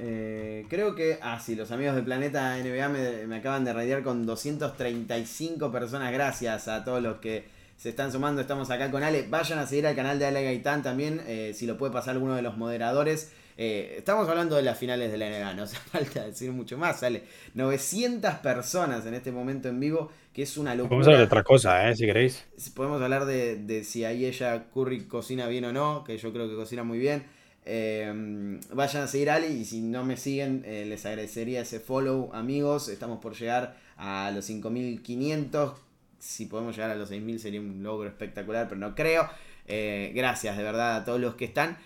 Eh, 0.00 0.66
creo 0.68 0.94
que, 0.94 1.18
ah, 1.22 1.40
sí, 1.40 1.56
los 1.56 1.72
amigos 1.72 1.96
de 1.96 2.02
Planeta 2.02 2.56
NBA 2.56 2.88
me, 3.26 3.36
acaban 3.36 3.64
de 3.64 3.72
radiar 3.72 4.02
con 4.02 4.26
235 4.26 5.72
personas. 5.72 6.12
Gracias 6.12 6.68
a 6.68 6.84
todos 6.84 7.02
los 7.02 7.18
que 7.18 7.46
se 7.76 7.88
están 7.88 8.12
sumando. 8.12 8.40
Estamos 8.40 8.70
acá 8.70 8.90
con 8.90 9.02
Ale. 9.02 9.26
Vayan 9.28 9.58
a 9.58 9.66
seguir 9.66 9.86
al 9.86 9.96
canal 9.96 10.18
de 10.18 10.26
Ale 10.26 10.44
Gaitán 10.44 10.82
también, 10.82 11.20
eh, 11.26 11.52
si 11.54 11.66
lo 11.66 11.76
puede 11.76 11.92
pasar 11.92 12.14
alguno 12.14 12.36
de 12.36 12.42
los 12.42 12.56
moderadores. 12.56 13.32
Eh, 13.60 13.96
estamos 13.98 14.28
hablando 14.28 14.54
de 14.54 14.62
las 14.62 14.78
finales 14.78 15.10
de 15.10 15.18
la 15.18 15.28
NBA, 15.28 15.54
no 15.54 15.62
hace 15.64 15.76
falta 15.76 16.24
decir 16.24 16.52
mucho 16.52 16.78
más, 16.78 17.00
sale 17.00 17.24
900 17.54 18.34
personas 18.34 19.04
en 19.04 19.14
este 19.14 19.32
momento 19.32 19.68
en 19.68 19.80
vivo, 19.80 20.12
que 20.32 20.42
es 20.42 20.56
una 20.56 20.76
locura. 20.76 20.90
Podemos 20.90 21.06
hablar 21.08 21.18
de 21.18 21.26
otra 21.26 21.42
cosa, 21.42 21.90
¿eh? 21.90 21.96
si 21.96 22.06
queréis. 22.06 22.46
Podemos 22.76 23.02
hablar 23.02 23.24
de, 23.24 23.82
si 23.82 24.04
ahí 24.04 24.26
ella 24.26 24.66
Curry 24.72 25.08
cocina 25.08 25.48
bien 25.48 25.64
o 25.64 25.72
no, 25.72 26.04
que 26.04 26.16
yo 26.16 26.32
creo 26.32 26.48
que 26.48 26.54
cocina 26.54 26.84
muy 26.84 27.00
bien. 27.00 27.24
Eh, 27.64 28.60
vayan 28.72 29.02
a 29.02 29.08
seguir 29.08 29.28
a 29.28 29.34
Ali 29.34 29.48
y 29.48 29.64
si 29.64 29.80
no 29.80 30.04
me 30.04 30.16
siguen, 30.16 30.62
eh, 30.64 30.86
les 30.86 31.04
agradecería 31.04 31.62
ese 31.62 31.80
follow, 31.80 32.30
amigos. 32.32 32.88
Estamos 32.88 33.18
por 33.18 33.34
llegar 33.34 33.76
a 33.96 34.30
los 34.32 34.44
5500. 34.44 35.72
Si 36.20 36.46
podemos 36.46 36.76
llegar 36.76 36.92
a 36.92 36.94
los 36.94 37.08
6000 37.08 37.40
sería 37.40 37.60
un 37.60 37.82
logro 37.82 38.08
espectacular, 38.08 38.68
pero 38.68 38.80
no 38.80 38.94
creo. 38.94 39.28
Eh, 39.66 40.12
gracias 40.14 40.56
de 40.56 40.62
verdad 40.62 40.96
a 40.96 41.04
todos 41.04 41.20
los 41.20 41.34
que 41.34 41.44
están. 41.44 41.76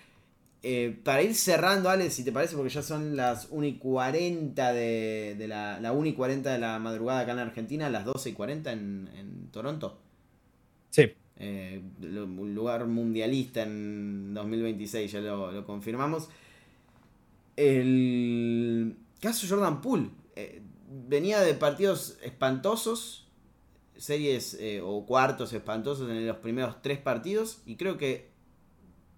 Eh, 0.65 0.97
para 1.03 1.23
ir 1.23 1.35
cerrando, 1.35 1.91
Ale, 1.91 2.09
si 2.11 2.23
te 2.25 2.31
parece, 2.31 2.55
porque 2.55 2.71
ya 2.71 2.83
son 2.83 3.17
las 3.17 3.49
1 3.51 3.67
y 3.67 3.79
40 3.79 4.73
de, 4.73 5.35
de 5.37 5.49
la, 5.49 5.81
la 5.81 5.91
1 5.91 6.07
y 6.07 6.13
40 6.13 6.53
de 6.53 6.59
la 6.61 6.79
madrugada 6.79 7.21
acá 7.21 7.33
en 7.33 7.41
Argentina, 7.41 7.91
las 7.91 8.05
12 8.05 8.31
y 8.31 8.33
40 8.33 8.71
en, 8.71 9.11
en 9.17 9.49
Toronto. 9.51 9.99
Sí. 10.91 11.13
Eh, 11.39 11.83
un 12.01 12.55
lugar 12.55 12.87
mundialista 12.87 13.63
en 13.65 14.35
2026, 14.35 15.11
ya 15.11 15.21
lo, 15.21 15.51
lo 15.51 15.67
confirmamos. 15.67 16.29
El 17.57 18.97
caso 19.21 19.47
Jordan 19.49 19.81
Poole 19.81 20.11
eh, 20.37 20.63
venía 21.09 21.41
de 21.41 21.55
partidos 21.55 22.19
espantosos, 22.23 23.27
series 23.97 24.59
o 24.85 25.07
cuartos 25.07 25.53
espantosos 25.53 26.09
en 26.09 26.25
los 26.25 26.37
primeros 26.37 26.81
tres 26.83 26.99
partidos, 26.99 27.63
y 27.67 27.75
creo 27.75 27.99
que 27.99 28.32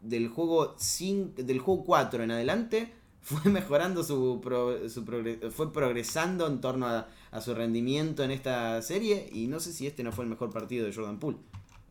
del 0.04 0.28
juego, 0.28 0.76
cin- 0.76 1.34
del 1.34 1.58
juego 1.58 1.84
4 1.84 2.22
en 2.22 2.30
adelante 2.30 2.92
fue 3.22 3.50
mejorando 3.50 4.04
su, 4.04 4.40
pro- 4.42 4.88
su 4.88 5.04
progre- 5.04 5.50
fue 5.50 5.72
progresando 5.72 6.46
en 6.46 6.60
torno 6.60 6.86
a, 6.86 7.08
a 7.30 7.40
su 7.40 7.54
rendimiento 7.54 8.22
en 8.24 8.30
esta 8.30 8.80
serie, 8.82 9.28
y 9.32 9.46
no 9.48 9.60
sé 9.60 9.72
si 9.72 9.86
este 9.86 10.02
no 10.04 10.12
fue 10.12 10.24
el 10.24 10.30
mejor 10.30 10.50
partido 10.52 10.86
de 10.86 10.92
Jordan 10.94 11.18
Poole. 11.18 11.38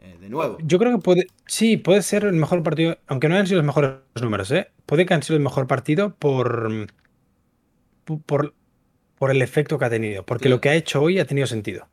eh, 0.01 0.18
de 0.20 0.30
nuevo. 0.30 0.57
Yo 0.64 0.78
creo 0.80 0.91
que 0.97 1.01
puede, 1.01 1.28
sí, 1.47 1.78
puede 1.78 2.01
ser 2.01 2.26
el 2.26 2.34
mejor 2.34 2.61
partido, 2.64 2.97
aunque 3.07 3.30
no 3.30 3.36
hayan 3.36 3.47
sido 3.47 3.57
los 3.57 3.66
mejores 3.66 3.91
números, 4.22 4.51
¿eh? 4.51 4.68
Puede 4.86 5.05
que 5.05 5.14
hayan 5.14 5.24
sido 5.24 5.38
el 5.38 5.43
mejor 5.43 5.66
partido 5.68 6.14
por, 6.16 6.88
por, 8.26 8.53
por 9.18 9.32
el 9.32 9.41
efecto 9.41 9.78
que 9.80 9.86
ha 9.86 9.89
tenido, 9.89 10.26
porque 10.26 10.49
lo 10.49 10.61
que 10.61 10.70
ha 10.70 10.76
hecho 10.76 11.01
hoy 11.01 11.20
ha 11.20 11.26
tenido 11.26 11.47
sentido. 11.47 11.88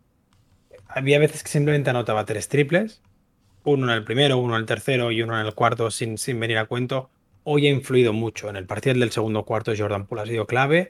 Había 0.89 1.19
veces 1.19 1.43
que 1.43 1.51
simplemente 1.51 1.91
anotaba 1.91 2.25
tres 2.27 2.49
triples, 2.49 3.03
uno 3.65 3.87
en 3.91 3.97
el 3.99 4.05
primero, 4.05 4.39
uno 4.39 4.55
en 4.57 4.61
el 4.61 4.67
tercero 4.67 5.11
y 5.11 5.23
uno 5.23 5.39
en 5.39 5.47
el 5.47 5.55
cuarto 5.55 5.91
sin, 5.91 6.19
sin 6.19 6.39
venir 6.41 6.59
a 6.59 6.67
cuento. 6.67 7.11
Hoy 7.45 7.67
ha 7.67 7.71
influido 7.71 8.13
mucho. 8.13 8.49
En 8.49 8.57
el 8.57 8.67
partido 8.67 8.95
del 8.99 9.11
segundo 9.11 9.45
cuarto, 9.45 9.73
Jordan 9.77 10.07
Poole 10.07 10.23
ha 10.23 10.27
sido 10.27 10.47
clave. 10.47 10.89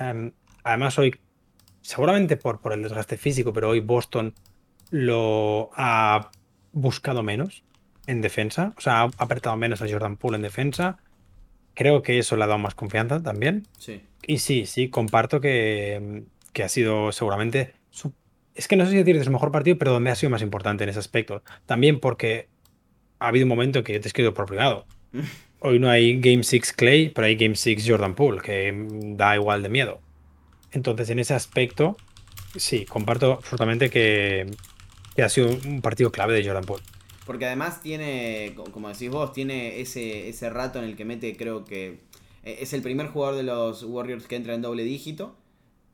Em, 0.00 0.32
además, 0.64 0.98
hoy, 0.98 1.18
seguramente 1.82 2.36
por, 2.36 2.60
por 2.60 2.72
el 2.72 2.82
desgaste 2.82 3.16
físico, 3.16 3.52
pero 3.52 3.70
hoy 3.70 3.80
Boston 3.80 4.34
lo 4.90 5.70
ha 5.74 6.30
buscado 6.72 7.22
menos 7.22 7.62
en 8.06 8.20
defensa. 8.20 8.72
O 8.76 8.80
sea, 8.80 9.02
ha 9.02 9.10
apretado 9.18 9.56
menos 9.56 9.82
a 9.82 9.88
Jordan 9.88 10.16
Poole 10.16 10.36
en 10.36 10.42
defensa. 10.42 10.98
Creo 11.74 12.02
que 12.02 12.18
eso 12.18 12.36
le 12.36 12.44
ha 12.44 12.46
dado 12.46 12.58
más 12.58 12.74
confianza 12.74 13.22
también. 13.22 13.66
Sí. 13.78 14.02
Y 14.26 14.38
sí, 14.38 14.66
sí, 14.66 14.88
comparto 14.88 15.40
que, 15.40 16.24
que 16.52 16.62
ha 16.64 16.68
sido 16.68 17.12
seguramente. 17.12 17.74
su- 17.90 18.12
es 18.58 18.68
que 18.68 18.76
no 18.76 18.84
sé 18.84 18.90
si 18.90 18.96
decir 18.98 19.16
de 19.16 19.24
su 19.24 19.30
mejor 19.30 19.50
partido, 19.52 19.78
pero 19.78 19.92
donde 19.92 20.10
ha 20.10 20.14
sido 20.14 20.30
más 20.30 20.42
importante 20.42 20.84
en 20.84 20.90
ese 20.90 20.98
aspecto. 20.98 21.42
También 21.64 22.00
porque 22.00 22.48
ha 23.20 23.28
habido 23.28 23.44
un 23.46 23.48
momento 23.50 23.82
que 23.84 23.94
yo 23.94 24.00
te 24.00 24.06
he 24.06 24.10
escrito 24.10 24.34
por 24.34 24.46
privado. 24.46 24.84
Hoy 25.60 25.78
no 25.78 25.88
hay 25.88 26.20
Game 26.20 26.42
6 26.44 26.72
Clay, 26.74 27.08
pero 27.08 27.26
hay 27.26 27.36
Game 27.36 27.56
6 27.56 27.84
Jordan 27.86 28.14
Poole, 28.14 28.40
que 28.42 28.72
da 29.16 29.34
igual 29.34 29.62
de 29.62 29.68
miedo. 29.68 30.00
Entonces, 30.70 31.08
en 31.10 31.18
ese 31.18 31.34
aspecto, 31.34 31.96
sí, 32.54 32.84
comparto 32.84 33.32
absolutamente 33.32 33.90
que, 33.90 34.46
que 35.16 35.22
ha 35.22 35.28
sido 35.28 35.48
un 35.48 35.80
partido 35.80 36.12
clave 36.12 36.34
de 36.34 36.44
Jordan 36.44 36.64
Poole. 36.64 36.84
Porque 37.26 37.46
además 37.46 37.80
tiene, 37.82 38.52
co- 38.56 38.64
como 38.70 38.88
decís 38.88 39.10
vos, 39.10 39.32
tiene 39.32 39.80
ese, 39.80 40.28
ese 40.28 40.48
rato 40.50 40.78
en 40.78 40.84
el 40.84 40.94
que 40.96 41.04
mete, 41.04 41.36
creo 41.36 41.64
que 41.64 41.98
eh, 42.44 42.58
es 42.60 42.72
el 42.72 42.82
primer 42.82 43.08
jugador 43.08 43.36
de 43.36 43.42
los 43.42 43.82
Warriors 43.82 44.26
que 44.26 44.36
entra 44.36 44.54
en 44.54 44.62
doble 44.62 44.84
dígito 44.84 45.36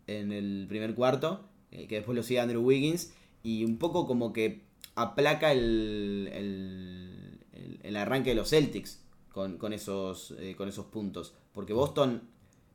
en 0.07 0.31
el 0.33 0.67
primer 0.69 0.95
cuarto, 0.95 1.49
eh, 1.75 1.87
que 1.87 1.97
después 1.97 2.17
lo 2.17 2.23
sigue 2.23 2.41
Andrew 2.41 2.63
Wiggins, 2.63 3.13
y 3.43 3.65
un 3.65 3.77
poco 3.79 4.07
como 4.07 4.33
que 4.33 4.63
aplaca 4.95 5.53
el, 5.53 6.31
el, 6.33 7.39
el- 7.83 7.97
arranque 7.97 8.31
de 8.31 8.37
los 8.37 8.51
Celtics 8.51 9.01
con, 9.33 9.59
con 9.59 9.73
esos, 9.73 10.35
eh, 10.39 10.55
con 10.57 10.69
esos 10.69 10.87
puntos. 10.87 11.35
Porque 11.53 11.73
Boston, 11.73 12.23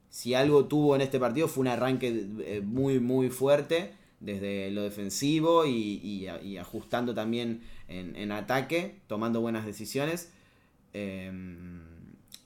si 0.10 0.34
algo 0.34 0.66
tuvo 0.66 0.96
en 0.96 1.02
este 1.02 1.20
partido, 1.20 1.48
fue 1.48 1.62
un 1.62 1.68
arranque 1.68 2.28
eh, 2.46 2.62
muy, 2.64 3.00
muy 3.00 3.30
fuerte 3.30 3.94
desde 4.20 4.70
lo 4.72 4.84
defensivo 4.84 5.66
y, 5.66 6.02
y 6.44 6.58
ajustando 6.58 7.14
también 7.14 7.62
en, 7.88 8.16
en 8.16 8.32
ataque, 8.32 8.98
tomando 9.08 9.42
buenas 9.42 9.66
decisiones. 9.66 10.32
Eh, 10.94 11.32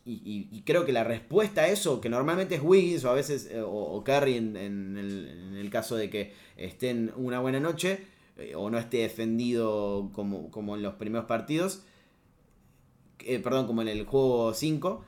y, 0.05 0.63
creo 0.65 0.85
que 0.85 0.91
la 0.91 1.05
respuesta 1.05 1.61
a 1.61 1.67
eso, 1.69 2.01
que 2.01 2.09
normalmente 2.09 2.55
es 2.55 2.61
Wiggins 2.61 3.05
o 3.05 3.09
a 3.09 3.13
veces 3.13 3.49
eh, 3.49 3.61
o, 3.61 3.69
o 3.69 4.03
Curry 4.03 4.35
en, 4.35 4.57
el, 4.57 5.69
caso 5.69 5.95
de 5.95 6.09
que 6.09 6.33
estén 6.57 7.11
una 7.15 7.39
buena 7.39 7.59
noche 7.59 8.05
eh, 8.37 8.53
o 8.55 8.69
no 8.69 8.77
esté 8.77 8.97
defendido 8.97 10.11
como, 10.13 10.51
como 10.51 10.75
en 10.75 10.81
los 10.83 10.95
primeros 10.95 11.25
partidos, 11.25 11.83
eh, 13.19 13.39
perdón, 13.39 13.65
como 13.65 13.81
en 13.81 13.87
el 13.87 14.05
juego 14.05 14.53
5, 14.53 15.05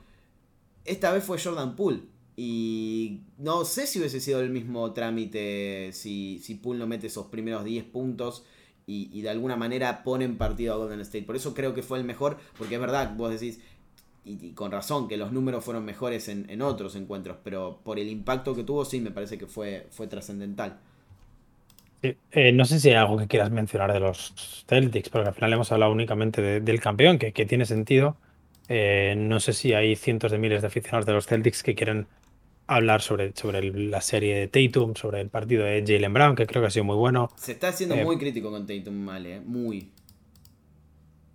esta 0.86 1.12
vez 1.12 1.22
fue 1.24 1.38
Jordan 1.38 1.76
Poole. 1.76 2.02
Y 2.38 3.22
no 3.38 3.64
sé 3.64 3.86
si 3.86 3.98
hubiese 3.98 4.20
sido 4.20 4.40
el 4.40 4.50
mismo 4.50 4.92
trámite 4.92 5.90
si, 5.92 6.38
si 6.42 6.54
Poole 6.54 6.78
no 6.78 6.86
mete 6.86 7.06
esos 7.06 7.26
primeros 7.26 7.64
10 7.64 7.84
puntos 7.84 8.44
y, 8.86 9.10
y 9.12 9.22
de 9.22 9.30
alguna 9.30 9.56
manera 9.56 10.02
pone 10.04 10.26
en 10.26 10.36
partido 10.36 10.74
a 10.74 10.76
Golden 10.76 11.00
State. 11.00 11.24
Por 11.24 11.36
eso 11.36 11.54
creo 11.54 11.74
que 11.74 11.82
fue 11.82 11.98
el 11.98 12.04
mejor, 12.04 12.38
porque 12.58 12.74
es 12.74 12.80
verdad, 12.80 13.14
vos 13.16 13.30
decís, 13.30 13.60
y, 14.26 14.46
y 14.48 14.52
con 14.52 14.70
razón, 14.72 15.08
que 15.08 15.16
los 15.16 15.32
números 15.32 15.64
fueron 15.64 15.84
mejores 15.84 16.28
en, 16.28 16.48
en 16.50 16.62
otros 16.62 16.96
encuentros, 16.96 17.38
pero 17.44 17.80
por 17.84 17.98
el 17.98 18.08
impacto 18.08 18.54
que 18.54 18.64
tuvo, 18.64 18.84
sí, 18.84 19.00
me 19.00 19.10
parece 19.12 19.38
que 19.38 19.46
fue, 19.46 19.86
fue 19.90 20.06
trascendental. 20.08 20.78
Sí, 22.02 22.16
eh, 22.30 22.52
no 22.52 22.64
sé 22.64 22.78
si 22.78 22.88
hay 22.90 22.94
algo 22.96 23.16
que 23.16 23.26
quieras 23.26 23.50
mencionar 23.50 23.92
de 23.92 24.00
los 24.00 24.64
Celtics, 24.68 25.08
porque 25.08 25.28
al 25.28 25.34
final 25.34 25.52
hemos 25.52 25.72
hablado 25.72 25.92
únicamente 25.92 26.42
de- 26.42 26.60
del 26.60 26.80
campeón, 26.80 27.18
que, 27.18 27.32
que 27.32 27.46
tiene 27.46 27.64
sentido. 27.66 28.16
Eh, 28.68 29.14
no 29.16 29.40
sé 29.40 29.52
si 29.52 29.72
hay 29.72 29.96
cientos 29.96 30.30
de 30.32 30.38
miles 30.38 30.60
de 30.62 30.68
aficionados 30.68 31.06
de 31.06 31.12
los 31.12 31.26
Celtics 31.26 31.62
que 31.62 31.74
quieren 31.74 32.06
hablar 32.66 33.02
sobre, 33.02 33.32
sobre 33.36 33.60
el- 33.60 33.90
la 33.90 34.00
serie 34.00 34.36
de 34.36 34.48
Tatum, 34.48 34.94
sobre 34.94 35.20
el 35.20 35.30
partido 35.30 35.64
de 35.64 35.84
Jalen 35.86 36.12
Brown, 36.14 36.36
que 36.36 36.46
creo 36.46 36.62
que 36.62 36.68
ha 36.68 36.70
sido 36.70 36.84
muy 36.84 36.96
bueno. 36.96 37.30
Se 37.36 37.52
está 37.52 37.68
haciendo 37.68 37.96
Eh, 37.96 38.04
muy 38.04 38.18
crítico 38.18 38.50
con 38.50 38.66
Tatum 38.66 38.94
Male, 38.94 39.36
eh, 39.36 39.40
muy. 39.40 39.90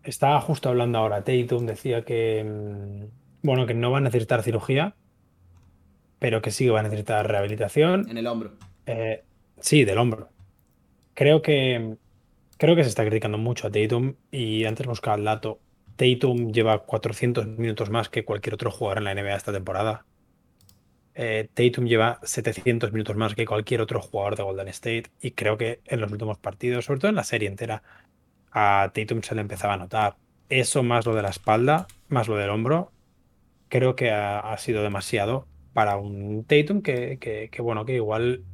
Estaba 0.03 0.41
justo 0.41 0.69
hablando 0.69 0.97
ahora 0.97 1.23
Tatum, 1.23 1.65
decía 1.65 2.03
que, 2.03 2.43
mm, 2.43 3.45
bueno, 3.45 3.65
que 3.65 3.73
no 3.73 3.91
va 3.91 3.99
a 3.99 4.01
necesitar 4.01 4.41
cirugía, 4.43 4.95
pero 6.19 6.41
que 6.41 6.51
sí 6.51 6.65
que 6.65 6.71
va 6.71 6.79
a 6.79 6.83
necesitar 6.83 7.27
rehabilitación. 7.27 8.09
En 8.09 8.17
el 8.17 8.27
hombro. 8.27 8.53
Eh, 8.85 9.23
sí, 9.59 9.85
del 9.85 9.97
hombro. 9.97 10.29
Creo 11.13 11.41
que, 11.41 11.97
creo 12.57 12.75
que 12.75 12.83
se 12.83 12.89
está 12.89 13.05
criticando 13.05 13.37
mucho 13.37 13.67
a 13.67 13.71
Tatum 13.71 14.15
y 14.31 14.65
antes 14.65 14.87
buscaba 14.87 15.17
el 15.17 15.23
dato. 15.23 15.59
Tatum 15.95 16.51
lleva 16.51 16.79
400 16.79 17.45
minutos 17.47 17.89
más 17.89 18.09
que 18.09 18.25
cualquier 18.25 18.55
otro 18.55 18.71
jugador 18.71 18.99
en 18.99 19.03
la 19.03 19.13
NBA 19.13 19.35
esta 19.35 19.53
temporada. 19.53 20.05
Eh, 21.13 21.49
Tatum 21.53 21.85
lleva 21.85 22.19
700 22.23 22.93
minutos 22.93 23.15
más 23.15 23.35
que 23.35 23.45
cualquier 23.45 23.81
otro 23.81 24.01
jugador 24.01 24.35
de 24.35 24.43
Golden 24.43 24.67
State 24.69 25.05
y 25.19 25.31
creo 25.31 25.57
que 25.57 25.81
en 25.85 25.99
los 25.99 26.11
últimos 26.11 26.37
partidos, 26.37 26.85
sobre 26.85 27.01
todo 27.01 27.09
en 27.09 27.15
la 27.15 27.23
serie 27.23 27.49
entera, 27.49 27.83
a 28.51 28.91
Tatum 28.93 29.21
se 29.23 29.35
le 29.35 29.41
empezaba 29.41 29.75
a 29.75 29.77
notar. 29.77 30.17
Eso 30.49 30.83
más 30.83 31.05
lo 31.05 31.15
de 31.15 31.21
la 31.23 31.29
espalda, 31.29 31.87
más 32.07 32.27
lo 32.27 32.35
del 32.37 32.49
hombro, 32.49 32.93
creo 33.69 33.95
que 33.95 34.11
ha, 34.11 34.39
ha 34.39 34.57
sido 34.57 34.83
demasiado 34.83 35.49
para 35.73 35.97
un 35.97 36.45
Tatum 36.45 36.81
que, 36.81 37.17
que- 37.19 37.49
que, 37.51 37.61
bueno, 37.61 37.85
que 37.85 37.95
igual 37.95 38.45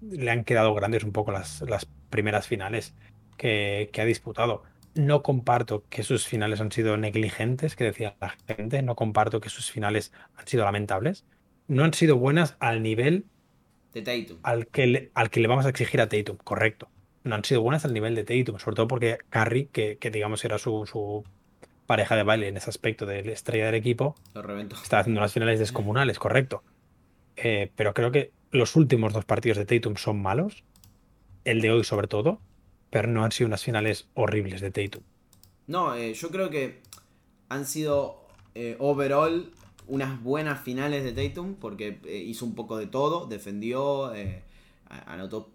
le 0.00 0.30
han 0.30 0.44
quedado 0.44 0.74
grandes 0.74 1.04
un 1.04 1.12
poco 1.12 1.32
las, 1.32 1.62
las 1.62 1.86
primeras 2.10 2.46
finales 2.48 2.94
que, 3.36 3.90
que 3.92 4.00
ha 4.00 4.04
disputado. 4.04 4.62
No 4.94 5.22
comparto 5.22 5.86
que 5.88 6.02
sus 6.02 6.26
finales 6.26 6.60
han 6.60 6.70
sido 6.72 6.96
negligentes, 6.96 7.76
que 7.76 7.84
decía 7.84 8.16
la 8.20 8.36
gente, 8.46 8.82
no 8.82 8.94
comparto 8.96 9.40
que 9.40 9.48
sus 9.48 9.70
finales 9.70 10.12
han 10.36 10.46
sido 10.46 10.64
lamentables. 10.64 11.24
No 11.66 11.84
han 11.84 11.94
sido 11.94 12.16
buenas 12.18 12.56
al 12.60 12.82
nivel 12.82 13.26
De 13.92 14.02
Tatum. 14.02 14.38
al 14.42 14.66
que 14.66 14.86
le, 14.86 15.10
al 15.14 15.30
que 15.30 15.40
le 15.40 15.48
vamos 15.48 15.64
a 15.66 15.70
exigir 15.70 16.00
a 16.00 16.08
Tatum, 16.08 16.36
correcto. 16.38 16.90
No 17.24 17.34
han 17.36 17.44
sido 17.44 17.60
buenas 17.62 17.84
al 17.84 17.92
nivel 17.94 18.14
de 18.14 18.24
Tatum, 18.24 18.58
sobre 18.58 18.76
todo 18.76 18.88
porque 18.88 19.18
Curry, 19.30 19.66
que, 19.66 19.96
que 19.98 20.10
digamos 20.10 20.44
era 20.44 20.58
su, 20.58 20.86
su 20.86 21.24
pareja 21.86 22.16
de 22.16 22.22
baile 22.22 22.48
en 22.48 22.56
ese 22.56 22.70
aspecto 22.70 23.06
de 23.06 23.22
la 23.22 23.32
estrella 23.32 23.66
del 23.66 23.74
equipo, 23.76 24.14
Lo 24.34 24.42
reventó. 24.42 24.76
está 24.76 25.00
haciendo 25.00 25.20
unas 25.20 25.32
finales 25.32 25.58
descomunales, 25.58 26.18
correcto. 26.18 26.62
Eh, 27.36 27.70
pero 27.76 27.94
creo 27.94 28.10
que 28.10 28.32
los 28.50 28.76
últimos 28.76 29.12
dos 29.12 29.24
partidos 29.24 29.58
de 29.58 29.64
Tatum 29.66 29.96
son 29.96 30.20
malos, 30.20 30.64
el 31.44 31.60
de 31.60 31.70
hoy 31.70 31.84
sobre 31.84 32.08
todo, 32.08 32.40
pero 32.90 33.08
no 33.08 33.24
han 33.24 33.32
sido 33.32 33.46
unas 33.48 33.62
finales 33.62 34.08
horribles 34.14 34.60
de 34.60 34.70
Tatum. 34.70 35.02
No, 35.66 35.94
eh, 35.94 36.14
yo 36.14 36.30
creo 36.30 36.50
que 36.50 36.80
han 37.48 37.66
sido 37.66 38.26
eh, 38.54 38.76
overall 38.78 39.50
unas 39.86 40.22
buenas 40.22 40.60
finales 40.62 41.04
de 41.04 41.12
Tatum 41.12 41.54
porque 41.54 41.98
hizo 42.24 42.44
un 42.44 42.54
poco 42.54 42.76
de 42.76 42.86
todo, 42.86 43.26
defendió, 43.26 44.12
anotó, 45.06 45.50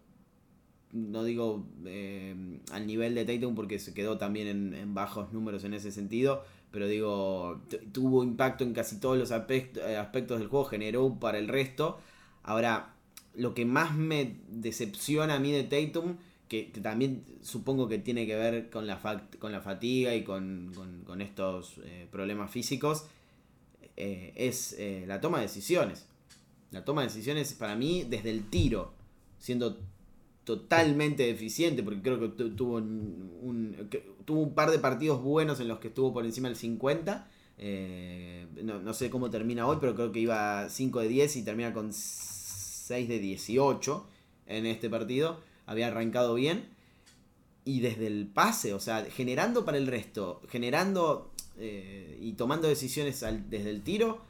no 1.12 1.24
digo 1.24 1.66
eh, 1.86 2.36
al 2.72 2.88
nivel 2.88 3.16
de 3.16 3.26
Tatum 3.26 3.56
porque 3.56 3.80
se 3.80 3.94
quedó 3.94 4.18
también 4.18 4.48
en, 4.48 4.74
en 4.74 4.94
bajos 4.94 5.32
números 5.34 5.64
en 5.64 5.74
ese 5.74 5.92
sentido, 5.92 6.44
pero 6.72 6.88
digo, 6.88 7.62
tuvo 7.92 8.24
impacto 8.24 8.64
en 8.64 8.74
casi 8.74 9.00
todos 9.00 9.18
los 9.18 9.32
eh, 9.32 9.98
aspectos 9.98 10.40
del 10.40 10.48
juego, 10.48 10.66
generó 10.66 11.18
para 11.20 11.38
el 11.38 11.48
resto. 11.48 12.00
Ahora, 12.44 12.94
lo 13.36 13.54
que 13.54 13.66
más 13.66 13.96
me 13.96 14.38
decepciona 14.50 15.36
a 15.36 15.40
mí 15.40 15.52
de 15.52 15.64
Tatum, 15.64 16.18
que, 16.48 16.66
también 16.82 17.24
supongo 17.42 17.88
que 17.88 18.00
tiene 18.00 18.28
que 18.28 18.36
ver 18.36 18.70
con 18.70 18.86
la, 18.86 19.00
con 19.40 19.52
la 19.52 19.62
fatiga 19.62 20.14
y 20.16 20.24
con, 20.24 20.72
estos 21.20 21.80
eh, 21.84 22.08
problemas 22.12 22.52
físicos, 22.52 23.06
eh, 23.96 24.34
es 24.36 24.78
la 25.08 25.22
toma 25.22 25.38
de 25.38 25.44
decisiones. 25.44 26.06
La 26.72 26.84
toma 26.84 27.02
de 27.02 27.08
decisiones 27.08 27.54
para 27.54 27.76
mí 27.76 28.06
desde 28.08 28.30
el 28.30 28.50
tiro, 28.50 28.94
siendo 29.40 29.80
totalmente 30.48 31.24
deficiente, 31.24 31.84
porque 31.84 32.02
creo 32.02 32.22
que 32.22 32.30
tuvo 32.30 32.78
un, 32.78 33.90
tuvo 34.24 34.40
un 34.40 34.56
par 34.56 34.72
de 34.72 34.80
partidos 34.80 35.22
buenos 35.22 35.60
en 35.60 35.68
los 35.68 35.80
que 35.80 35.90
estuvo 35.90 36.14
por 36.14 36.24
encima 36.24 36.48
del 36.48 36.56
50. 36.56 37.30
Eh, 37.58 38.48
no, 38.64 38.94
sé 38.94 39.10
cómo 39.10 39.30
termina 39.30 39.68
hoy, 39.68 39.76
pero 39.82 39.94
creo 39.94 40.14
que 40.14 40.22
iba 40.22 40.70
5 40.70 41.02
de 41.02 41.08
10 41.10 41.36
y 41.36 41.44
termina 41.44 41.74
con 41.74 41.92
6 41.92 43.10
de 43.10 43.20
18 43.20 44.08
en 44.46 44.66
este 44.66 44.90
partido. 44.90 45.42
Había 45.66 45.88
arrancado 45.88 46.34
bien. 46.36 46.70
Y 47.66 47.82
desde 47.82 48.08
el 48.08 48.28
pase, 48.28 48.74
o 48.74 48.80
sea, 48.80 49.04
generando 49.04 49.66
para 49.66 49.78
el 49.78 49.86
resto, 49.86 50.42
generando 50.48 51.34
eh, 51.58 52.18
y 52.22 52.32
tomando 52.34 52.70
decisiones 52.70 53.20
desde 53.50 53.70
el 53.70 53.82
tiro, 53.82 54.22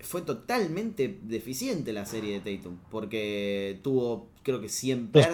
fue 0.00 0.22
totalmente 0.22 1.20
deficiente 1.22 1.92
la 1.92 2.04
serie 2.04 2.40
de 2.40 2.56
Tatum. 2.56 2.78
Porque 2.90 3.78
tuvo, 3.84 4.33
creo 4.44 4.60
que 4.60 4.68
siempre. 4.68 5.26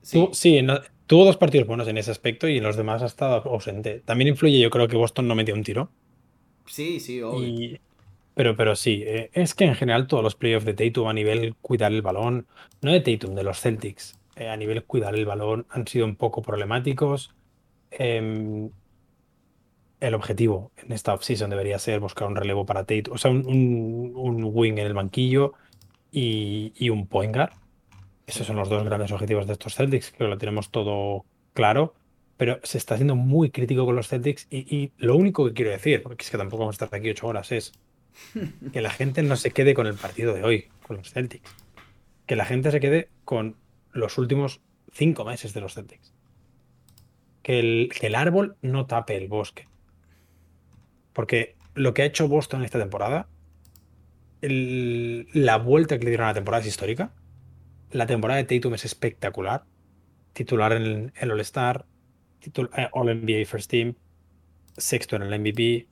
Sí, 0.00 0.28
sí 0.32 0.66
tuvo 1.06 1.26
dos 1.26 1.36
partidos 1.36 1.66
buenos 1.66 1.86
en 1.88 1.98
ese 1.98 2.10
aspecto 2.10 2.48
y 2.48 2.56
en 2.56 2.64
los 2.64 2.76
demás 2.76 3.02
ha 3.02 3.06
estado 3.06 3.36
ausente. 3.50 4.00
También 4.04 4.28
influye, 4.28 4.58
yo 4.58 4.70
creo 4.70 4.88
que 4.88 4.96
Boston 4.96 5.28
no 5.28 5.34
metió 5.34 5.54
un 5.54 5.62
tiro. 5.62 5.90
Sí, 6.66 7.00
sí, 7.00 7.20
obvio. 7.20 7.78
Pero, 8.34 8.56
pero 8.56 8.74
sí, 8.74 9.02
eh, 9.06 9.30
es 9.32 9.54
que 9.54 9.64
en 9.64 9.76
general 9.76 10.08
todos 10.08 10.22
los 10.22 10.34
playoffs 10.34 10.66
de 10.66 10.74
Tatum 10.74 11.06
a 11.06 11.12
nivel 11.12 11.54
cuidar 11.60 11.92
el 11.92 12.02
balón, 12.02 12.46
no 12.82 12.90
de 12.90 13.00
Tatum, 13.00 13.34
de 13.34 13.44
los 13.44 13.60
Celtics, 13.60 14.18
eh, 14.36 14.48
a 14.48 14.56
nivel 14.56 14.82
cuidar 14.84 15.14
el 15.14 15.24
balón 15.24 15.66
han 15.70 15.86
sido 15.86 16.04
un 16.04 16.16
poco 16.16 16.42
problemáticos. 16.42 17.32
Em, 17.92 18.70
el 20.00 20.14
objetivo 20.14 20.72
en 20.76 20.92
esta 20.92 21.14
offseason 21.14 21.48
debería 21.48 21.78
ser 21.78 22.00
buscar 22.00 22.26
un 22.28 22.36
relevo 22.36 22.66
para 22.66 22.80
Tate, 22.80 23.04
o 23.10 23.18
sea, 23.18 23.30
un, 23.30 24.50
wing 24.52 24.72
en 24.72 24.86
el 24.86 24.94
banquillo 24.94 25.54
y, 26.10 26.90
un 26.90 27.06
point 27.06 27.34
guard. 27.34 27.52
Esos 28.26 28.46
son 28.46 28.56
los 28.56 28.68
dos 28.68 28.84
grandes 28.84 29.12
objetivos 29.12 29.46
de 29.46 29.52
estos 29.52 29.74
Celtics, 29.74 30.12
que 30.12 30.24
lo 30.24 30.38
tenemos 30.38 30.70
todo 30.70 31.24
claro, 31.52 31.94
pero 32.36 32.58
se 32.62 32.78
está 32.78 32.94
haciendo 32.94 33.16
muy 33.16 33.50
crítico 33.50 33.84
con 33.84 33.96
los 33.96 34.08
Celtics 34.08 34.46
y, 34.50 34.92
lo 34.96 35.16
único 35.16 35.46
que 35.46 35.52
quiero 35.52 35.70
decir, 35.70 36.02
porque 36.02 36.24
es 36.24 36.30
que 36.30 36.38
tampoco 36.38 36.62
vamos 36.62 36.80
a 36.80 36.84
estar 36.84 36.98
aquí 36.98 37.10
ocho 37.10 37.26
horas, 37.26 37.52
es 37.52 37.72
que 38.72 38.80
la 38.80 38.90
gente 38.90 39.22
no 39.22 39.36
se 39.36 39.50
quede 39.50 39.74
con 39.74 39.86
el 39.86 39.94
partido 39.94 40.34
de 40.34 40.42
hoy, 40.42 40.68
con 40.86 40.96
los 40.96 41.10
Celtics. 41.10 41.50
Que 42.26 42.36
la 42.36 42.44
gente 42.44 42.70
se 42.70 42.80
quede 42.80 43.08
con 43.24 43.56
los 43.92 44.18
últimos 44.18 44.60
cinco 44.92 45.24
meses 45.24 45.52
de 45.52 45.60
los 45.60 45.74
Celtics. 45.74 46.14
Que 47.42 47.58
el, 47.58 47.90
que 47.98 48.06
el 48.06 48.14
árbol 48.14 48.56
no 48.62 48.86
tape 48.86 49.16
el 49.16 49.28
bosque. 49.28 49.68
Porque 51.12 51.56
lo 51.74 51.92
que 51.92 52.02
ha 52.02 52.06
hecho 52.06 52.28
Boston 52.28 52.64
esta 52.64 52.78
temporada, 52.78 53.28
la 54.40 55.58
vuelta 55.58 55.98
que 55.98 56.04
le 56.04 56.10
dieron 56.10 56.24
a 56.24 56.30
la 56.30 56.34
temporada 56.34 56.62
es 56.62 56.68
histórica. 56.68 57.12
La 57.94 58.06
temporada 58.06 58.42
de 58.42 58.58
Tatum 58.58 58.74
es 58.74 58.84
espectacular. 58.84 59.62
Titular 60.32 60.72
en 60.72 61.12
el 61.14 61.30
All-Star, 61.30 61.86
eh, 62.42 62.88
All-NBA 62.90 63.46
First 63.46 63.70
Team, 63.70 63.94
sexto 64.76 65.14
en 65.14 65.22
el 65.22 65.38
MVP, 65.38 65.86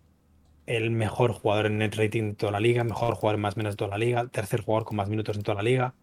el 0.66 0.90
mejor 0.90 1.32
jugador 1.32 1.66
en 1.66 1.78
net 1.78 1.94
rating 1.94 2.30
de 2.30 2.34
toda 2.34 2.50
la 2.50 2.58
liga, 2.58 2.82
mejor 2.82 3.14
jugador 3.14 3.36
en 3.36 3.42
más 3.42 3.56
menos 3.56 3.74
de 3.74 3.76
toda 3.76 3.92
la 3.92 3.98
liga, 3.98 4.26
tercer 4.26 4.62
jugador 4.62 4.84
con 4.84 4.96
más 4.96 5.08
minutos 5.08 5.36
en 5.36 5.44
toda 5.44 5.54
la 5.54 5.62
liga. 5.62 5.94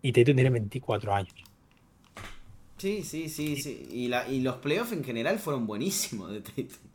Y 0.00 0.12
Tatum 0.12 0.36
tiene 0.36 0.48
24 0.48 1.14
años. 1.14 1.34
Sí, 2.78 3.02
sí, 3.02 3.28
sí, 3.28 3.56
sí. 3.56 3.88
Y, 3.92 4.10
y 4.32 4.40
los 4.40 4.56
playoffs 4.56 4.92
en 4.92 5.04
general 5.04 5.38
fueron 5.38 5.66
buenísimos 5.66 6.32
de 6.32 6.40
Tatum. 6.40 6.88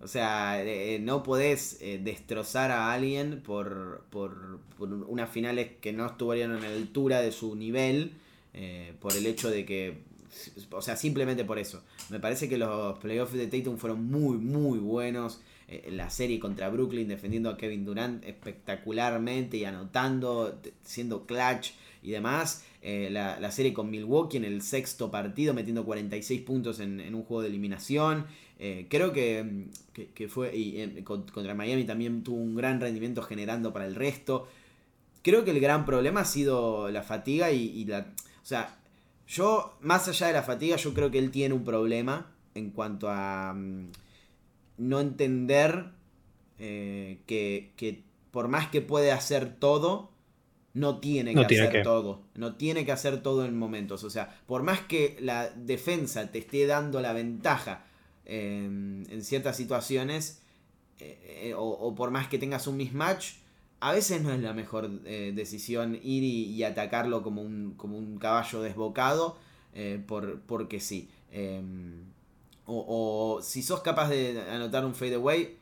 O 0.00 0.08
sea, 0.08 0.62
eh, 0.62 0.94
eh, 0.94 0.98
no 0.98 1.22
podés 1.22 1.78
eh, 1.80 2.00
destrozar 2.02 2.70
a 2.70 2.92
alguien 2.92 3.40
por, 3.42 4.04
por, 4.10 4.60
por, 4.76 4.92
unas 4.92 5.30
finales 5.30 5.70
que 5.80 5.92
no 5.92 6.06
estuvieron 6.06 6.56
a 6.56 6.60
la 6.60 6.68
altura 6.68 7.20
de 7.20 7.32
su 7.32 7.54
nivel, 7.54 8.12
por 8.98 9.16
el 9.16 9.24
hecho 9.26 9.50
de 9.50 9.64
que, 9.64 9.98
o 10.72 10.82
sea, 10.82 10.96
simplemente 10.96 11.44
por 11.44 11.60
eso. 11.60 11.84
Me 12.08 12.18
parece 12.18 12.48
que 12.48 12.58
los 12.58 12.98
playoffs 12.98 13.34
de 13.34 13.46
Tatum 13.46 13.76
fueron 13.76 14.04
muy, 14.04 14.36
muy 14.36 14.80
buenos. 14.80 15.40
la 15.88 16.10
serie 16.10 16.40
contra 16.40 16.68
Brooklyn 16.68 17.06
defendiendo 17.06 17.50
a 17.50 17.56
Kevin 17.56 17.84
Durant 17.84 18.24
espectacularmente 18.24 19.58
y 19.58 19.64
anotando, 19.64 20.60
siendo 20.82 21.24
clutch 21.24 21.70
y 22.02 22.10
demás. 22.10 22.64
la, 22.82 23.50
serie 23.52 23.72
con 23.72 23.90
Milwaukee 23.90 24.38
en 24.38 24.44
el 24.44 24.60
sexto 24.60 25.08
partido, 25.08 25.54
metiendo 25.54 25.84
46 25.84 26.40
puntos 26.40 26.80
en, 26.80 26.98
en 26.98 27.14
un 27.14 27.22
juego 27.22 27.42
de 27.42 27.48
eliminación. 27.48 28.26
Eh, 28.58 28.86
creo 28.90 29.12
que, 29.12 29.68
fue. 30.28 30.56
Y 30.56 30.80
eh, 30.80 31.04
contra 31.04 31.54
Miami 31.54 31.84
también 31.84 32.24
tuvo 32.24 32.38
un 32.38 32.56
gran 32.56 32.80
rendimiento 32.80 33.22
generando 33.22 33.72
para 33.72 33.86
el 33.86 33.94
resto. 33.94 34.48
Creo 35.22 35.44
que 35.44 35.52
el 35.52 35.60
gran 35.60 35.84
problema 35.84 36.20
ha 36.20 36.24
sido 36.24 36.90
la 36.90 37.02
fatiga 37.02 37.52
y, 37.52 37.84
la. 37.84 38.00
O 38.42 38.46
sea, 38.46 38.78
yo, 39.26 39.76
más 39.80 40.08
allá 40.08 40.28
de 40.28 40.32
la 40.32 40.42
fatiga, 40.42 40.76
yo 40.76 40.92
creo 40.92 41.10
que 41.10 41.18
él 41.18 41.30
tiene 41.30 41.54
un 41.54 41.64
problema 41.64 42.32
en 42.54 42.70
cuanto 42.70 43.08
a 43.10 43.54
mm, 43.54 43.90
no 44.78 45.00
entender 45.00 45.90
eh, 46.58 47.20
que, 47.26 48.02
por 48.32 48.48
más 48.48 48.68
que 48.68 48.80
puede 48.80 49.12
hacer 49.12 49.54
todo, 49.54 50.10
no 50.74 50.98
tiene 50.98 51.32
que 51.32 51.44
hacer 51.44 51.82
todo. 51.84 52.22
No 52.34 52.56
tiene 52.56 52.84
que 52.84 52.90
hacer 52.90 53.22
todo 53.22 53.44
en 53.44 53.56
momentos. 53.56 54.02
O 54.02 54.10
sea, 54.10 54.40
por 54.46 54.64
más 54.64 54.80
que 54.80 55.16
la 55.20 55.48
defensa 55.50 56.32
te 56.32 56.38
esté 56.38 56.66
dando 56.66 57.00
la 57.00 57.12
ventaja 57.12 57.84
Em, 58.30 59.10
en 59.10 59.24
ciertas 59.24 59.56
situaciones, 59.56 60.42
eh, 61.00 61.48
eh, 61.48 61.54
o, 61.56 61.94
por 61.94 62.10
más 62.10 62.28
que 62.28 62.38
tengas 62.38 62.66
un 62.66 62.76
mismatch, 62.76 63.36
a 63.80 63.92
veces 63.92 64.20
no 64.20 64.30
es 64.30 64.40
la 64.40 64.52
mejor 64.52 64.90
eh, 65.06 65.32
decisión 65.34 65.94
ir 65.94 66.22
y, 66.24 66.62
atacarlo 66.62 67.22
como 67.22 67.40
un, 67.40 67.72
como 67.78 67.96
un 67.96 68.18
caballo 68.18 68.60
desbocado, 68.60 69.38
por, 70.06 70.40
porque 70.40 70.78
sí. 70.80 71.08
Em, 71.32 72.02
o, 72.66 73.40
si 73.42 73.62
sos 73.62 73.80
capaz 73.80 74.10
de 74.10 74.42
anotar 74.50 74.84
un 74.84 74.94
fadeaway, 74.94 75.56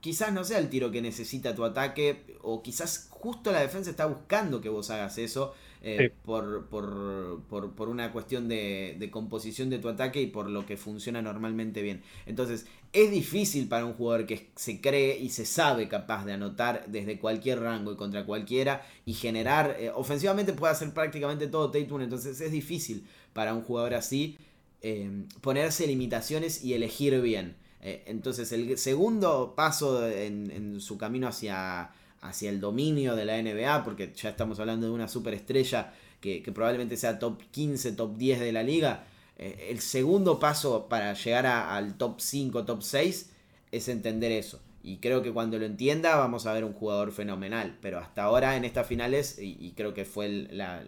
quizás 0.00 0.30
no 0.32 0.44
sea 0.44 0.58
el 0.58 0.68
tiro 0.68 0.90
que 0.90 1.00
necesita 1.00 1.54
tu 1.54 1.64
ataque, 1.64 2.36
o 2.42 2.62
quizás 2.62 3.08
justo 3.10 3.50
la 3.50 3.60
defensa 3.60 3.88
está 3.88 4.04
buscando 4.04 4.60
que 4.60 4.68
vos 4.68 4.90
hagas 4.90 5.16
eso, 5.16 5.54
eh, 5.86 6.10
por, 6.24 6.64
por, 6.68 7.88
una 7.90 8.10
cuestión 8.10 8.48
de, 8.48 9.08
composición 9.12 9.68
de 9.68 9.78
tu 9.78 9.90
ataque 9.90 10.22
y 10.22 10.26
por 10.28 10.48
lo 10.48 10.64
que 10.64 10.78
funciona 10.78 11.20
normalmente 11.20 11.82
bien. 11.82 12.00
Entonces, 12.24 12.64
es 12.94 13.10
difícil 13.10 13.68
para 13.68 13.84
un 13.84 13.92
jugador 13.92 14.24
que 14.24 14.48
se 14.56 14.80
cree 14.80 15.18
y 15.18 15.28
se 15.28 15.44
sabe 15.44 15.86
capaz 15.86 16.24
de 16.24 16.32
anotar 16.32 16.86
desde 16.86 17.18
cualquier 17.18 17.60
rango 17.60 17.92
y 17.92 17.96
contra 17.96 18.24
cualquiera 18.24 18.80
y 19.04 19.12
generar, 19.12 19.76
eh, 19.78 19.90
ofensivamente 19.94 20.54
puede 20.54 20.72
hacer 20.72 20.94
prácticamente 20.94 21.48
todo 21.48 21.70
Tatum, 21.70 22.00
entonces 22.00 22.40
es 22.40 22.50
difícil 22.50 23.04
para 23.34 23.52
un 23.52 23.60
jugador 23.60 23.92
así 23.92 24.38
eh, 24.80 25.26
ponerse 25.42 25.86
limitaciones 25.86 26.64
y 26.64 26.72
elegir 26.72 27.20
bien. 27.20 27.56
entonces, 27.82 28.50
el 28.52 28.78
segundo 28.78 29.52
paso 29.54 30.08
en 30.08 30.80
su 30.80 30.96
camino 30.96 31.28
hacia 31.28 31.90
hacia 32.24 32.50
el 32.50 32.60
dominio 32.60 33.14
de 33.14 33.24
la 33.26 33.40
NBA, 33.40 33.84
porque 33.84 34.12
ya 34.14 34.30
estamos 34.30 34.58
hablando 34.58 34.86
de 34.86 34.92
una 34.92 35.08
superestrella 35.08 35.92
que, 36.20 36.42
probablemente 36.54 36.96
sea 36.96 37.18
top 37.18 37.42
15, 37.50 37.92
top 37.92 38.16
10 38.16 38.40
de 38.40 38.52
la 38.52 38.62
liga. 38.62 39.04
Eh, 39.36 39.68
el 39.70 39.80
segundo 39.80 40.38
paso 40.38 40.88
para 40.88 41.12
llegar 41.12 41.44
al 41.46 41.98
top 41.98 42.20
5, 42.20 42.64
top 42.64 42.82
6 42.82 43.30
es 43.70 43.88
entender 43.88 44.32
eso. 44.32 44.60
Y 44.82 44.98
creo 44.98 45.22
que 45.22 45.32
cuando 45.32 45.58
lo 45.58 45.66
entienda 45.66 46.16
vamos 46.16 46.46
a 46.46 46.52
ver 46.54 46.64
un 46.64 46.72
jugador 46.72 47.12
fenomenal. 47.12 47.76
Pero 47.82 47.98
hasta 47.98 48.22
ahora 48.22 48.56
en 48.56 48.64
estas 48.64 48.86
finales, 48.86 49.38
y, 49.38 49.72
creo 49.76 49.92
que 49.92 50.06
fue 50.06 50.28
la, 50.28 50.82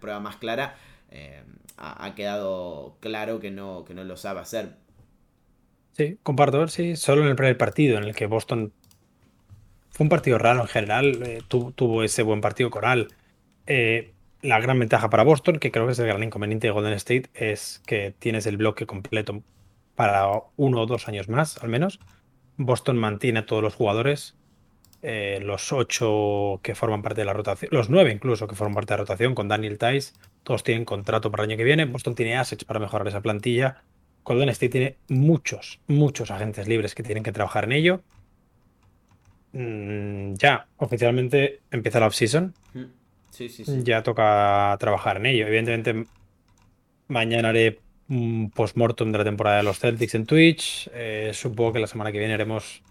prueba 0.00 0.20
más 0.20 0.36
clara, 0.36 0.76
eh, 1.10 1.42
ha, 1.76 2.14
quedado 2.14 2.96
claro 3.00 3.40
que 3.40 3.50
no, 3.50 3.84
que 3.84 3.94
no 3.94 4.04
lo 4.04 4.16
sabe 4.16 4.40
hacer. 4.40 4.76
Sí, 5.96 6.16
comparto, 6.22 6.68
sí, 6.68 6.94
solo 6.94 7.22
en 7.22 7.28
el 7.28 7.36
primer 7.36 7.58
partido 7.58 7.98
en 7.98 8.04
el 8.04 8.14
que 8.14 8.26
Boston 8.26 8.72
un 10.02 10.08
partido 10.08 10.38
raro 10.38 10.62
en 10.62 10.66
general, 10.66 11.22
eh, 11.24 11.42
tuvo 11.48 12.02
ese 12.02 12.22
buen 12.22 12.40
partido 12.40 12.70
coral. 12.70 13.08
Eh, 13.66 14.12
la 14.42 14.58
gran 14.60 14.78
ventaja 14.78 15.10
para 15.10 15.22
Boston, 15.22 15.58
que 15.58 15.70
creo 15.70 15.86
que 15.86 15.92
es 15.92 15.98
el 15.98 16.06
gran 16.06 16.22
inconveniente 16.22 16.66
de 16.66 16.72
Golden 16.72 16.94
State, 16.94 17.30
es 17.34 17.82
que 17.86 18.14
tienes 18.18 18.46
el 18.46 18.56
bloque 18.56 18.86
completo 18.86 19.42
para 19.94 20.26
uno 20.56 20.80
o 20.80 20.86
dos 20.86 21.08
años 21.08 21.28
más, 21.28 21.62
al 21.62 21.68
menos. 21.68 22.00
Boston 22.56 22.96
mantiene 22.96 23.40
a 23.40 23.46
todos 23.46 23.62
los 23.62 23.74
jugadores, 23.74 24.36
eh, 25.02 25.40
los 25.42 25.72
ocho 25.72 26.60
que 26.62 26.74
forman 26.74 27.02
parte 27.02 27.20
de 27.20 27.26
la 27.26 27.32
rotación, 27.32 27.70
los 27.72 27.90
nueve 27.90 28.12
incluso 28.12 28.48
que 28.48 28.54
forman 28.54 28.74
parte 28.74 28.94
de 28.94 28.98
la 28.98 29.04
rotación, 29.04 29.34
con 29.34 29.48
Daniel 29.48 29.78
Tice, 29.78 30.12
todos 30.42 30.64
tienen 30.64 30.84
contrato 30.84 31.30
para 31.30 31.44
el 31.44 31.50
año 31.50 31.58
que 31.58 31.64
viene. 31.64 31.84
Boston 31.84 32.14
tiene 32.14 32.36
assets 32.36 32.64
para 32.64 32.80
mejorar 32.80 33.06
esa 33.08 33.20
plantilla 33.20 33.82
Golden 34.24 34.48
State 34.50 34.70
tiene 34.70 34.96
muchos, 35.08 35.80
muchos 35.86 36.30
agentes 36.30 36.68
libres 36.68 36.94
que 36.94 37.02
tienen 37.02 37.24
que 37.24 37.32
trabajar 37.32 37.64
en 37.64 37.72
ello. 37.72 38.02
Mm, 39.52 40.34
ya, 40.34 40.66
oficialmente 40.76 41.60
empieza 41.70 42.00
la 42.00 42.06
off-season. 42.06 42.54
Mm. 42.74 42.84
Sí, 43.30 43.48
sí, 43.48 43.64
sí. 43.64 43.82
Ya 43.82 44.02
toca 44.02 44.76
trabajar 44.78 45.18
en 45.18 45.26
ello. 45.26 45.46
Evidentemente, 45.46 46.06
mañana 47.08 47.50
haré 47.50 47.80
un 48.08 48.50
post-mortem 48.50 49.12
de 49.12 49.18
la 49.18 49.24
temporada 49.24 49.58
de 49.58 49.62
los 49.62 49.78
Celtics 49.78 50.14
en 50.14 50.26
Twitch. 50.26 50.90
Eh, 50.92 51.30
supongo 51.32 51.72
que 51.74 51.78
la 51.78 51.86
semana 51.86 52.12
que 52.12 52.18
viene 52.18 52.34
haremos 52.34 52.82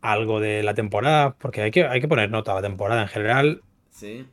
algo 0.00 0.40
de 0.40 0.62
la 0.62 0.74
temporada, 0.74 1.34
porque 1.34 1.62
hay 1.62 1.70
que, 1.70 1.86
hay 1.86 2.00
que 2.00 2.08
poner 2.08 2.30
nota 2.30 2.52
a 2.52 2.56
la 2.56 2.62
temporada 2.62 3.02
en 3.02 3.08
general. 3.08 3.62
Sí. 3.90 4.26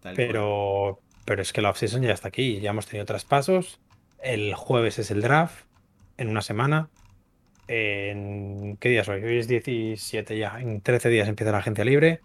Tal 0.00 0.14
cual. 0.14 0.26
Pero, 0.28 1.00
pero 1.24 1.42
es 1.42 1.52
que 1.52 1.62
la 1.62 1.70
off-season 1.70 2.02
ya 2.02 2.12
está 2.12 2.28
aquí. 2.28 2.60
Ya 2.60 2.70
hemos 2.70 2.86
tenido 2.86 3.06
traspasos. 3.06 3.80
El 4.22 4.54
jueves 4.54 4.98
es 4.98 5.10
el 5.10 5.22
draft. 5.22 5.64
En 6.16 6.28
una 6.28 6.42
semana. 6.42 6.90
En, 7.66 8.76
¿Qué 8.78 8.88
día 8.90 9.02
es 9.02 9.08
hoy? 9.08 9.22
Hoy 9.24 9.38
es 9.38 9.48
17 9.48 10.36
ya. 10.38 10.60
En 10.60 10.80
13 10.80 11.08
días 11.08 11.28
empieza 11.28 11.52
la 11.52 11.58
agencia 11.58 11.84
libre. 11.84 12.20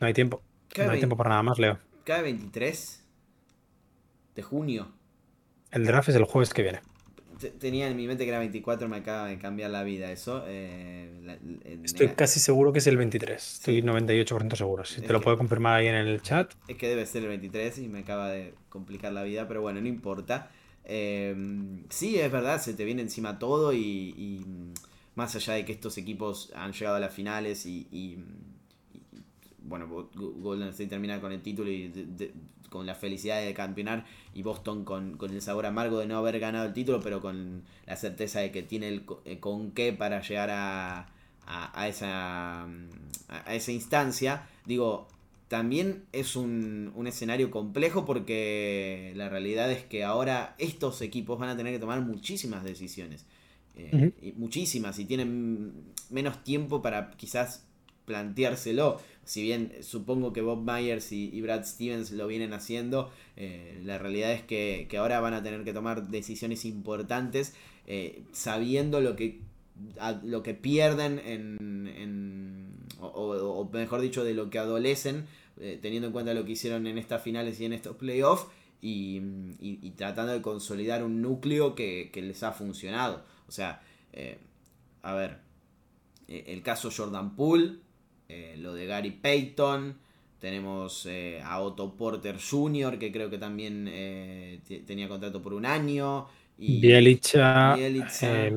No 0.00 0.06
hay 0.06 0.12
tiempo. 0.14 0.42
Cada 0.72 0.86
No 0.88 0.92
hay 0.94 0.98
tiempo 0.98 1.16
para 1.16 1.30
nada 1.30 1.42
más, 1.42 1.58
Leo. 1.58 1.78
Cada 2.04 2.22
23 2.22 3.04
de 4.34 4.42
junio. 4.42 4.88
El 5.72 5.84
draft 5.86 6.08
es 6.08 6.16
el 6.16 6.24
jueves 6.24 6.54
que 6.54 6.62
viene. 6.62 6.80
Te- 7.40 7.50
Tenía 7.50 7.88
en 7.88 7.96
mi 7.96 8.06
mente 8.06 8.24
que 8.24 8.30
era 8.30 8.38
24, 8.38 8.88
me 8.88 8.98
acaba 8.98 9.26
de 9.28 9.38
cambiar 9.38 9.70
la 9.70 9.82
vida 9.82 10.10
eso. 10.12 10.44
eh, 10.46 11.10
la- 11.24 11.38
Estoy 11.84 12.08
casi 12.08 12.38
seguro 12.40 12.72
que 12.72 12.78
es 12.80 12.86
el 12.86 12.96
23. 12.96 13.54
Estoy 13.54 13.82
98% 13.82 14.56
seguro. 14.56 14.84
Si 14.84 15.00
Es 15.00 15.06
te 15.06 15.12
lo 15.12 15.20
puedo 15.20 15.36
confirmar 15.38 15.78
ahí 15.78 15.86
en 15.86 15.94
el 15.94 16.22
chat. 16.22 16.52
Es 16.68 16.76
que 16.76 16.88
debe 16.88 17.06
ser 17.06 17.22
el 17.22 17.28
23 17.28 17.78
y 17.78 17.88
me 17.88 18.00
acaba 18.00 18.30
de 18.30 18.54
complicar 18.68 19.12
la 19.12 19.22
vida, 19.22 19.48
pero 19.48 19.62
bueno, 19.62 19.80
no 19.80 19.88
importa. 19.88 20.50
Eh, 20.84 21.34
sí, 21.90 22.18
es 22.18 22.30
verdad, 22.32 22.60
se 22.60 22.74
te 22.74 22.84
viene 22.84 23.02
encima 23.02 23.38
todo 23.38 23.72
y, 23.72 24.44
mm, 24.46 24.72
más 25.16 25.34
allá 25.36 25.54
de 25.54 25.64
que 25.64 25.72
estos 25.72 25.98
equipos 25.98 26.52
han 26.54 26.72
llegado 26.72 26.96
a 26.96 27.00
las 27.00 27.14
finales 27.14 27.66
y, 27.66 27.86
bueno, 29.62 29.86
Go- 29.88 30.10
Golden 30.14 30.68
State 30.68 30.88
termina 30.90 31.20
con 31.20 31.32
el 31.32 31.42
título 31.42 31.70
y 31.70 31.92
con 32.70 32.86
la 32.86 32.94
felicidad 32.94 33.40
de 33.40 33.52
campeonar 33.52 34.04
y 34.34 34.42
Boston 34.42 34.84
con, 34.84 35.16
con 35.16 35.30
el 35.32 35.42
sabor 35.42 35.66
amargo 35.66 35.98
de 35.98 36.06
no 36.06 36.16
haber 36.18 36.38
ganado 36.38 36.66
el 36.66 36.72
título, 36.72 37.00
pero 37.00 37.20
con 37.20 37.62
la 37.86 37.96
certeza 37.96 38.40
de 38.40 38.52
que 38.52 38.62
tiene 38.62 38.88
el, 38.88 39.04
eh, 39.24 39.40
con 39.40 39.72
qué 39.72 39.92
para 39.92 40.20
llegar 40.22 40.50
a, 40.50 41.08
a, 41.46 41.80
a 41.80 41.88
esa, 41.88 42.66
mm, 42.68 42.88
a 43.46 43.54
esa 43.54 43.72
instancia. 43.72 44.46
Digo, 44.66 45.08
también 45.50 46.04
es 46.12 46.36
un, 46.36 46.92
un 46.94 47.06
escenario 47.08 47.50
complejo 47.50 48.06
porque 48.06 49.12
la 49.16 49.28
realidad 49.28 49.68
es 49.72 49.82
que 49.84 50.04
ahora 50.04 50.54
estos 50.58 51.02
equipos 51.02 51.40
van 51.40 51.48
a 51.48 51.56
tener 51.56 51.72
que 51.72 51.80
tomar 51.80 52.00
muchísimas 52.02 52.62
decisiones. 52.62 53.26
Eh, 53.74 54.12
y 54.22 54.32
muchísimas 54.32 54.98
y 55.00 55.06
tienen 55.06 55.72
menos 56.08 56.44
tiempo 56.44 56.82
para 56.82 57.10
quizás 57.16 57.64
planteárselo. 58.04 59.00
Si 59.24 59.42
bien 59.42 59.72
supongo 59.82 60.32
que 60.32 60.40
Bob 60.40 60.62
Myers 60.62 61.10
y, 61.10 61.30
y 61.32 61.40
Brad 61.40 61.64
Stevens 61.64 62.12
lo 62.12 62.28
vienen 62.28 62.52
haciendo, 62.52 63.10
eh, 63.36 63.80
la 63.84 63.98
realidad 63.98 64.30
es 64.32 64.42
que, 64.42 64.86
que 64.88 64.98
ahora 64.98 65.18
van 65.18 65.34
a 65.34 65.42
tener 65.42 65.64
que 65.64 65.72
tomar 65.72 66.08
decisiones 66.08 66.64
importantes 66.64 67.54
eh, 67.88 68.22
sabiendo 68.32 69.00
lo 69.00 69.16
que, 69.16 69.40
a- 69.98 70.20
lo 70.22 70.42
que 70.44 70.54
pierden 70.54 71.18
en, 71.24 71.56
en- 71.88 72.49
o, 73.20 73.68
mejor 73.72 74.00
dicho, 74.00 74.24
de 74.24 74.34
lo 74.34 74.50
que 74.50 74.58
adolecen, 74.58 75.26
eh, 75.58 75.78
teniendo 75.80 76.06
en 76.08 76.12
cuenta 76.12 76.34
lo 76.34 76.44
que 76.44 76.52
hicieron 76.52 76.86
en 76.86 76.98
estas 76.98 77.22
finales 77.22 77.60
y 77.60 77.64
en 77.66 77.72
estos 77.72 77.96
playoffs. 77.96 78.46
Y, 78.82 79.18
y- 79.60 79.78
y 79.82 79.90
tratando 79.90 80.32
de 80.32 80.40
consolidar 80.42 81.04
un 81.04 81.20
núcleo 81.20 81.74
que, 81.74 82.10
que 82.12 82.22
les 82.22 82.42
ha 82.42 82.52
funcionado. 82.52 83.24
O 83.46 83.52
sea, 83.52 83.82
eh, 84.12 84.38
a 85.02 85.14
ver, 85.14 85.38
eh, 86.28 86.44
el 86.48 86.62
caso 86.62 86.90
Jordan 86.94 87.36
Poole, 87.36 87.76
eh, 88.28 88.56
lo 88.58 88.74
de 88.74 88.86
Gary 88.86 89.10
Payton, 89.12 89.96
tenemos 90.38 91.06
eh, 91.06 91.40
a 91.44 91.60
Otto 91.60 91.96
Porter 91.96 92.38
Jr., 92.40 92.98
que 92.98 93.12
creo 93.12 93.28
que 93.30 93.38
también 93.38 93.86
eh, 93.90 94.60
te- 94.66 94.80
tenía 94.80 95.08
contrato 95.08 95.42
por 95.42 95.52
un 95.54 95.66
año. 95.66 96.26
Y 96.58 96.80
Bielicha. 96.80 97.46
Bielica, 97.62 98.46
eh, 98.46 98.56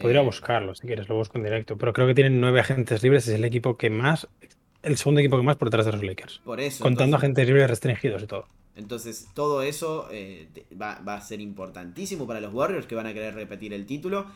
podría 0.00 0.20
eh, 0.20 0.24
buscarlo 0.24 0.74
si 0.74 0.86
quieres, 0.86 1.08
lo 1.08 1.14
busco 1.16 1.38
en 1.38 1.44
directo. 1.44 1.76
Pero 1.76 1.92
creo 1.92 2.06
que 2.06 2.14
tienen 2.14 2.40
nueve 2.40 2.60
agentes 2.60 3.02
libres. 3.02 3.28
Es 3.28 3.34
el 3.34 3.44
equipo 3.44 3.76
que 3.76 3.90
más. 3.90 4.28
El 4.82 4.96
segundo 4.96 5.20
equipo 5.20 5.36
que 5.36 5.42
más 5.42 5.56
por 5.56 5.68
detrás 5.70 5.86
de 5.86 5.92
los 5.92 6.02
Lakers. 6.02 6.40
Por 6.44 6.60
eso. 6.60 6.82
Contando 6.82 7.04
entonces- 7.16 7.24
agentes 7.24 7.46
libres 7.46 7.68
restringidos 7.70 8.22
y 8.22 8.26
todo. 8.26 8.46
Entonces, 8.76 9.28
todo 9.34 9.62
eso 9.62 10.08
eh, 10.12 10.48
va, 10.80 11.00
va 11.00 11.14
a 11.14 11.20
ser 11.20 11.40
importantísimo 11.40 12.26
para 12.28 12.40
los 12.40 12.54
Warriors 12.54 12.86
que 12.86 12.94
van 12.94 13.06
a 13.06 13.12
querer 13.12 13.34
repetir 13.34 13.72
el 13.74 13.86
título. 13.86 14.26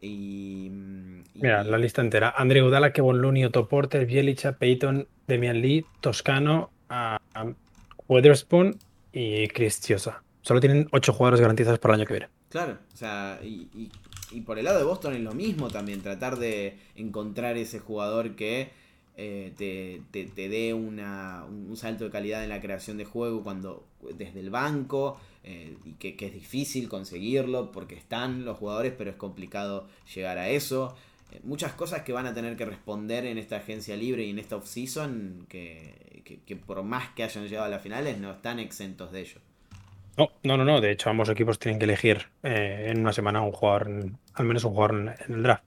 Y. 0.00 0.68
mm, 0.70 1.20
y- 1.34 1.42
Mira, 1.42 1.62
la 1.64 1.76
lista 1.76 2.00
entera. 2.00 2.32
Andre 2.36 2.62
Udala, 2.62 2.92
Kevon 2.92 3.20
Looney, 3.20 3.44
Otto 3.44 3.68
Porter, 3.68 4.06
Bielicha, 4.06 4.52
Peyton, 4.52 5.06
Demian 5.26 5.60
Lee, 5.60 5.84
Toscano, 6.00 6.70
a- 6.88 7.20
a 7.34 7.46
Weatherspoon 8.08 8.76
y 9.12 9.48
Chris 9.48 9.80
Chiosa. 9.82 10.22
Solo 10.42 10.60
tienen 10.60 10.88
ocho 10.92 11.12
jugadores 11.12 11.40
garantizados 11.40 11.78
para 11.78 11.94
el 11.94 12.00
año 12.00 12.06
que 12.06 12.14
viene. 12.14 12.28
Claro, 12.48 12.78
o 12.92 12.96
sea, 12.96 13.38
y, 13.42 13.68
y- 13.74 13.90
y 14.32 14.42
por 14.42 14.58
el 14.58 14.64
lado 14.66 14.78
de 14.78 14.84
Boston 14.84 15.14
es 15.14 15.20
lo 15.20 15.32
mismo 15.32 15.68
también, 15.68 16.02
tratar 16.02 16.38
de 16.38 16.78
encontrar 16.96 17.56
ese 17.56 17.78
jugador 17.80 18.36
que 18.36 18.70
eh, 19.16 19.52
te, 19.56 20.02
te- 20.12 20.30
te 20.30 20.48
dé 20.48 20.72
una, 20.74 21.44
un 21.48 21.76
salto 21.76 22.04
de 22.04 22.10
calidad 22.10 22.42
en 22.42 22.48
la 22.50 22.60
creación 22.60 22.96
de 22.96 23.04
juego 23.04 23.42
cuando 23.42 23.84
desde 24.16 24.40
el 24.40 24.50
banco, 24.50 25.20
eh, 25.44 25.76
y 25.84 25.92
que, 25.94 26.16
que 26.16 26.26
es 26.26 26.34
difícil 26.34 26.88
conseguirlo 26.88 27.72
porque 27.72 27.94
están 27.96 28.44
los 28.44 28.56
jugadores, 28.58 28.92
pero 28.96 29.10
es 29.10 29.16
complicado 29.16 29.88
llegar 30.14 30.38
a 30.38 30.48
eso. 30.48 30.94
Eh, 31.32 31.40
muchas 31.44 31.72
cosas 31.74 32.02
que 32.02 32.12
van 32.12 32.26
a 32.26 32.34
tener 32.34 32.56
que 32.56 32.64
responder 32.64 33.26
en 33.26 33.36
esta 33.38 33.56
agencia 33.56 33.96
libre 33.96 34.24
y 34.24 34.30
en 34.30 34.38
esta 34.38 34.56
off-season 34.56 35.46
que, 35.48 36.22
que, 36.24 36.40
que 36.40 36.56
por 36.56 36.82
más 36.82 37.10
que 37.14 37.22
hayan 37.24 37.44
llegado 37.46 37.66
a 37.66 37.70
las 37.70 37.82
finales 37.82 38.18
no 38.18 38.30
están 38.32 38.58
exentos 38.58 39.12
de 39.12 39.20
ello. 39.22 39.40
No, 40.16 40.30
no, 40.42 40.56
no, 40.56 40.64
no. 40.64 40.80
De 40.80 40.90
hecho, 40.90 41.10
ambos 41.10 41.28
equipos 41.28 41.58
tienen 41.58 41.78
que 41.78 41.84
elegir 41.84 42.26
eh, 42.42 42.88
en 42.90 43.00
una 43.00 43.12
semana 43.12 43.42
un 43.42 43.52
jugador, 43.52 43.90
al 44.34 44.44
menos 44.44 44.64
un 44.64 44.72
jugador 44.72 45.14
en, 45.28 45.34
el 45.34 45.42
draft. 45.42 45.64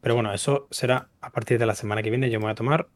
Pero 0.00 0.14
bueno, 0.14 0.32
eso 0.32 0.68
será 0.70 1.08
a 1.20 1.30
partir 1.30 1.58
de 1.58 1.66
la 1.66 1.74
semana 1.74 2.02
que 2.02 2.10
viene. 2.10 2.30
Yo 2.30 2.38
me 2.38 2.44
voy 2.44 2.52
a 2.52 2.56
tomar 2.56 2.88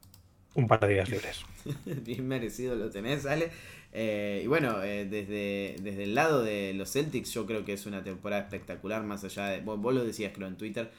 un 0.55 0.67
par 0.67 0.81
de 0.81 0.95
días 0.95 1.09
libres. 1.09 1.45
Bien 2.05 2.27
merecido 2.27 2.77
lo 2.77 2.91
tenés, 2.91 3.27
Ale. 3.27 3.51
Eh, 3.93 4.43
y 4.45 4.47
bueno, 4.47 4.83
eh, 4.83 5.05
desde, 5.05 5.77
desde 5.83 6.05
el 6.05 6.15
lado 6.15 6.43
de 6.43 6.73
los 6.75 6.93
Celtics, 6.93 7.33
yo 7.33 7.47
creo 7.47 7.65
que 7.65 7.73
es 7.73 7.87
una 7.87 8.05
temporada 8.05 8.43
espectacular, 8.43 9.03
más 9.03 9.25
allá 9.25 9.47
de. 9.47 9.61
Vos, 9.61 9.81
vos 9.81 9.95
lo 9.95 10.05
decías, 10.05 10.33
creo, 10.35 10.49
en 10.49 10.57
Twitter. 10.57 10.91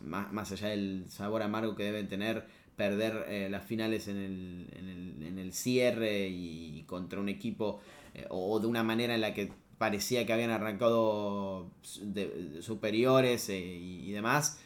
más, 0.00 0.32
más 0.32 0.52
allá 0.52 0.68
del 0.68 1.04
sabor 1.08 1.42
amargo 1.42 1.76
que 1.76 1.84
deben 1.84 2.08
tener 2.08 2.44
perder 2.80 3.26
eh, 3.28 3.48
las 3.50 3.62
finales 3.62 4.08
en 4.08 4.16
el, 4.16 4.66
en 4.72 4.88
el, 4.88 5.26
en 5.26 5.38
el 5.38 5.52
cierre 5.52 6.28
y 6.28 6.82
contra 6.86 7.20
un 7.20 7.28
equipo 7.28 7.82
eh, 8.14 8.26
o 8.30 8.58
de 8.60 8.66
una 8.66 8.82
manera 8.82 9.14
en 9.14 9.20
la 9.20 9.34
que 9.34 9.52
parecía 9.78 10.26
que 10.26 10.32
habían 10.32 10.50
arrancado 10.50 11.70
de- 12.02 12.28
de 12.28 12.62
superiores 12.62 13.48
eh, 13.48 13.58
y, 13.60 14.08
y 14.08 14.12
demás 14.12 14.58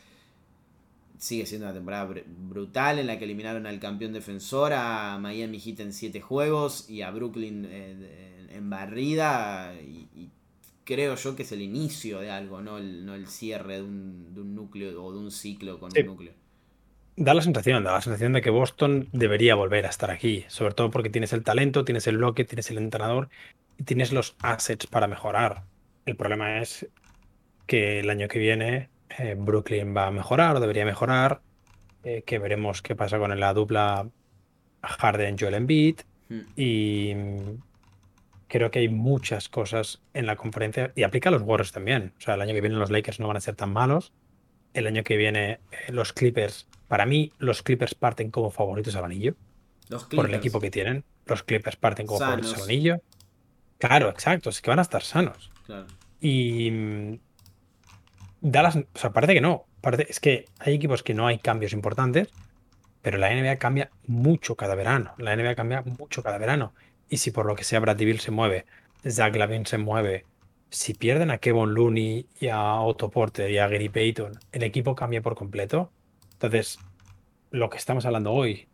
sigue 1.18 1.46
siendo 1.46 1.66
una 1.66 1.74
temporada 1.74 2.08
br- 2.08 2.24
brutal 2.26 2.98
en 2.98 3.06
la 3.06 3.18
que 3.18 3.24
eliminaron 3.24 3.66
al 3.66 3.80
campeón 3.80 4.12
defensor, 4.12 4.72
a 4.74 5.18
Miami 5.18 5.58
Heat 5.60 5.80
en 5.80 5.92
7 5.92 6.20
juegos 6.20 6.88
y 6.90 7.02
a 7.02 7.10
Brooklyn 7.10 7.66
eh, 7.68 8.46
en 8.50 8.68
barrida. 8.70 9.74
Y, 9.80 10.08
y 10.14 10.30
creo 10.84 11.14
yo 11.14 11.36
que 11.36 11.44
es 11.44 11.52
el 11.52 11.62
inicio 11.62 12.20
de 12.20 12.30
algo, 12.30 12.60
no 12.60 12.78
el, 12.78 13.06
no 13.06 13.14
el 13.14 13.26
cierre 13.28 13.76
de 13.76 13.82
un, 13.82 14.34
de 14.34 14.40
un 14.42 14.54
núcleo 14.54 15.02
o 15.02 15.12
de 15.12 15.18
un 15.18 15.30
ciclo 15.30 15.78
con 15.78 15.92
Sí. 15.92 16.00
un 16.00 16.06
núcleo. 16.06 16.34
Da 17.16 17.32
la 17.32 17.42
sensación, 17.42 17.84
da 17.84 17.92
la 17.92 18.00
sensación 18.00 18.32
de 18.32 18.42
que 18.42 18.50
Boston 18.50 19.08
debería 19.12 19.54
volver 19.54 19.86
a 19.86 19.90
estar 19.90 20.10
aquí, 20.10 20.44
sobre 20.48 20.74
todo 20.74 20.90
porque 20.90 21.10
tienes 21.10 21.32
el 21.32 21.44
talento, 21.44 21.84
tienes 21.84 22.06
el 22.06 22.18
bloque, 22.18 22.44
tienes 22.44 22.70
el 22.70 22.78
entrenador 22.78 23.28
y 23.78 23.84
tienes 23.84 24.12
los 24.12 24.36
assets 24.40 24.86
para 24.86 25.06
mejorar. 25.06 25.62
El 26.06 26.16
problema 26.16 26.60
es 26.60 26.88
que 27.66 28.00
el 28.00 28.10
año 28.10 28.26
que 28.28 28.38
viene 28.38 28.90
eh, 29.18 29.36
Brooklyn 29.38 29.96
va 29.96 30.08
a 30.08 30.10
mejorar 30.10 30.56
o 30.56 30.60
debería 30.60 30.84
mejorar, 30.84 31.40
eh, 32.02 32.22
que 32.26 32.38
veremos 32.38 32.82
qué 32.82 32.96
pasa 32.96 33.18
con 33.18 33.38
la 33.38 33.54
dupla 33.54 34.08
Harden-Joel 34.82 35.54
Embiid 35.54 36.00
Hmm. 36.28 36.40
y 36.56 37.14
creo 38.48 38.70
que 38.70 38.78
hay 38.78 38.88
muchas 38.88 39.48
cosas 39.48 40.02
en 40.14 40.26
la 40.26 40.36
conferencia 40.36 40.92
y 40.94 41.02
aplica 41.02 41.28
a 41.28 41.32
los 41.32 41.42
Warriors 41.42 41.72
también. 41.72 42.12
O 42.18 42.20
sea, 42.20 42.34
el 42.34 42.40
año 42.40 42.54
que 42.54 42.60
viene 42.60 42.76
los 42.76 42.90
Lakers 42.90 43.20
no 43.20 43.28
van 43.28 43.36
a 43.36 43.40
ser 43.40 43.56
tan 43.56 43.72
malos. 43.72 44.12
El 44.72 44.86
año 44.86 45.02
que 45.04 45.16
viene 45.16 45.52
eh, 45.52 45.92
los 45.92 46.12
Clippers, 46.12 46.66
para 46.94 47.06
mí 47.06 47.32
los 47.38 47.64
Clippers 47.64 47.96
parten 47.96 48.30
como 48.30 48.52
favoritos 48.52 48.94
al 48.94 49.04
anillo 49.04 49.34
Los 49.88 50.04
por 50.04 50.26
el 50.26 50.34
equipo 50.36 50.60
que 50.60 50.70
tienen. 50.70 51.02
Los 51.26 51.42
Clippers 51.42 51.74
parten 51.74 52.06
como 52.06 52.20
favoritos 52.20 52.54
al 52.54 52.62
anillo. 52.62 53.00
Claro, 53.78 54.10
exacto, 54.10 54.48
es 54.48 54.62
que 54.62 54.70
van 54.70 54.78
a 54.78 54.82
estar 54.82 55.02
sanos. 55.02 55.50
Claro. 55.66 55.86
Y 56.20 56.70
mm, 56.70 57.18
Dallas, 58.42 58.76
o 58.76 58.84
sea, 58.96 59.12
parece 59.12 59.34
que 59.34 59.40
no. 59.40 59.64
Parece, 59.80 60.06
es 60.08 60.20
que 60.20 60.44
hay 60.60 60.74
equipos 60.74 61.02
que 61.02 61.14
no 61.14 61.26
hay 61.26 61.38
cambios 61.38 61.72
importantes, 61.72 62.28
pero 63.02 63.18
la 63.18 63.34
NBA 63.34 63.56
cambia 63.56 63.90
mucho 64.06 64.54
cada 64.54 64.76
verano. 64.76 65.14
La 65.18 65.34
NBA 65.34 65.56
cambia 65.56 65.82
mucho 65.98 66.22
cada 66.22 66.38
verano. 66.38 66.74
Y 67.08 67.16
si 67.16 67.32
por 67.32 67.44
lo 67.44 67.56
que 67.56 67.64
sea 67.64 67.80
Brad 67.80 67.96
Deville 67.96 68.20
se 68.20 68.30
mueve, 68.30 68.66
Zach 69.04 69.34
Lavin 69.34 69.66
se 69.66 69.78
mueve, 69.78 70.26
si 70.70 70.94
pierden 70.94 71.32
a 71.32 71.38
Kevin 71.38 71.74
Looney 71.74 72.28
y 72.38 72.46
a 72.50 72.78
Otto 72.78 73.10
Porter 73.10 73.50
y 73.50 73.58
a 73.58 73.66
Gary 73.66 73.88
Payton, 73.88 74.38
el 74.52 74.62
equipo 74.62 74.94
cambia 74.94 75.22
por 75.22 75.34
completo. 75.34 75.90
Entonces, 76.44 76.78
lo 77.52 77.70
que 77.70 77.78
estamos 77.78 78.04
hablando 78.04 78.30
hoy, 78.30 78.66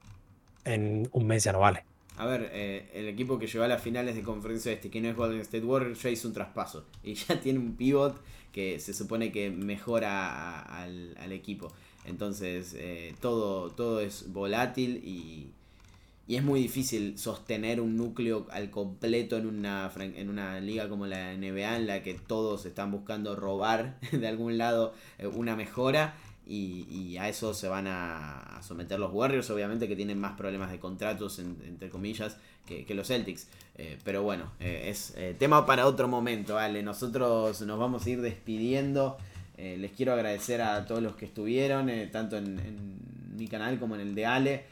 en 0.65 1.09
un 1.13 1.27
mes 1.29 1.45
ya 1.45 1.53
no 1.53 1.61
vale. 1.61 1.85
A 2.17 2.27
ver, 2.27 2.51
eh, 2.53 2.91
el 2.93 3.07
equipo 3.07 3.39
que 3.39 3.47
llegó 3.47 3.63
a 3.63 3.69
las 3.69 3.81
finales 3.81 4.17
de 4.17 4.23
conferencia 4.23 4.73
este, 4.73 4.91
que 4.91 5.01
no 5.01 5.09
es 5.09 5.15
Golden 5.15 5.41
State 5.41 5.65
Warriors, 5.65 6.03
ya 6.03 6.11
hizo 6.11 6.27
un 6.27 6.35
traspaso. 6.35 6.85
Y 7.05 7.15
ya 7.15 7.41
tiene 7.41 7.61
un 7.61 7.77
pivot 7.77 8.21
que 8.51 8.81
se 8.81 8.93
supone 8.93 9.31
que 9.31 9.51
mejora 9.51 10.63
al, 10.63 11.31
equipo. 11.31 11.73
Entonces, 12.05 12.75
eh, 12.77 13.15
todo, 13.21 13.71
todo 13.71 14.01
es 14.01 14.33
volátil 14.33 15.01
y, 15.05 15.53
y 16.27 16.37
es 16.37 16.43
muy 16.43 16.61
difícil 16.61 17.19
sostener 17.19 17.81
un 17.81 17.97
núcleo 17.97 18.49
al 18.51 18.71
completo 18.71 19.37
en 19.37 19.47
una, 19.47 19.93
en 19.97 20.29
una 20.29 20.59
liga 20.59 20.89
como 20.89 21.07
la 21.07 21.37
NBA 21.37 21.77
en 21.77 21.87
la 21.87 22.03
que 22.03 22.15
todos 22.15 22.67
están 22.67 22.91
buscando 22.91 23.37
robar 23.37 24.01
de 24.11 24.27
algún 24.27 24.59
lado 24.59 24.93
eh, 25.19 25.29
una 25.29 25.55
mejora 25.55 26.17
y, 26.52 27.16
a 27.18 27.28
eso 27.28 27.55
se 27.55 27.68
van 27.68 27.86
a, 27.86 28.60
someter 28.62 28.98
los 28.98 29.12
Warriors, 29.12 29.48
obviamente 29.51 29.86
que 29.86 29.94
tienen 29.94 30.18
más 30.18 30.36
problemas 30.36 30.70
de 30.72 30.81
contratos, 30.81 31.39
entre 31.39 31.90
comillas, 31.90 32.36
que, 32.66 32.94
los 32.94 33.09
Celtics. 33.09 33.48
Eh, 33.77 33.98
pero 34.05 34.22
bueno, 34.22 34.51
eh, 34.59 34.86
es 34.89 35.14
tema 35.39 35.64
para 35.64 35.86
otro 35.86 36.09
momento, 36.09 36.55
¿vale? 36.55 36.82
Nosotros 36.82 37.60
nos 37.62 37.78
vamos 37.78 38.05
a 38.05 38.10
ir 38.10 38.20
despidiendo. 38.20 39.16
les 39.56 39.93
quiero 39.93 40.12
agradecer 40.12 40.60
a 40.60 40.86
todos 40.86 41.02
los 41.02 41.14
que 41.14 41.27
estuvieron, 41.27 41.90
tanto 42.10 42.36
en 42.36 42.98
mi 43.36 43.47
canal 43.47 43.78
como 43.78 43.94
en 43.94 44.01
el 44.01 44.14
de 44.14 44.27
Ale. 44.27 44.64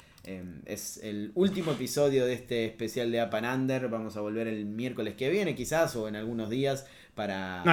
Es 0.67 0.99
el 1.03 1.33
último 1.35 1.73
episodio 1.73 2.27
de 2.27 2.35
este 2.35 2.67
especial 2.67 3.11
de 3.11 3.21
Apanander. 3.21 3.89
Vamos 3.89 4.17
a 4.17 4.21
volver 4.21 4.47
el 4.47 4.67
miércoles 4.67 5.15
que 5.15 5.31
viene, 5.31 5.55
quizás, 5.55 5.97
o 5.97 6.09
en 6.09 6.17
algunos 6.17 6.51
días, 6.51 6.87
para, 7.19 7.65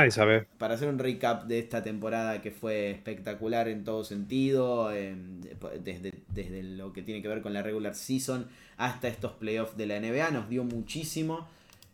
para 0.57 0.73
hacer 0.73 0.89
un 0.89 0.97
recap 0.97 1.45
de 1.45 1.59
esta 1.59 1.83
temporada 1.83 2.41
que 2.41 2.49
fue 2.49 2.89
espectacular 2.89 3.67
en 3.67 3.83
todo 3.83 4.03
sentido, 4.03 4.89
desde, 4.89 6.13
desde 6.29 6.63
lo 6.63 6.91
que 6.93 7.03
tiene 7.03 7.21
que 7.21 7.27
ver 7.27 7.43
con 7.43 7.53
la 7.53 7.61
regular 7.61 7.93
season 7.93 8.47
hasta 8.77 9.07
estos 9.07 9.33
playoffs 9.33 9.77
de 9.77 9.85
la 9.85 9.99
NBA. 9.99 10.31
Nos 10.31 10.49
dio 10.49 10.63
muchísimo. 10.63 11.47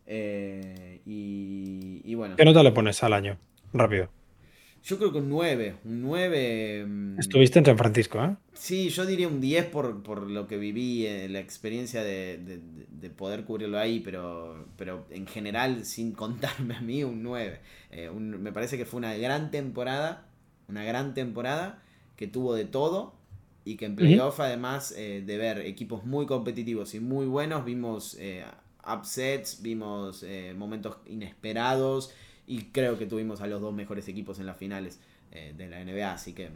Eh, 0.08 1.02
y, 1.06 2.02
y 2.06 2.16
bueno. 2.16 2.38
¿Qué 2.38 2.46
nota 2.46 2.64
le 2.64 2.72
pones 2.72 3.04
al 3.04 3.12
año? 3.12 3.38
Rápido. 3.74 4.08
Yo 4.84 4.98
creo 4.98 5.12
que 5.12 5.20
un 5.20 5.30
9. 5.30 5.76
Un 5.86 6.02
9. 6.02 6.86
Mm, 6.88 7.20
Estuviste 7.20 7.60
en 7.60 7.66
San 7.66 7.78
Francisco, 7.78 8.24
¿eh? 8.24 8.36
Sí, 8.54 8.90
yo 8.90 9.06
diría 9.06 9.28
un 9.28 9.40
10 9.40 9.66
por, 9.68 10.30
lo 10.30 10.48
que 10.48 10.58
viví, 10.58 11.06
eh, 11.06 11.30
la 11.30 11.40
experiencia 11.40 12.04
de, 12.04 12.62
poder 13.16 13.44
cubrirlo 13.44 13.78
ahí, 13.78 14.00
pero, 14.00 14.68
pero 14.78 15.06
en 15.12 15.28
general, 15.28 15.86
sin 15.86 16.12
contarme 16.14 16.76
a 16.76 16.82
mí, 16.82 17.04
un 17.04 17.22
9. 17.22 17.60
Eh, 17.92 18.10
me 18.12 18.52
parece 18.52 18.78
que 18.78 18.86
fue 18.86 18.98
una 18.98 19.16
gran 19.16 19.52
temporada, 19.52 20.28
una 20.68 20.84
gran 20.84 21.14
temporada 21.14 21.84
que 22.16 22.28
tuvo 22.28 22.56
de 22.56 22.66
todo 22.66 23.14
y 23.66 23.78
que 23.78 23.86
en 23.86 23.96
playoff, 23.96 24.40
además 24.40 24.94
eh, 24.98 25.24
de 25.24 25.38
ver 25.38 25.60
equipos 25.60 26.04
muy 26.04 26.26
competitivos 26.26 26.96
y 26.96 27.00
muy 27.00 27.28
buenos, 27.28 27.64
vimos 27.64 28.18
upsets, 28.84 29.62
vimos 29.62 30.26
momentos 30.56 30.98
inesperados 31.06 32.12
y 32.52 32.64
creo 32.74 33.00
que 33.00 33.06
tuvimos 33.06 33.40
a 33.40 33.48
los 33.48 33.62
dos 33.62 33.74
mejores 33.74 34.10
equipos 34.10 34.38
en 34.40 34.46
las 34.46 34.58
finales 34.58 35.00
eh, 35.32 35.54
de 35.56 35.70
la 35.70 35.82
NBA. 35.86 36.12
Así 36.12 36.34
que 36.34 36.50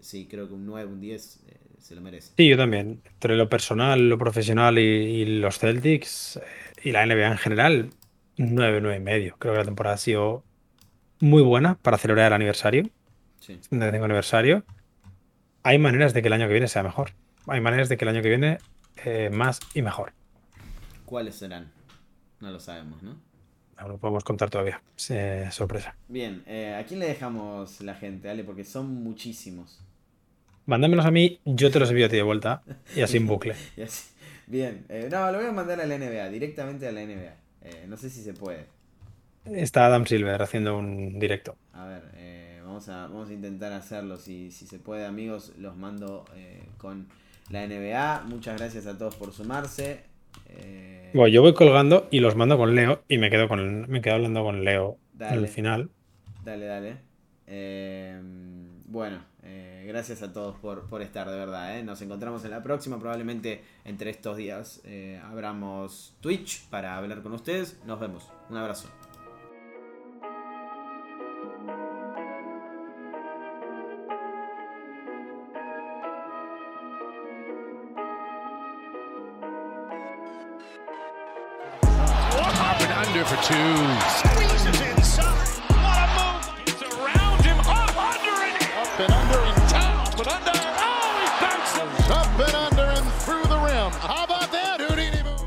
sí, 0.00 0.26
creo 0.26 0.48
que 0.48 0.54
un 0.54 0.64
9, 0.64 0.90
un 0.90 0.98
10 0.98 1.40
eh, 1.46 1.56
se 1.78 1.94
lo 1.94 2.00
merece. 2.00 2.32
Sí, 2.38 2.48
yo 2.48 2.56
también. 2.56 3.02
Entre 3.04 3.36
lo 3.36 3.50
personal, 3.50 4.08
lo 4.08 4.16
profesional 4.16 4.78
y, 4.78 5.26
los 5.40 5.58
Celtics 5.58 6.36
eh, 6.38 6.42
y 6.84 6.92
la 6.92 7.04
NBA 7.04 7.32
en 7.32 7.36
general, 7.36 7.90
9, 8.38 8.80
9 8.80 8.96
y 8.96 9.00
medio. 9.00 9.36
Creo 9.38 9.52
que 9.52 9.58
la 9.58 9.66
temporada 9.66 9.96
ha 9.96 9.98
sido 9.98 10.42
muy 11.20 11.42
buena 11.42 11.74
para 11.74 11.98
celebrar 11.98 12.28
el 12.28 12.32
aniversario. 12.32 12.88
Sí. 13.38 13.60
tengo 13.68 14.04
aniversario. 14.04 14.64
Hay 15.64 15.78
maneras 15.78 16.14
de 16.14 16.22
que 16.22 16.28
el 16.28 16.32
año 16.32 16.46
que 16.46 16.54
viene 16.54 16.68
sea 16.68 16.82
mejor. 16.82 17.10
Hay 17.46 17.60
maneras 17.60 17.90
de 17.90 17.98
que 17.98 18.06
el 18.06 18.08
año 18.08 18.22
que 18.22 18.30
viene 18.30 18.58
más 19.30 19.60
y 19.74 19.82
mejor. 19.82 20.14
¿Cuáles 21.04 21.34
serán? 21.34 21.70
No 22.40 22.50
lo 22.50 22.58
sabemos, 22.58 23.02
¿no? 23.02 23.31
No 23.80 23.88
lo 23.88 23.98
podemos 23.98 24.24
contar 24.24 24.50
todavía. 24.50 24.82
sorpresa. 25.50 25.96
Bien, 26.08 26.42
eh, 26.46 26.74
¿a 26.78 26.84
quién 26.86 27.00
le 27.00 27.06
dejamos 27.06 27.80
la 27.80 27.94
gente, 27.94 28.28
Ale? 28.30 28.44
Porque 28.44 28.64
son 28.64 29.02
muchísimos. 29.02 29.80
Mándamelos 30.66 31.04
a 31.04 31.10
mí, 31.10 31.40
yo 31.44 31.70
te 31.70 31.80
los 31.80 31.90
envío 31.90 32.06
a 32.06 32.08
ti 32.08 32.16
de 32.16 32.22
vuelta. 32.22 32.62
Y 32.94 33.00
así 33.00 33.16
en 33.16 33.26
bucle. 33.26 33.56
Bien, 34.46 34.84
eh, 34.88 35.08
no, 35.10 35.30
lo 35.32 35.38
voy 35.38 35.46
a 35.46 35.52
mandar 35.52 35.80
a 35.80 35.86
la 35.86 35.96
NBA, 35.96 36.28
directamente 36.28 36.86
a 36.86 36.92
la 36.92 37.04
NBA. 37.04 37.34
Eh, 37.62 37.86
no 37.88 37.96
sé 37.96 38.10
si 38.10 38.22
se 38.22 38.34
puede. 38.34 38.66
Está 39.44 39.86
Adam 39.86 40.06
Silver 40.06 40.40
haciendo 40.40 40.78
un 40.78 41.18
directo. 41.18 41.56
A 41.72 41.86
ver, 41.86 42.02
vamos, 42.64 42.88
a, 42.88 43.08
vamos 43.08 43.30
a 43.30 43.32
intentar 43.32 43.72
hacerlo. 43.72 44.16
Si, 44.16 44.52
si 44.52 44.66
se 44.66 44.78
puede, 44.78 45.06
amigos, 45.06 45.52
los 45.58 45.76
mando 45.76 46.24
con 46.78 47.08
la 47.50 47.66
NBA. 47.66 48.24
Muchas 48.26 48.58
gracias 48.58 48.86
a 48.86 48.96
todos 48.96 49.16
por 49.16 49.32
sumarse. 49.32 50.11
Eh, 50.58 51.10
bueno, 51.14 51.28
yo 51.28 51.42
voy 51.42 51.54
colgando 51.54 52.08
y 52.10 52.20
los 52.20 52.36
mando 52.36 52.56
con 52.56 52.74
Leo 52.74 53.02
y 53.08 53.18
me 53.18 53.30
quedo 53.30 53.48
con 53.48 53.90
me 53.90 54.00
quedo 54.00 54.14
hablando 54.14 54.42
con 54.42 54.64
Leo 54.64 54.98
al 55.20 55.48
final. 55.48 55.90
Dale, 56.44 56.66
dale. 56.66 56.96
Eh, 57.46 58.20
bueno, 58.86 59.24
eh, 59.42 59.84
gracias 59.86 60.22
a 60.22 60.32
todos 60.32 60.56
por, 60.56 61.02
estar, 61.02 61.30
de 61.30 61.36
verdad. 61.36 61.82
Nos 61.82 62.02
encontramos 62.02 62.44
en 62.44 62.50
la 62.50 62.62
próxima, 62.62 62.98
probablemente 62.98 63.62
entre 63.84 64.10
estos 64.10 64.36
días 64.36 64.82
abramos 65.24 66.16
Twitch 66.20 66.68
para 66.68 66.96
hablar 66.96 67.22
con 67.22 67.32
ustedes. 67.32 67.80
Nos 67.86 68.00
vemos. 68.00 68.30
Un 68.50 68.56
abrazo. 68.56 68.88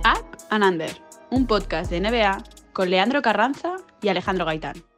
Up 0.06 0.38
and 0.49 0.64
Under. 0.64 0.90
Un 1.32 1.48
podcast 1.48 1.90
de 1.90 1.99
NBA 1.99 2.44
con 2.73 2.90
Leandro 2.90 3.22
Carranza 3.22 3.77
y 4.02 4.10
Alejandro 4.10 4.45
Gaitán. 4.45 4.94